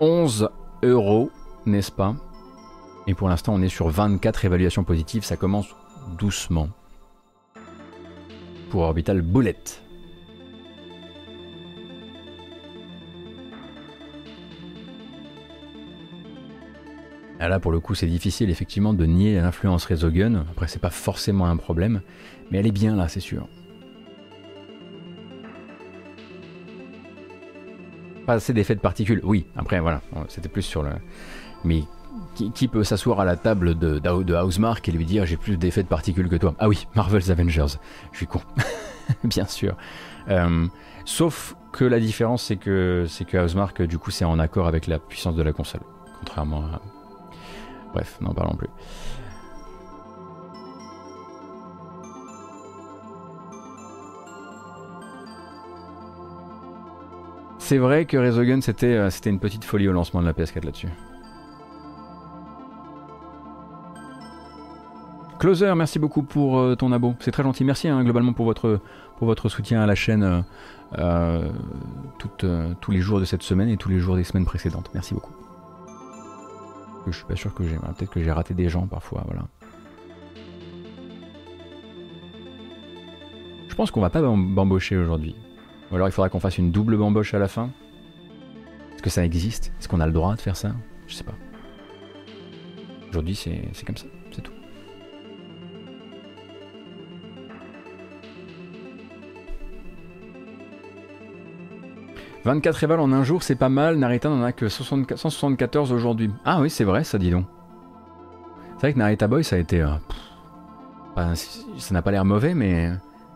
11 0.00 0.50
euros, 0.82 1.30
n'est-ce 1.64 1.90
pas? 1.90 2.14
Et 3.06 3.14
pour 3.14 3.28
l'instant, 3.28 3.54
on 3.54 3.62
est 3.62 3.68
sur 3.68 3.88
24 3.88 4.44
évaluations 4.44 4.84
positives. 4.84 5.24
Ça 5.24 5.36
commence 5.36 5.68
doucement. 6.18 6.68
Pour 8.70 8.82
Orbital 8.82 9.22
Bullet. 9.22 9.56
Ah, 17.46 17.48
là, 17.48 17.60
pour 17.60 17.70
le 17.70 17.78
coup, 17.78 17.94
c'est 17.94 18.08
difficile 18.08 18.50
effectivement 18.50 18.92
de 18.92 19.06
nier 19.06 19.40
l'influence 19.40 19.84
Resogun. 19.84 20.44
Après, 20.50 20.66
c'est 20.66 20.80
pas 20.80 20.90
forcément 20.90 21.46
un 21.46 21.56
problème, 21.56 22.00
mais 22.50 22.58
elle 22.58 22.66
est 22.66 22.72
bien 22.72 22.96
là, 22.96 23.06
c'est 23.06 23.20
sûr. 23.20 23.46
Pas 28.26 28.32
assez 28.32 28.52
d'effets 28.52 28.74
de 28.74 28.80
particules, 28.80 29.20
oui. 29.22 29.46
Après, 29.54 29.78
voilà, 29.78 30.02
c'était 30.26 30.48
plus 30.48 30.62
sur 30.62 30.82
le. 30.82 30.90
Mais 31.62 31.84
qui, 32.34 32.66
peut 32.66 32.82
s'asseoir 32.82 33.20
à 33.20 33.24
la 33.24 33.36
table 33.36 33.78
de, 33.78 34.00
de, 34.00 34.34
Housemark 34.34 34.88
et 34.88 34.90
lui 34.90 35.04
dire 35.04 35.24
j'ai 35.24 35.36
plus 35.36 35.56
d'effets 35.56 35.84
de 35.84 35.88
particules 35.88 36.28
que 36.28 36.34
toi? 36.34 36.56
Ah 36.58 36.66
oui, 36.66 36.88
Marvel's 36.96 37.30
Avengers. 37.30 37.78
Je 38.10 38.16
suis 38.16 38.26
con. 38.26 38.40
bien 39.22 39.46
sûr. 39.46 39.76
Euh, 40.30 40.66
sauf 41.04 41.54
que 41.70 41.84
la 41.84 42.00
différence, 42.00 42.42
c'est 42.42 42.56
que, 42.56 43.04
c'est 43.08 43.24
que 43.24 43.36
Housemark, 43.36 43.82
du 43.82 43.98
coup, 43.98 44.10
c'est 44.10 44.24
en 44.24 44.40
accord 44.40 44.66
avec 44.66 44.88
la 44.88 44.98
puissance 44.98 45.36
de 45.36 45.44
la 45.44 45.52
console. 45.52 45.82
Contrairement 46.18 46.64
à, 46.64 46.80
Bref, 47.92 48.18
n'en 48.20 48.34
parlons 48.34 48.56
plus. 48.56 48.68
C'est 57.66 57.78
vrai 57.78 58.04
que 58.04 58.16
Resogun 58.16 58.60
c'était 58.60 58.94
euh, 58.94 59.10
c'était 59.10 59.28
une 59.28 59.40
petite 59.40 59.64
folie 59.64 59.88
au 59.88 59.92
lancement 59.92 60.20
de 60.20 60.26
la 60.26 60.32
PS4 60.32 60.64
là-dessus. 60.64 60.88
Closer, 65.40 65.74
merci 65.74 65.98
beaucoup 65.98 66.22
pour 66.22 66.60
euh, 66.60 66.76
ton 66.76 66.92
abo. 66.92 67.16
C'est 67.18 67.32
très 67.32 67.42
gentil. 67.42 67.64
Merci 67.64 67.88
hein, 67.88 68.04
globalement 68.04 68.32
pour 68.32 68.44
votre, 68.44 68.78
pour 69.18 69.26
votre 69.26 69.48
soutien 69.48 69.82
à 69.82 69.86
la 69.86 69.96
chaîne 69.96 70.44
euh, 70.96 71.48
tous 72.18 72.90
les 72.92 73.00
jours 73.00 73.18
de 73.18 73.24
cette 73.24 73.42
semaine 73.42 73.68
et 73.68 73.76
tous 73.76 73.88
les 73.88 73.98
jours 73.98 74.14
des 74.14 74.22
semaines 74.22 74.46
précédentes. 74.46 74.88
Merci 74.94 75.14
beaucoup 75.14 75.35
je 77.12 77.18
suis 77.18 77.26
pas 77.26 77.36
sûr 77.36 77.54
que 77.54 77.64
j'ai. 77.64 77.76
Peut-être 77.76 78.10
que 78.10 78.22
j'ai 78.22 78.32
raté 78.32 78.54
des 78.54 78.68
gens 78.68 78.86
parfois, 78.86 79.22
voilà. 79.26 79.46
Je 83.68 83.74
pense 83.74 83.90
qu'on 83.90 84.00
va 84.00 84.10
pas 84.10 84.22
bambocher 84.22 84.96
aujourd'hui. 84.96 85.34
Ou 85.90 85.96
alors 85.96 86.08
il 86.08 86.12
faudra 86.12 86.28
qu'on 86.28 86.40
fasse 86.40 86.58
une 86.58 86.72
double 86.72 86.96
bamboche 86.96 87.34
à 87.34 87.38
la 87.38 87.48
fin. 87.48 87.70
Est-ce 88.94 89.02
que 89.02 89.10
ça 89.10 89.24
existe? 89.24 89.72
Est-ce 89.78 89.88
qu'on 89.88 90.00
a 90.00 90.06
le 90.06 90.12
droit 90.12 90.34
de 90.34 90.40
faire 90.40 90.56
ça? 90.56 90.72
Je 91.06 91.14
sais 91.14 91.24
pas. 91.24 91.34
Aujourd'hui 93.10 93.34
c'est 93.34 93.84
comme 93.84 93.96
ça, 93.96 94.06
24 102.46 102.84
évals 102.84 103.00
en 103.00 103.10
un 103.10 103.24
jour, 103.24 103.42
c'est 103.42 103.56
pas 103.56 103.68
mal. 103.68 103.96
Narita 103.96 104.28
n'en 104.28 104.44
a 104.44 104.52
que 104.52 104.68
174 104.68 105.90
aujourd'hui. 105.90 106.30
Ah 106.44 106.60
oui, 106.60 106.70
c'est 106.70 106.84
vrai, 106.84 107.02
ça 107.02 107.18
dit 107.18 107.32
donc. 107.32 107.44
C'est 108.76 108.82
vrai 108.82 108.92
que 108.92 108.98
Narita 109.00 109.26
Boy, 109.26 109.42
ça 109.42 109.56
a 109.56 109.58
été. 109.58 109.82
Euh, 109.82 111.34
ça 111.34 111.92
n'a 111.92 112.02
pas 112.02 112.12
l'air 112.12 112.24
mauvais, 112.24 112.54
mais 112.54 112.92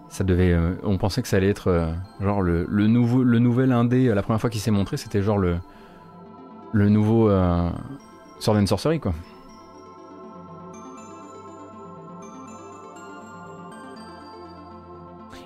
ça 0.08 0.22
devait. 0.22 0.52
Euh, 0.52 0.74
on 0.84 0.96
pensait 0.96 1.22
que 1.22 1.28
ça 1.28 1.38
allait 1.38 1.48
être 1.48 1.66
euh, 1.66 1.92
genre 2.20 2.40
le, 2.40 2.66
nouveau, 2.86 3.24
le 3.24 3.40
nouvel 3.40 3.72
indé. 3.72 4.14
La 4.14 4.22
première 4.22 4.40
fois 4.40 4.48
qu'il 4.48 4.60
s'est 4.60 4.70
montré, 4.70 4.96
c'était 4.96 5.22
genre 5.22 5.38
le, 5.38 5.56
le 6.72 6.88
nouveau 6.88 7.30
Sword 8.38 8.58
and 8.58 8.66
Sorcery, 8.66 9.00
quoi. 9.00 9.12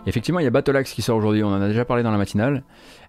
Effectivement, 0.07 0.41
il 0.41 0.45
y 0.45 0.47
a 0.47 0.51
Battle 0.51 0.77
Axe 0.77 0.93
qui 0.93 1.03
sort 1.03 1.17
aujourd'hui, 1.17 1.43
on 1.43 1.49
en 1.49 1.61
a 1.61 1.69
déjà 1.69 1.85
parlé 1.85 2.03
dans 2.03 2.11
la 2.11 2.19
matinale. 2.19 2.63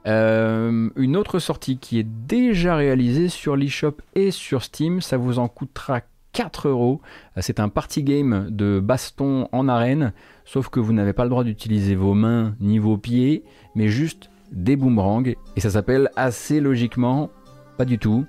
Euh, 0.07 0.89
une 0.95 1.17
autre 1.17 1.39
sortie 1.39 1.77
qui 1.77 1.99
est 1.99 2.07
déjà 2.07 2.76
réalisée 2.76 3.27
sur 3.27 3.55
l'eShop 3.55 3.97
et 4.13 4.31
sur 4.31 4.63
Steam, 4.63 5.01
ça 5.01 5.17
vous 5.17 5.39
en 5.39 5.47
coûtera 5.47 6.01
4 6.31 6.69
euros. 6.69 7.01
C'est 7.38 7.59
un 7.59 7.69
party 7.69 8.03
game 8.03 8.47
de 8.49 8.80
baston 8.80 9.47
en 9.51 9.67
arène, 9.67 10.13
sauf 10.45 10.69
que 10.69 10.80
vous 10.80 10.93
n'avez 10.93 11.13
pas 11.13 11.23
le 11.23 11.30
droit 11.30 11.43
d'utiliser 11.43 11.95
vos 11.95 12.13
mains 12.13 12.55
ni 12.59 12.80
vos 12.80 12.97
pieds, 12.97 13.43
mais 13.73 13.88
juste 13.88 14.30
des 14.51 14.76
boomerangs. 14.76 15.34
Et 15.55 15.59
ça 15.59 15.69
s'appelle 15.69 16.09
assez 16.15 16.59
logiquement, 16.59 17.30
pas 17.77 17.85
du 17.85 17.99
tout, 17.99 18.26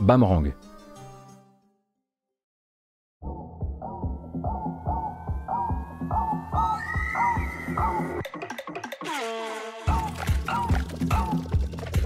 Bamrang. 0.00 0.52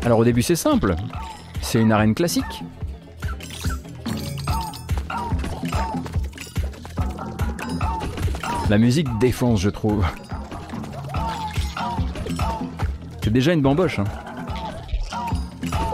Alors 0.05 0.19
au 0.19 0.25
début 0.25 0.43
c'est 0.43 0.57
simple. 0.57 0.97
c'est 1.61 1.81
une 1.81 1.93
arène 1.93 2.15
classique. 2.15 2.65
La 8.69 8.79
musique 8.79 9.07
défonce, 9.19 9.61
je 9.61 9.69
trouve. 9.69 10.05
C'est 13.23 13.31
déjà 13.31 13.53
une 13.53 13.61
bamboche. 13.61 13.99
Hein. 13.99 14.05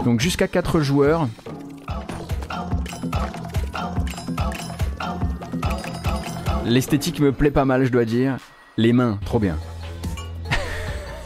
Donc 0.05 0.21
jusqu'à 0.21 0.47
4 0.47 0.79
joueurs. 0.79 1.27
L'esthétique 6.65 7.19
me 7.19 7.31
plaît 7.31 7.51
pas 7.51 7.65
mal, 7.65 7.83
je 7.83 7.91
dois 7.91 8.05
dire. 8.05 8.37
Les 8.77 8.93
mains, 8.93 9.19
trop 9.25 9.39
bien. 9.39 9.57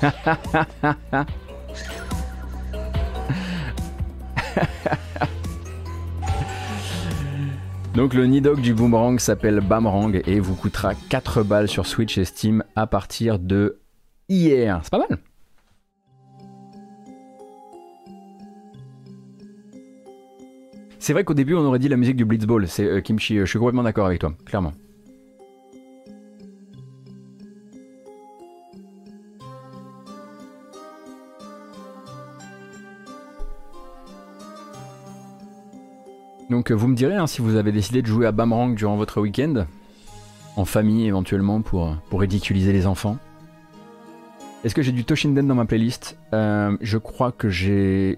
Donc 8.03 8.15
le 8.15 8.25
Nidog 8.25 8.59
du 8.59 8.73
Boomerang 8.73 9.17
s'appelle 9.17 9.61
Bamrang 9.61 10.11
et 10.25 10.41
vous 10.41 10.55
coûtera 10.55 10.93
4 10.93 11.41
balles 11.41 11.69
sur 11.69 11.85
Switch 11.85 12.17
et 12.17 12.25
Steam 12.25 12.61
à 12.75 12.85
partir 12.85 13.39
de 13.39 13.80
hier. 14.27 14.81
C'est 14.84 14.89
pas 14.89 14.97
mal. 14.97 15.19
C'est 20.99 21.13
vrai 21.13 21.23
qu'au 21.23 21.34
début 21.34 21.53
on 21.53 21.61
aurait 21.61 21.80
dit 21.80 21.88
la 21.88 21.95
musique 21.95 22.17
du 22.17 22.25
Blitzball, 22.25 22.67
c'est 22.67 22.84
euh, 22.84 22.99
Kimchi, 22.99 23.38
euh, 23.38 23.45
je 23.45 23.51
suis 23.51 23.59
complètement 23.59 23.84
d'accord 23.84 24.07
avec 24.07 24.19
toi, 24.19 24.34
clairement. 24.45 24.73
Donc 36.53 36.69
euh, 36.69 36.75
vous 36.75 36.88
me 36.88 36.95
direz 36.95 37.15
hein, 37.15 37.25
si 37.25 37.41
vous 37.41 37.55
avez 37.55 37.71
décidé 37.71 38.03
de 38.03 38.07
jouer 38.07 38.27
à 38.27 38.31
Bamrang 38.31 38.75
durant 38.75 38.95
votre 38.95 39.19
week-end, 39.19 39.65
en 40.55 40.65
famille 40.65 41.07
éventuellement 41.07 41.61
pour, 41.61 41.97
pour 42.11 42.21
ridiculiser 42.21 42.71
les 42.71 42.85
enfants. 42.85 43.17
Est-ce 44.63 44.75
que 44.75 44.84
j'ai 44.84 44.91
du 44.91 45.03
Toshinden 45.03 45.47
dans 45.47 45.55
ma 45.55 45.65
playlist? 45.65 46.15
Euh, 46.31 46.77
Je 46.80 46.99
crois 46.99 47.31
que 47.31 47.49
j'ai, 47.49 48.15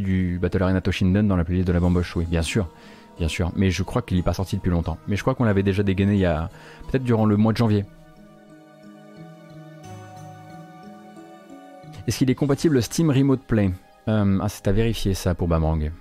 du 0.00 0.40
Battle 0.42 0.64
Arena 0.64 0.80
Toshinden 0.80 1.28
dans 1.28 1.36
la 1.36 1.44
playlist 1.44 1.68
de 1.68 1.72
la 1.72 1.78
bamboche. 1.78 2.16
Oui, 2.16 2.26
bien 2.28 2.42
sûr, 2.42 2.68
bien 3.16 3.28
sûr. 3.28 3.52
Mais 3.54 3.70
je 3.70 3.84
crois 3.84 4.02
qu'il 4.02 4.16
n'est 4.16 4.24
pas 4.24 4.34
sorti 4.34 4.56
depuis 4.56 4.70
longtemps. 4.70 4.98
Mais 5.06 5.14
je 5.14 5.22
crois 5.22 5.36
qu'on 5.36 5.44
l'avait 5.44 5.62
déjà 5.62 5.84
dégainé 5.84 6.14
il 6.14 6.18
y 6.20 6.26
a 6.26 6.50
peut-être 6.90 7.04
durant 7.04 7.26
le 7.26 7.36
mois 7.36 7.52
de 7.52 7.58
janvier. 7.58 7.84
Est-ce 12.08 12.18
qu'il 12.18 12.28
est 12.28 12.34
compatible 12.34 12.82
Steam 12.82 13.08
Remote 13.08 13.42
Play? 13.46 13.70
Euh, 14.08 14.40
Ah, 14.42 14.48
c'est 14.48 14.66
à 14.66 14.72
vérifier 14.72 15.14
ça 15.14 15.36
pour 15.36 15.46
Bamrang. 15.46 15.92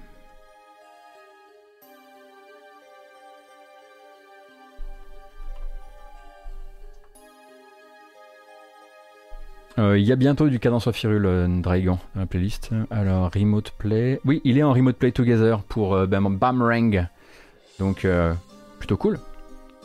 Euh, 9.79 9.97
il 9.97 10.05
y 10.05 10.11
a 10.11 10.15
bientôt 10.15 10.49
du 10.49 10.59
Cadence 10.59 10.87
of 10.87 11.01
Hyrule 11.01 11.25
euh, 11.25 11.61
Dragon 11.61 11.97
dans 12.13 12.21
la 12.21 12.27
playlist. 12.27 12.71
Alors, 12.89 13.31
Remote 13.33 13.71
Play. 13.77 14.19
Oui, 14.25 14.41
il 14.43 14.57
est 14.57 14.63
en 14.63 14.73
Remote 14.73 14.97
Play 14.97 15.11
Together 15.11 15.63
pour 15.63 15.95
euh, 15.95 16.07
Bamrang. 16.07 17.07
Donc, 17.79 18.05
plutôt 18.77 18.97
cool. 18.97 19.19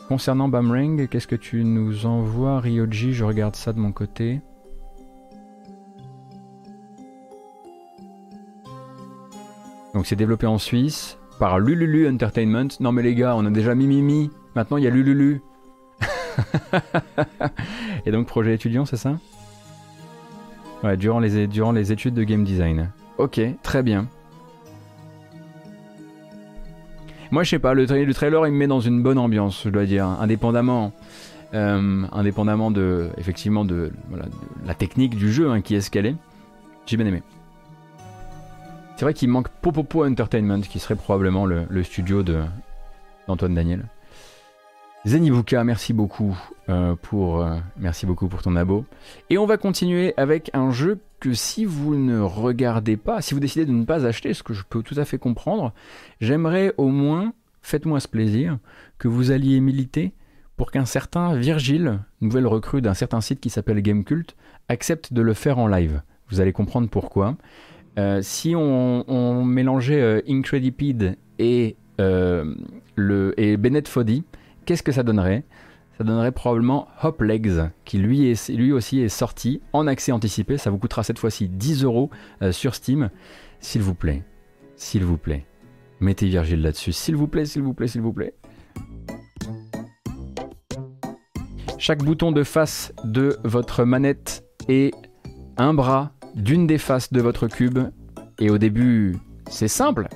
Concernant 0.07 0.49
Bamrang, 0.49 1.07
qu'est-ce 1.07 1.25
que 1.25 1.35
tu 1.35 1.63
nous 1.63 2.05
envoies, 2.05 2.59
Ryoji? 2.59 3.13
Je 3.13 3.23
regarde 3.23 3.55
ça 3.55 3.73
de 3.73 3.79
mon 3.79 3.91
côté. 3.91 4.39
Donc, 9.95 10.05
c'est 10.05 10.15
développé 10.15 10.45
en 10.45 10.59
Suisse 10.59 11.17
par 11.39 11.59
Lululu 11.59 12.07
Entertainment. 12.07 12.67
Non, 12.79 12.91
mais 12.91 13.01
les 13.01 13.15
gars, 13.15 13.35
on 13.35 13.47
a 13.47 13.49
déjà 13.49 13.73
Mimimi. 13.73 14.29
Maintenant, 14.55 14.77
il 14.77 14.83
y 14.83 14.87
a 14.87 14.91
Lululu. 14.91 15.41
Et 18.05 18.11
donc, 18.11 18.27
projet 18.27 18.53
étudiant, 18.53 18.85
c'est 18.85 18.97
ça? 18.97 19.17
Ouais, 20.83 20.95
durant 20.97 21.19
les, 21.19 21.47
durant 21.47 21.71
les 21.71 21.91
études 21.91 22.13
de 22.13 22.23
game 22.23 22.43
design. 22.43 22.91
Ok, 23.17 23.41
très 23.63 23.81
bien. 23.81 24.07
Moi, 27.31 27.43
je 27.43 27.49
sais 27.49 27.59
pas, 27.59 27.73
le, 27.73 27.85
le, 27.85 28.13
trailer, 28.13 28.45
il 28.47 28.53
me 28.53 28.57
met 28.57 28.67
dans 28.67 28.79
une 28.79 29.01
bonne 29.03 29.17
ambiance, 29.17 29.63
je 29.65 29.69
dois 29.69 29.85
dire, 29.85 30.05
indépendamment, 30.05 30.93
euh, 31.53 32.03
indépendamment 32.11 32.71
de, 32.71 33.09
effectivement, 33.17 33.65
de, 33.65 33.91
la 34.65 34.73
technique 34.73 35.15
du 35.15 35.31
jeu, 35.31 35.49
hein, 35.49 35.61
qui 35.61 35.75
est 35.75 35.95
est. 35.95 36.15
J'ai 36.85 36.95
bien 36.95 37.05
aimé. 37.05 37.23
C'est 38.95 39.03
vrai 39.03 39.13
qu'il 39.13 39.29
manque 39.29 39.49
Popopo 39.49 40.05
Entertainment, 40.05 40.61
qui 40.61 40.79
serait 40.79 40.95
probablement 40.95 41.45
le, 41.45 41.65
le 41.69 41.83
studio 41.83 42.23
de 42.23 42.43
d'Antoine 43.27 43.53
Daniel. 43.53 43.83
Zenibuka, 45.05 45.63
merci 45.63 45.93
beaucoup 45.93 46.37
euh, 46.69 46.95
pour 47.01 47.41
euh, 47.41 47.55
merci 47.77 48.05
beaucoup 48.05 48.27
pour 48.27 48.41
ton 48.41 48.55
abo. 48.55 48.85
Et 49.29 49.37
on 49.37 49.45
va 49.45 49.57
continuer 49.57 50.13
avec 50.17 50.49
un 50.53 50.71
jeu 50.71 50.99
que 51.19 51.33
si 51.33 51.65
vous 51.65 51.95
ne 51.95 52.19
regardez 52.19 52.97
pas, 52.97 53.21
si 53.21 53.33
vous 53.33 53.39
décidez 53.39 53.65
de 53.65 53.71
ne 53.71 53.85
pas 53.85 54.05
acheter, 54.05 54.33
ce 54.33 54.43
que 54.43 54.53
je 54.53 54.63
peux 54.67 54.81
tout 54.81 54.95
à 54.97 55.05
fait 55.05 55.17
comprendre, 55.17 55.73
j'aimerais 56.19 56.73
au 56.77 56.89
moins, 56.89 57.33
faites-moi 57.61 57.99
ce 57.99 58.07
plaisir, 58.07 58.57
que 58.97 59.07
vous 59.07 59.31
alliez 59.31 59.59
militer 59.59 60.13
pour 60.57 60.71
qu'un 60.71 60.85
certain 60.85 61.35
Virgile, 61.35 61.99
nouvelle 62.19 62.47
recrue 62.47 62.81
d'un 62.81 62.95
certain 62.95 63.21
site 63.21 63.39
qui 63.39 63.49
s'appelle 63.49 63.81
Gamecult, 63.81 64.35
accepte 64.67 65.13
de 65.13 65.21
le 65.21 65.33
faire 65.33 65.59
en 65.59 65.67
live. 65.67 66.01
Vous 66.29 66.41
allez 66.41 66.51
comprendre 66.51 66.89
pourquoi. 66.89 67.37
Euh, 67.97 68.21
si 68.21 68.55
on, 68.55 69.45
mélangeait 69.45 70.23
Incredipede 70.27 71.17
et, 71.39 71.77
le, 71.99 73.33
et 73.37 73.57
Bennett 73.57 73.87
Foddy, 73.87 74.23
qu'est-ce 74.67 74.83
que 74.83 74.91
ça 74.91 75.01
donnerait? 75.01 75.45
Ça 75.97 76.03
donnerait 76.03 76.31
probablement 76.31 76.89
Hop 77.01 77.21
Legs, 77.21 77.71
qui 77.85 77.97
lui, 77.97 78.71
aussi 78.71 78.99
est 78.99 79.09
sorti 79.09 79.61
en 79.73 79.87
accès 79.87 80.11
anticipé. 80.11 80.59
Ça 80.59 80.69
vous 80.69 80.77
coûtera 80.77 81.01
cette 81.01 81.17
fois-ci 81.17 81.49
10 81.49 81.85
euros 81.85 82.11
euh, 82.43 82.51
sur 82.51 82.75
Steam. 82.75 83.09
S'il 83.59 83.81
vous 83.81 83.95
plaît, 83.95 84.23
s'il 84.75 85.03
vous 85.03 85.17
plaît, 85.17 85.47
mettez 85.99 86.27
Virgile 86.27 86.61
là-dessus. 86.61 86.91
S'il 86.91 87.15
vous 87.15 87.27
plaît, 87.27 87.45
s'il 87.45 87.63
vous 87.63 87.73
plaît, 87.73 87.87
s'il 87.87 88.01
vous 88.01 88.13
plaît. 88.13 88.35
Chaque 91.79 92.03
bouton 92.03 92.31
de 92.31 92.43
face 92.43 92.93
de 93.03 93.37
votre 93.43 93.85
manette 93.85 94.43
est 94.67 94.93
un 95.57 95.73
bras 95.73 96.11
d'une 96.35 96.67
des 96.67 96.77
faces 96.77 97.11
de 97.11 97.21
votre 97.21 97.47
cube. 97.47 97.79
Et 98.37 98.51
au 98.51 98.59
début, 98.59 99.15
c'est 99.49 99.69
simple. 99.69 100.07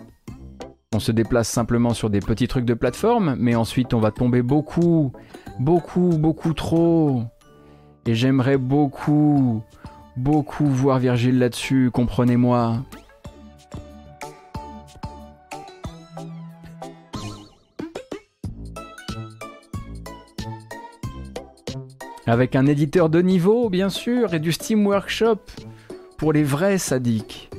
On 0.94 1.00
se 1.00 1.14
déplace 1.14 1.48
simplement 1.48 1.94
sur 1.94 2.10
des 2.10 2.20
petits 2.20 2.50
trucs 2.50 2.66
de 2.66 2.74
plateforme, 2.74 3.36
mais 3.40 3.56
ensuite 3.56 3.94
on 3.94 4.02
va 4.02 4.12
tomber 4.12 4.42
beaucoup, 4.42 5.14
beaucoup, 5.58 6.18
beaucoup 6.18 6.54
trop. 6.54 7.24
Et 8.06 8.14
j'aimerais 8.14 8.58
beaucoup, 8.58 9.62
beaucoup 10.18 10.66
voir 10.66 11.00
Virgile 11.00 11.40
là-dessus, 11.40 11.92
comprenez-moi. 11.94 12.80
Avec 22.28 22.56
un 22.56 22.66
éditeur 22.66 23.10
de 23.10 23.22
niveau, 23.22 23.70
bien 23.70 23.90
sûr, 23.90 24.34
et 24.34 24.40
du 24.40 24.52
Steam 24.52 24.86
Workshop 24.86 25.40
pour 26.18 26.34
les 26.34 26.44
vrais 26.44 26.78
sadiques. 26.78 27.51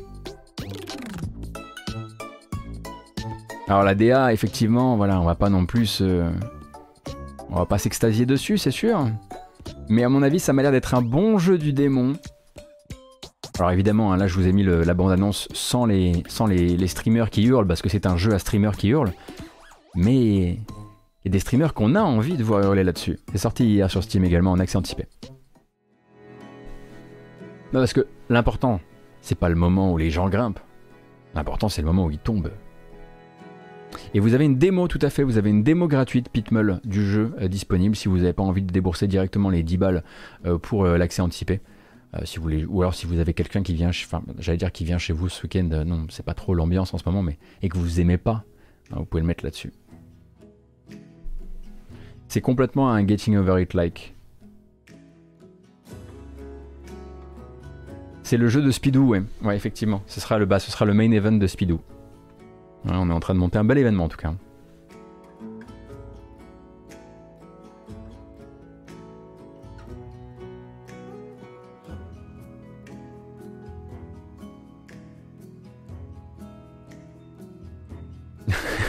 Alors 3.69 3.85
la 3.85 3.95
DA, 3.95 4.33
effectivement, 4.33 4.97
voilà, 4.97 5.21
on 5.21 5.25
va 5.25 5.35
pas 5.35 5.49
non 5.49 5.67
plus, 5.67 6.03
on 7.51 7.57
va 7.57 7.67
pas 7.67 7.79
s'extasier 7.79 8.27
dessus, 8.27 8.59
c'est 8.59 8.71
sûr. 8.71 9.09
Mais 9.89 10.05
à 10.05 10.09
mon 10.09 10.23
avis, 10.23 10.41
ça 10.41 10.53
m'a 10.53 10.63
l'air 10.63 10.73
d'être 10.73 10.95
un 10.95 11.03
bon 11.03 11.39
jeu 11.39 11.59
du 11.59 11.73
démon. 11.73 12.15
Alors 13.59 13.71
évidemment, 13.71 14.13
hein, 14.13 14.17
là 14.17 14.27
je 14.27 14.35
vous 14.35 14.49
ai 14.49 14.53
mis 14.53 14.65
la 14.65 14.95
bande-annonce 14.95 15.49
sans, 15.53 15.85
les, 15.85 16.23
sans 16.27 16.47
les, 16.47 16.87
streamers 16.89 17.31
qui 17.31 17.45
hurlent, 17.45 17.67
parce 17.67 17.83
que 17.83 17.89
c'est 17.89 18.07
un 18.07 18.17
jeu 18.17 18.33
à 18.33 18.39
streamers 18.39 18.77
qui 18.77 18.89
hurlent. 18.89 19.13
Mais 19.95 20.15
il 20.15 20.59
y 21.27 21.29
a 21.29 21.31
des 21.31 21.39
streamers 21.39 21.75
qu'on 21.75 21.95
a 21.95 22.01
envie 22.01 22.37
de 22.37 22.43
voir 22.43 22.63
hurler 22.63 22.83
là-dessus. 22.83 23.19
C'est 23.31 23.39
sorti 23.39 23.65
hier 23.67 23.91
sur 23.91 24.03
Steam 24.03 24.25
également 24.25 24.53
en 24.53 24.59
accès 24.59 24.79
anticipé. 24.79 25.07
Non, 27.73 27.81
parce 27.81 27.93
que 27.93 28.07
l'important, 28.29 28.81
c'est 29.21 29.39
pas 29.39 29.49
le 29.49 29.55
moment 29.55 29.93
où 29.93 29.99
les 29.99 30.11
gens 30.11 30.29
grimpent. 30.29 30.61
L'important, 31.35 31.69
c'est 31.69 31.83
le 31.83 31.87
moment 31.87 32.07
où 32.07 32.11
ils 32.11 32.19
tombent. 32.19 32.51
Et 34.15 34.21
vous 34.21 34.35
avez 34.35 34.45
une 34.45 34.59
démo 34.59 34.89
tout 34.89 34.99
à 35.03 35.11
fait, 35.11 35.23
vous 35.23 35.39
avez 35.39 35.51
une 35.51 35.63
démo 35.63 35.89
gratuite 35.89 36.29
Pitmull 36.29 36.81
du 36.85 37.05
jeu 37.05 37.35
euh, 37.41 37.49
disponible 37.49 37.97
si 37.97 38.09
vous 38.09 38.19
n'avez 38.19 38.33
pas 38.33 38.43
envie 38.43 38.63
de 38.63 38.73
débourser 38.73 39.07
directement 39.07 39.51
les 39.51 39.63
10 39.63 39.77
balles 39.77 40.05
euh, 40.47 40.59
pour 40.59 40.85
euh, 40.85 40.97
l'accès 40.97 41.23
anticipé. 41.23 41.61
si 42.25 42.37
vous 42.37 42.43
voulez, 42.43 42.65
ou 42.65 42.83
alors 42.83 42.95
si 42.95 43.07
vous 43.07 43.19
avez 43.19 43.35
quelqu'un 43.35 43.63
qui 43.63 43.75
vient, 43.75 43.91
j'allais 44.39 44.59
dire 44.59 44.73
qui 44.73 44.85
vient 44.85 44.99
chez 44.99 45.13
vous 45.13 45.29
ce 45.29 45.43
week-end, 45.43 45.85
non 45.87 46.07
c'est 46.11 46.25
pas 46.25 46.35
trop 46.35 46.55
l'ambiance 46.55 46.93
en 46.95 46.99
ce 46.99 47.05
moment, 47.07 47.23
mais 47.23 47.39
et 47.63 47.69
que 47.69 47.79
vous 47.79 48.01
aimez 48.01 48.19
pas, 48.19 48.45
hein, 48.91 48.97
vous 48.99 49.05
pouvez 49.05 49.23
le 49.23 49.27
mettre 49.27 49.45
là-dessus. 49.45 49.73
C'est 52.29 52.41
complètement 52.41 52.91
un 52.91 53.07
getting 53.07 53.37
over 53.37 53.61
it 53.61 53.75
like. 53.75 54.15
C'est 58.23 58.39
le 58.39 58.49
jeu 58.49 58.63
de 58.63 58.71
Speedoo, 58.71 59.05
ouais. 59.05 59.23
Ouais, 59.43 59.57
effectivement. 59.57 60.03
Ce 60.07 60.19
sera 60.19 60.39
le, 60.39 60.47
bas, 60.47 60.59
ce 60.59 60.71
sera 60.71 60.87
le 60.87 60.95
main 60.95 61.11
event 61.11 61.33
de 61.33 61.47
Speedoo. 61.47 61.83
On 62.85 63.11
est 63.11 63.13
en 63.13 63.21
train 63.21 63.35
de 63.35 63.39
monter 63.39 63.59
un 63.59 63.65
bel 63.65 63.79
événement 63.79 64.05
en 64.05 64.09
tout 64.09 64.17
cas. 64.19 64.33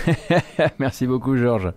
Merci 0.79 1.07
beaucoup 1.07 1.37
Georges. 1.37 1.71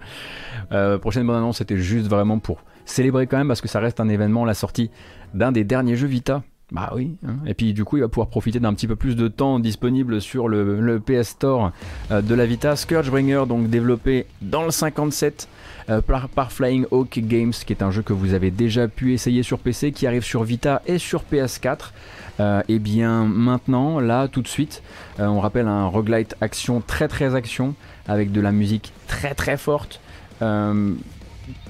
Euh, 0.73 0.99
prochaine 0.99 1.27
bonne 1.27 1.37
annonce, 1.37 1.59
c'était 1.59 1.77
juste 1.77 2.09
vraiment 2.09 2.39
pour 2.39 2.63
célébrer 2.85 3.27
quand 3.27 3.39
même 3.39 3.49
parce 3.49 3.61
que 3.61 3.69
ça 3.69 3.81
reste 3.81 4.01
un 4.01 4.09
événement, 4.09 4.45
la 4.45 4.55
sortie 4.55 4.91
d'un 5.35 5.53
des 5.53 5.65
derniers 5.65 5.97
jeux 5.97 6.09
Vita. 6.09 6.43
Bah 6.73 6.91
oui, 6.97 7.15
hein. 7.25 7.37
et 7.47 7.55
puis 7.55 7.73
du 7.73 7.85
coup 7.85 7.97
il 7.97 8.01
va 8.01 8.09
pouvoir 8.09 8.27
profiter 8.27 8.59
d'un 8.59 8.75
petit 8.75 8.89
peu 8.89 8.97
plus 8.97 9.15
de 9.15 9.29
temps 9.29 9.61
disponible 9.61 10.21
sur 10.21 10.49
le, 10.49 10.99
PS 10.99 11.29
Store 11.29 11.71
euh, 12.11 12.23
de 12.23 12.35
la 12.35 12.45
Vita. 12.45 12.75
Scourgebringer, 12.75 13.45
donc 13.47 13.71
développé 13.71 14.27
dans 14.43 14.65
le 14.65 14.73
57 14.73 15.49
euh, 15.91 16.01
par, 16.01 16.51
Flying 16.51 16.85
Hawk 16.91 17.21
Games, 17.21 17.53
qui 17.53 17.73
est 17.73 17.85
un 17.85 17.93
jeu 17.93 18.03
que 18.03 18.13
vous 18.13 18.35
avez 18.35 18.51
déjà 18.51 18.89
pu 18.89 19.13
essayer 19.13 19.45
sur 19.45 19.61
PC, 19.61 19.93
qui 19.93 20.09
arrive 20.09 20.25
sur 20.25 20.43
Vita 20.43 20.83
et 20.87 20.99
sur 20.99 21.23
PS4. 21.33 21.93
et 22.41 22.63
eh 22.67 22.79
bien 22.81 23.25
maintenant, 23.25 24.01
là, 24.01 24.27
tout 24.27 24.43
de 24.43 24.49
suite, 24.49 24.83
on 25.21 25.39
rappelle 25.39 25.69
un 25.69 25.87
roguelite 25.87 26.35
action 26.41 26.83
très 26.85 27.07
très 27.07 27.37
action 27.37 27.77
avec 28.09 28.33
de 28.33 28.41
la 28.41 28.51
musique 28.51 28.93
très 29.07 29.35
très 29.35 29.57
forte. 29.57 30.01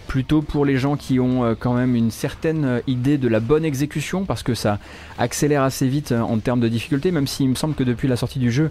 Euh, 0.07 0.17
plutôt 0.17 0.43
pour 0.43 0.65
les 0.65 0.79
gens 0.79 0.97
qui 0.97 1.21
ont 1.21 1.45
euh, 1.45 1.55
quand 1.59 1.75
même 1.75 1.95
une 1.95 2.11
certaine 2.11 2.65
euh, 2.65 2.81
idée 2.87 3.19
de 3.19 3.29
la 3.29 3.41
bonne 3.41 3.65
exécution 3.65 4.25
parce 4.25 4.43
que 4.43 4.55
ça 4.55 4.79
accélère 5.19 5.63
assez 5.63 5.87
vite 5.89 6.13
en 6.13 6.39
termes 6.39 6.61
de 6.61 6.69
difficulté 6.69 7.11
même 7.11 7.27
s'il 7.27 7.49
me 7.49 7.55
semble 7.55 7.75
que 7.75 7.85
depuis 7.85 8.09
la 8.09 8.17
sortie 8.17 8.39
du 8.39 8.51
jeu 8.51 8.71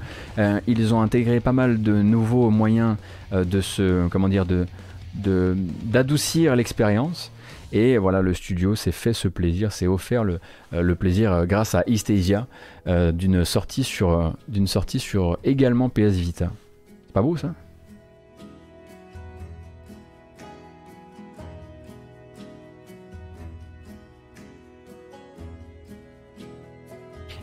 ils 0.67 0.93
ont 0.93 1.01
intégré 1.01 1.39
pas 1.39 1.51
mal 1.51 1.81
de 1.81 2.01
nouveaux 2.01 2.49
moyens 2.49 2.95
de 3.31 3.61
se 3.61 4.07
comment 4.09 4.29
d'adoucir 5.85 6.55
l'expérience. 6.55 7.31
Et 7.71 7.97
voilà 7.97 8.21
le 8.21 8.33
studio 8.33 8.75
s'est 8.75 8.91
fait 8.91 9.13
ce 9.13 9.27
plaisir 9.27 9.71
s'est 9.71 9.87
offert 9.87 10.23
le, 10.23 10.39
plaisir 10.95 11.45
grâce 11.45 11.75
à 11.75 11.83
East 11.87 12.11
d'une 12.87 13.45
sortie 13.45 13.83
sur 13.83 14.33
sortie 14.65 14.99
sur 14.99 15.37
également 15.43 15.89
PS 15.89 16.15
Vita. 16.15 16.51
Pas 17.13 17.21
beau 17.21 17.37
ça? 17.37 17.53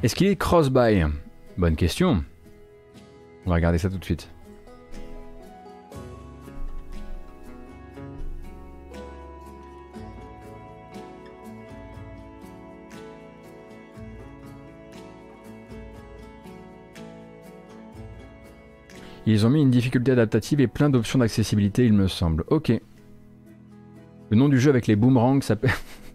Est-ce 0.02 0.16
qu'il 0.16 0.26
est 0.26 0.34
cross-buy? 0.34 1.04
Bonne 1.56 1.76
question. 1.76 2.24
On 3.46 3.50
va 3.50 3.54
regarder 3.54 3.78
ça 3.78 3.88
tout 3.88 3.98
de 3.98 4.04
suite. 4.04 4.28
Ils 19.24 19.46
ont 19.46 19.50
mis 19.50 19.62
une 19.62 19.70
difficulté 19.70 20.10
adaptative 20.10 20.60
et 20.60 20.66
plein 20.66 20.90
d'options 20.90 21.20
d'accessibilité, 21.20 21.86
il 21.86 21.92
me 21.92 22.08
semble. 22.08 22.42
Ok. 22.48 22.72
Le 24.30 24.36
nom 24.36 24.48
du 24.48 24.58
jeu 24.58 24.70
avec 24.70 24.88
les 24.88 24.96
boomerangs 24.96 25.42
s'appelle... 25.42 25.70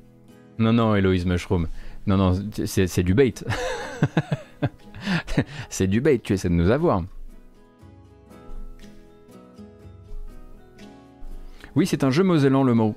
non, 0.57 0.73
non, 0.73 0.93
Eloise 0.93 1.25
Mushroom. 1.25 1.67
Non, 2.07 2.15
non, 2.15 2.33
c'est 2.65 3.03
du 3.03 3.13
bait. 3.13 3.33
c'est 5.69 5.87
du 5.87 5.99
bait, 5.99 6.19
tu 6.19 6.33
essaies 6.33 6.47
de 6.47 6.53
nous 6.53 6.71
avoir. 6.71 7.03
Oui, 11.75 11.85
c'est 11.85 12.05
un 12.05 12.09
jeu 12.09 12.23
mosellan, 12.23 12.63
le 12.63 12.73
mot. 12.73 12.95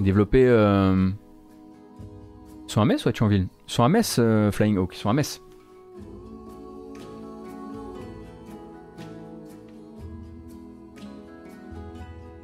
Développé... 0.00 0.44
Euh... 0.46 1.08
Sur 2.66 2.82
un 2.82 2.84
Metz 2.84 3.04
ou 3.06 3.08
à 3.08 3.12
Thionville 3.12 3.46
Sur 3.66 3.84
un 3.84 3.88
Metz, 3.88 4.16
euh, 4.18 4.50
Flying 4.50 4.76
Hawk. 4.76 4.92
Sur 4.94 5.08
un 5.08 5.14
Metz. 5.14 5.40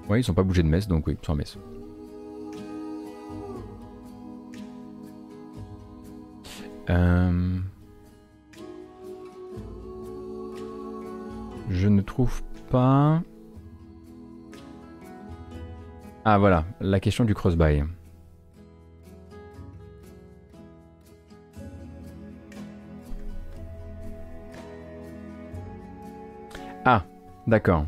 Ouais, 0.09 0.21
ils 0.21 0.25
sont 0.25 0.33
pas 0.33 0.45
bougés 0.45 0.63
de 0.63 0.69
Metz, 0.69 0.87
donc 0.87 1.07
oui, 1.09 1.17
sur 1.23 1.35
Metz. 1.35 1.59
Euh, 6.91 7.59
je 11.71 11.89
ne 11.89 12.01
trouve 12.03 12.43
pas. 12.71 13.23
Ah 16.25 16.39
voilà, 16.39 16.65
la 16.81 17.01
question 17.01 17.25
du 17.25 17.35
cross-buy. 17.35 17.85
Ah, 26.85 27.05
d'accord. 27.47 27.87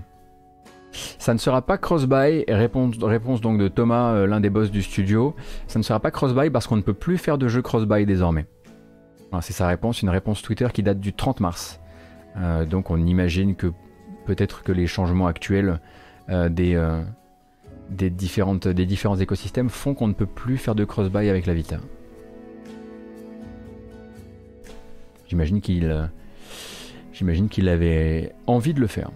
Ça 0.92 1.32
ne 1.32 1.38
sera 1.38 1.62
pas 1.62 1.78
cross-buy, 1.78 2.44
réponse, 2.48 2.98
donc 3.40 3.58
de 3.58 3.68
Thomas, 3.68 4.12
euh, 4.12 4.26
l'un 4.26 4.40
des 4.40 4.50
boss 4.50 4.70
du 4.70 4.82
studio. 4.82 5.34
Ça 5.66 5.78
ne 5.78 5.84
sera 5.84 5.98
pas 5.98 6.10
cross-buy 6.10 6.50
parce 6.50 6.66
qu'on 6.66 6.76
ne 6.76 6.82
peut 6.82 6.94
plus 6.94 7.18
faire 7.18 7.38
de 7.38 7.48
jeu 7.48 7.62
cross-buy 7.62 8.04
désormais. 8.06 8.46
C'est 9.40 9.52
sa 9.52 9.68
réponse, 9.68 10.02
une 10.02 10.10
réponse 10.10 10.42
Twitter 10.42 10.68
qui 10.72 10.82
date 10.82 11.00
du 11.00 11.12
30 11.12 11.40
mars. 11.40 11.80
Euh, 12.36 12.64
donc 12.64 12.90
on 12.90 12.98
imagine 12.98 13.54
que 13.54 13.72
peut-être 14.26 14.62
que 14.62 14.72
les 14.72 14.86
changements 14.86 15.26
actuels 15.26 15.80
euh, 16.28 16.48
des, 16.48 16.80
des, 17.90 18.10
différents 18.10 19.18
écosystèmes 19.18 19.68
font 19.68 19.94
qu'on 19.94 20.08
ne 20.08 20.14
peut 20.14 20.26
plus 20.26 20.56
faire 20.56 20.74
de 20.74 20.84
cross-buy 20.84 21.28
avec 21.28 21.46
la 21.46 21.54
Vita. 21.54 21.78
J'imagine 25.28 25.60
qu'il 25.60 27.68
avait 27.68 28.32
envie 28.46 28.74
de 28.74 28.80
le 28.80 28.86
faire. 28.86 29.10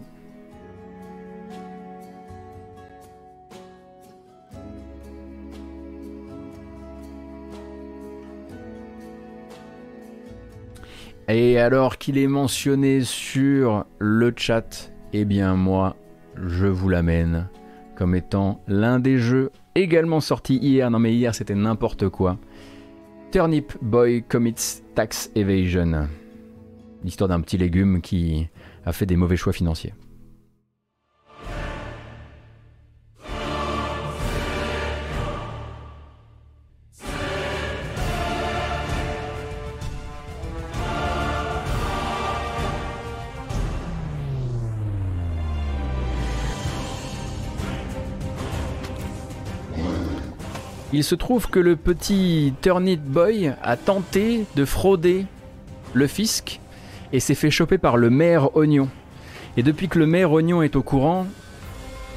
Et 11.30 11.58
alors 11.58 11.98
qu'il 11.98 12.16
est 12.16 12.26
mentionné 12.26 13.02
sur 13.02 13.84
le 13.98 14.32
chat, 14.34 14.90
eh 15.12 15.26
bien 15.26 15.54
moi, 15.56 15.94
je 16.36 16.66
vous 16.66 16.88
l'amène 16.88 17.48
comme 17.96 18.14
étant 18.14 18.62
l'un 18.66 18.98
des 18.98 19.18
jeux 19.18 19.50
également 19.74 20.20
sortis 20.20 20.56
hier. 20.56 20.90
Non 20.90 20.98
mais 20.98 21.12
hier 21.14 21.34
c'était 21.34 21.54
n'importe 21.54 22.08
quoi. 22.08 22.38
Turnip 23.30 23.76
Boy 23.82 24.22
Commits 24.22 24.82
Tax 24.94 25.30
Evasion. 25.34 26.08
L'histoire 27.04 27.28
d'un 27.28 27.42
petit 27.42 27.58
légume 27.58 28.00
qui 28.00 28.48
a 28.86 28.92
fait 28.92 29.04
des 29.04 29.16
mauvais 29.16 29.36
choix 29.36 29.52
financiers. 29.52 29.92
Il 50.98 51.04
se 51.04 51.14
trouve 51.14 51.48
que 51.48 51.60
le 51.60 51.76
petit 51.76 52.52
Turnip 52.60 53.00
Boy 53.00 53.52
a 53.62 53.76
tenté 53.76 54.46
de 54.56 54.64
frauder 54.64 55.26
le 55.94 56.08
fisc 56.08 56.58
et 57.12 57.20
s'est 57.20 57.36
fait 57.36 57.52
choper 57.52 57.78
par 57.78 57.96
le 57.96 58.10
maire 58.10 58.56
Oignon. 58.56 58.88
Et 59.56 59.62
depuis 59.62 59.86
que 59.86 60.00
le 60.00 60.06
maire 60.06 60.32
Oignon 60.32 60.60
est 60.60 60.74
au 60.74 60.82
courant, 60.82 61.28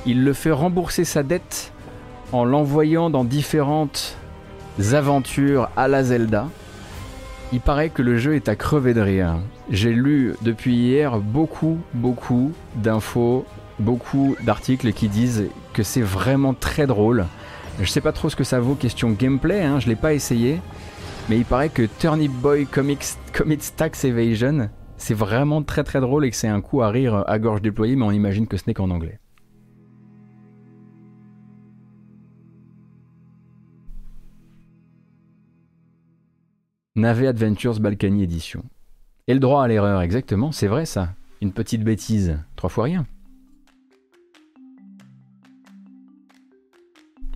il 0.08 0.24
le 0.24 0.34
fait 0.34 0.50
rembourser 0.50 1.06
sa 1.06 1.22
dette 1.22 1.74
en 2.32 2.44
l'envoyant 2.44 3.12
dans 3.12 3.24
différentes 3.24 4.18
aventures 4.94 5.70
à 5.78 5.88
la 5.88 6.04
Zelda. 6.04 6.48
Il 7.54 7.62
paraît 7.62 7.90
que 7.90 8.02
le 8.02 8.18
jeu 8.18 8.34
est 8.34 8.50
à 8.50 8.56
crever 8.56 8.96
de 8.96 9.02
rire. 9.02 9.36
J'ai 9.70 9.94
lu 9.94 10.34
depuis 10.42 10.74
hier 10.74 11.20
beaucoup, 11.20 11.78
beaucoup 11.94 12.52
d'infos, 12.74 13.46
beaucoup 13.78 14.36
d'articles 14.44 14.92
qui 14.92 15.08
disent 15.08 15.50
que 15.72 15.84
c'est 15.84 16.02
vraiment 16.02 16.56
très 16.56 16.88
drôle. 16.88 17.28
Je 17.80 17.86
sais 17.86 18.02
pas 18.02 18.12
trop 18.12 18.30
ce 18.30 18.36
que 18.36 18.44
ça 18.44 18.60
vaut 18.60 18.76
question 18.76 19.12
gameplay, 19.12 19.62
hein, 19.62 19.80
je 19.80 19.88
l'ai 19.88 19.96
pas 19.96 20.14
essayé. 20.14 20.62
Mais 21.30 21.38
il 21.38 21.46
paraît 21.46 21.70
que 21.70 21.84
Turnip 22.00 22.32
Boy 22.32 22.66
Comics, 22.66 23.06
Commits 23.34 23.72
Tax 23.76 24.04
Evasion, 24.06 24.70
c'est 24.98 25.14
vraiment 25.14 25.64
très 25.64 25.84
très 25.84 26.02
drôle 26.02 26.26
et 26.26 26.30
que 26.30 26.36
c'est 26.36 26.48
un 26.48 26.62
coup 26.62 26.82
à 26.82 26.90
rire 26.90 27.24
à 27.28 27.40
gorge 27.40 27.62
déployée, 27.62 27.96
mais 27.96 28.06
on 28.06 28.12
imagine 28.12 28.48
que 28.48 28.58
ce 28.58 28.64
n'est 28.68 28.74
qu'en 28.74 28.90
anglais. 28.90 29.20
Navet 36.96 37.28
Adventures 37.28 37.80
Balkany 37.80 38.24
Edition. 38.24 38.64
Et 39.28 39.34
le 39.34 39.40
droit 39.40 39.64
à 39.64 39.68
l'erreur, 39.68 40.02
exactement, 40.02 40.52
c'est 40.52 40.68
vrai 40.68 40.86
ça. 40.86 41.14
Une 41.42 41.54
petite 41.54 41.84
bêtise, 41.84 42.38
trois 42.58 42.70
fois 42.70 42.84
rien. 42.84 43.08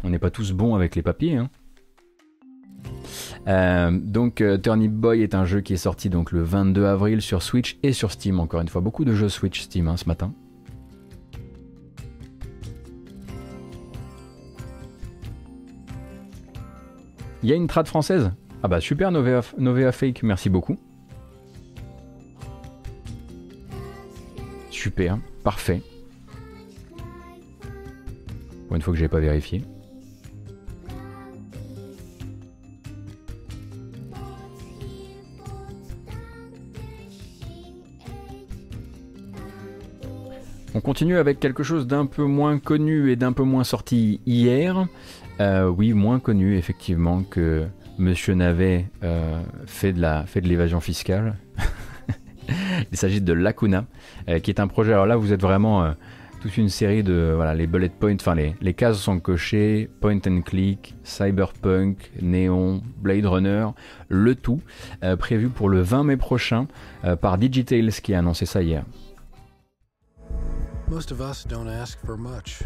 On 0.06 0.10
n'est 0.10 0.20
pas 0.20 0.30
tous 0.30 0.52
bons 0.52 0.76
avec 0.76 0.96
les 0.96 1.02
papiers. 1.02 1.36
Hein. 1.36 1.50
Euh, 3.48 3.90
donc 3.92 4.40
euh, 4.40 4.56
Turnip 4.56 4.92
Boy 4.92 5.24
est 5.24 5.34
un 5.34 5.46
jeu 5.46 5.62
qui 5.62 5.74
est 5.74 5.78
sorti 5.78 6.10
donc 6.12 6.32
le 6.32 6.44
22 6.44 6.86
avril 6.86 7.22
sur 7.24 7.42
Switch 7.42 7.80
et 7.82 7.92
sur 7.92 8.12
Steam. 8.12 8.40
Encore 8.40 8.62
une 8.62 8.68
fois, 8.68 8.82
beaucoup 8.82 9.04
de 9.04 9.16
jeux 9.16 9.30
Switch 9.30 9.62
Steam 9.62 9.88
hein, 9.88 9.98
ce 9.98 10.06
matin. 10.06 10.32
Il 17.42 17.50
y 17.50 17.52
a 17.52 17.56
une 17.56 17.68
trad 17.68 17.88
française? 17.88 18.32
Ah 18.62 18.68
bah 18.68 18.82
super 18.82 19.12
Novea, 19.12 19.92
Fake, 19.92 20.22
merci 20.22 20.52
beaucoup. 20.52 20.78
Super, 24.70 25.18
parfait. 25.44 25.82
Une 28.72 28.82
fois 28.82 28.94
que 28.94 29.00
j'ai 29.00 29.08
pas 29.08 29.20
vérifié. 29.20 29.64
On 40.78 40.82
continue 40.82 41.18
avec 41.18 41.40
quelque 41.40 41.64
chose 41.64 41.88
d'un 41.88 42.06
peu 42.06 42.26
moins 42.26 42.60
connu 42.60 43.10
et 43.10 43.16
d'un 43.16 43.32
peu 43.32 43.44
moins 43.44 43.64
sorti 43.64 44.20
hier. 44.26 44.88
Euh, 45.40 45.70
oui, 45.70 45.94
moins 45.94 46.20
connu 46.20 46.58
effectivement 46.58 47.24
que 47.24 47.66
Monsieur 47.98 48.34
Navet 48.34 48.90
euh, 49.02 49.42
fait 49.68 49.94
de 49.94 50.48
l'évasion 50.50 50.82
fiscale. 50.82 51.38
Il 52.92 52.98
s'agit 52.98 53.22
de 53.22 53.32
Lacuna, 53.32 53.86
euh, 54.28 54.40
qui 54.40 54.52
est 54.52 54.60
un 54.60 54.68
projet. 54.68 54.92
Alors 54.92 55.06
là, 55.06 55.16
vous 55.16 55.32
êtes 55.32 55.42
vraiment 55.42 55.94
toute 56.42 56.58
une 56.58 56.68
série 56.68 57.04
de 57.04 57.32
voilà 57.34 57.56
les 57.56 57.68
bullet 57.68 57.88
points. 57.88 58.16
Enfin, 58.16 58.36
les, 58.36 58.54
les 58.60 58.74
cases 58.74 58.98
sont 58.98 59.22
cochées. 59.22 59.90
Point 60.02 60.20
and 60.28 60.42
click, 60.42 60.94
cyberpunk, 61.06 62.12
néon, 62.22 62.82
Blade 62.98 63.26
Runner, 63.26 63.68
le 64.10 64.36
tout 64.36 64.60
prévu 65.20 65.48
pour 65.48 65.70
le 65.70 65.80
20 65.80 66.04
mai 66.04 66.18
prochain 66.18 66.68
par 67.22 67.38
Digitales 67.38 67.92
qui 67.92 68.14
a 68.14 68.20
annoncé 68.20 68.46
ça 68.46 68.62
hier. 68.62 68.84
Most 70.88 71.12
of 71.12 71.20
us 71.20 71.44
don't 71.44 71.68
ask 71.68 72.00
for 72.06 72.18
much. 72.18 72.62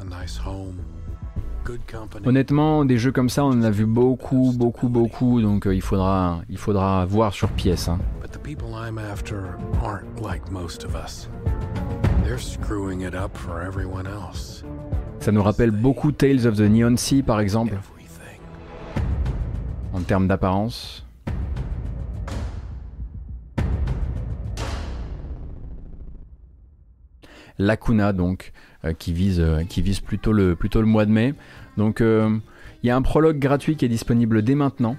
A 0.00 0.04
nice 0.04 0.36
home, 0.36 0.84
Honnêtement, 2.24 2.84
des 2.84 2.98
jeux 2.98 3.12
comme 3.12 3.28
ça, 3.28 3.44
on 3.44 3.50
en 3.50 3.62
a 3.62 3.70
vu 3.70 3.86
beaucoup, 3.86 4.52
beaucoup, 4.56 4.88
beaucoup, 4.88 5.40
donc 5.40 5.66
euh, 5.66 5.74
il, 5.74 5.82
faudra, 5.82 6.40
il 6.48 6.58
faudra 6.58 7.04
voir 7.06 7.32
sur 7.32 7.48
pièce. 7.50 7.88
Hein. 7.88 7.98
Ça 15.20 15.32
nous 15.32 15.42
rappelle 15.42 15.70
beaucoup 15.70 16.12
Tales 16.12 16.46
of 16.46 16.56
the 16.56 16.60
Neon 16.60 16.96
Sea, 16.96 17.22
par 17.22 17.40
exemple, 17.40 17.78
en 19.92 20.00
termes 20.00 20.26
d'apparence. 20.26 21.01
Lacuna 27.58 28.12
donc 28.12 28.52
euh, 28.84 28.92
qui 28.92 29.12
vise 29.12 29.40
euh, 29.40 29.62
qui 29.62 29.80
vise 29.80 30.00
plutôt 30.00 30.32
le 30.32 30.56
plutôt 30.56 30.80
le 30.80 30.86
mois 30.86 31.06
de 31.06 31.12
mai. 31.12 31.34
Donc 31.76 32.00
euh, 32.00 32.36
il 32.82 32.88
y 32.88 32.90
a 32.90 32.96
un 32.96 33.02
prologue 33.02 33.38
gratuit 33.38 33.76
qui 33.76 33.84
est 33.84 33.88
disponible 33.88 34.42
dès 34.42 34.56
maintenant 34.56 34.96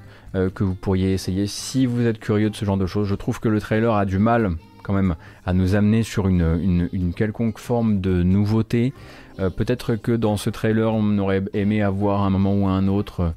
que 0.55 0.63
vous 0.63 0.73
pourriez 0.73 1.13
essayer 1.13 1.45
si 1.45 1.85
vous 1.85 2.07
êtes 2.07 2.17
curieux 2.17 2.49
de 2.49 2.55
ce 2.55 2.65
genre 2.65 2.77
de 2.77 2.87
choses. 2.87 3.07
Je 3.07 3.13
trouve 3.13 3.39
que 3.39 3.49
le 3.49 3.59
trailer 3.59 3.93
a 3.93 4.05
du 4.05 4.17
mal 4.17 4.55
quand 4.81 4.93
même 4.93 5.15
à 5.45 5.53
nous 5.53 5.75
amener 5.75 6.01
sur 6.01 6.27
une, 6.27 6.89
une, 6.91 7.13
quelconque 7.13 7.59
forme 7.59 8.01
de 8.01 8.23
nouveauté. 8.23 8.93
Peut-être 9.37 9.95
que 9.95 10.11
dans 10.13 10.35
ce 10.37 10.49
trailer 10.49 10.91
on 10.91 11.19
aurait 11.19 11.43
aimé 11.53 11.83
avoir 11.83 12.23
à 12.23 12.25
un 12.25 12.29
moment 12.31 12.55
ou 12.55 12.67
à 12.67 12.71
un 12.71 12.87
autre 12.87 13.35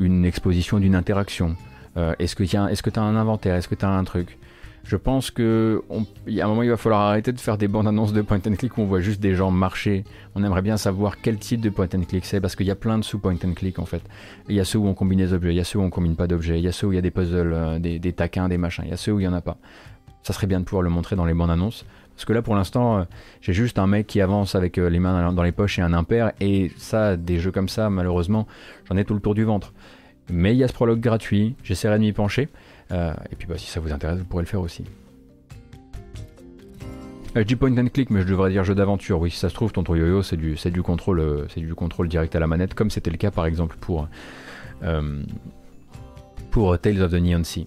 une 0.00 0.26
exposition 0.26 0.80
d'une 0.80 0.96
interaction. 0.96 1.56
est-ce 2.18 2.36
que 2.36 2.44
tu 2.44 2.56
as, 2.58 2.70
est 2.70 2.98
as 2.98 3.02
un 3.02 3.16
inventaire? 3.16 3.54
Est-ce 3.54 3.68
que 3.68 3.74
tu 3.74 3.86
as 3.86 3.90
un 3.90 4.04
truc? 4.04 4.36
Je 4.84 4.96
pense 4.96 5.30
que 5.30 5.82
y 6.26 6.40
a 6.40 6.44
un 6.44 6.48
moment 6.48 6.62
il 6.62 6.68
va 6.68 6.76
falloir 6.76 7.00
arrêter 7.00 7.32
de 7.32 7.40
faire 7.40 7.56
des 7.56 7.68
bandes 7.68 7.88
annonces 7.88 8.12
de 8.12 8.20
point 8.20 8.38
and 8.46 8.54
click 8.56 8.76
où 8.76 8.82
on 8.82 8.86
voit 8.86 9.00
juste 9.00 9.20
des 9.20 9.34
gens 9.34 9.50
marcher. 9.50 10.04
On 10.34 10.44
aimerait 10.44 10.62
bien 10.62 10.76
savoir 10.76 11.20
quel 11.22 11.38
type 11.38 11.60
de 11.62 11.70
point 11.70 11.88
and 11.94 12.02
click 12.02 12.26
c'est 12.26 12.40
parce 12.40 12.54
qu'il 12.54 12.66
y 12.66 12.70
a 12.70 12.74
plein 12.74 12.98
de 12.98 13.04
sous 13.04 13.18
point 13.18 13.34
and 13.44 13.54
click 13.54 13.78
en 13.78 13.86
fait. 13.86 14.02
Il 14.48 14.54
y 14.54 14.60
a 14.60 14.64
ceux 14.64 14.78
où 14.78 14.86
on 14.86 14.94
combine 14.94 15.18
des 15.18 15.32
objets, 15.32 15.52
il 15.52 15.56
y 15.56 15.60
a 15.60 15.64
ceux 15.64 15.78
où 15.78 15.82
on 15.82 15.90
combine 15.90 16.16
pas 16.16 16.26
d'objets, 16.26 16.58
il 16.58 16.64
y 16.64 16.68
a 16.68 16.72
ceux 16.72 16.86
où 16.86 16.92
il 16.92 16.96
y 16.96 16.98
a 16.98 17.02
des 17.02 17.10
puzzles, 17.10 17.52
euh, 17.54 17.78
des, 17.78 18.12
taquins, 18.12 18.48
des 18.48 18.58
machins, 18.58 18.84
il 18.86 18.90
y 18.90 18.94
a 18.94 18.98
ceux 18.98 19.12
où 19.12 19.20
il 19.20 19.24
y 19.24 19.28
en 19.28 19.32
a 19.32 19.40
pas. 19.40 19.56
Ça 20.22 20.34
serait 20.34 20.46
bien 20.46 20.60
de 20.60 20.64
pouvoir 20.64 20.82
le 20.82 20.90
montrer 20.90 21.16
dans 21.16 21.24
les 21.24 21.34
bandes 21.34 21.50
annonces. 21.50 21.86
Parce 22.14 22.26
que 22.26 22.32
là, 22.32 22.42
pour 22.42 22.54
l'instant, 22.54 22.98
euh, 22.98 23.04
j'ai 23.40 23.52
juste 23.52 23.78
un 23.78 23.86
mec 23.86 24.06
qui 24.06 24.20
avance 24.20 24.54
avec 24.54 24.78
euh, 24.78 24.88
les 24.88 25.00
mains 25.00 25.32
dans 25.32 25.42
les 25.42 25.52
poches 25.52 25.78
et 25.78 25.82
un 25.82 25.92
impair. 25.92 26.32
Et 26.40 26.70
ça, 26.76 27.16
des 27.16 27.38
jeux 27.38 27.50
comme 27.50 27.68
ça, 27.68 27.90
malheureusement, 27.90 28.46
j'en 28.88 28.96
ai 28.96 29.04
tout 29.04 29.14
le 29.14 29.20
tour 29.20 29.34
du 29.34 29.44
ventre. 29.44 29.72
Mais 30.30 30.54
il 30.54 30.58
y 30.58 30.64
a 30.64 30.68
ce 30.68 30.72
prologue 30.72 31.00
gratuit, 31.00 31.54
j'essaierai 31.62 31.98
de 31.98 32.04
m'y 32.04 32.12
pencher. 32.12 32.48
Euh, 32.92 33.12
et 33.30 33.36
puis 33.36 33.46
bah, 33.46 33.58
si 33.58 33.66
ça 33.66 33.80
vous 33.80 33.92
intéresse, 33.92 34.18
vous 34.18 34.24
pourrez 34.24 34.42
le 34.42 34.48
faire 34.48 34.60
aussi. 34.60 34.84
Euh, 37.36 37.40
je 37.40 37.42
dis 37.42 37.56
point 37.56 37.76
and 37.76 37.88
click, 37.88 38.10
mais 38.10 38.22
je 38.22 38.26
devrais 38.26 38.50
dire 38.50 38.64
jeu 38.64 38.74
d'aventure. 38.74 39.20
Oui, 39.20 39.30
si 39.30 39.38
ça 39.38 39.48
se 39.48 39.54
trouve, 39.54 39.72
ton 39.72 39.82
yo-yo, 39.82 40.22
c'est 40.22 40.36
du, 40.36 40.54
du 40.54 40.82
contrôle, 40.82 41.20
euh, 41.20 41.46
c'est 41.48 41.60
du 41.60 41.74
contrôle 41.74 42.08
direct 42.08 42.34
à 42.36 42.40
la 42.40 42.46
manette, 42.46 42.74
comme 42.74 42.90
c'était 42.90 43.10
le 43.10 43.16
cas 43.16 43.30
par 43.30 43.46
exemple 43.46 43.76
pour 43.80 44.08
pour 46.50 46.78
Tales 46.78 47.00
of 47.00 47.10
the 47.10 47.14
Neon 47.14 47.42
Sea. 47.42 47.66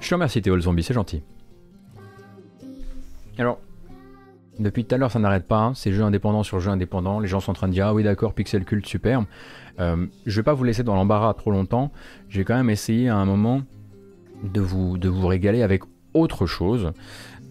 Je 0.00 0.08
te 0.08 0.14
remercie 0.14 0.42
Théo 0.42 0.56
le 0.56 0.62
zombie, 0.62 0.82
c'est 0.82 0.94
gentil. 0.94 1.22
Alors, 3.38 3.60
depuis 4.58 4.84
tout 4.84 4.94
à 4.94 4.98
l'heure, 4.98 5.10
ça 5.10 5.18
n'arrête 5.18 5.46
pas. 5.46 5.60
Hein. 5.60 5.74
C'est 5.74 5.92
jeu 5.92 6.02
indépendant 6.02 6.42
sur 6.42 6.60
jeu 6.60 6.70
indépendant. 6.70 7.20
Les 7.20 7.28
gens 7.28 7.40
sont 7.40 7.52
en 7.52 7.54
train 7.54 7.68
de 7.68 7.72
dire 7.72 7.86
Ah 7.86 7.94
oui, 7.94 8.02
d'accord, 8.02 8.34
Pixel 8.34 8.64
Cult, 8.64 8.86
super. 8.86 9.24
Euh, 9.80 10.06
je 10.26 10.36
vais 10.36 10.42
pas 10.42 10.54
vous 10.54 10.64
laisser 10.64 10.82
dans 10.82 10.94
l'embarras 10.94 11.34
trop 11.34 11.50
longtemps. 11.50 11.92
J'ai 12.28 12.44
quand 12.44 12.54
même 12.54 12.70
essayé 12.70 13.08
à 13.08 13.16
un 13.16 13.24
moment 13.24 13.62
de 14.42 14.60
vous, 14.60 14.98
de 14.98 15.08
vous 15.08 15.26
régaler 15.26 15.62
avec 15.62 15.82
autre 16.14 16.46
chose. 16.46 16.92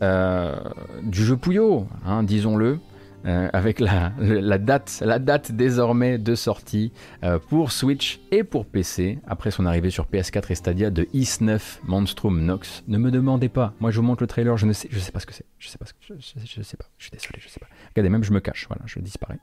Euh, 0.03 0.56
du 1.03 1.23
jeu 1.23 1.38
Pouillot, 1.38 1.88
hein, 2.06 2.23
disons-le. 2.23 2.80
Euh, 3.23 3.49
avec 3.53 3.80
la, 4.19 4.57
date, 4.57 5.03
la 5.06 5.19
date 5.19 5.52
désormais 5.52 6.18
de 6.18 6.34
sortie 6.34 6.91
pour 7.49 7.72
Switch 7.72 8.19
et 8.31 8.43
pour 8.43 8.65
PC 8.65 9.19
après 9.27 9.52
son 9.52 9.68
arrivée 9.68 9.91
sur 9.91 10.07
PS4 10.07 10.52
et 10.52 10.56
Stadia 10.56 10.89
de 10.89 11.07
Is 11.14 11.38
9 11.39 11.81
Monstrum 11.84 12.43
Nox. 12.43 12.84
Ne 12.88 12.98
me 12.98 13.11
demandez 13.11 13.48
pas, 13.48 13.76
moi 13.80 13.91
je 13.91 13.98
vous 13.98 14.07
montre 14.07 14.23
le 14.23 14.27
trailer, 14.27 14.57
je 14.57 14.65
ne 14.65 14.73
sais, 14.73 14.88
je 14.91 14.98
sais 14.98 15.11
pas 15.11 15.19
ce 15.19 15.27
que 15.27 15.35
c'est, 15.35 15.45
je 15.60 15.68
sais 15.68 15.77
je, 15.99 16.15
je, 16.18 16.61
sais 16.64 16.77
pas, 16.77 16.85
je 16.98 17.03
suis 17.03 17.11
désolé, 17.11 17.38
je 17.39 17.48
sais 17.48 17.60
pas. 17.60 17.68
Regardez, 17.89 18.10
même 18.10 18.23
je 18.23 18.34
me 18.34 18.39
cache, 18.39 18.65
voilà, 18.68 18.81
je 18.88 18.99
disparais. 18.99 19.38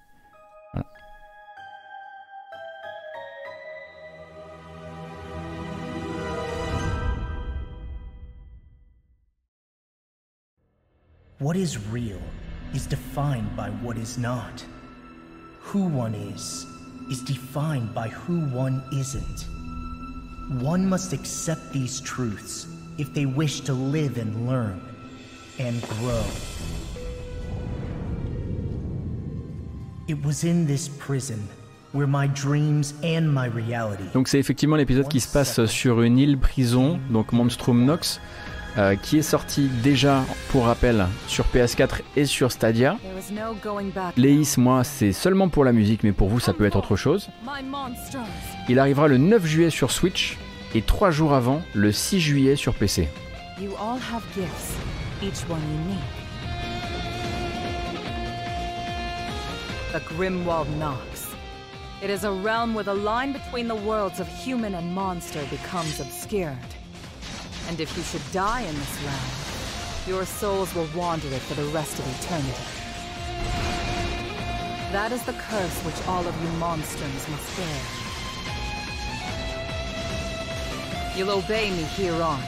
What 11.40 11.56
is 11.56 11.78
real 11.92 12.20
is 12.74 12.84
defined 12.84 13.54
by 13.54 13.70
what 13.70 13.96
is 13.96 14.18
not. 14.18 14.64
Who 15.60 15.84
one 15.84 16.12
is 16.12 16.66
is 17.12 17.22
defined 17.22 17.94
by 17.94 18.08
who 18.08 18.40
one 18.46 18.82
isn't. 18.92 19.46
One 20.60 20.88
must 20.88 21.12
accept 21.12 21.72
these 21.72 22.00
truths 22.00 22.66
if 22.98 23.14
they 23.14 23.24
wish 23.24 23.60
to 23.60 23.72
live 23.72 24.18
and 24.18 24.48
learn 24.48 24.80
and 25.60 25.80
grow. 26.00 26.24
It 30.08 30.20
was 30.24 30.42
in 30.42 30.66
this 30.66 30.88
prison 30.88 31.46
where 31.92 32.08
my 32.08 32.26
dreams 32.26 32.94
and 33.04 33.32
my 33.32 33.46
reality. 33.46 34.02
Donc 34.12 34.26
c'est 34.26 34.40
effectivement 34.40 34.74
l'épisode 34.74 35.06
qui 35.06 35.20
se 35.20 35.28
passe 35.32 35.64
sur 35.66 36.02
une 36.02 36.18
île 36.18 36.36
prison, 36.36 36.98
donc 37.10 37.30
Monstrum 37.30 37.84
Nox. 37.84 38.20
Euh, 38.78 38.94
qui 38.94 39.18
est 39.18 39.22
sorti 39.22 39.68
déjà, 39.82 40.24
pour 40.50 40.66
rappel, 40.66 41.08
sur 41.26 41.46
PS4 41.46 42.02
et 42.14 42.26
sur 42.26 42.52
Stadia. 42.52 42.96
Leis, 44.16 44.54
moi, 44.56 44.84
c'est 44.84 45.10
seulement 45.10 45.48
pour 45.48 45.64
la 45.64 45.72
musique, 45.72 46.04
mais 46.04 46.12
pour 46.12 46.28
vous, 46.28 46.38
ça 46.38 46.52
peut 46.52 46.64
être 46.64 46.76
autre 46.76 46.94
chose. 46.94 47.28
Il 48.68 48.78
arrivera 48.78 49.08
le 49.08 49.18
9 49.18 49.44
juillet 49.44 49.70
sur 49.70 49.90
Switch 49.90 50.38
et 50.76 50.82
3 50.82 51.10
jours 51.10 51.34
avant, 51.34 51.60
le 51.74 51.90
6 51.90 52.20
juillet 52.20 52.54
sur 52.54 52.72
PC. 52.74 53.08
The 59.92 60.02
Grimwald 60.16 60.68
Knox. 60.78 61.34
It 62.00 62.10
is 62.10 62.24
a 62.24 62.30
realm 62.30 62.76
where 62.76 62.84
the 62.84 62.94
line 62.94 63.32
between 63.32 63.66
the 63.66 63.74
worlds 63.74 64.20
of 64.20 64.28
human 64.28 64.74
and 64.76 64.94
monster 64.94 65.40
becomes 65.50 65.98
obscured. 65.98 66.77
And 67.68 67.80
if 67.80 67.94
you 67.96 68.02
should 68.02 68.22
die 68.32 68.62
in 68.62 68.74
this 68.74 69.02
realm, 69.04 69.30
your 70.06 70.24
souls 70.24 70.74
will 70.74 70.88
wander 70.96 71.28
it 71.28 71.42
for 71.42 71.54
the 71.54 71.66
rest 71.66 71.98
of 71.98 72.06
eternity. 72.18 72.64
That 74.90 75.12
is 75.12 75.22
the 75.24 75.34
curse 75.34 75.78
which 75.82 76.06
all 76.08 76.26
of 76.26 76.34
you 76.42 76.48
monsters 76.58 77.28
must 77.28 77.56
bear. 77.58 77.80
You'll 81.14 81.30
obey 81.30 81.70
me 81.70 81.82
here 81.82 82.22
on, 82.22 82.40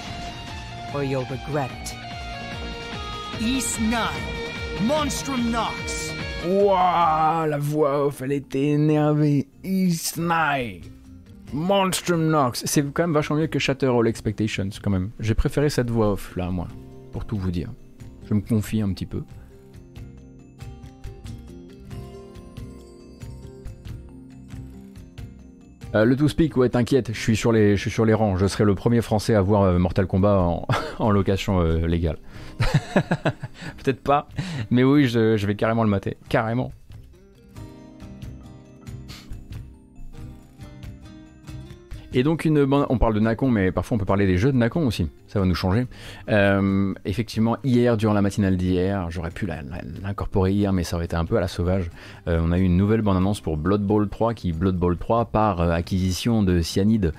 or 0.94 1.05
you'll 1.05 1.26
regret 1.26 1.70
it. 1.70 1.94
East 3.42 3.78
9, 3.78 4.10
Monstrum 4.86 5.51
Nox. 5.51 6.10
Waouh, 6.47 7.47
la 7.51 7.59
voix 7.59 8.06
off, 8.06 8.22
elle 8.22 8.32
était 8.32 8.70
énervée. 8.72 9.47
East 9.62 10.16
Night. 10.16 10.90
Monstrum 11.52 12.28
Nox. 12.28 12.62
C'est 12.66 12.82
quand 12.93 13.02
même 13.02 13.12
vachement 13.12 13.36
mieux 13.36 13.47
que 13.47 13.59
Shatter 13.59 13.86
All 13.86 14.06
Expectations, 14.06 14.68
quand 14.82 14.90
même. 14.90 15.10
J'ai 15.18 15.35
préféré 15.35 15.68
cette 15.68 15.90
voix 15.90 16.12
off 16.12 16.36
là, 16.36 16.51
moi, 16.51 16.68
pour 17.12 17.24
tout 17.24 17.36
vous 17.36 17.51
dire. 17.51 17.70
Je 18.28 18.35
me 18.35 18.40
confie 18.40 18.81
un 18.81 18.93
petit 18.93 19.06
peu. 19.06 19.22
Euh, 25.97 26.05
le 26.05 26.14
To 26.14 26.28
Speak, 26.28 26.56
ouais, 26.56 26.68
t'inquiète, 26.68 27.12
je 27.12 27.18
suis 27.18 27.35
sur 27.35 27.51
les, 27.51 27.77
je 27.77 27.81
suis 27.81 27.90
sur 27.90 28.05
les 28.05 28.14
rangs. 28.14 28.36
Je 28.36 28.47
serai 28.47 28.64
le 28.64 28.77
premier 28.77 29.01
Français 29.01 29.35
à 29.35 29.43
voir 29.43 29.62
euh, 29.62 29.78
Mortal 29.78 30.06
Kombat 30.06 30.39
en, 30.98 31.10
location 31.10 31.60
euh, 31.60 31.86
légale. 31.86 32.18
Peut-être 33.82 34.01
pas, 34.01 34.28
mais 34.70 34.85
oui, 34.85 35.09
je 35.09 35.44
vais 35.47 35.56
carrément 35.56 35.82
le 35.82 35.90
mater, 35.90 36.16
carrément. 36.28 36.70
Et 42.12 42.22
donc 42.22 42.44
une 42.44 42.66
on 42.88 42.98
parle 42.98 43.14
de 43.14 43.20
Nacon, 43.20 43.50
mais 43.50 43.70
parfois 43.70 43.94
on 43.94 43.98
peut 43.98 44.04
parler 44.04 44.26
des 44.26 44.36
jeux 44.36 44.52
de 44.52 44.56
Nacon 44.56 44.86
aussi. 44.86 45.08
Ça 45.31 45.39
va 45.39 45.47
nous 45.47 45.55
changer. 45.55 45.86
Euh, 46.28 46.93
effectivement, 47.05 47.57
hier, 47.62 47.97
durant 47.97 48.15
la 48.15 48.20
matinale 48.20 48.57
d'hier, 48.57 49.12
j'aurais 49.12 49.31
pu 49.31 49.47
l'incorporer 49.47 50.51
hier, 50.51 50.73
mais 50.73 50.82
ça 50.82 50.97
aurait 50.97 51.05
été 51.05 51.15
un 51.15 51.24
peu 51.24 51.36
à 51.36 51.40
la 51.40 51.47
sauvage. 51.47 51.89
Euh, 52.27 52.40
on 52.43 52.51
a 52.51 52.59
eu 52.59 52.65
une 52.65 52.77
nouvelle 52.77 53.01
bande-annonce 53.01 53.40
pour 53.40 53.57
Blood 53.57 53.82
Bowl 53.82 54.09
3, 54.09 54.35
qui 54.35 54.51
Blood 54.51 54.74
Bowl 54.74 54.97
3, 54.97 55.27
par 55.27 55.61
euh, 55.61 55.70
acquisition 55.70 56.43
de 56.43 56.61
Cyanide 56.61 57.12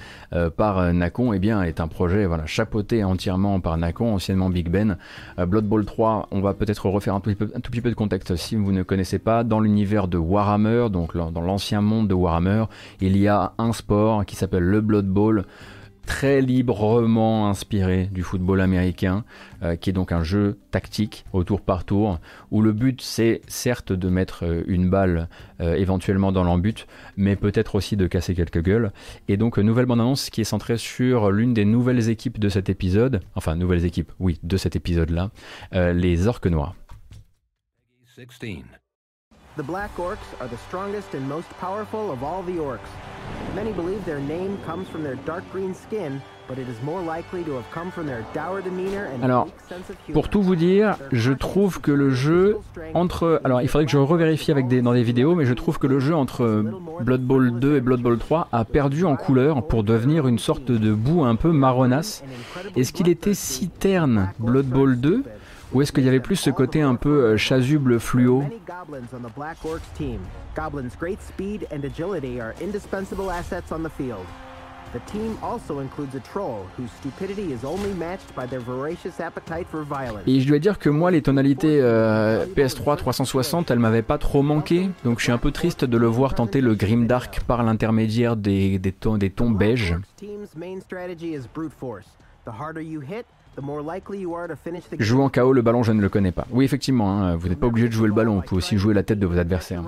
par 0.57 0.93
Nacon, 0.93 1.33
eh 1.33 1.39
bien, 1.39 1.61
est 1.63 1.79
un 1.79 1.87
projet 1.87 2.25
voilà, 2.25 2.45
chapeauté 2.45 3.03
entièrement 3.03 3.59
par 3.59 3.77
Nacon, 3.77 4.13
anciennement 4.13 4.49
Big 4.49 4.69
Ben. 4.69 4.97
Blood 5.37 5.65
Bowl 5.65 5.85
3, 5.85 6.29
on 6.31 6.41
va 6.41 6.53
peut-être 6.53 6.89
refaire 6.89 7.15
un 7.15 7.19
tout, 7.19 7.31
un 7.31 7.59
tout, 7.59 7.71
petit 7.71 7.81
peu 7.81 7.89
de 7.89 7.95
contexte 7.95 8.35
si 8.37 8.55
vous 8.55 8.71
ne 8.71 8.83
connaissez 8.83 9.19
pas. 9.19 9.43
Dans 9.43 9.59
l'univers 9.59 10.07
de 10.07 10.17
Warhammer, 10.17 10.87
donc 10.89 11.15
dans 11.15 11.41
l'ancien 11.41 11.81
monde 11.81 12.07
de 12.07 12.13
Warhammer, 12.13 12.65
il 13.01 13.17
y 13.17 13.27
a 13.27 13.53
un 13.57 13.73
sport 13.73 14.25
qui 14.25 14.35
s'appelle 14.35 14.63
le 14.63 14.81
Blood 14.81 15.07
Bowl 15.07 15.45
très 16.05 16.41
librement 16.41 17.49
inspiré 17.49 18.09
du 18.11 18.23
football 18.23 18.61
américain, 18.61 19.23
euh, 19.63 19.75
qui 19.75 19.89
est 19.89 19.93
donc 19.93 20.11
un 20.11 20.23
jeu 20.23 20.59
tactique 20.71 21.25
au 21.33 21.43
tour 21.43 21.61
par 21.61 21.85
tour, 21.85 22.19
où 22.51 22.61
le 22.61 22.71
but 22.71 23.01
c'est 23.01 23.41
certes 23.47 23.93
de 23.93 24.09
mettre 24.09 24.45
euh, 24.45 24.63
une 24.67 24.89
balle 24.89 25.29
euh, 25.61 25.75
éventuellement 25.75 26.31
dans 26.31 26.43
l'embut, 26.43 26.87
mais 27.17 27.35
peut-être 27.35 27.75
aussi 27.75 27.97
de 27.97 28.07
casser 28.07 28.35
quelques 28.35 28.61
gueules. 28.61 28.91
Et 29.27 29.37
donc 29.37 29.57
nouvelle 29.57 29.85
bande-annonce 29.85 30.29
qui 30.29 30.41
est 30.41 30.45
centrée 30.45 30.77
sur 30.77 31.31
l'une 31.31 31.53
des 31.53 31.65
nouvelles 31.65 32.09
équipes 32.09 32.39
de 32.39 32.49
cet 32.49 32.69
épisode, 32.69 33.21
enfin 33.35 33.55
nouvelles 33.55 33.85
équipes, 33.85 34.11
oui, 34.19 34.39
de 34.43 34.57
cet 34.57 34.75
épisode-là, 34.75 35.31
les 35.71 36.27
Orques 36.27 36.47
Noirs. 36.47 36.75
The 39.57 39.63
Black 39.63 39.93
Orcs 39.97 40.17
are 40.39 40.47
the 40.47 40.57
strongest 40.69 41.13
and 41.13 41.27
most 41.27 41.49
powerful 41.59 42.09
of 42.09 42.23
all 42.23 42.41
the 42.41 42.53
orcs. 42.53 42.87
Many 43.53 43.73
believe 43.73 44.03
their 44.05 44.21
name 44.21 44.57
comes 44.65 44.87
from 44.87 45.03
their 45.03 45.17
dark 45.25 45.43
green 45.51 45.73
skin, 45.75 46.21
but 46.47 46.57
it 46.57 46.69
is 46.69 46.81
more 46.81 47.01
likely 47.01 47.43
to 47.43 47.55
have 47.55 47.69
come 47.73 47.91
from 47.91 48.07
their 48.07 48.23
dour 48.33 48.61
demeanor 48.61 49.09
and 49.13 49.21
alors, 49.21 49.47
pour 50.13 50.29
tout 50.29 50.41
vous 50.41 50.55
dire, 50.55 50.95
je 51.11 51.33
trouve 51.33 51.81
que 51.81 51.91
le 51.91 52.11
jeu 52.11 52.59
entre 52.93 53.41
alors 53.43 53.61
il 53.61 53.67
faudrait 53.67 53.85
que 53.85 53.91
je 53.91 53.97
revérifie 53.97 54.51
avec 54.51 54.69
des 54.69 54.81
dans 54.81 54.93
des 54.93 55.03
vidéos, 55.03 55.35
mais 55.35 55.45
je 55.45 55.53
trouve 55.53 55.79
que 55.79 55.87
le 55.87 55.99
jeu 55.99 56.15
entre 56.15 56.63
Blood 57.01 57.21
Bowl 57.21 57.59
2 57.59 57.75
et 57.75 57.81
Blood 57.81 58.01
Bowl 58.01 58.17
3 58.17 58.47
a 58.53 58.63
perdu 58.63 59.03
en 59.03 59.17
couleur 59.17 59.67
pour 59.67 59.83
devenir 59.83 60.29
une 60.29 60.39
sorte 60.39 60.71
de 60.71 60.93
boue 60.93 61.25
un 61.25 61.35
peu 61.35 61.51
marronasse. 61.51 62.23
Est-ce 62.77 62.93
qu'il 62.93 63.09
était 63.09 63.33
si 63.33 63.67
terne 63.67 64.31
Blood 64.39 64.67
Bowl 64.67 64.97
2 64.97 65.25
ou 65.73 65.81
est-ce 65.81 65.91
qu'il 65.91 66.03
y 66.03 66.07
avait 66.07 66.19
plus 66.19 66.35
ce 66.35 66.49
côté 66.49 66.81
un 66.81 66.95
peu 66.95 67.25
euh, 67.25 67.37
chasuble 67.37 67.99
fluo? 67.99 68.43
Goblin's 70.53 70.97
great 70.97 71.21
speed 71.21 71.65
and 71.71 71.85
agility 71.85 72.41
are 72.41 72.53
indispensable 72.61 73.29
assets 73.29 73.71
on 73.71 73.83
the 73.83 73.89
field. 73.89 74.25
The 74.93 74.99
team 75.09 75.37
also 75.41 75.79
includes 75.79 76.15
a 76.15 76.19
troll 76.19 76.65
whose 76.77 76.91
stupidity 76.99 77.53
is 77.53 77.63
only 77.63 77.93
matched 77.93 78.35
by 78.35 78.45
their 78.45 78.59
voracious 78.59 79.21
appetite 79.21 79.65
for 79.69 79.85
violence. 79.85 80.23
Et 80.27 80.41
je 80.41 80.47
dois 80.49 80.59
dire 80.59 80.79
que 80.79 80.89
moi 80.89 81.11
les 81.11 81.21
tonalités 81.21 81.79
euh, 81.79 82.45
PS3 82.57 82.97
360, 82.97 83.71
elles 83.71 83.79
m'avaient 83.79 84.01
pas 84.01 84.17
trop 84.17 84.41
manqué, 84.41 84.89
donc 85.05 85.19
je 85.19 85.23
suis 85.23 85.31
un 85.31 85.37
peu 85.37 85.51
triste 85.51 85.85
de 85.85 85.97
le 85.97 86.07
voir 86.07 86.35
tenter 86.35 86.59
le 86.59 86.75
grimdark 86.75 87.39
par 87.47 87.63
l'intermédiaire 87.63 88.35
des, 88.35 88.79
des, 88.79 88.91
tons, 88.91 89.17
des 89.17 89.29
tons 89.29 89.51
beige. 89.51 89.95
Jouer 95.03 95.23
en 95.23 95.29
KO 95.29 95.51
le 95.53 95.61
ballon, 95.61 95.83
je 95.83 95.91
ne 95.91 96.01
le 96.01 96.09
connais 96.09 96.31
pas. 96.31 96.47
Oui, 96.51 96.63
effectivement, 96.63 97.11
hein, 97.11 97.35
vous 97.35 97.49
n'êtes 97.49 97.59
pas 97.59 97.67
obligé 97.67 97.87
de 97.87 97.93
jouer 97.93 98.07
le 98.07 98.13
ballon, 98.13 98.35
vous 98.35 98.41
pouvez 98.41 98.59
aussi 98.59 98.77
jouer 98.77 98.93
la 98.93 99.03
tête 99.03 99.19
de 99.19 99.25
vos 99.25 99.37
adversaires. 99.37 99.83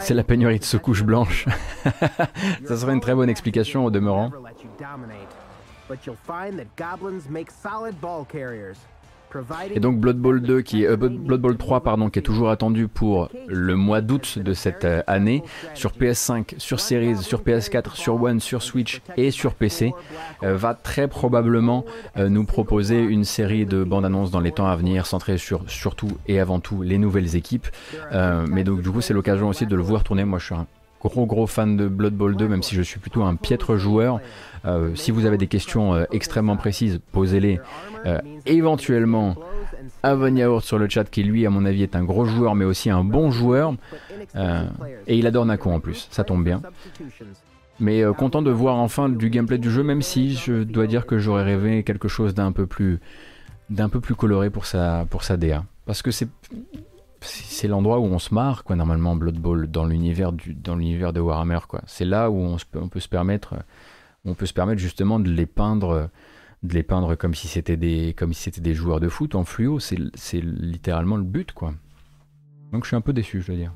C'est 0.00 0.14
la 0.14 0.22
pénurie 0.24 0.58
de 0.58 0.64
sous-couches 0.64 1.02
blanches. 1.02 1.46
Ça 2.66 2.76
serait 2.76 2.92
une 2.92 3.00
très 3.00 3.14
bonne 3.14 3.30
explication 3.30 3.84
au 3.84 3.90
demeurant. 3.90 4.30
Et 9.74 9.80
donc 9.80 9.98
Blood 9.98 10.18
Bowl 10.18 10.40
2 10.40 10.62
qui 10.62 10.86
euh, 10.86 10.96
Blood 10.96 11.40
Bowl 11.40 11.56
3 11.56 11.82
pardon 11.82 12.10
qui 12.10 12.18
est 12.18 12.22
toujours 12.22 12.50
attendu 12.50 12.88
pour 12.88 13.30
le 13.46 13.76
mois 13.76 14.00
d'août 14.00 14.38
de 14.38 14.52
cette 14.52 14.84
euh, 14.84 15.02
année 15.06 15.42
sur 15.74 15.92
PS5, 15.92 16.54
sur 16.58 16.80
Series, 16.80 17.18
sur 17.18 17.42
PS4, 17.42 17.94
sur 17.94 18.22
One, 18.22 18.40
sur 18.40 18.62
Switch 18.62 19.00
et 19.16 19.30
sur 19.30 19.54
PC 19.54 19.92
euh, 20.42 20.56
va 20.56 20.74
très 20.74 21.08
probablement 21.08 21.84
nous 22.16 22.44
proposer 22.44 23.00
une 23.00 23.24
série 23.24 23.66
de 23.66 23.84
bandes 23.84 24.04
annonces 24.04 24.30
dans 24.30 24.40
les 24.40 24.52
temps 24.52 24.66
à 24.66 24.76
venir 24.76 25.06
centrées 25.06 25.38
sur 25.38 25.62
surtout 25.68 26.10
et 26.26 26.40
avant 26.40 26.60
tout 26.60 26.82
les 26.82 26.98
nouvelles 26.98 27.36
équipes. 27.36 27.68
mais 28.48 28.64
donc 28.64 28.82
du 28.82 28.90
coup 28.90 29.00
c'est 29.00 29.14
l'occasion 29.14 29.48
aussi 29.48 29.66
de 29.66 29.76
le 29.76 29.82
voir 29.82 30.04
tourner. 30.04 30.24
Moi 30.24 30.38
je 30.38 30.46
suis 30.46 30.54
un 30.54 30.66
gros 31.00 31.26
gros 31.26 31.46
fan 31.46 31.76
de 31.76 31.88
Blood 31.88 32.14
Bowl 32.14 32.36
2 32.36 32.48
même 32.48 32.62
si 32.62 32.74
je 32.74 32.82
suis 32.82 33.00
plutôt 33.00 33.22
un 33.22 33.36
piètre 33.36 33.76
joueur. 33.76 34.20
Euh, 34.64 34.94
si 34.94 35.10
vous 35.10 35.26
avez 35.26 35.38
des 35.38 35.46
questions 35.46 35.94
euh, 35.94 36.04
extrêmement 36.12 36.56
précises, 36.56 37.00
posez-les. 37.12 37.60
Euh, 38.06 38.18
éventuellement, 38.46 39.36
à 40.02 40.14
Yaourt 40.14 40.62
sur 40.62 40.78
le 40.78 40.88
chat, 40.88 41.04
qui 41.04 41.22
lui, 41.22 41.46
à 41.46 41.50
mon 41.50 41.64
avis, 41.64 41.82
est 41.82 41.96
un 41.96 42.04
gros 42.04 42.24
joueur, 42.24 42.54
mais 42.54 42.64
aussi 42.64 42.90
un 42.90 43.04
bon 43.04 43.30
joueur. 43.30 43.74
et 44.36 45.18
il 45.18 45.26
adore 45.26 45.46
Nako 45.46 45.70
en 45.70 45.80
plus, 45.80 46.08
ça 46.10 46.24
tombe 46.24 46.44
bien. 46.44 46.62
Mais 47.78 48.02
content 48.18 48.42
de 48.42 48.50
voir 48.50 48.76
enfin 48.76 49.08
du 49.08 49.30
gameplay 49.30 49.56
du 49.56 49.70
jeu, 49.70 49.82
même 49.82 50.02
si 50.02 50.34
je 50.34 50.64
dois 50.64 50.86
dire 50.86 51.06
que 51.06 51.18
j'aurais 51.18 51.44
rêvé 51.44 51.82
quelque 51.82 52.08
chose 52.08 52.34
d'un 52.34 52.52
peu 52.52 52.66
plus 52.66 53.00
d'un 53.70 53.88
peu 53.88 54.00
plus 54.00 54.14
coloré 54.14 54.50
pour 54.50 54.66
sa 54.66 55.06
pour 55.08 55.22
sa 55.22 55.38
DA, 55.38 55.64
parce 55.86 56.02
que 56.02 56.10
c'est 56.10 56.28
c'est 57.22 57.68
l'endroit 57.68 57.98
où 57.98 58.04
on 58.04 58.18
se 58.18 58.34
marre 58.34 58.64
quoi 58.64 58.76
normalement 58.76 59.16
Blood 59.16 59.38
Bowl 59.38 59.70
dans 59.70 59.86
l'univers 59.86 60.32
du 60.32 60.52
dans 60.52 60.76
l'univers 60.76 61.14
de 61.14 61.20
Warhammer 61.20 61.60
quoi. 61.68 61.80
C'est 61.86 62.04
là 62.04 62.30
où 62.30 62.36
on, 62.36 62.56
on 62.74 62.88
peut 62.88 63.00
se 63.00 63.08
permettre 63.08 63.54
on 64.24 64.34
peut 64.34 64.46
se 64.46 64.52
permettre 64.52 64.80
justement 64.80 65.18
de 65.18 65.30
les 65.30 65.46
peindre, 65.46 66.10
de 66.62 66.74
les 66.74 66.82
peindre 66.82 67.14
comme 67.14 67.34
si 67.34 67.48
c'était 67.48 67.76
des, 67.76 68.14
comme 68.16 68.32
si 68.32 68.42
c'était 68.44 68.60
des 68.60 68.74
joueurs 68.74 69.00
de 69.00 69.08
foot 69.08 69.34
en 69.34 69.44
fluo. 69.44 69.78
C'est 69.80 70.40
littéralement 70.40 71.16
le 71.16 71.24
but, 71.24 71.52
quoi. 71.52 71.74
Donc 72.72 72.84
je 72.84 72.88
suis 72.88 72.96
un 72.96 73.00
peu 73.00 73.12
déçu, 73.12 73.40
je 73.40 73.48
dois 73.48 73.56
dire. 73.56 73.74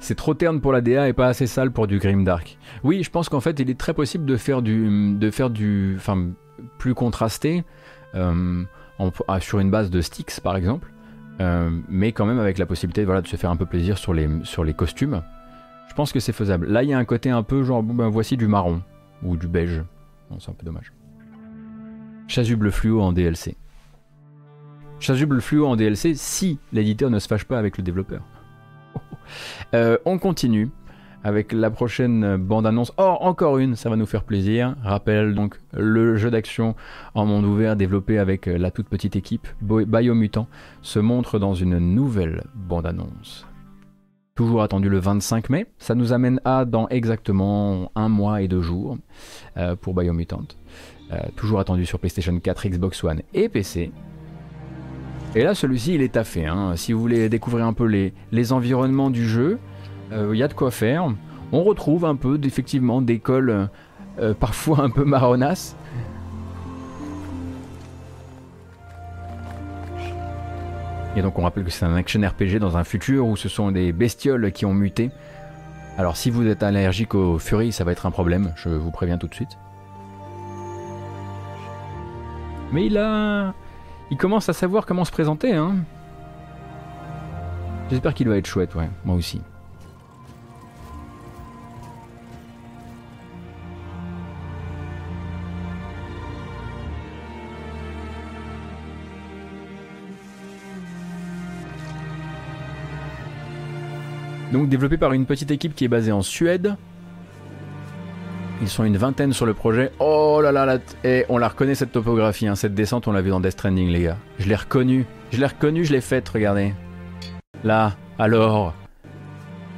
C'est 0.00 0.14
trop 0.14 0.34
terne 0.34 0.60
pour 0.60 0.72
la 0.72 0.80
DA 0.80 1.08
et 1.08 1.12
pas 1.12 1.26
assez 1.26 1.46
sale 1.46 1.70
pour 1.70 1.86
du 1.86 1.98
grimdark. 1.98 2.58
Oui, 2.84 3.02
je 3.02 3.10
pense 3.10 3.28
qu'en 3.28 3.40
fait, 3.40 3.58
il 3.60 3.70
est 3.70 3.78
très 3.78 3.94
possible 3.94 4.24
de 4.24 4.36
faire 4.36 4.62
du, 4.62 5.16
de 5.16 5.30
faire 5.30 5.50
du, 5.50 5.94
enfin, 5.96 6.28
plus 6.78 6.94
contrasté 6.94 7.64
euh, 8.14 8.64
ah, 9.28 9.40
sur 9.40 9.58
une 9.58 9.70
base 9.70 9.90
de 9.90 10.00
sticks, 10.00 10.40
par 10.40 10.56
exemple, 10.56 10.92
euh, 11.40 11.70
mais 11.88 12.12
quand 12.12 12.26
même 12.26 12.38
avec 12.38 12.58
la 12.58 12.66
possibilité, 12.66 13.04
voilà, 13.04 13.22
de 13.22 13.28
se 13.28 13.36
faire 13.36 13.50
un 13.50 13.56
peu 13.56 13.66
plaisir 13.66 13.98
sur 13.98 14.14
les, 14.14 14.28
sur 14.44 14.64
les 14.64 14.74
costumes. 14.74 15.22
Je 15.88 15.94
pense 15.94 16.12
que 16.12 16.20
c'est 16.20 16.32
faisable. 16.32 16.66
Là, 16.66 16.82
il 16.82 16.90
y 16.90 16.92
a 16.92 16.98
un 16.98 17.04
côté 17.04 17.30
un 17.30 17.42
peu 17.42 17.64
genre, 17.64 17.82
ben 17.82 18.08
voici 18.08 18.36
du 18.36 18.46
marron 18.46 18.82
ou 19.22 19.36
du 19.36 19.48
beige. 19.48 19.82
c'est 20.38 20.50
un 20.50 20.54
peu 20.54 20.64
dommage. 20.64 20.92
Chasuble 22.28 22.70
fluo 22.70 23.00
en 23.00 23.12
DLC. 23.12 23.56
Chasuble 25.00 25.40
fluo 25.40 25.66
en 25.66 25.76
DLC 25.76 26.14
si 26.14 26.58
l'éditeur 26.72 27.10
ne 27.10 27.18
se 27.18 27.26
fâche 27.26 27.44
pas 27.44 27.58
avec 27.58 27.78
le 27.78 27.82
développeur. 27.82 28.22
Euh, 29.74 29.98
on 30.04 30.18
continue. 30.18 30.70
avec 31.24 31.52
la 31.52 31.68
prochaine 31.68 32.36
bande-annonce. 32.36 32.92
Oh, 32.96 33.16
encore 33.20 33.58
une, 33.58 33.74
ça 33.74 33.90
va 33.90 33.96
nous 33.96 34.06
faire 34.06 34.22
plaisir. 34.22 34.76
Rappelle 34.84 35.34
donc 35.34 35.56
le 35.72 36.16
jeu 36.16 36.30
d'action 36.30 36.76
en 37.14 37.26
monde 37.26 37.44
ouvert 37.44 37.74
développé 37.74 38.18
avec 38.18 38.46
la 38.46 38.70
toute 38.70 38.88
petite 38.88 39.16
équipe 39.16 39.48
Biomutant 39.60 40.46
se 40.80 41.00
montre 41.00 41.40
dans 41.40 41.54
une 41.54 41.78
nouvelle 41.78 42.44
bande-annonce. 42.54 43.48
Toujours 44.38 44.62
attendu 44.62 44.88
le 44.88 45.00
25 45.00 45.50
mai, 45.50 45.66
ça 45.78 45.96
nous 45.96 46.12
amène 46.12 46.40
à 46.44 46.64
dans 46.64 46.86
exactement 46.90 47.90
un 47.96 48.08
mois 48.08 48.40
et 48.40 48.46
deux 48.46 48.62
jours 48.62 48.96
euh, 49.56 49.74
pour 49.74 49.94
Biomutant. 49.94 50.44
Euh, 51.10 51.16
toujours 51.34 51.58
attendu 51.58 51.84
sur 51.84 51.98
PlayStation 51.98 52.38
4, 52.38 52.68
Xbox 52.68 53.02
One 53.02 53.22
et 53.34 53.48
PC. 53.48 53.90
Et 55.34 55.42
là, 55.42 55.54
celui-ci, 55.54 55.94
il 55.94 56.02
est 56.02 56.12
taffé. 56.12 56.46
Hein. 56.46 56.74
Si 56.76 56.92
vous 56.92 57.00
voulez 57.00 57.28
découvrir 57.28 57.66
un 57.66 57.72
peu 57.72 57.84
les, 57.84 58.12
les 58.32 58.52
environnements 58.52 59.10
du 59.10 59.28
jeu, 59.28 59.58
euh, 60.12 60.30
il 60.32 60.38
y 60.38 60.42
a 60.42 60.48
de 60.48 60.54
quoi 60.54 60.70
faire. 60.70 61.06
On 61.52 61.62
retrouve 61.62 62.04
un 62.04 62.16
peu, 62.16 62.40
effectivement, 62.42 63.02
des 63.02 63.18
cols 63.18 63.68
euh, 64.20 64.34
parfois 64.34 64.80
un 64.80 64.90
peu 64.90 65.04
marronasses. 65.04 65.76
Et 71.16 71.22
donc 71.22 71.38
on 71.38 71.42
rappelle 71.42 71.64
que 71.64 71.70
c'est 71.70 71.84
un 71.84 71.96
action 71.96 72.20
RPG 72.20 72.58
dans 72.60 72.76
un 72.76 72.84
futur 72.84 73.26
où 73.26 73.36
ce 73.36 73.48
sont 73.48 73.72
des 73.72 73.92
bestioles 73.92 74.52
qui 74.52 74.66
ont 74.66 74.74
muté. 74.74 75.10
Alors 75.96 76.16
si 76.16 76.30
vous 76.30 76.46
êtes 76.46 76.62
allergique 76.62 77.14
aux 77.14 77.38
furies, 77.38 77.72
ça 77.72 77.82
va 77.82 77.90
être 77.90 78.06
un 78.06 78.12
problème, 78.12 78.52
je 78.56 78.68
vous 78.68 78.92
préviens 78.92 79.18
tout 79.18 79.26
de 79.26 79.34
suite. 79.34 79.58
Mais 82.72 82.86
il 82.86 82.98
a... 82.98 83.54
Il 84.10 84.16
commence 84.16 84.48
à 84.48 84.52
savoir 84.52 84.86
comment 84.86 85.04
se 85.04 85.12
présenter, 85.12 85.52
hein. 85.52 85.76
J'espère 87.90 88.14
qu'il 88.14 88.28
va 88.28 88.36
être 88.36 88.46
chouette, 88.46 88.74
ouais, 88.74 88.88
moi 89.04 89.16
aussi. 89.16 89.40
Donc 104.52 104.68
développé 104.68 104.96
par 104.96 105.12
une 105.12 105.26
petite 105.26 105.50
équipe 105.50 105.74
qui 105.74 105.84
est 105.84 105.88
basée 105.88 106.12
en 106.12 106.22
Suède. 106.22 106.76
Ils 108.60 108.68
sont 108.68 108.82
une 108.84 108.96
vingtaine 108.96 109.32
sur 109.32 109.46
le 109.46 109.54
projet. 109.54 109.92
Oh 110.00 110.40
là 110.42 110.50
là, 110.50 110.66
là 110.66 110.78
et 111.04 111.24
on 111.28 111.38
la 111.38 111.48
reconnaît 111.48 111.76
cette 111.76 111.92
topographie, 111.92 112.48
hein. 112.48 112.56
cette 112.56 112.74
descente, 112.74 113.06
on 113.06 113.12
l'a 113.12 113.22
vu 113.22 113.30
dans 113.30 113.38
Death 113.38 113.52
Stranding, 113.52 113.88
les 113.88 114.02
gars. 114.02 114.16
Je 114.40 114.48
l'ai 114.48 114.56
reconnu, 114.56 115.06
je 115.30 115.38
l'ai 115.38 115.46
reconnu, 115.46 115.84
je 115.84 115.92
l'ai 115.92 116.00
faite, 116.00 116.28
regardez. 116.28 116.74
Là, 117.62 117.94
alors. 118.18 118.74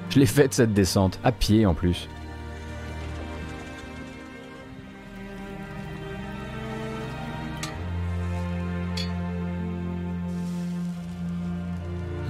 Je 0.09 0.19
l'ai 0.19 0.27
faite 0.27 0.55
cette 0.55 0.73
descente, 0.73 1.20
à 1.23 1.31
pied 1.31 1.66
en 1.66 1.74
plus. 1.74 2.09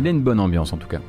Il 0.00 0.06
a 0.06 0.10
une 0.10 0.22
bonne 0.22 0.40
ambiance 0.40 0.72
en 0.72 0.78
tout 0.78 0.88
cas. 0.88 1.00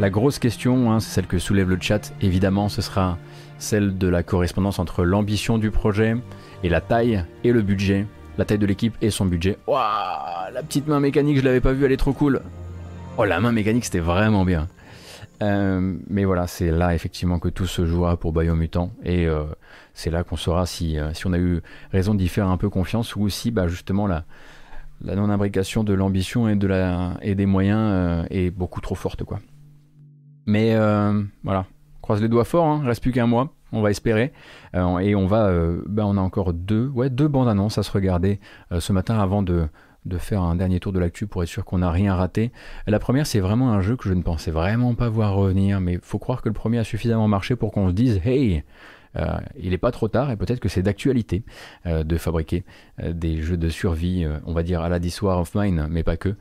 La 0.00 0.08
grosse 0.08 0.38
question, 0.38 0.90
hein, 0.90 0.98
c'est 0.98 1.10
celle 1.10 1.26
que 1.26 1.38
soulève 1.38 1.68
le 1.68 1.76
chat, 1.78 2.14
évidemment, 2.22 2.70
ce 2.70 2.80
sera 2.80 3.18
celle 3.58 3.98
de 3.98 4.08
la 4.08 4.22
correspondance 4.22 4.78
entre 4.78 5.04
l'ambition 5.04 5.58
du 5.58 5.70
projet 5.70 6.16
et 6.64 6.70
la 6.70 6.80
taille 6.80 7.22
et 7.44 7.52
le 7.52 7.60
budget. 7.60 8.06
La 8.38 8.46
taille 8.46 8.56
de 8.56 8.64
l'équipe 8.64 8.96
et 9.02 9.10
son 9.10 9.26
budget. 9.26 9.58
Waouh 9.66 10.54
La 10.54 10.62
petite 10.62 10.86
main 10.86 11.00
mécanique, 11.00 11.36
je 11.36 11.42
l'avais 11.42 11.60
pas 11.60 11.74
vue, 11.74 11.84
elle 11.84 11.92
est 11.92 11.98
trop 11.98 12.14
cool. 12.14 12.40
Oh, 13.18 13.26
la 13.26 13.40
main 13.40 13.52
mécanique, 13.52 13.84
c'était 13.84 13.98
vraiment 13.98 14.46
bien. 14.46 14.68
Euh, 15.42 15.98
mais 16.08 16.24
voilà, 16.24 16.46
c'est 16.46 16.70
là 16.70 16.94
effectivement 16.94 17.38
que 17.38 17.50
tout 17.50 17.66
se 17.66 17.84
jouera 17.84 18.16
pour 18.16 18.32
Biomutant 18.32 18.92
et 19.04 19.26
euh, 19.26 19.44
c'est 19.92 20.10
là 20.10 20.24
qu'on 20.24 20.36
saura 20.36 20.64
si, 20.64 20.98
euh, 20.98 21.12
si 21.12 21.26
on 21.26 21.34
a 21.34 21.38
eu 21.38 21.60
raison 21.92 22.14
d'y 22.14 22.28
faire 22.28 22.48
un 22.48 22.56
peu 22.56 22.70
confiance 22.70 23.16
ou 23.16 23.28
si 23.28 23.50
bah, 23.50 23.68
justement 23.68 24.06
la, 24.06 24.24
la 25.04 25.14
non-imbrication 25.14 25.84
de 25.84 25.92
l'ambition 25.92 26.48
et, 26.48 26.58
et 27.20 27.34
des 27.34 27.46
moyens 27.46 28.26
est 28.30 28.50
beaucoup 28.50 28.80
trop 28.80 28.94
forte. 28.94 29.24
quoi. 29.24 29.40
Mais 30.50 30.74
euh, 30.74 31.22
voilà, 31.44 31.66
croise 32.02 32.20
les 32.20 32.28
doigts 32.28 32.44
fort, 32.44 32.66
hein, 32.66 32.82
reste 32.84 33.00
plus 33.00 33.12
qu'un 33.12 33.28
mois, 33.28 33.54
on 33.70 33.82
va 33.82 33.90
espérer. 33.92 34.32
Euh, 34.74 34.98
et 34.98 35.14
on 35.14 35.26
va, 35.26 35.46
euh, 35.46 35.80
ben 35.86 36.04
on 36.04 36.16
a 36.16 36.20
encore 36.20 36.52
deux, 36.52 36.88
ouais, 36.88 37.08
deux 37.08 37.28
bandes 37.28 37.48
annonces 37.48 37.78
à 37.78 37.84
se 37.84 37.92
regarder 37.92 38.40
ce 38.76 38.92
matin 38.92 39.16
avant 39.20 39.44
de, 39.44 39.68
de 40.06 40.18
faire 40.18 40.42
un 40.42 40.56
dernier 40.56 40.80
tour 40.80 40.92
de 40.92 40.98
l'actu 40.98 41.28
pour 41.28 41.44
être 41.44 41.48
sûr 41.48 41.64
qu'on 41.64 41.78
n'a 41.78 41.92
rien 41.92 42.16
raté. 42.16 42.50
La 42.88 42.98
première, 42.98 43.28
c'est 43.28 43.38
vraiment 43.38 43.70
un 43.70 43.80
jeu 43.80 43.94
que 43.94 44.08
je 44.08 44.12
ne 44.12 44.22
pensais 44.22 44.50
vraiment 44.50 44.96
pas 44.96 45.08
voir 45.08 45.34
revenir, 45.34 45.80
mais 45.80 46.00
faut 46.02 46.18
croire 46.18 46.42
que 46.42 46.48
le 46.48 46.52
premier 46.52 46.78
a 46.78 46.84
suffisamment 46.84 47.28
marché 47.28 47.54
pour 47.54 47.70
qu'on 47.70 47.88
se 47.88 47.94
dise, 47.94 48.20
hey, 48.24 48.64
il 49.56 49.70
n'est 49.70 49.78
pas 49.78 49.92
trop 49.92 50.08
tard 50.08 50.32
et 50.32 50.36
peut-être 50.36 50.60
que 50.60 50.68
c'est 50.68 50.82
d'actualité 50.82 51.44
de 51.84 52.16
fabriquer 52.16 52.64
des 53.00 53.40
jeux 53.40 53.56
de 53.56 53.68
survie, 53.68 54.26
on 54.46 54.52
va 54.52 54.64
dire 54.64 54.80
à 54.80 54.88
la 54.88 54.98
of 55.22 55.54
Mine, 55.54 55.86
mais 55.88 56.02
pas 56.02 56.16
que. 56.16 56.34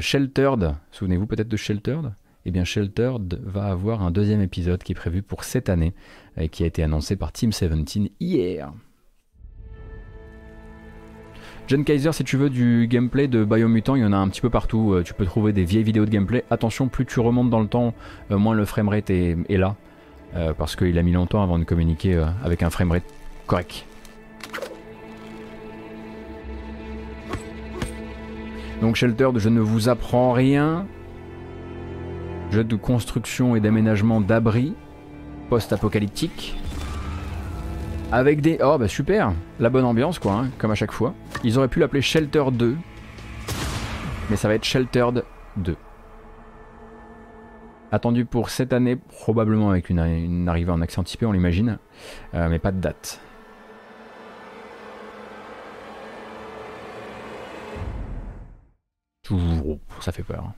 Sheltered, 0.00 0.74
souvenez-vous 0.90 1.26
peut-être 1.26 1.48
de 1.48 1.56
Sheltered? 1.56 2.12
Eh 2.46 2.50
bien 2.50 2.64
Sheltered 2.64 3.40
va 3.42 3.66
avoir 3.66 4.02
un 4.02 4.10
deuxième 4.10 4.42
épisode 4.42 4.82
qui 4.82 4.92
est 4.92 4.96
prévu 4.96 5.22
pour 5.22 5.44
cette 5.44 5.68
année 5.68 5.94
et 6.36 6.48
qui 6.48 6.62
a 6.62 6.66
été 6.66 6.82
annoncé 6.82 7.16
par 7.16 7.32
Team 7.32 7.50
17 7.50 8.12
hier. 8.20 8.72
John 11.66 11.82
Kaiser, 11.82 12.12
si 12.12 12.24
tu 12.24 12.36
veux 12.36 12.50
du 12.50 12.86
gameplay 12.90 13.26
de 13.26 13.42
Biomutant, 13.42 13.96
il 13.96 14.02
y 14.02 14.04
en 14.04 14.12
a 14.12 14.18
un 14.18 14.28
petit 14.28 14.42
peu 14.42 14.50
partout. 14.50 14.92
Euh, 14.92 15.02
tu 15.02 15.14
peux 15.14 15.24
trouver 15.24 15.54
des 15.54 15.64
vieilles 15.64 15.82
vidéos 15.82 16.04
de 16.04 16.10
gameplay. 16.10 16.44
Attention, 16.50 16.88
plus 16.88 17.06
tu 17.06 17.20
remontes 17.20 17.48
dans 17.48 17.60
le 17.60 17.68
temps, 17.68 17.94
euh, 18.30 18.36
moins 18.36 18.54
le 18.54 18.66
framerate 18.66 19.08
est, 19.08 19.46
là. 19.48 19.76
Euh, 20.36 20.52
parce 20.52 20.76
qu'il 20.76 20.98
a 20.98 21.02
mis 21.02 21.12
longtemps 21.12 21.42
avant 21.42 21.58
de 21.58 21.64
communiquer 21.64 22.22
avec 22.42 22.62
un 22.62 22.68
framerate 22.68 23.04
correct. 23.46 23.86
Donc 28.82 28.96
Sheltered, 28.96 29.38
je 29.38 29.48
ne 29.48 29.60
vous 29.60 29.88
apprends 29.88 30.32
rien. 30.32 30.86
Jeu 32.54 32.62
de 32.62 32.76
construction 32.76 33.56
et 33.56 33.60
d'aménagement 33.60 34.20
d'abris 34.20 34.74
post-apocalyptique. 35.50 36.56
Avec 38.12 38.42
des... 38.42 38.58
Oh 38.62 38.78
bah 38.78 38.86
super 38.86 39.32
La 39.58 39.70
bonne 39.70 39.84
ambiance 39.84 40.20
quoi, 40.20 40.34
hein, 40.34 40.50
comme 40.56 40.70
à 40.70 40.76
chaque 40.76 40.92
fois. 40.92 41.14
Ils 41.42 41.58
auraient 41.58 41.66
pu 41.66 41.80
l'appeler 41.80 42.00
Shelter 42.00 42.44
2. 42.52 42.76
Mais 44.30 44.36
ça 44.36 44.46
va 44.46 44.54
être 44.54 44.62
Sheltered 44.62 45.24
2. 45.56 45.76
Attendu 47.90 48.24
pour 48.24 48.50
cette 48.50 48.72
année, 48.72 48.94
probablement 48.94 49.70
avec 49.70 49.90
une, 49.90 50.48
arrivée 50.48 50.70
en 50.70 50.80
accès 50.80 51.00
anticipé, 51.00 51.26
on 51.26 51.32
l'imagine. 51.32 51.78
Euh, 52.34 52.48
mais 52.48 52.60
pas 52.60 52.70
de 52.70 52.78
date. 52.78 53.20
Ça 59.98 60.12
fait 60.12 60.22
peur. 60.22 60.52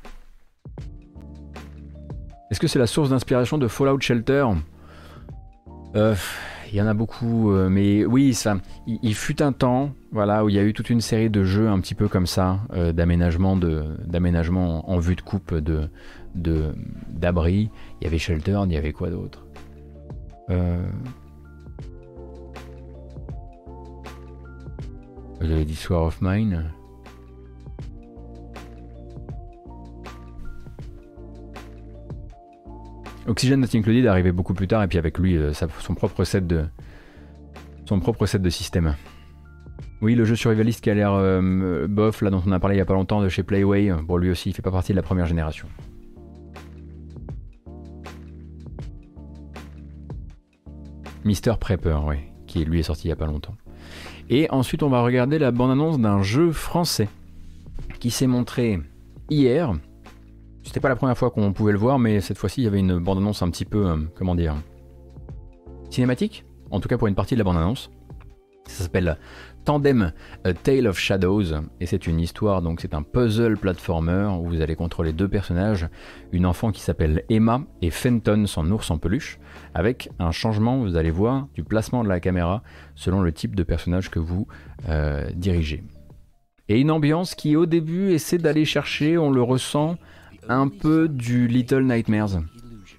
Est-ce 2.50 2.60
que 2.60 2.68
c'est 2.68 2.78
la 2.78 2.86
source 2.86 3.10
d'inspiration 3.10 3.58
de 3.58 3.66
Fallout 3.66 4.00
Shelter? 4.00 4.46
Euh, 5.96 6.14
Il 6.70 6.76
y 6.76 6.82
en 6.82 6.86
a 6.86 6.94
beaucoup, 6.94 7.52
euh, 7.52 7.68
mais 7.68 8.04
oui, 8.04 8.34
ça. 8.34 8.58
Il, 8.86 9.14
fut 9.14 9.42
un 9.42 9.52
temps, 9.52 9.92
voilà, 10.12 10.44
où 10.44 10.48
il 10.48 10.54
y 10.54 10.58
a 10.58 10.62
eu 10.62 10.72
toute 10.72 10.90
une 10.90 11.00
série 11.00 11.30
de 11.30 11.42
jeux 11.42 11.68
un 11.68 11.80
petit 11.80 11.94
peu 11.94 12.08
comme 12.08 12.26
ça, 12.26 12.60
euh, 12.72 12.92
d'aménagement, 12.92 13.56
d'aménagement 13.56 14.88
en 14.90 14.98
vue 14.98 15.16
de 15.16 15.22
coupe, 15.22 15.54
de, 15.54 15.88
d'abri. 17.08 17.70
Il 18.00 18.04
y 18.04 18.06
avait 18.06 18.18
Shelter, 18.18 18.60
il 18.66 18.72
y 18.72 18.76
avait 18.76 18.92
quoi 18.92 19.10
d'autre? 19.10 19.46
Vous 25.40 25.50
avez 25.50 25.64
dit 25.64 25.74
Sword 25.74 26.06
of 26.06 26.22
Mine? 26.22 26.70
Oxygen 33.28 33.60
Not 33.60 33.68
Included 33.74 34.04
est 34.04 34.08
arrivé 34.08 34.30
beaucoup 34.30 34.54
plus 34.54 34.68
tard 34.68 34.82
et 34.82 34.88
puis 34.88 34.98
avec 34.98 35.18
lui 35.18 35.36
euh, 35.36 35.52
son 35.52 35.94
propre 35.94 36.24
set 36.24 36.46
de 36.46 36.64
son 37.84 38.00
propre 38.00 38.26
set 38.26 38.40
de 38.40 38.50
système. 38.50 38.94
Oui, 40.00 40.14
le 40.14 40.24
jeu 40.24 40.36
survivaliste 40.36 40.82
qui 40.82 40.90
a 40.90 40.94
l'air 40.94 41.12
euh, 41.12 41.86
bof, 41.88 42.22
là 42.22 42.30
dont 42.30 42.42
on 42.46 42.52
a 42.52 42.60
parlé 42.60 42.76
il 42.76 42.78
y 42.78 42.82
a 42.82 42.84
pas 42.84 42.94
longtemps 42.94 43.22
de 43.22 43.28
chez 43.28 43.42
Playway, 43.42 43.92
bon 44.04 44.16
lui 44.16 44.30
aussi 44.30 44.50
il 44.50 44.52
fait 44.52 44.62
pas 44.62 44.70
partie 44.70 44.92
de 44.92 44.96
la 44.96 45.02
première 45.02 45.26
génération. 45.26 45.66
Mister 51.24 51.54
Prepper, 51.58 51.98
oui, 52.06 52.16
qui 52.46 52.64
lui 52.64 52.78
est 52.78 52.84
sorti 52.84 53.08
il 53.08 53.10
y 53.10 53.12
a 53.12 53.16
pas 53.16 53.26
longtemps. 53.26 53.56
Et 54.30 54.48
ensuite 54.50 54.82
on 54.82 54.88
va 54.88 55.02
regarder 55.02 55.38
la 55.38 55.50
bande-annonce 55.50 55.98
d'un 55.98 56.22
jeu 56.22 56.52
français 56.52 57.08
qui 57.98 58.10
s'est 58.10 58.28
montré 58.28 58.80
hier, 59.30 59.72
c'était 60.66 60.80
pas 60.80 60.88
la 60.88 60.96
première 60.96 61.16
fois 61.16 61.30
qu'on 61.30 61.52
pouvait 61.52 61.72
le 61.72 61.78
voir, 61.78 61.98
mais 61.98 62.20
cette 62.20 62.38
fois-ci, 62.38 62.60
il 62.60 62.64
y 62.64 62.66
avait 62.66 62.80
une 62.80 62.98
bande-annonce 62.98 63.40
un 63.40 63.50
petit 63.50 63.64
peu, 63.64 63.86
euh, 63.86 63.96
comment 64.16 64.34
dire, 64.34 64.56
cinématique, 65.90 66.44
en 66.70 66.80
tout 66.80 66.88
cas 66.88 66.98
pour 66.98 67.06
une 67.06 67.14
partie 67.14 67.34
de 67.34 67.38
la 67.38 67.44
bande-annonce. 67.44 67.90
Ça 68.66 68.82
s'appelle 68.82 69.16
Tandem 69.64 70.12
A 70.42 70.52
Tale 70.52 70.88
of 70.88 70.98
Shadows 70.98 71.44
et 71.80 71.86
c'est 71.86 72.08
une 72.08 72.18
histoire, 72.18 72.62
donc 72.62 72.80
c'est 72.80 72.94
un 72.94 73.02
puzzle 73.02 73.56
platformer 73.56 74.28
où 74.40 74.48
vous 74.48 74.60
allez 74.60 74.74
contrôler 74.74 75.12
deux 75.12 75.28
personnages, 75.28 75.88
une 76.32 76.44
enfant 76.46 76.72
qui 76.72 76.80
s'appelle 76.80 77.22
Emma 77.28 77.62
et 77.80 77.90
Fenton, 77.90 78.46
son 78.46 78.68
ours 78.72 78.90
en 78.90 78.98
peluche, 78.98 79.38
avec 79.72 80.10
un 80.18 80.32
changement, 80.32 80.78
vous 80.78 80.96
allez 80.96 81.12
voir, 81.12 81.46
du 81.54 81.62
placement 81.62 82.02
de 82.02 82.08
la 82.08 82.18
caméra 82.18 82.64
selon 82.96 83.20
le 83.20 83.32
type 83.32 83.54
de 83.54 83.62
personnage 83.62 84.10
que 84.10 84.18
vous 84.18 84.48
euh, 84.88 85.30
dirigez. 85.34 85.84
Et 86.68 86.80
une 86.80 86.90
ambiance 86.90 87.36
qui 87.36 87.54
au 87.54 87.66
début 87.66 88.10
essaie 88.10 88.38
d'aller 88.38 88.64
chercher, 88.64 89.16
on 89.16 89.30
le 89.30 89.42
ressent, 89.42 89.96
un 90.48 90.68
peu 90.68 91.08
du 91.08 91.48
Little 91.48 91.82
Nightmares. 91.84 92.40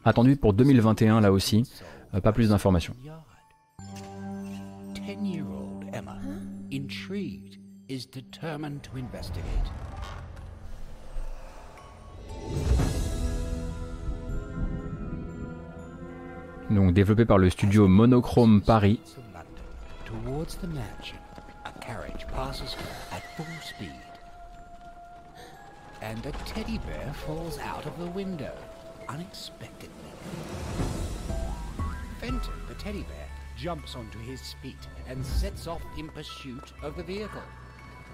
Attendu 0.06 0.36
pour 0.36 0.54
2021 0.54 1.22
là 1.22 1.32
aussi, 1.32 1.64
euh, 2.14 2.22
pas 2.22 2.32
plus 2.32 2.50
d'informations. 2.50 2.94
Investigate. 8.96 9.72
Donc 16.70 16.94
développé 16.94 17.26
par 17.26 17.38
le 17.38 17.50
studio 17.50 17.88
Monochrome 17.88 18.62
Paris. 18.62 19.00
And 26.02 26.26
a 26.26 26.32
teddy 26.46 26.78
bear 26.80 27.12
falls 27.26 27.58
out 27.60 27.86
of 27.86 27.98
the 28.00 28.06
window, 28.08 28.54
unexpectedly. 29.10 29.90
Fenton, 32.22 32.54
the 32.68 32.76
teddy 32.76 33.04
bear, 33.04 33.28
jumps 33.58 33.96
onto 33.96 34.20
his 34.20 34.54
feet 34.62 34.78
and 35.10 35.24
sets 35.26 35.68
off 35.68 35.82
in 35.98 36.08
pursuit 36.10 36.74
of 36.84 36.96
the 36.96 37.04
vehicle. 37.04 37.42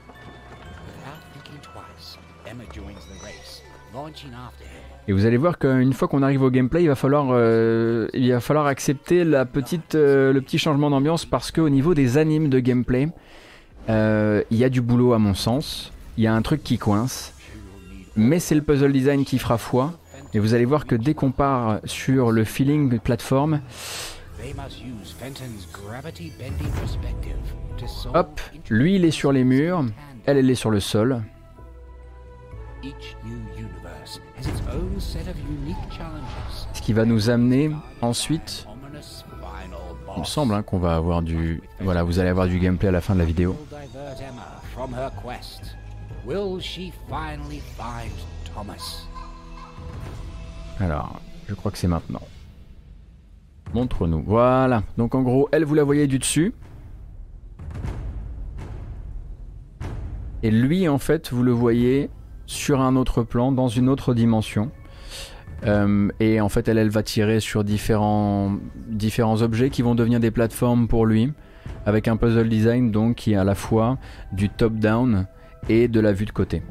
Without 0.07 1.19
thinking 1.33 1.59
twice, 1.61 2.17
Emma 2.45 2.63
joins 2.73 3.05
the 3.05 3.25
race, 3.25 3.61
launching 3.93 4.31
after 4.33 4.63
him. 4.63 4.81
Et 5.07 5.11
vous 5.11 5.25
allez 5.25 5.37
voir 5.37 5.59
qu'une 5.59 5.91
fois 5.91 6.07
qu'on 6.07 6.23
arrive 6.23 6.41
au 6.43 6.49
gameplay, 6.49 6.83
il 6.83 6.87
va 6.87 6.95
falloir, 6.95 7.27
euh, 7.31 8.07
il 8.13 8.31
va 8.31 8.39
falloir 8.39 8.67
accepter 8.67 9.25
la 9.25 9.45
petite, 9.45 9.95
euh, 9.95 10.31
le 10.31 10.41
petit 10.41 10.57
changement 10.57 10.89
d'ambiance 10.89 11.25
parce 11.25 11.51
qu'au 11.51 11.67
niveau 11.67 11.93
des 11.93 12.17
animes 12.17 12.47
de 12.47 12.59
gameplay, 12.59 13.09
euh, 13.89 14.41
il 14.49 14.57
y 14.57 14.63
a 14.63 14.69
du 14.69 14.81
boulot 14.81 15.11
à 15.13 15.19
mon 15.19 15.33
sens. 15.33 15.91
Il 16.17 16.23
y 16.23 16.27
a 16.27 16.33
un 16.33 16.41
truc 16.41 16.63
qui 16.63 16.77
coince, 16.77 17.32
mais 18.15 18.39
c'est 18.39 18.55
le 18.55 18.61
puzzle 18.61 18.91
design 18.91 19.25
qui 19.25 19.39
fera 19.39 19.57
foi. 19.57 19.93
Et 20.33 20.39
vous 20.39 20.53
allez 20.53 20.65
voir 20.65 20.85
que 20.85 20.95
dès 20.95 21.13
qu'on 21.13 21.31
part 21.31 21.79
sur 21.85 22.31
le 22.31 22.43
feeling 22.43 22.99
plateforme, 22.99 23.61
to 27.77 27.87
solve 27.87 28.15
hop, 28.15 28.41
lui 28.69 28.95
il 28.95 29.05
est 29.05 29.11
sur 29.11 29.31
les 29.31 29.43
murs, 29.43 29.85
elle 30.25 30.37
elle 30.37 30.49
est 30.49 30.55
sur 30.55 30.71
le 30.71 30.79
sol. 30.79 31.21
Ce 36.73 36.81
qui 36.81 36.93
va 36.93 37.05
nous 37.05 37.29
amener 37.29 37.71
ensuite, 38.01 38.67
il 40.15 40.19
me 40.19 40.25
semble 40.25 40.53
hein, 40.53 40.63
qu'on 40.63 40.79
va 40.79 40.95
avoir 40.95 41.21
du, 41.21 41.61
voilà, 41.79 42.03
vous 42.03 42.19
allez 42.19 42.29
avoir 42.29 42.47
du 42.47 42.59
gameplay 42.59 42.89
à 42.89 42.91
la 42.91 43.01
fin 43.01 43.13
de 43.13 43.19
la 43.19 43.25
vidéo. 43.25 43.55
Will 46.25 46.61
she 46.61 46.93
finally 47.09 47.61
find 47.77 48.11
Thomas? 48.53 49.05
Alors, 50.79 51.19
je 51.49 51.53
crois 51.53 51.71
que 51.71 51.77
c'est 51.77 51.87
maintenant. 51.87 52.21
Montre-nous. 53.73 54.23
Voilà. 54.25 54.83
Donc 54.97 55.15
en 55.15 55.21
gros, 55.21 55.49
elle, 55.51 55.65
vous 55.65 55.75
la 55.75 55.83
voyez 55.83 56.07
du 56.07 56.19
dessus. 56.19 56.53
Et 60.43 60.51
lui, 60.51 60.87
en 60.87 60.97
fait, 60.97 61.31
vous 61.31 61.43
le 61.43 61.51
voyez 61.51 62.09
sur 62.45 62.81
un 62.81 62.95
autre 62.95 63.23
plan, 63.23 63.51
dans 63.51 63.67
une 63.67 63.89
autre 63.89 64.13
dimension. 64.13 64.71
Euh, 65.65 66.09
et 66.19 66.41
en 66.41 66.49
fait, 66.49 66.67
elle, 66.67 66.77
elle 66.77 66.89
va 66.89 67.03
tirer 67.03 67.39
sur 67.39 67.63
différents, 67.63 68.57
différents 68.87 69.41
objets 69.41 69.69
qui 69.69 69.81
vont 69.81 69.95
devenir 69.95 70.19
des 70.19 70.31
plateformes 70.31 70.87
pour 70.87 71.05
lui, 71.05 71.31
avec 71.85 72.07
un 72.07 72.17
puzzle 72.17 72.49
design 72.49 72.91
donc 72.91 73.15
qui 73.15 73.33
est 73.33 73.37
à 73.37 73.43
la 73.43 73.55
fois 73.55 73.97
du 74.33 74.49
top-down 74.49 75.27
et 75.69 75.87
de 75.87 75.99
la 75.99 76.13
vue 76.13 76.25
de 76.25 76.31
côté. 76.31 76.61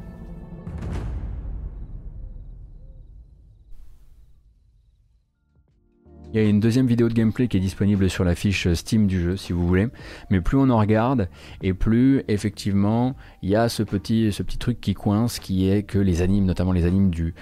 Il 6.33 6.41
y 6.41 6.43
a 6.43 6.49
une 6.49 6.59
deuxième 6.59 6.87
vidéo 6.87 7.09
de 7.09 7.13
gameplay 7.13 7.47
qui 7.47 7.57
est 7.57 7.59
disponible 7.59 8.09
sur 8.09 8.23
la 8.23 8.33
fiche 8.33 8.67
Steam 8.73 9.05
du 9.05 9.21
jeu 9.21 9.37
si 9.37 9.53
vous 9.53 9.67
voulez. 9.67 9.89
Mais 10.31 10.41
plus 10.41 10.57
on 10.57 10.67
en 10.71 10.79
regarde 10.79 11.29
et 11.61 11.75
plus 11.75 12.23
effectivement 12.27 13.15
il 13.43 13.51
y 13.51 13.55
a 13.55 13.69
ce 13.69 13.83
petit, 13.83 14.31
ce 14.31 14.41
petit 14.41 14.57
truc 14.57 14.81
qui 14.81 14.95
coince 14.95 15.37
qui 15.37 15.69
est 15.69 15.83
que 15.83 15.99
les 15.99 16.23
animes, 16.23 16.45
notamment 16.45 16.71
les 16.71 16.85
animes 16.85 17.11
du, 17.11 17.35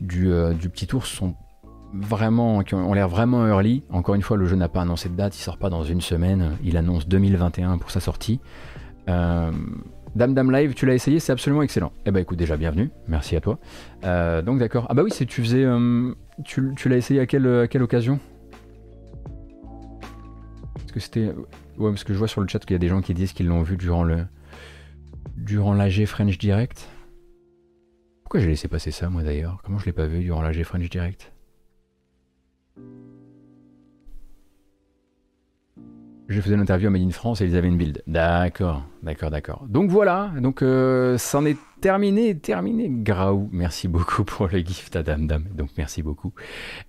du, 0.00 0.32
euh, 0.32 0.54
petit 0.54 0.88
ours 0.94 1.10
sont 1.10 1.34
vraiment, 1.92 2.62
qui 2.62 2.74
ont 2.74 2.94
l'air 2.94 3.08
vraiment 3.08 3.46
early. 3.46 3.84
Encore 3.90 4.14
une 4.14 4.22
fois, 4.22 4.38
le 4.38 4.46
jeu 4.46 4.56
n'a 4.56 4.68
pas 4.68 4.80
annoncé 4.80 5.10
de 5.10 5.14
date, 5.14 5.36
il 5.36 5.42
sort 5.42 5.58
pas 5.58 5.68
dans 5.68 5.84
une 5.84 6.00
semaine, 6.00 6.56
il 6.64 6.78
annonce 6.78 7.06
2021 7.06 7.76
pour 7.76 7.90
sa 7.90 8.00
sortie. 8.00 8.40
Euh, 9.10 9.50
Dame 10.14 10.34
Dame 10.34 10.50
Live, 10.50 10.74
tu 10.74 10.86
l'as 10.86 10.94
essayé, 10.94 11.20
c'est 11.20 11.32
absolument 11.32 11.62
excellent. 11.62 11.92
Eh 12.06 12.10
ben 12.10 12.20
écoute, 12.20 12.38
déjà 12.38 12.56
bienvenue, 12.56 12.90
merci 13.06 13.36
à 13.36 13.40
toi. 13.40 13.58
Euh, 14.04 14.42
donc 14.42 14.58
d'accord. 14.58 14.86
Ah 14.88 14.94
bah 14.94 15.02
oui, 15.02 15.10
tu 15.10 15.42
faisais, 15.42 15.64
euh, 15.64 16.14
tu, 16.44 16.88
l'as 16.88 16.96
essayé 16.96 17.20
à 17.20 17.26
quelle, 17.26 17.46
à 17.46 17.68
quelle 17.68 17.82
occasion? 17.82 18.18
Parce 20.74 20.92
que 20.92 21.00
c'était, 21.00 21.32
ouais, 21.78 21.90
parce 21.90 22.04
que 22.04 22.12
je 22.12 22.18
vois 22.18 22.28
sur 22.28 22.40
le 22.40 22.48
chat 22.48 22.60
qu'il 22.60 22.72
y 22.72 22.76
a 22.76 22.78
des 22.78 22.88
gens 22.88 23.02
qui 23.02 23.14
disent 23.14 23.32
qu'ils 23.32 23.46
l'ont 23.46 23.62
vu 23.62 23.76
durant 23.76 24.04
le, 24.04 24.24
durant 25.36 25.74
l'AG 25.74 26.04
French 26.06 26.38
Direct. 26.38 26.88
Pourquoi 28.24 28.40
j'ai 28.40 28.48
laissé 28.48 28.68
passer 28.68 28.90
ça 28.90 29.08
moi 29.08 29.22
d'ailleurs? 29.22 29.60
Comment 29.64 29.78
je 29.78 29.86
l'ai 29.86 29.92
pas 29.92 30.06
vu 30.06 30.20
durant 30.20 30.42
l'AG 30.42 30.62
French 30.64 30.88
Direct? 30.90 31.32
Je 36.28 36.42
faisais 36.42 36.56
l'interview 36.56 36.88
à 36.88 36.90
Made 36.90 37.00
in 37.00 37.10
France 37.10 37.40
et 37.40 37.46
ils 37.46 37.56
avaient 37.56 37.68
une 37.68 37.78
build. 37.78 38.02
D'accord, 38.06 38.84
d'accord, 39.02 39.30
d'accord. 39.30 39.64
Donc 39.66 39.90
voilà, 39.90 40.30
donc 40.42 40.60
euh, 40.60 41.16
c'en 41.16 41.46
est 41.46 41.56
terminé, 41.80 42.36
terminé. 42.36 42.90
Graou, 42.90 43.48
merci 43.50 43.88
beaucoup 43.88 44.24
pour 44.24 44.46
le 44.48 44.58
gift 44.58 44.94
à 44.94 45.02
Dame 45.02 45.26
Dame. 45.26 45.44
Donc 45.54 45.70
merci 45.78 46.02
beaucoup. 46.02 46.34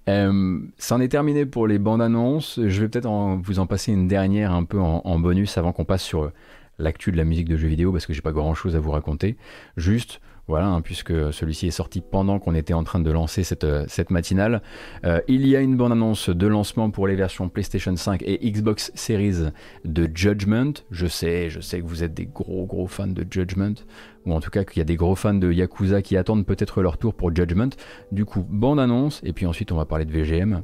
Euh, 0.09 0.59
c'en 0.77 0.99
est 0.99 1.07
terminé 1.07 1.45
pour 1.45 1.67
les 1.67 1.79
bandes 1.79 2.01
annonces. 2.01 2.59
Je 2.61 2.81
vais 2.81 2.89
peut-être 2.89 3.07
vous 3.41 3.59
en 3.59 3.65
passer 3.65 3.93
une 3.93 4.09
dernière 4.09 4.51
un 4.51 4.65
peu 4.65 4.79
en, 4.79 5.03
en 5.05 5.19
bonus 5.19 5.57
avant 5.57 5.71
qu'on 5.71 5.85
passe 5.85 6.03
sur 6.03 6.33
l'actu 6.77 7.13
de 7.13 7.17
la 7.17 7.23
musique 7.23 7.47
de 7.47 7.55
jeux 7.55 7.69
vidéo 7.69 7.93
parce 7.93 8.05
que 8.05 8.11
j'ai 8.11 8.21
pas 8.21 8.33
grand 8.33 8.55
chose 8.55 8.75
à 8.75 8.79
vous 8.79 8.91
raconter. 8.91 9.37
Juste, 9.77 10.19
voilà, 10.49 10.67
hein, 10.67 10.81
puisque 10.81 11.13
celui-ci 11.31 11.67
est 11.67 11.71
sorti 11.71 12.01
pendant 12.01 12.39
qu'on 12.39 12.55
était 12.55 12.73
en 12.73 12.83
train 12.83 12.99
de 12.99 13.11
lancer 13.11 13.43
cette, 13.43 13.63
euh, 13.63 13.85
matinale. 14.09 14.63
Euh, 15.05 15.21
il 15.27 15.47
y 15.47 15.55
a 15.55 15.61
une 15.61 15.77
bande-annonce 15.77 16.29
de 16.29 16.47
lancement 16.47 16.89
pour 16.89 17.07
les 17.07 17.15
versions 17.15 17.49
PlayStation 17.49 17.95
5 17.95 18.23
et 18.23 18.51
Xbox 18.51 18.91
Series 18.95 19.51
de 19.85 20.09
Judgment. 20.11 20.73
Je 20.89 21.05
sais, 21.05 21.51
je 21.51 21.59
sais 21.59 21.79
que 21.79 21.85
vous 21.85 22.03
êtes 22.03 22.15
des 22.15 22.25
gros 22.25 22.65
gros 22.65 22.87
fans 22.87 23.05
de 23.05 23.23
Judgment, 23.29 23.75
ou 24.25 24.33
en 24.33 24.39
tout 24.39 24.49
cas 24.49 24.63
qu'il 24.63 24.79
y 24.79 24.81
a 24.81 24.85
des 24.85 24.95
gros 24.95 25.15
fans 25.15 25.35
de 25.35 25.51
Yakuza 25.51 26.01
qui 26.01 26.17
attendent 26.17 26.47
peut-être 26.47 26.81
leur 26.81 26.97
tour 26.97 27.13
pour 27.13 27.33
Judgment. 27.33 27.69
Du 28.11 28.25
coup, 28.25 28.43
bande-annonce, 28.49 29.21
et 29.23 29.33
puis 29.33 29.45
ensuite 29.45 29.71
on 29.71 29.77
va 29.77 29.85
parler 29.85 30.05
de 30.05 30.11
VGM. 30.11 30.63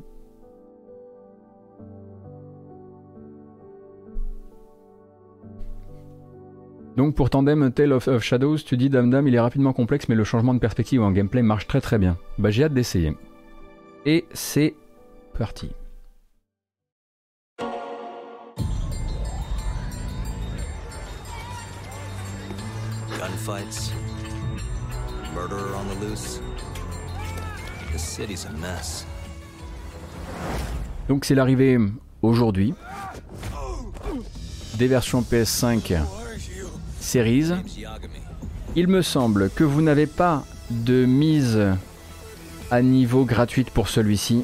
Donc 6.97 7.13
pour 7.13 7.29
Tandem 7.29 7.71
Tale 7.71 7.91
of, 7.91 8.07
of 8.07 8.23
Shadows, 8.23 8.59
tu 8.59 8.77
dis 8.77 8.89
Dame 8.89 9.09
Dame, 9.09 9.27
il 9.27 9.35
est 9.35 9.39
rapidement 9.39 9.73
complexe, 9.73 10.07
mais 10.07 10.15
le 10.15 10.23
changement 10.23 10.53
de 10.53 10.59
perspective 10.59 11.01
en 11.01 11.11
gameplay 11.11 11.41
marche 11.41 11.67
très 11.67 11.81
très 11.81 11.97
bien. 11.97 12.17
Bah 12.37 12.51
j'ai 12.51 12.63
hâte 12.63 12.73
d'essayer. 12.73 13.13
Et 14.05 14.25
c'est 14.33 14.75
parti. 15.37 15.71
Gunfights, 23.17 23.93
murderer 25.33 25.75
on 25.75 25.95
the 25.95 26.09
loose. 26.09 26.41
The 27.91 27.97
city's 27.97 28.45
a 28.45 28.51
mess. 28.51 29.05
Donc 31.09 31.25
c'est 31.25 31.35
l'arrivée 31.35 31.77
aujourd'hui 32.21 32.73
des 34.77 34.87
versions 34.87 35.21
PS5 35.21 35.97
Series. 37.05 37.51
Il 38.75 38.87
me 38.87 39.01
semble 39.01 39.49
que 39.51 39.63
vous 39.63 39.81
n'avez 39.81 40.07
pas 40.07 40.43
de 40.71 41.05
mise 41.05 41.59
à 42.71 42.81
niveau 42.81 43.23
gratuite 43.25 43.69
pour 43.69 43.87
celui-ci. 43.89 44.43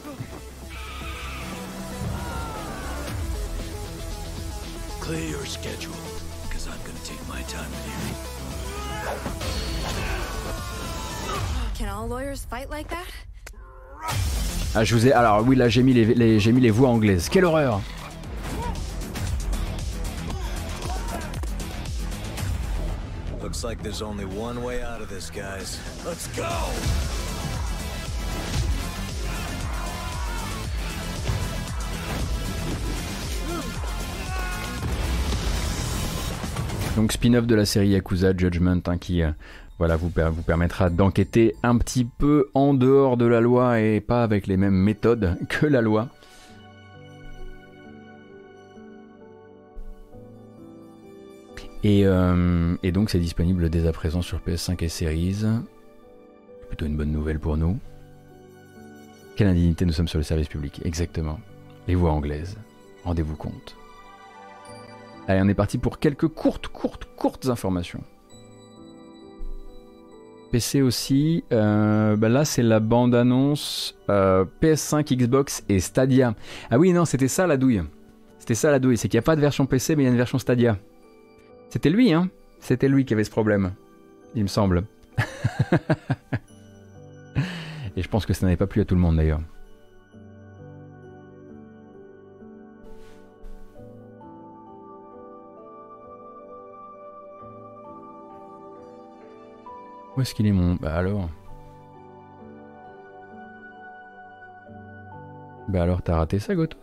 Ah, 14.75 14.83
je 14.83 14.95
vous 14.95 15.07
ai. 15.07 15.11
Alors 15.13 15.43
oui, 15.45 15.55
là 15.55 15.67
j'ai 15.67 15.83
mis 15.83 15.93
les, 15.93 16.05
les- 16.05 16.39
j'ai 16.39 16.51
mis 16.51 16.61
les 16.61 16.69
voix 16.69 16.89
anglaises. 16.89 17.27
Quelle 17.29 17.45
horreur 17.45 17.81
Like 23.63 23.83
there's 23.83 24.01
only 24.01 24.25
one 24.25 24.63
way 24.63 24.81
out 24.81 25.01
of 25.01 25.09
this, 25.09 25.29
guys. 25.29 25.79
Let's 26.03 26.27
go! 26.35 26.47
Donc 36.95 37.11
spin-off 37.11 37.45
de 37.45 37.55
la 37.55 37.65
série 37.65 37.89
Yakuza 37.89 38.35
Judgment 38.35 38.81
hein, 38.87 38.97
qui 38.97 39.21
euh, 39.21 39.31
voilà, 39.77 39.95
vous, 39.95 40.09
vous 40.09 40.41
permettra 40.41 40.89
d'enquêter 40.89 41.55
un 41.61 41.77
petit 41.77 42.05
peu 42.05 42.49
en 42.55 42.73
dehors 42.73 43.15
de 43.15 43.25
la 43.25 43.41
loi 43.41 43.79
et 43.79 44.01
pas 44.01 44.23
avec 44.23 44.47
les 44.47 44.57
mêmes 44.57 44.73
méthodes 44.73 45.37
que 45.49 45.67
la 45.67 45.81
loi. 45.81 46.09
Et, 51.83 52.05
euh, 52.05 52.75
et 52.83 52.91
donc 52.91 53.09
c'est 53.09 53.19
disponible 53.19 53.69
dès 53.69 53.87
à 53.87 53.91
présent 53.91 54.21
sur 54.21 54.39
PS5 54.39 54.83
et 54.83 54.89
Series. 54.89 55.45
Plutôt 56.67 56.85
une 56.85 56.95
bonne 56.95 57.11
nouvelle 57.11 57.39
pour 57.39 57.57
nous. 57.57 57.79
Quelle 59.35 59.47
indignité 59.47 59.85
nous 59.85 59.93
sommes 59.93 60.07
sur 60.07 60.19
le 60.19 60.23
service 60.23 60.47
public, 60.47 60.81
exactement. 60.85 61.39
Les 61.87 61.95
voix 61.95 62.11
anglaises, 62.11 62.57
rendez-vous 63.03 63.35
compte. 63.35 63.75
Allez, 65.27 65.41
on 65.41 65.47
est 65.47 65.55
parti 65.55 65.77
pour 65.77 65.99
quelques 65.99 66.27
courtes, 66.27 66.67
courtes, 66.67 67.07
courtes 67.15 67.47
informations. 67.47 68.03
PC 70.51 70.81
aussi, 70.81 71.45
euh, 71.53 72.17
bah 72.17 72.27
là 72.27 72.43
c'est 72.43 72.61
la 72.61 72.81
bande-annonce 72.81 73.95
euh, 74.09 74.45
PS5, 74.61 75.15
Xbox 75.15 75.63
et 75.69 75.79
Stadia. 75.79 76.35
Ah 76.69 76.77
oui, 76.77 76.91
non, 76.91 77.05
c'était 77.05 77.29
ça 77.29 77.47
la 77.47 77.55
douille. 77.55 77.81
C'était 78.37 78.55
ça 78.55 78.69
la 78.69 78.79
douille, 78.79 78.97
c'est 78.97 79.07
qu'il 79.07 79.17
n'y 79.17 79.23
a 79.23 79.23
pas 79.23 79.37
de 79.37 79.41
version 79.41 79.65
PC 79.65 79.95
mais 79.95 80.03
il 80.03 80.05
y 80.05 80.09
a 80.09 80.11
une 80.11 80.17
version 80.17 80.37
Stadia. 80.37 80.77
C'était 81.71 81.89
lui, 81.89 82.11
hein. 82.11 82.29
C'était 82.59 82.89
lui 82.89 83.05
qui 83.05 83.13
avait 83.13 83.23
ce 83.23 83.31
problème, 83.31 83.71
il 84.35 84.43
me 84.43 84.49
semble. 84.49 84.83
et 87.95 88.01
je 88.01 88.09
pense 88.09 88.25
que 88.25 88.33
ça 88.33 88.45
n'avait 88.45 88.57
pas 88.57 88.67
plu 88.67 88.81
à 88.81 88.85
tout 88.85 88.93
le 88.93 88.99
monde 88.99 89.15
d'ailleurs. 89.15 89.39
Où 100.17 100.21
est-ce 100.21 100.35
qu'il 100.35 100.45
est 100.47 100.51
mon... 100.51 100.75
Bah 100.75 100.95
alors... 100.95 101.29
Bah 105.69 105.83
alors 105.83 106.01
t'as 106.01 106.17
raté 106.17 106.37
ça 106.39 106.53
Gotos? 106.53 106.77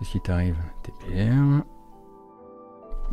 Qu'est-ce 0.00 0.10
qui 0.10 0.20
t'arrive? 0.20 0.56
TPR... 0.82 1.64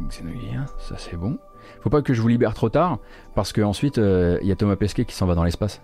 Xenogears, 0.07 0.73
ça 0.79 0.95
c'est 0.97 1.17
bon. 1.17 1.37
Faut 1.81 1.89
pas 1.89 2.01
que 2.01 2.13
je 2.13 2.21
vous 2.21 2.27
libère 2.27 2.53
trop 2.53 2.69
tard, 2.69 2.99
parce 3.35 3.53
que 3.53 3.61
ensuite 3.61 3.97
il 3.97 4.47
y 4.47 4.51
a 4.51 4.55
Thomas 4.55 4.75
Pesquet 4.75 5.05
qui 5.05 5.13
s'en 5.15 5.25
va 5.25 5.35
dans 5.35 5.43
l'espace. 5.43 5.81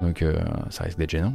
Donc 0.00 0.22
euh, 0.22 0.38
ça 0.70 0.84
risque 0.84 0.98
d'être 0.98 1.10
gênant. 1.10 1.34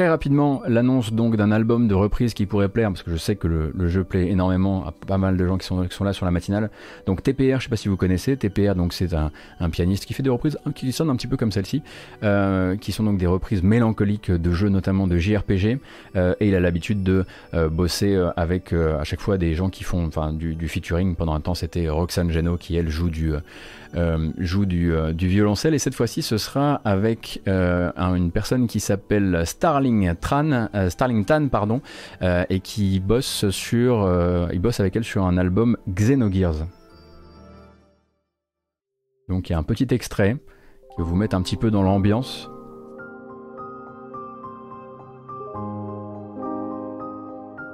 Très 0.00 0.08
rapidement, 0.08 0.62
l'annonce 0.66 1.12
donc 1.12 1.36
d'un 1.36 1.52
album 1.52 1.86
de 1.86 1.94
reprise 1.94 2.32
qui 2.32 2.46
pourrait 2.46 2.70
plaire, 2.70 2.88
parce 2.88 3.02
que 3.02 3.10
je 3.10 3.18
sais 3.18 3.36
que 3.36 3.46
le, 3.46 3.88
jeu 3.88 4.02
plaît 4.02 4.30
énormément 4.30 4.86
à 4.86 4.92
pas 4.92 5.18
mal 5.18 5.36
de 5.36 5.46
gens 5.46 5.58
qui 5.58 5.66
sont, 5.66 5.84
qui 5.86 5.94
sont 5.94 6.04
là 6.04 6.14
sur 6.14 6.24
la 6.24 6.30
matinale. 6.30 6.70
Donc 7.04 7.22
TPR, 7.22 7.58
je 7.58 7.64
sais 7.64 7.68
pas 7.68 7.76
si 7.76 7.88
vous 7.88 7.98
connaissez, 7.98 8.34
TPR 8.34 8.74
donc 8.74 8.94
c'est 8.94 9.12
un, 9.12 9.30
pianiste 9.70 10.06
qui 10.06 10.14
fait 10.14 10.22
des 10.22 10.30
reprises 10.30 10.56
qui 10.74 10.90
sonnent 10.92 11.10
un 11.10 11.16
petit 11.16 11.26
peu 11.26 11.36
comme 11.36 11.52
celle-ci, 11.52 11.82
euh, 12.22 12.78
qui 12.78 12.92
sont 12.92 13.04
donc 13.04 13.18
des 13.18 13.26
reprises 13.26 13.62
mélancoliques 13.62 14.30
de 14.30 14.52
jeux 14.52 14.70
notamment 14.70 15.06
de 15.06 15.18
JRPG, 15.18 15.80
euh, 16.16 16.34
et 16.40 16.48
il 16.48 16.54
a 16.54 16.60
l'habitude 16.60 17.02
de 17.02 17.26
euh, 17.52 17.68
bosser 17.68 18.18
avec 18.38 18.72
à 18.72 19.04
chaque 19.04 19.20
fois 19.20 19.36
des 19.36 19.52
gens 19.52 19.68
qui 19.68 19.84
font 19.84 20.08
du, 20.32 20.54
du 20.54 20.68
featuring. 20.68 21.14
Pendant 21.14 21.34
un 21.34 21.40
temps 21.40 21.54
c'était 21.54 21.90
Roxane 21.90 22.30
Geno 22.30 22.56
qui 22.56 22.74
elle 22.74 22.88
joue 22.88 23.10
du 23.10 23.34
joue 24.38 24.66
du, 24.66 24.92
euh, 24.92 25.12
du, 25.12 25.26
violoncelle 25.26 25.74
et 25.74 25.78
cette 25.78 25.94
fois-ci 25.94 26.22
ce 26.22 26.38
sera 26.38 26.80
avec 26.84 27.42
euh, 27.48 27.90
une 27.96 28.30
personne 28.30 28.66
qui 28.66 28.80
s'appelle 28.80 29.42
Starling 29.44 30.14
Tran, 30.20 30.68
Starling 30.88 31.24
Tan 31.24 31.48
pardon, 31.48 31.80
et 32.22 32.60
qui 32.60 33.00
bosse 33.00 33.50
sur, 33.50 34.08
il 34.52 34.60
bosse 34.60 34.80
avec 34.80 34.96
elle 34.96 35.04
sur 35.04 35.24
un 35.24 35.36
album 35.36 35.76
Xenogears. 35.88 36.66
Donc 39.28 39.48
il 39.48 39.52
y 39.52 39.54
a 39.54 39.58
un 39.58 39.62
petit 39.62 39.86
extrait 39.90 40.36
qui 40.90 40.96
va 40.98 41.04
vous 41.04 41.16
mettre 41.16 41.36
un 41.36 41.42
petit 41.42 41.56
peu 41.56 41.70
dans 41.70 41.82
l'ambiance. 41.82 42.50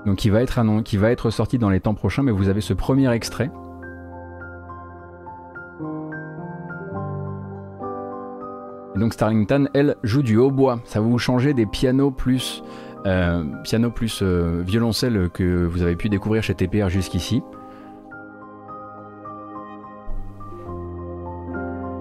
Donc 0.06 0.18
qui 0.18 0.30
va 0.30 0.40
être 0.40 0.82
qui 0.82 0.96
va 0.96 1.10
être 1.10 1.30
sorti 1.30 1.58
dans 1.58 1.68
les 1.68 1.80
temps 1.80 1.94
prochains, 1.94 2.22
mais 2.22 2.30
vous 2.30 2.48
avez 2.48 2.60
ce 2.60 2.72
premier 2.72 3.10
extrait. 3.12 3.50
Donc 8.96 9.12
Starlington, 9.12 9.68
elle, 9.74 9.96
joue 10.02 10.22
du 10.22 10.36
hautbois. 10.36 10.80
Ça 10.84 11.00
va 11.00 11.06
vous 11.06 11.18
changer 11.18 11.54
des 11.54 11.66
pianos 11.66 12.10
plus, 12.10 12.62
euh, 13.06 13.44
piano 13.62 13.90
plus 13.90 14.20
euh, 14.22 14.62
violoncelle 14.66 15.28
que 15.32 15.64
vous 15.66 15.82
avez 15.82 15.96
pu 15.96 16.08
découvrir 16.08 16.42
chez 16.42 16.54
TPR 16.54 16.88
jusqu'ici. 16.88 17.42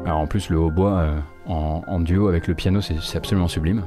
Alors 0.05 0.19
en 0.19 0.27
plus 0.27 0.49
le 0.49 0.59
hautbois 0.59 0.99
euh, 0.99 1.19
en, 1.47 1.81
en, 1.87 1.99
duo 1.99 2.27
avec 2.27 2.47
le 2.47 2.53
piano, 2.53 2.79
c'est 2.81 3.17
absolument 3.17 3.47
sublime. 3.47 3.83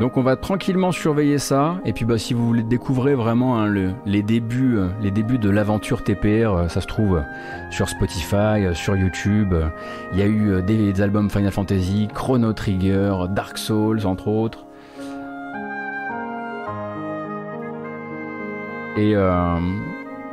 Donc 0.00 0.16
on 0.16 0.22
va 0.22 0.34
tranquillement 0.36 0.90
surveiller 0.90 1.38
ça. 1.38 1.80
Et 1.84 1.92
puis 1.92 2.04
bah, 2.04 2.18
si 2.18 2.34
vous 2.34 2.44
voulez 2.46 2.64
découvrir 2.64 3.16
vraiment 3.16 3.58
hein, 3.58 3.66
le, 3.66 3.92
les, 4.06 4.22
débuts, 4.22 4.76
euh, 4.76 4.88
les 5.00 5.12
débuts 5.12 5.38
de 5.38 5.48
l'aventure 5.48 6.02
TPR, 6.02 6.52
euh, 6.52 6.68
ça 6.68 6.80
se 6.80 6.86
trouve 6.86 7.22
sur 7.70 7.88
Spotify, 7.88 8.34
euh, 8.34 8.74
sur 8.74 8.96
YouTube. 8.96 9.54
Il 10.12 10.18
y 10.18 10.22
a 10.22 10.26
eu 10.26 10.62
des, 10.62 11.00
albums 11.00 11.30
Final 11.30 11.52
Fantasy, 11.52 12.08
Chrono 12.12 12.52
Trigger, 12.52 13.26
Dark 13.30 13.56
Souls 13.56 14.04
entre 14.04 14.28
autres. 14.28 14.66
Et, 18.96 19.14
euh, 19.14 19.58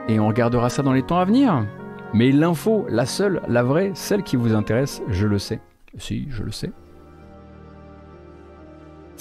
et 0.07 0.19
on 0.19 0.27
regardera 0.27 0.69
ça 0.69 0.83
dans 0.83 0.93
les 0.93 1.03
temps 1.03 1.19
à 1.19 1.25
venir. 1.25 1.65
Mais 2.13 2.31
l'info, 2.31 2.85
la 2.89 3.05
seule, 3.05 3.41
la 3.47 3.63
vraie, 3.63 3.91
celle 3.93 4.23
qui 4.23 4.35
vous 4.35 4.53
intéresse, 4.53 5.01
je 5.07 5.27
le 5.27 5.39
sais. 5.39 5.59
Si, 5.97 6.27
je 6.29 6.43
le 6.43 6.51
sais 6.51 6.71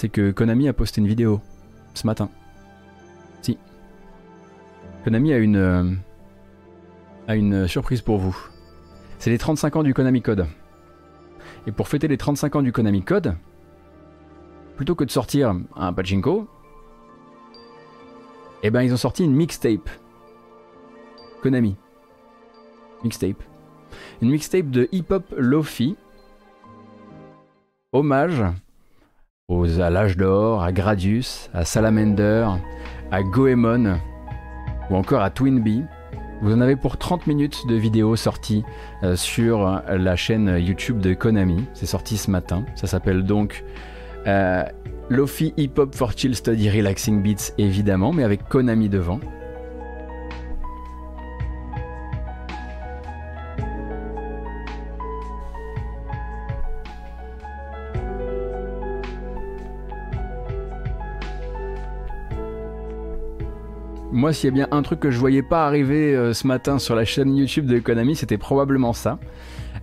c'est 0.01 0.09
que 0.09 0.31
Konami 0.31 0.67
a 0.67 0.73
posté 0.73 1.03
une 1.03 1.07
vidéo 1.07 1.43
ce 1.93 2.07
matin. 2.07 2.31
Si. 3.43 3.59
Konami 5.05 5.35
a 5.35 5.37
une, 5.37 5.57
euh, 5.57 5.85
a 7.29 7.37
une 7.37 7.69
surprise 7.69 8.01
pour 8.01 8.17
vous. 8.17 8.35
C'est 9.19 9.29
les 9.29 9.37
35 9.37 9.77
ans 9.77 9.83
du 9.83 9.93
Konami 9.93 10.23
Code. 10.23 10.47
Et 11.67 11.73
pour 11.73 11.87
fêter 11.87 12.09
les 12.09 12.17
35 12.17 12.57
ans 12.57 12.63
du 12.63 12.73
Konami 12.73 13.03
Code, 13.03 13.37
plutôt 14.77 14.95
que 14.95 15.05
de 15.05 15.11
sortir 15.11 15.55
un 15.77 15.93
pachinko, 15.93 16.49
eh 18.63 18.71
ben 18.71 18.81
ils 18.81 18.95
ont 18.95 18.97
sorti 18.97 19.23
une 19.23 19.35
mixtape. 19.35 19.91
Konami. 21.43 21.77
Mixtape. 23.05 23.43
Une 24.23 24.31
mixtape 24.31 24.71
de 24.71 24.89
hip-hop 24.93 25.35
Lofi. 25.37 25.95
Hommage 27.93 28.43
aux, 29.51 29.81
à 29.81 29.91
l'âge 29.91 30.17
d'or, 30.17 30.63
à 30.63 30.73
Gradius, 30.73 31.51
à 31.53 31.65
Salamander, 31.65 32.49
à 33.11 33.23
Goemon 33.23 33.99
ou 34.89 34.97
encore 34.97 35.21
à 35.21 35.31
Twinbee. 35.31 35.85
Vous 36.41 36.55
en 36.55 36.61
avez 36.63 36.77
pour 36.77 36.97
30 36.97 37.27
minutes 37.27 37.67
de 37.69 37.75
vidéos 37.75 38.17
sorties 38.17 38.65
euh, 39.03 39.15
sur 39.15 39.83
la 39.89 40.17
chaîne 40.17 40.57
YouTube 40.59 41.01
de 41.01 41.13
Konami. 41.13 41.67
C'est 41.75 41.85
sorti 41.85 42.17
ce 42.17 42.31
matin. 42.31 42.65
Ça 42.77 42.87
s'appelle 42.87 43.25
donc 43.25 43.63
euh, 44.27 44.65
Lofi 45.11 45.53
Hip 45.59 45.73
Hop 45.77 45.95
for 45.95 46.13
Chill 46.17 46.35
Study 46.35 46.71
Relaxing 46.71 47.23
Beats 47.23 47.53
évidemment, 47.59 48.13
mais 48.13 48.25
avec 48.25 48.49
Konami 48.49 48.89
devant. 48.89 49.21
Moi, 64.13 64.33
s'il 64.33 64.51
y 64.51 64.53
a 64.53 64.55
bien 64.55 64.69
un 64.73 64.83
truc 64.83 64.99
que 64.99 65.13
je 65.13 65.19
voyais 65.21 65.43
pas 65.43 65.67
arriver 65.67 66.17
euh, 66.17 66.33
ce 66.33 66.45
matin 66.45 66.81
sur 66.81 66.97
la 66.97 67.05
chaîne 67.05 67.37
YouTube 67.37 67.67
de 67.67 67.79
Konami, 67.79 68.17
c'était 68.17 68.39
probablement 68.39 68.93
ça. 68.93 69.21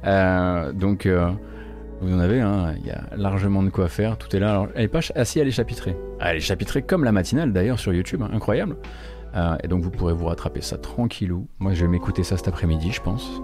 Euh, 0.06 0.74
donc, 0.74 1.06
euh, 1.06 1.32
vous 2.02 2.14
en 2.14 2.20
avez, 2.20 2.42
hein, 2.42 2.76
il 2.78 2.86
y 2.86 2.92
a 2.92 3.06
largement 3.16 3.64
de 3.64 3.70
quoi 3.70 3.88
faire. 3.88 4.18
Tout 4.18 4.36
est 4.36 4.40
là. 4.40 4.50
Alors, 4.50 4.68
elle 4.76 4.84
est 4.84 4.90
pas 4.90 5.00
assis, 5.16 5.40
elle 5.40 5.48
est 5.48 5.52
chapitrée. 5.52 5.96
Ah, 6.20 6.32
elle 6.32 6.38
est 6.38 6.42
chapitrée 6.42 6.82
comme 6.82 7.06
la 7.06 7.14
matinale 7.14 7.54
d'ailleurs 7.54 7.80
sur 7.80 7.94
YouTube, 7.94 8.22
hein, 8.22 8.30
incroyable. 8.34 8.76
Et 9.64 9.68
donc, 9.68 9.84
vous 9.84 9.92
pourrez 9.92 10.14
vous 10.14 10.26
rattraper 10.26 10.62
ça 10.62 10.80
tranquillou. 10.80 11.48
Moi, 11.60 11.74
je 11.74 11.82
vais 11.82 11.88
m'écouter 11.88 12.24
ça 12.24 12.38
cet 12.38 12.48
après-midi, 12.48 12.92
je 12.92 13.02
pense. 13.02 13.40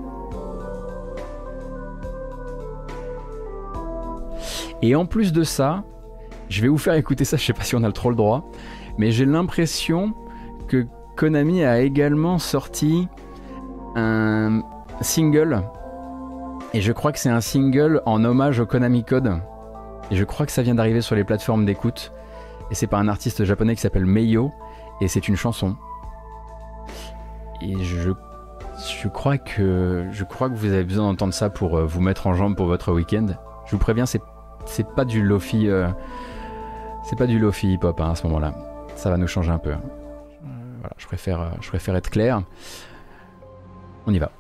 Et 4.82 4.96
en 4.96 5.06
plus 5.06 5.32
de 5.32 5.44
ça, 5.44 5.84
je 6.50 6.64
vais 6.64 6.68
vous 6.68 6.80
faire 6.80 6.96
écouter 6.96 7.26
ça. 7.26 7.38
Je 7.38 7.44
sais 7.44 7.54
pas 7.54 7.62
si 7.62 7.76
on 7.76 7.84
a 7.84 7.92
trop 7.92 8.10
le 8.10 8.16
droit. 8.16 8.50
mais 8.98 9.12
j'ai 9.12 9.26
l'impression 9.26 10.16
que 10.68 10.88
Konami 11.16 11.64
a 11.64 11.80
également 11.80 12.40
sorti 12.40 13.08
un 13.96 14.62
single. 15.02 15.62
Et 16.74 16.82
je 16.82 16.92
crois 16.92 17.12
que 17.12 17.20
c'est 17.20 17.30
un 17.30 17.42
single 17.42 18.02
en 18.06 18.24
hommage 18.24 18.60
au 18.60 18.66
Konami 18.66 19.04
Code. 19.04 19.32
Et 20.12 20.16
je 20.16 20.24
crois 20.24 20.46
que 20.46 20.52
ça 20.52 20.64
vient 20.64 20.76
d'arriver 20.76 21.02
sur 21.02 21.16
les 21.16 21.24
plateformes 21.24 21.66
d'écoute. 21.66 22.12
Et 22.72 22.76
c'est 22.76 22.88
par 22.88 23.00
un 23.00 23.08
artiste 23.08 23.44
japonais 23.44 23.76
qui 23.76 23.82
s'appelle 23.82 24.06
Meiyo. 24.06 24.52
Et 25.02 25.08
c'est 25.08 25.28
une 25.28 25.36
chanson. 25.36 25.76
Et 27.62 27.76
je, 27.84 29.08
crois 29.08 29.38
que, 29.38 30.08
je 30.12 30.24
crois 30.24 30.50
que 30.50 30.56
vous 30.56 30.74
avez 30.74 30.84
besoin 30.84 31.06
d'entendre 31.06 31.34
ça 31.34 31.50
pour 31.50 31.78
euh, 31.78 31.86
vous 31.86 32.02
mettre 32.02 32.28
en 32.28 32.34
jambe 32.34 32.56
pour 32.56 32.66
votre 32.66 32.92
week-end. 32.92 33.28
Je 33.66 33.72
vous 33.72 33.78
préviens, 33.78 34.06
c'est, 34.06 34.22
c'est 34.66 34.88
pas 34.88 35.06
du 35.06 35.24
lofi. 35.24 35.70
Euh, 35.70 35.88
c'est 37.04 37.18
pas 37.18 37.28
du 37.28 37.38
lofi 37.40 37.74
hip-hop 37.74 38.00
hein, 38.02 38.12
à 38.12 38.16
ce 38.16 38.26
moment-là. 38.28 38.54
Ça 38.96 39.10
va 39.10 39.18
nous 39.18 39.28
changer 39.28 39.52
un 39.52 39.60
peu. 39.60 39.74
Euh, 40.84 40.88
voilà, 40.88 40.96
je 40.98 41.06
préfère, 41.06 41.62
je 41.62 41.68
préfère 41.68 41.96
être 41.96 42.10
clair. 42.10 42.44
On 44.06 44.14
y 44.14 44.20
va. 44.20 44.32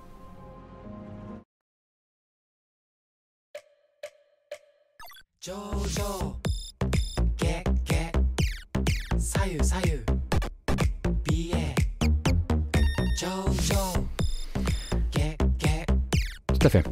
Tout 16.47 16.67
à 16.67 16.69
fait. 16.69 16.85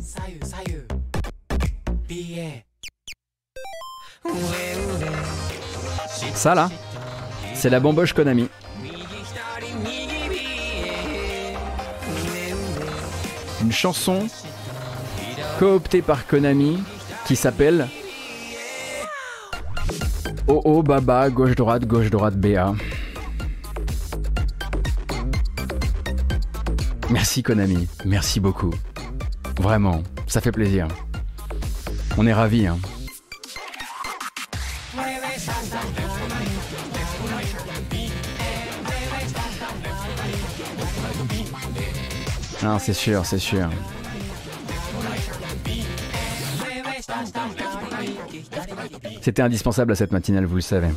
Ça 6.34 6.56
là, 6.56 6.70
c'est 7.54 7.70
la 7.70 7.80
bamboche 7.80 8.14
Konami. 8.14 8.50
Une 13.62 13.72
chanson 13.72 14.28
cooptée 15.60 16.02
par 16.02 16.26
Konami 16.26 16.82
qui 17.26 17.36
s'appelle 17.36 17.88
Oh 20.48 20.62
oh 20.66 20.84
baba, 20.84 21.30
gauche 21.30 21.56
droite, 21.56 21.86
gauche 21.86 22.10
droite 22.10 22.36
BA. 22.36 22.74
Merci 27.10 27.44
Konami, 27.44 27.88
merci 28.06 28.40
beaucoup. 28.40 28.74
Vraiment, 29.60 30.02
ça 30.28 30.42
fait 30.42 30.52
plaisir. 30.52 30.88
On 32.18 32.26
est 32.26 32.34
ravis. 32.34 32.68
Hein. 32.68 32.78
Non, 42.64 42.78
c'est 42.80 42.94
sûr, 42.94 43.26
c'est 43.26 43.40
sûr. 43.40 43.70
C'était 49.22 49.42
indispensable 49.42 49.92
à 49.92 49.96
cette 49.96 50.12
matinale, 50.12 50.46
vous 50.46 50.56
le 50.56 50.62
savez. 50.62 50.90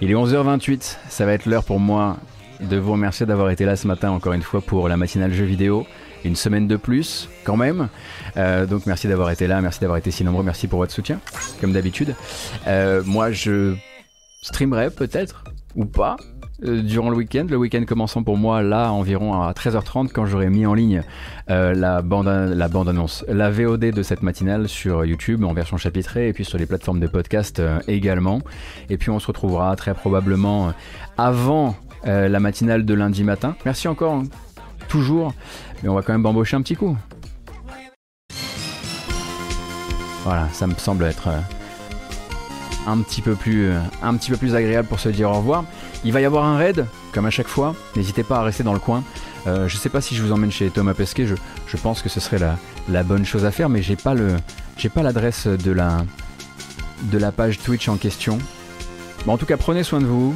Il 0.00 0.10
est 0.10 0.14
11h28, 0.14 0.96
ça 1.08 1.26
va 1.26 1.32
être 1.32 1.46
l'heure 1.46 1.64
pour 1.64 1.80
moi 1.80 2.16
de 2.60 2.76
vous 2.76 2.92
remercier 2.92 3.26
d'avoir 3.26 3.50
été 3.50 3.64
là 3.64 3.76
ce 3.76 3.86
matin 3.86 4.10
encore 4.10 4.32
une 4.32 4.42
fois 4.42 4.60
pour 4.60 4.88
la 4.88 4.96
matinale 4.96 5.32
jeu 5.32 5.44
vidéo. 5.44 5.86
Une 6.24 6.36
semaine 6.36 6.68
de 6.68 6.76
plus, 6.76 7.28
quand 7.44 7.56
même. 7.56 7.88
Euh, 8.36 8.64
donc 8.64 8.86
merci 8.86 9.08
d'avoir 9.08 9.30
été 9.30 9.48
là, 9.48 9.60
merci 9.60 9.80
d'avoir 9.80 9.98
été 9.98 10.12
si 10.12 10.22
nombreux, 10.22 10.44
merci 10.44 10.68
pour 10.68 10.78
votre 10.78 10.92
soutien, 10.92 11.18
comme 11.60 11.72
d'habitude. 11.72 12.14
Euh, 12.68 13.02
moi, 13.04 13.32
je 13.32 13.74
streamerai 14.42 14.90
peut-être, 14.90 15.42
ou 15.74 15.84
pas, 15.84 16.16
durant 16.62 17.10
le 17.10 17.16
week-end. 17.16 17.46
Le 17.48 17.56
week-end 17.56 17.84
commençant 17.86 18.22
pour 18.22 18.36
moi 18.36 18.62
là 18.62 18.92
environ 18.92 19.40
à 19.40 19.52
13h30 19.52 20.08
quand 20.12 20.26
j'aurai 20.26 20.48
mis 20.48 20.66
en 20.66 20.74
ligne 20.74 21.02
euh, 21.50 21.74
la, 21.74 22.02
bande, 22.02 22.26
la 22.26 22.68
bande 22.68 22.88
annonce, 22.88 23.24
la 23.28 23.50
VOD 23.50 23.86
de 23.90 24.02
cette 24.02 24.22
matinale 24.22 24.68
sur 24.68 25.04
YouTube 25.04 25.44
en 25.44 25.52
version 25.52 25.76
chapitrée 25.76 26.28
et 26.28 26.32
puis 26.32 26.44
sur 26.44 26.58
les 26.58 26.66
plateformes 26.66 27.00
de 27.00 27.06
podcast 27.06 27.58
euh, 27.58 27.80
également. 27.88 28.40
Et 28.90 28.96
puis 28.96 29.10
on 29.10 29.18
se 29.18 29.26
retrouvera 29.26 29.74
très 29.76 29.94
probablement 29.94 30.72
avant 31.18 31.76
la 32.04 32.40
matinale 32.40 32.84
de 32.84 32.94
lundi 32.94 33.22
matin. 33.22 33.54
Merci 33.64 33.86
encore, 33.86 34.14
hein. 34.14 34.24
toujours, 34.88 35.32
mais 35.82 35.88
on 35.88 35.94
va 35.94 36.02
quand 36.02 36.12
même 36.12 36.26
embaucher 36.26 36.56
un 36.56 36.62
petit 36.62 36.74
coup. 36.74 36.96
Voilà, 40.24 40.48
ça 40.52 40.66
me 40.66 40.74
semble 40.74 41.04
être 41.04 41.28
un 42.88 42.98
petit 43.02 43.22
peu 43.22 43.36
plus, 43.36 43.70
un 44.02 44.16
petit 44.16 44.32
peu 44.32 44.36
plus 44.36 44.56
agréable 44.56 44.88
pour 44.88 44.98
se 44.98 45.10
dire 45.10 45.30
au 45.30 45.34
revoir. 45.34 45.64
Il 46.04 46.12
va 46.12 46.20
y 46.20 46.24
avoir 46.24 46.44
un 46.44 46.56
raid, 46.56 46.86
comme 47.12 47.26
à 47.26 47.30
chaque 47.30 47.48
fois. 47.48 47.74
N'hésitez 47.94 48.24
pas 48.24 48.38
à 48.38 48.42
rester 48.42 48.64
dans 48.64 48.72
le 48.72 48.80
coin. 48.80 49.04
Euh, 49.46 49.68
je 49.68 49.76
sais 49.76 49.88
pas 49.88 50.00
si 50.00 50.16
je 50.16 50.22
vous 50.22 50.32
emmène 50.32 50.50
chez 50.50 50.68
Thomas 50.70 50.94
Pesquet. 50.94 51.26
Je, 51.26 51.76
pense 51.76 52.02
que 52.02 52.08
ce 52.08 52.20
serait 52.20 52.38
la, 52.88 53.02
bonne 53.02 53.24
chose 53.24 53.44
à 53.44 53.50
faire, 53.50 53.68
mais 53.68 53.82
j'ai 53.82 53.96
pas 53.96 54.14
pas 54.94 55.02
l'adresse 55.02 55.46
de 55.46 55.70
la, 55.70 56.04
de 57.04 57.18
la 57.18 57.30
page 57.30 57.58
Twitch 57.60 57.88
en 57.88 57.96
question. 57.96 58.38
Bon, 59.26 59.34
en 59.34 59.38
tout 59.38 59.46
cas, 59.46 59.56
prenez 59.56 59.84
soin 59.84 60.00
de 60.00 60.06
vous. 60.06 60.34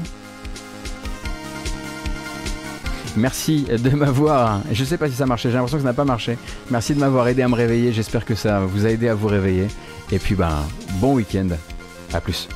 Merci 3.16 3.64
de 3.64 3.90
m'avoir. 3.90 4.60
Je 4.70 4.84
sais 4.84 4.98
pas 4.98 5.08
si 5.08 5.16
ça 5.16 5.26
marchait. 5.26 5.48
J'ai 5.48 5.56
l'impression 5.56 5.78
que 5.78 5.82
ça 5.82 5.88
n'a 5.88 5.94
pas 5.94 6.04
marché. 6.04 6.38
Merci 6.70 6.94
de 6.94 7.00
m'avoir 7.00 7.26
aidé 7.28 7.42
à 7.42 7.48
me 7.48 7.54
réveiller. 7.54 7.92
J'espère 7.92 8.24
que 8.24 8.34
ça 8.34 8.60
vous 8.60 8.86
a 8.86 8.90
aidé 8.90 9.08
à 9.08 9.14
vous 9.14 9.28
réveiller. 9.28 9.68
Et 10.12 10.18
puis, 10.18 10.34
ben, 10.34 10.62
bon 11.00 11.14
week-end. 11.14 11.48
À 12.12 12.20
plus. 12.20 12.48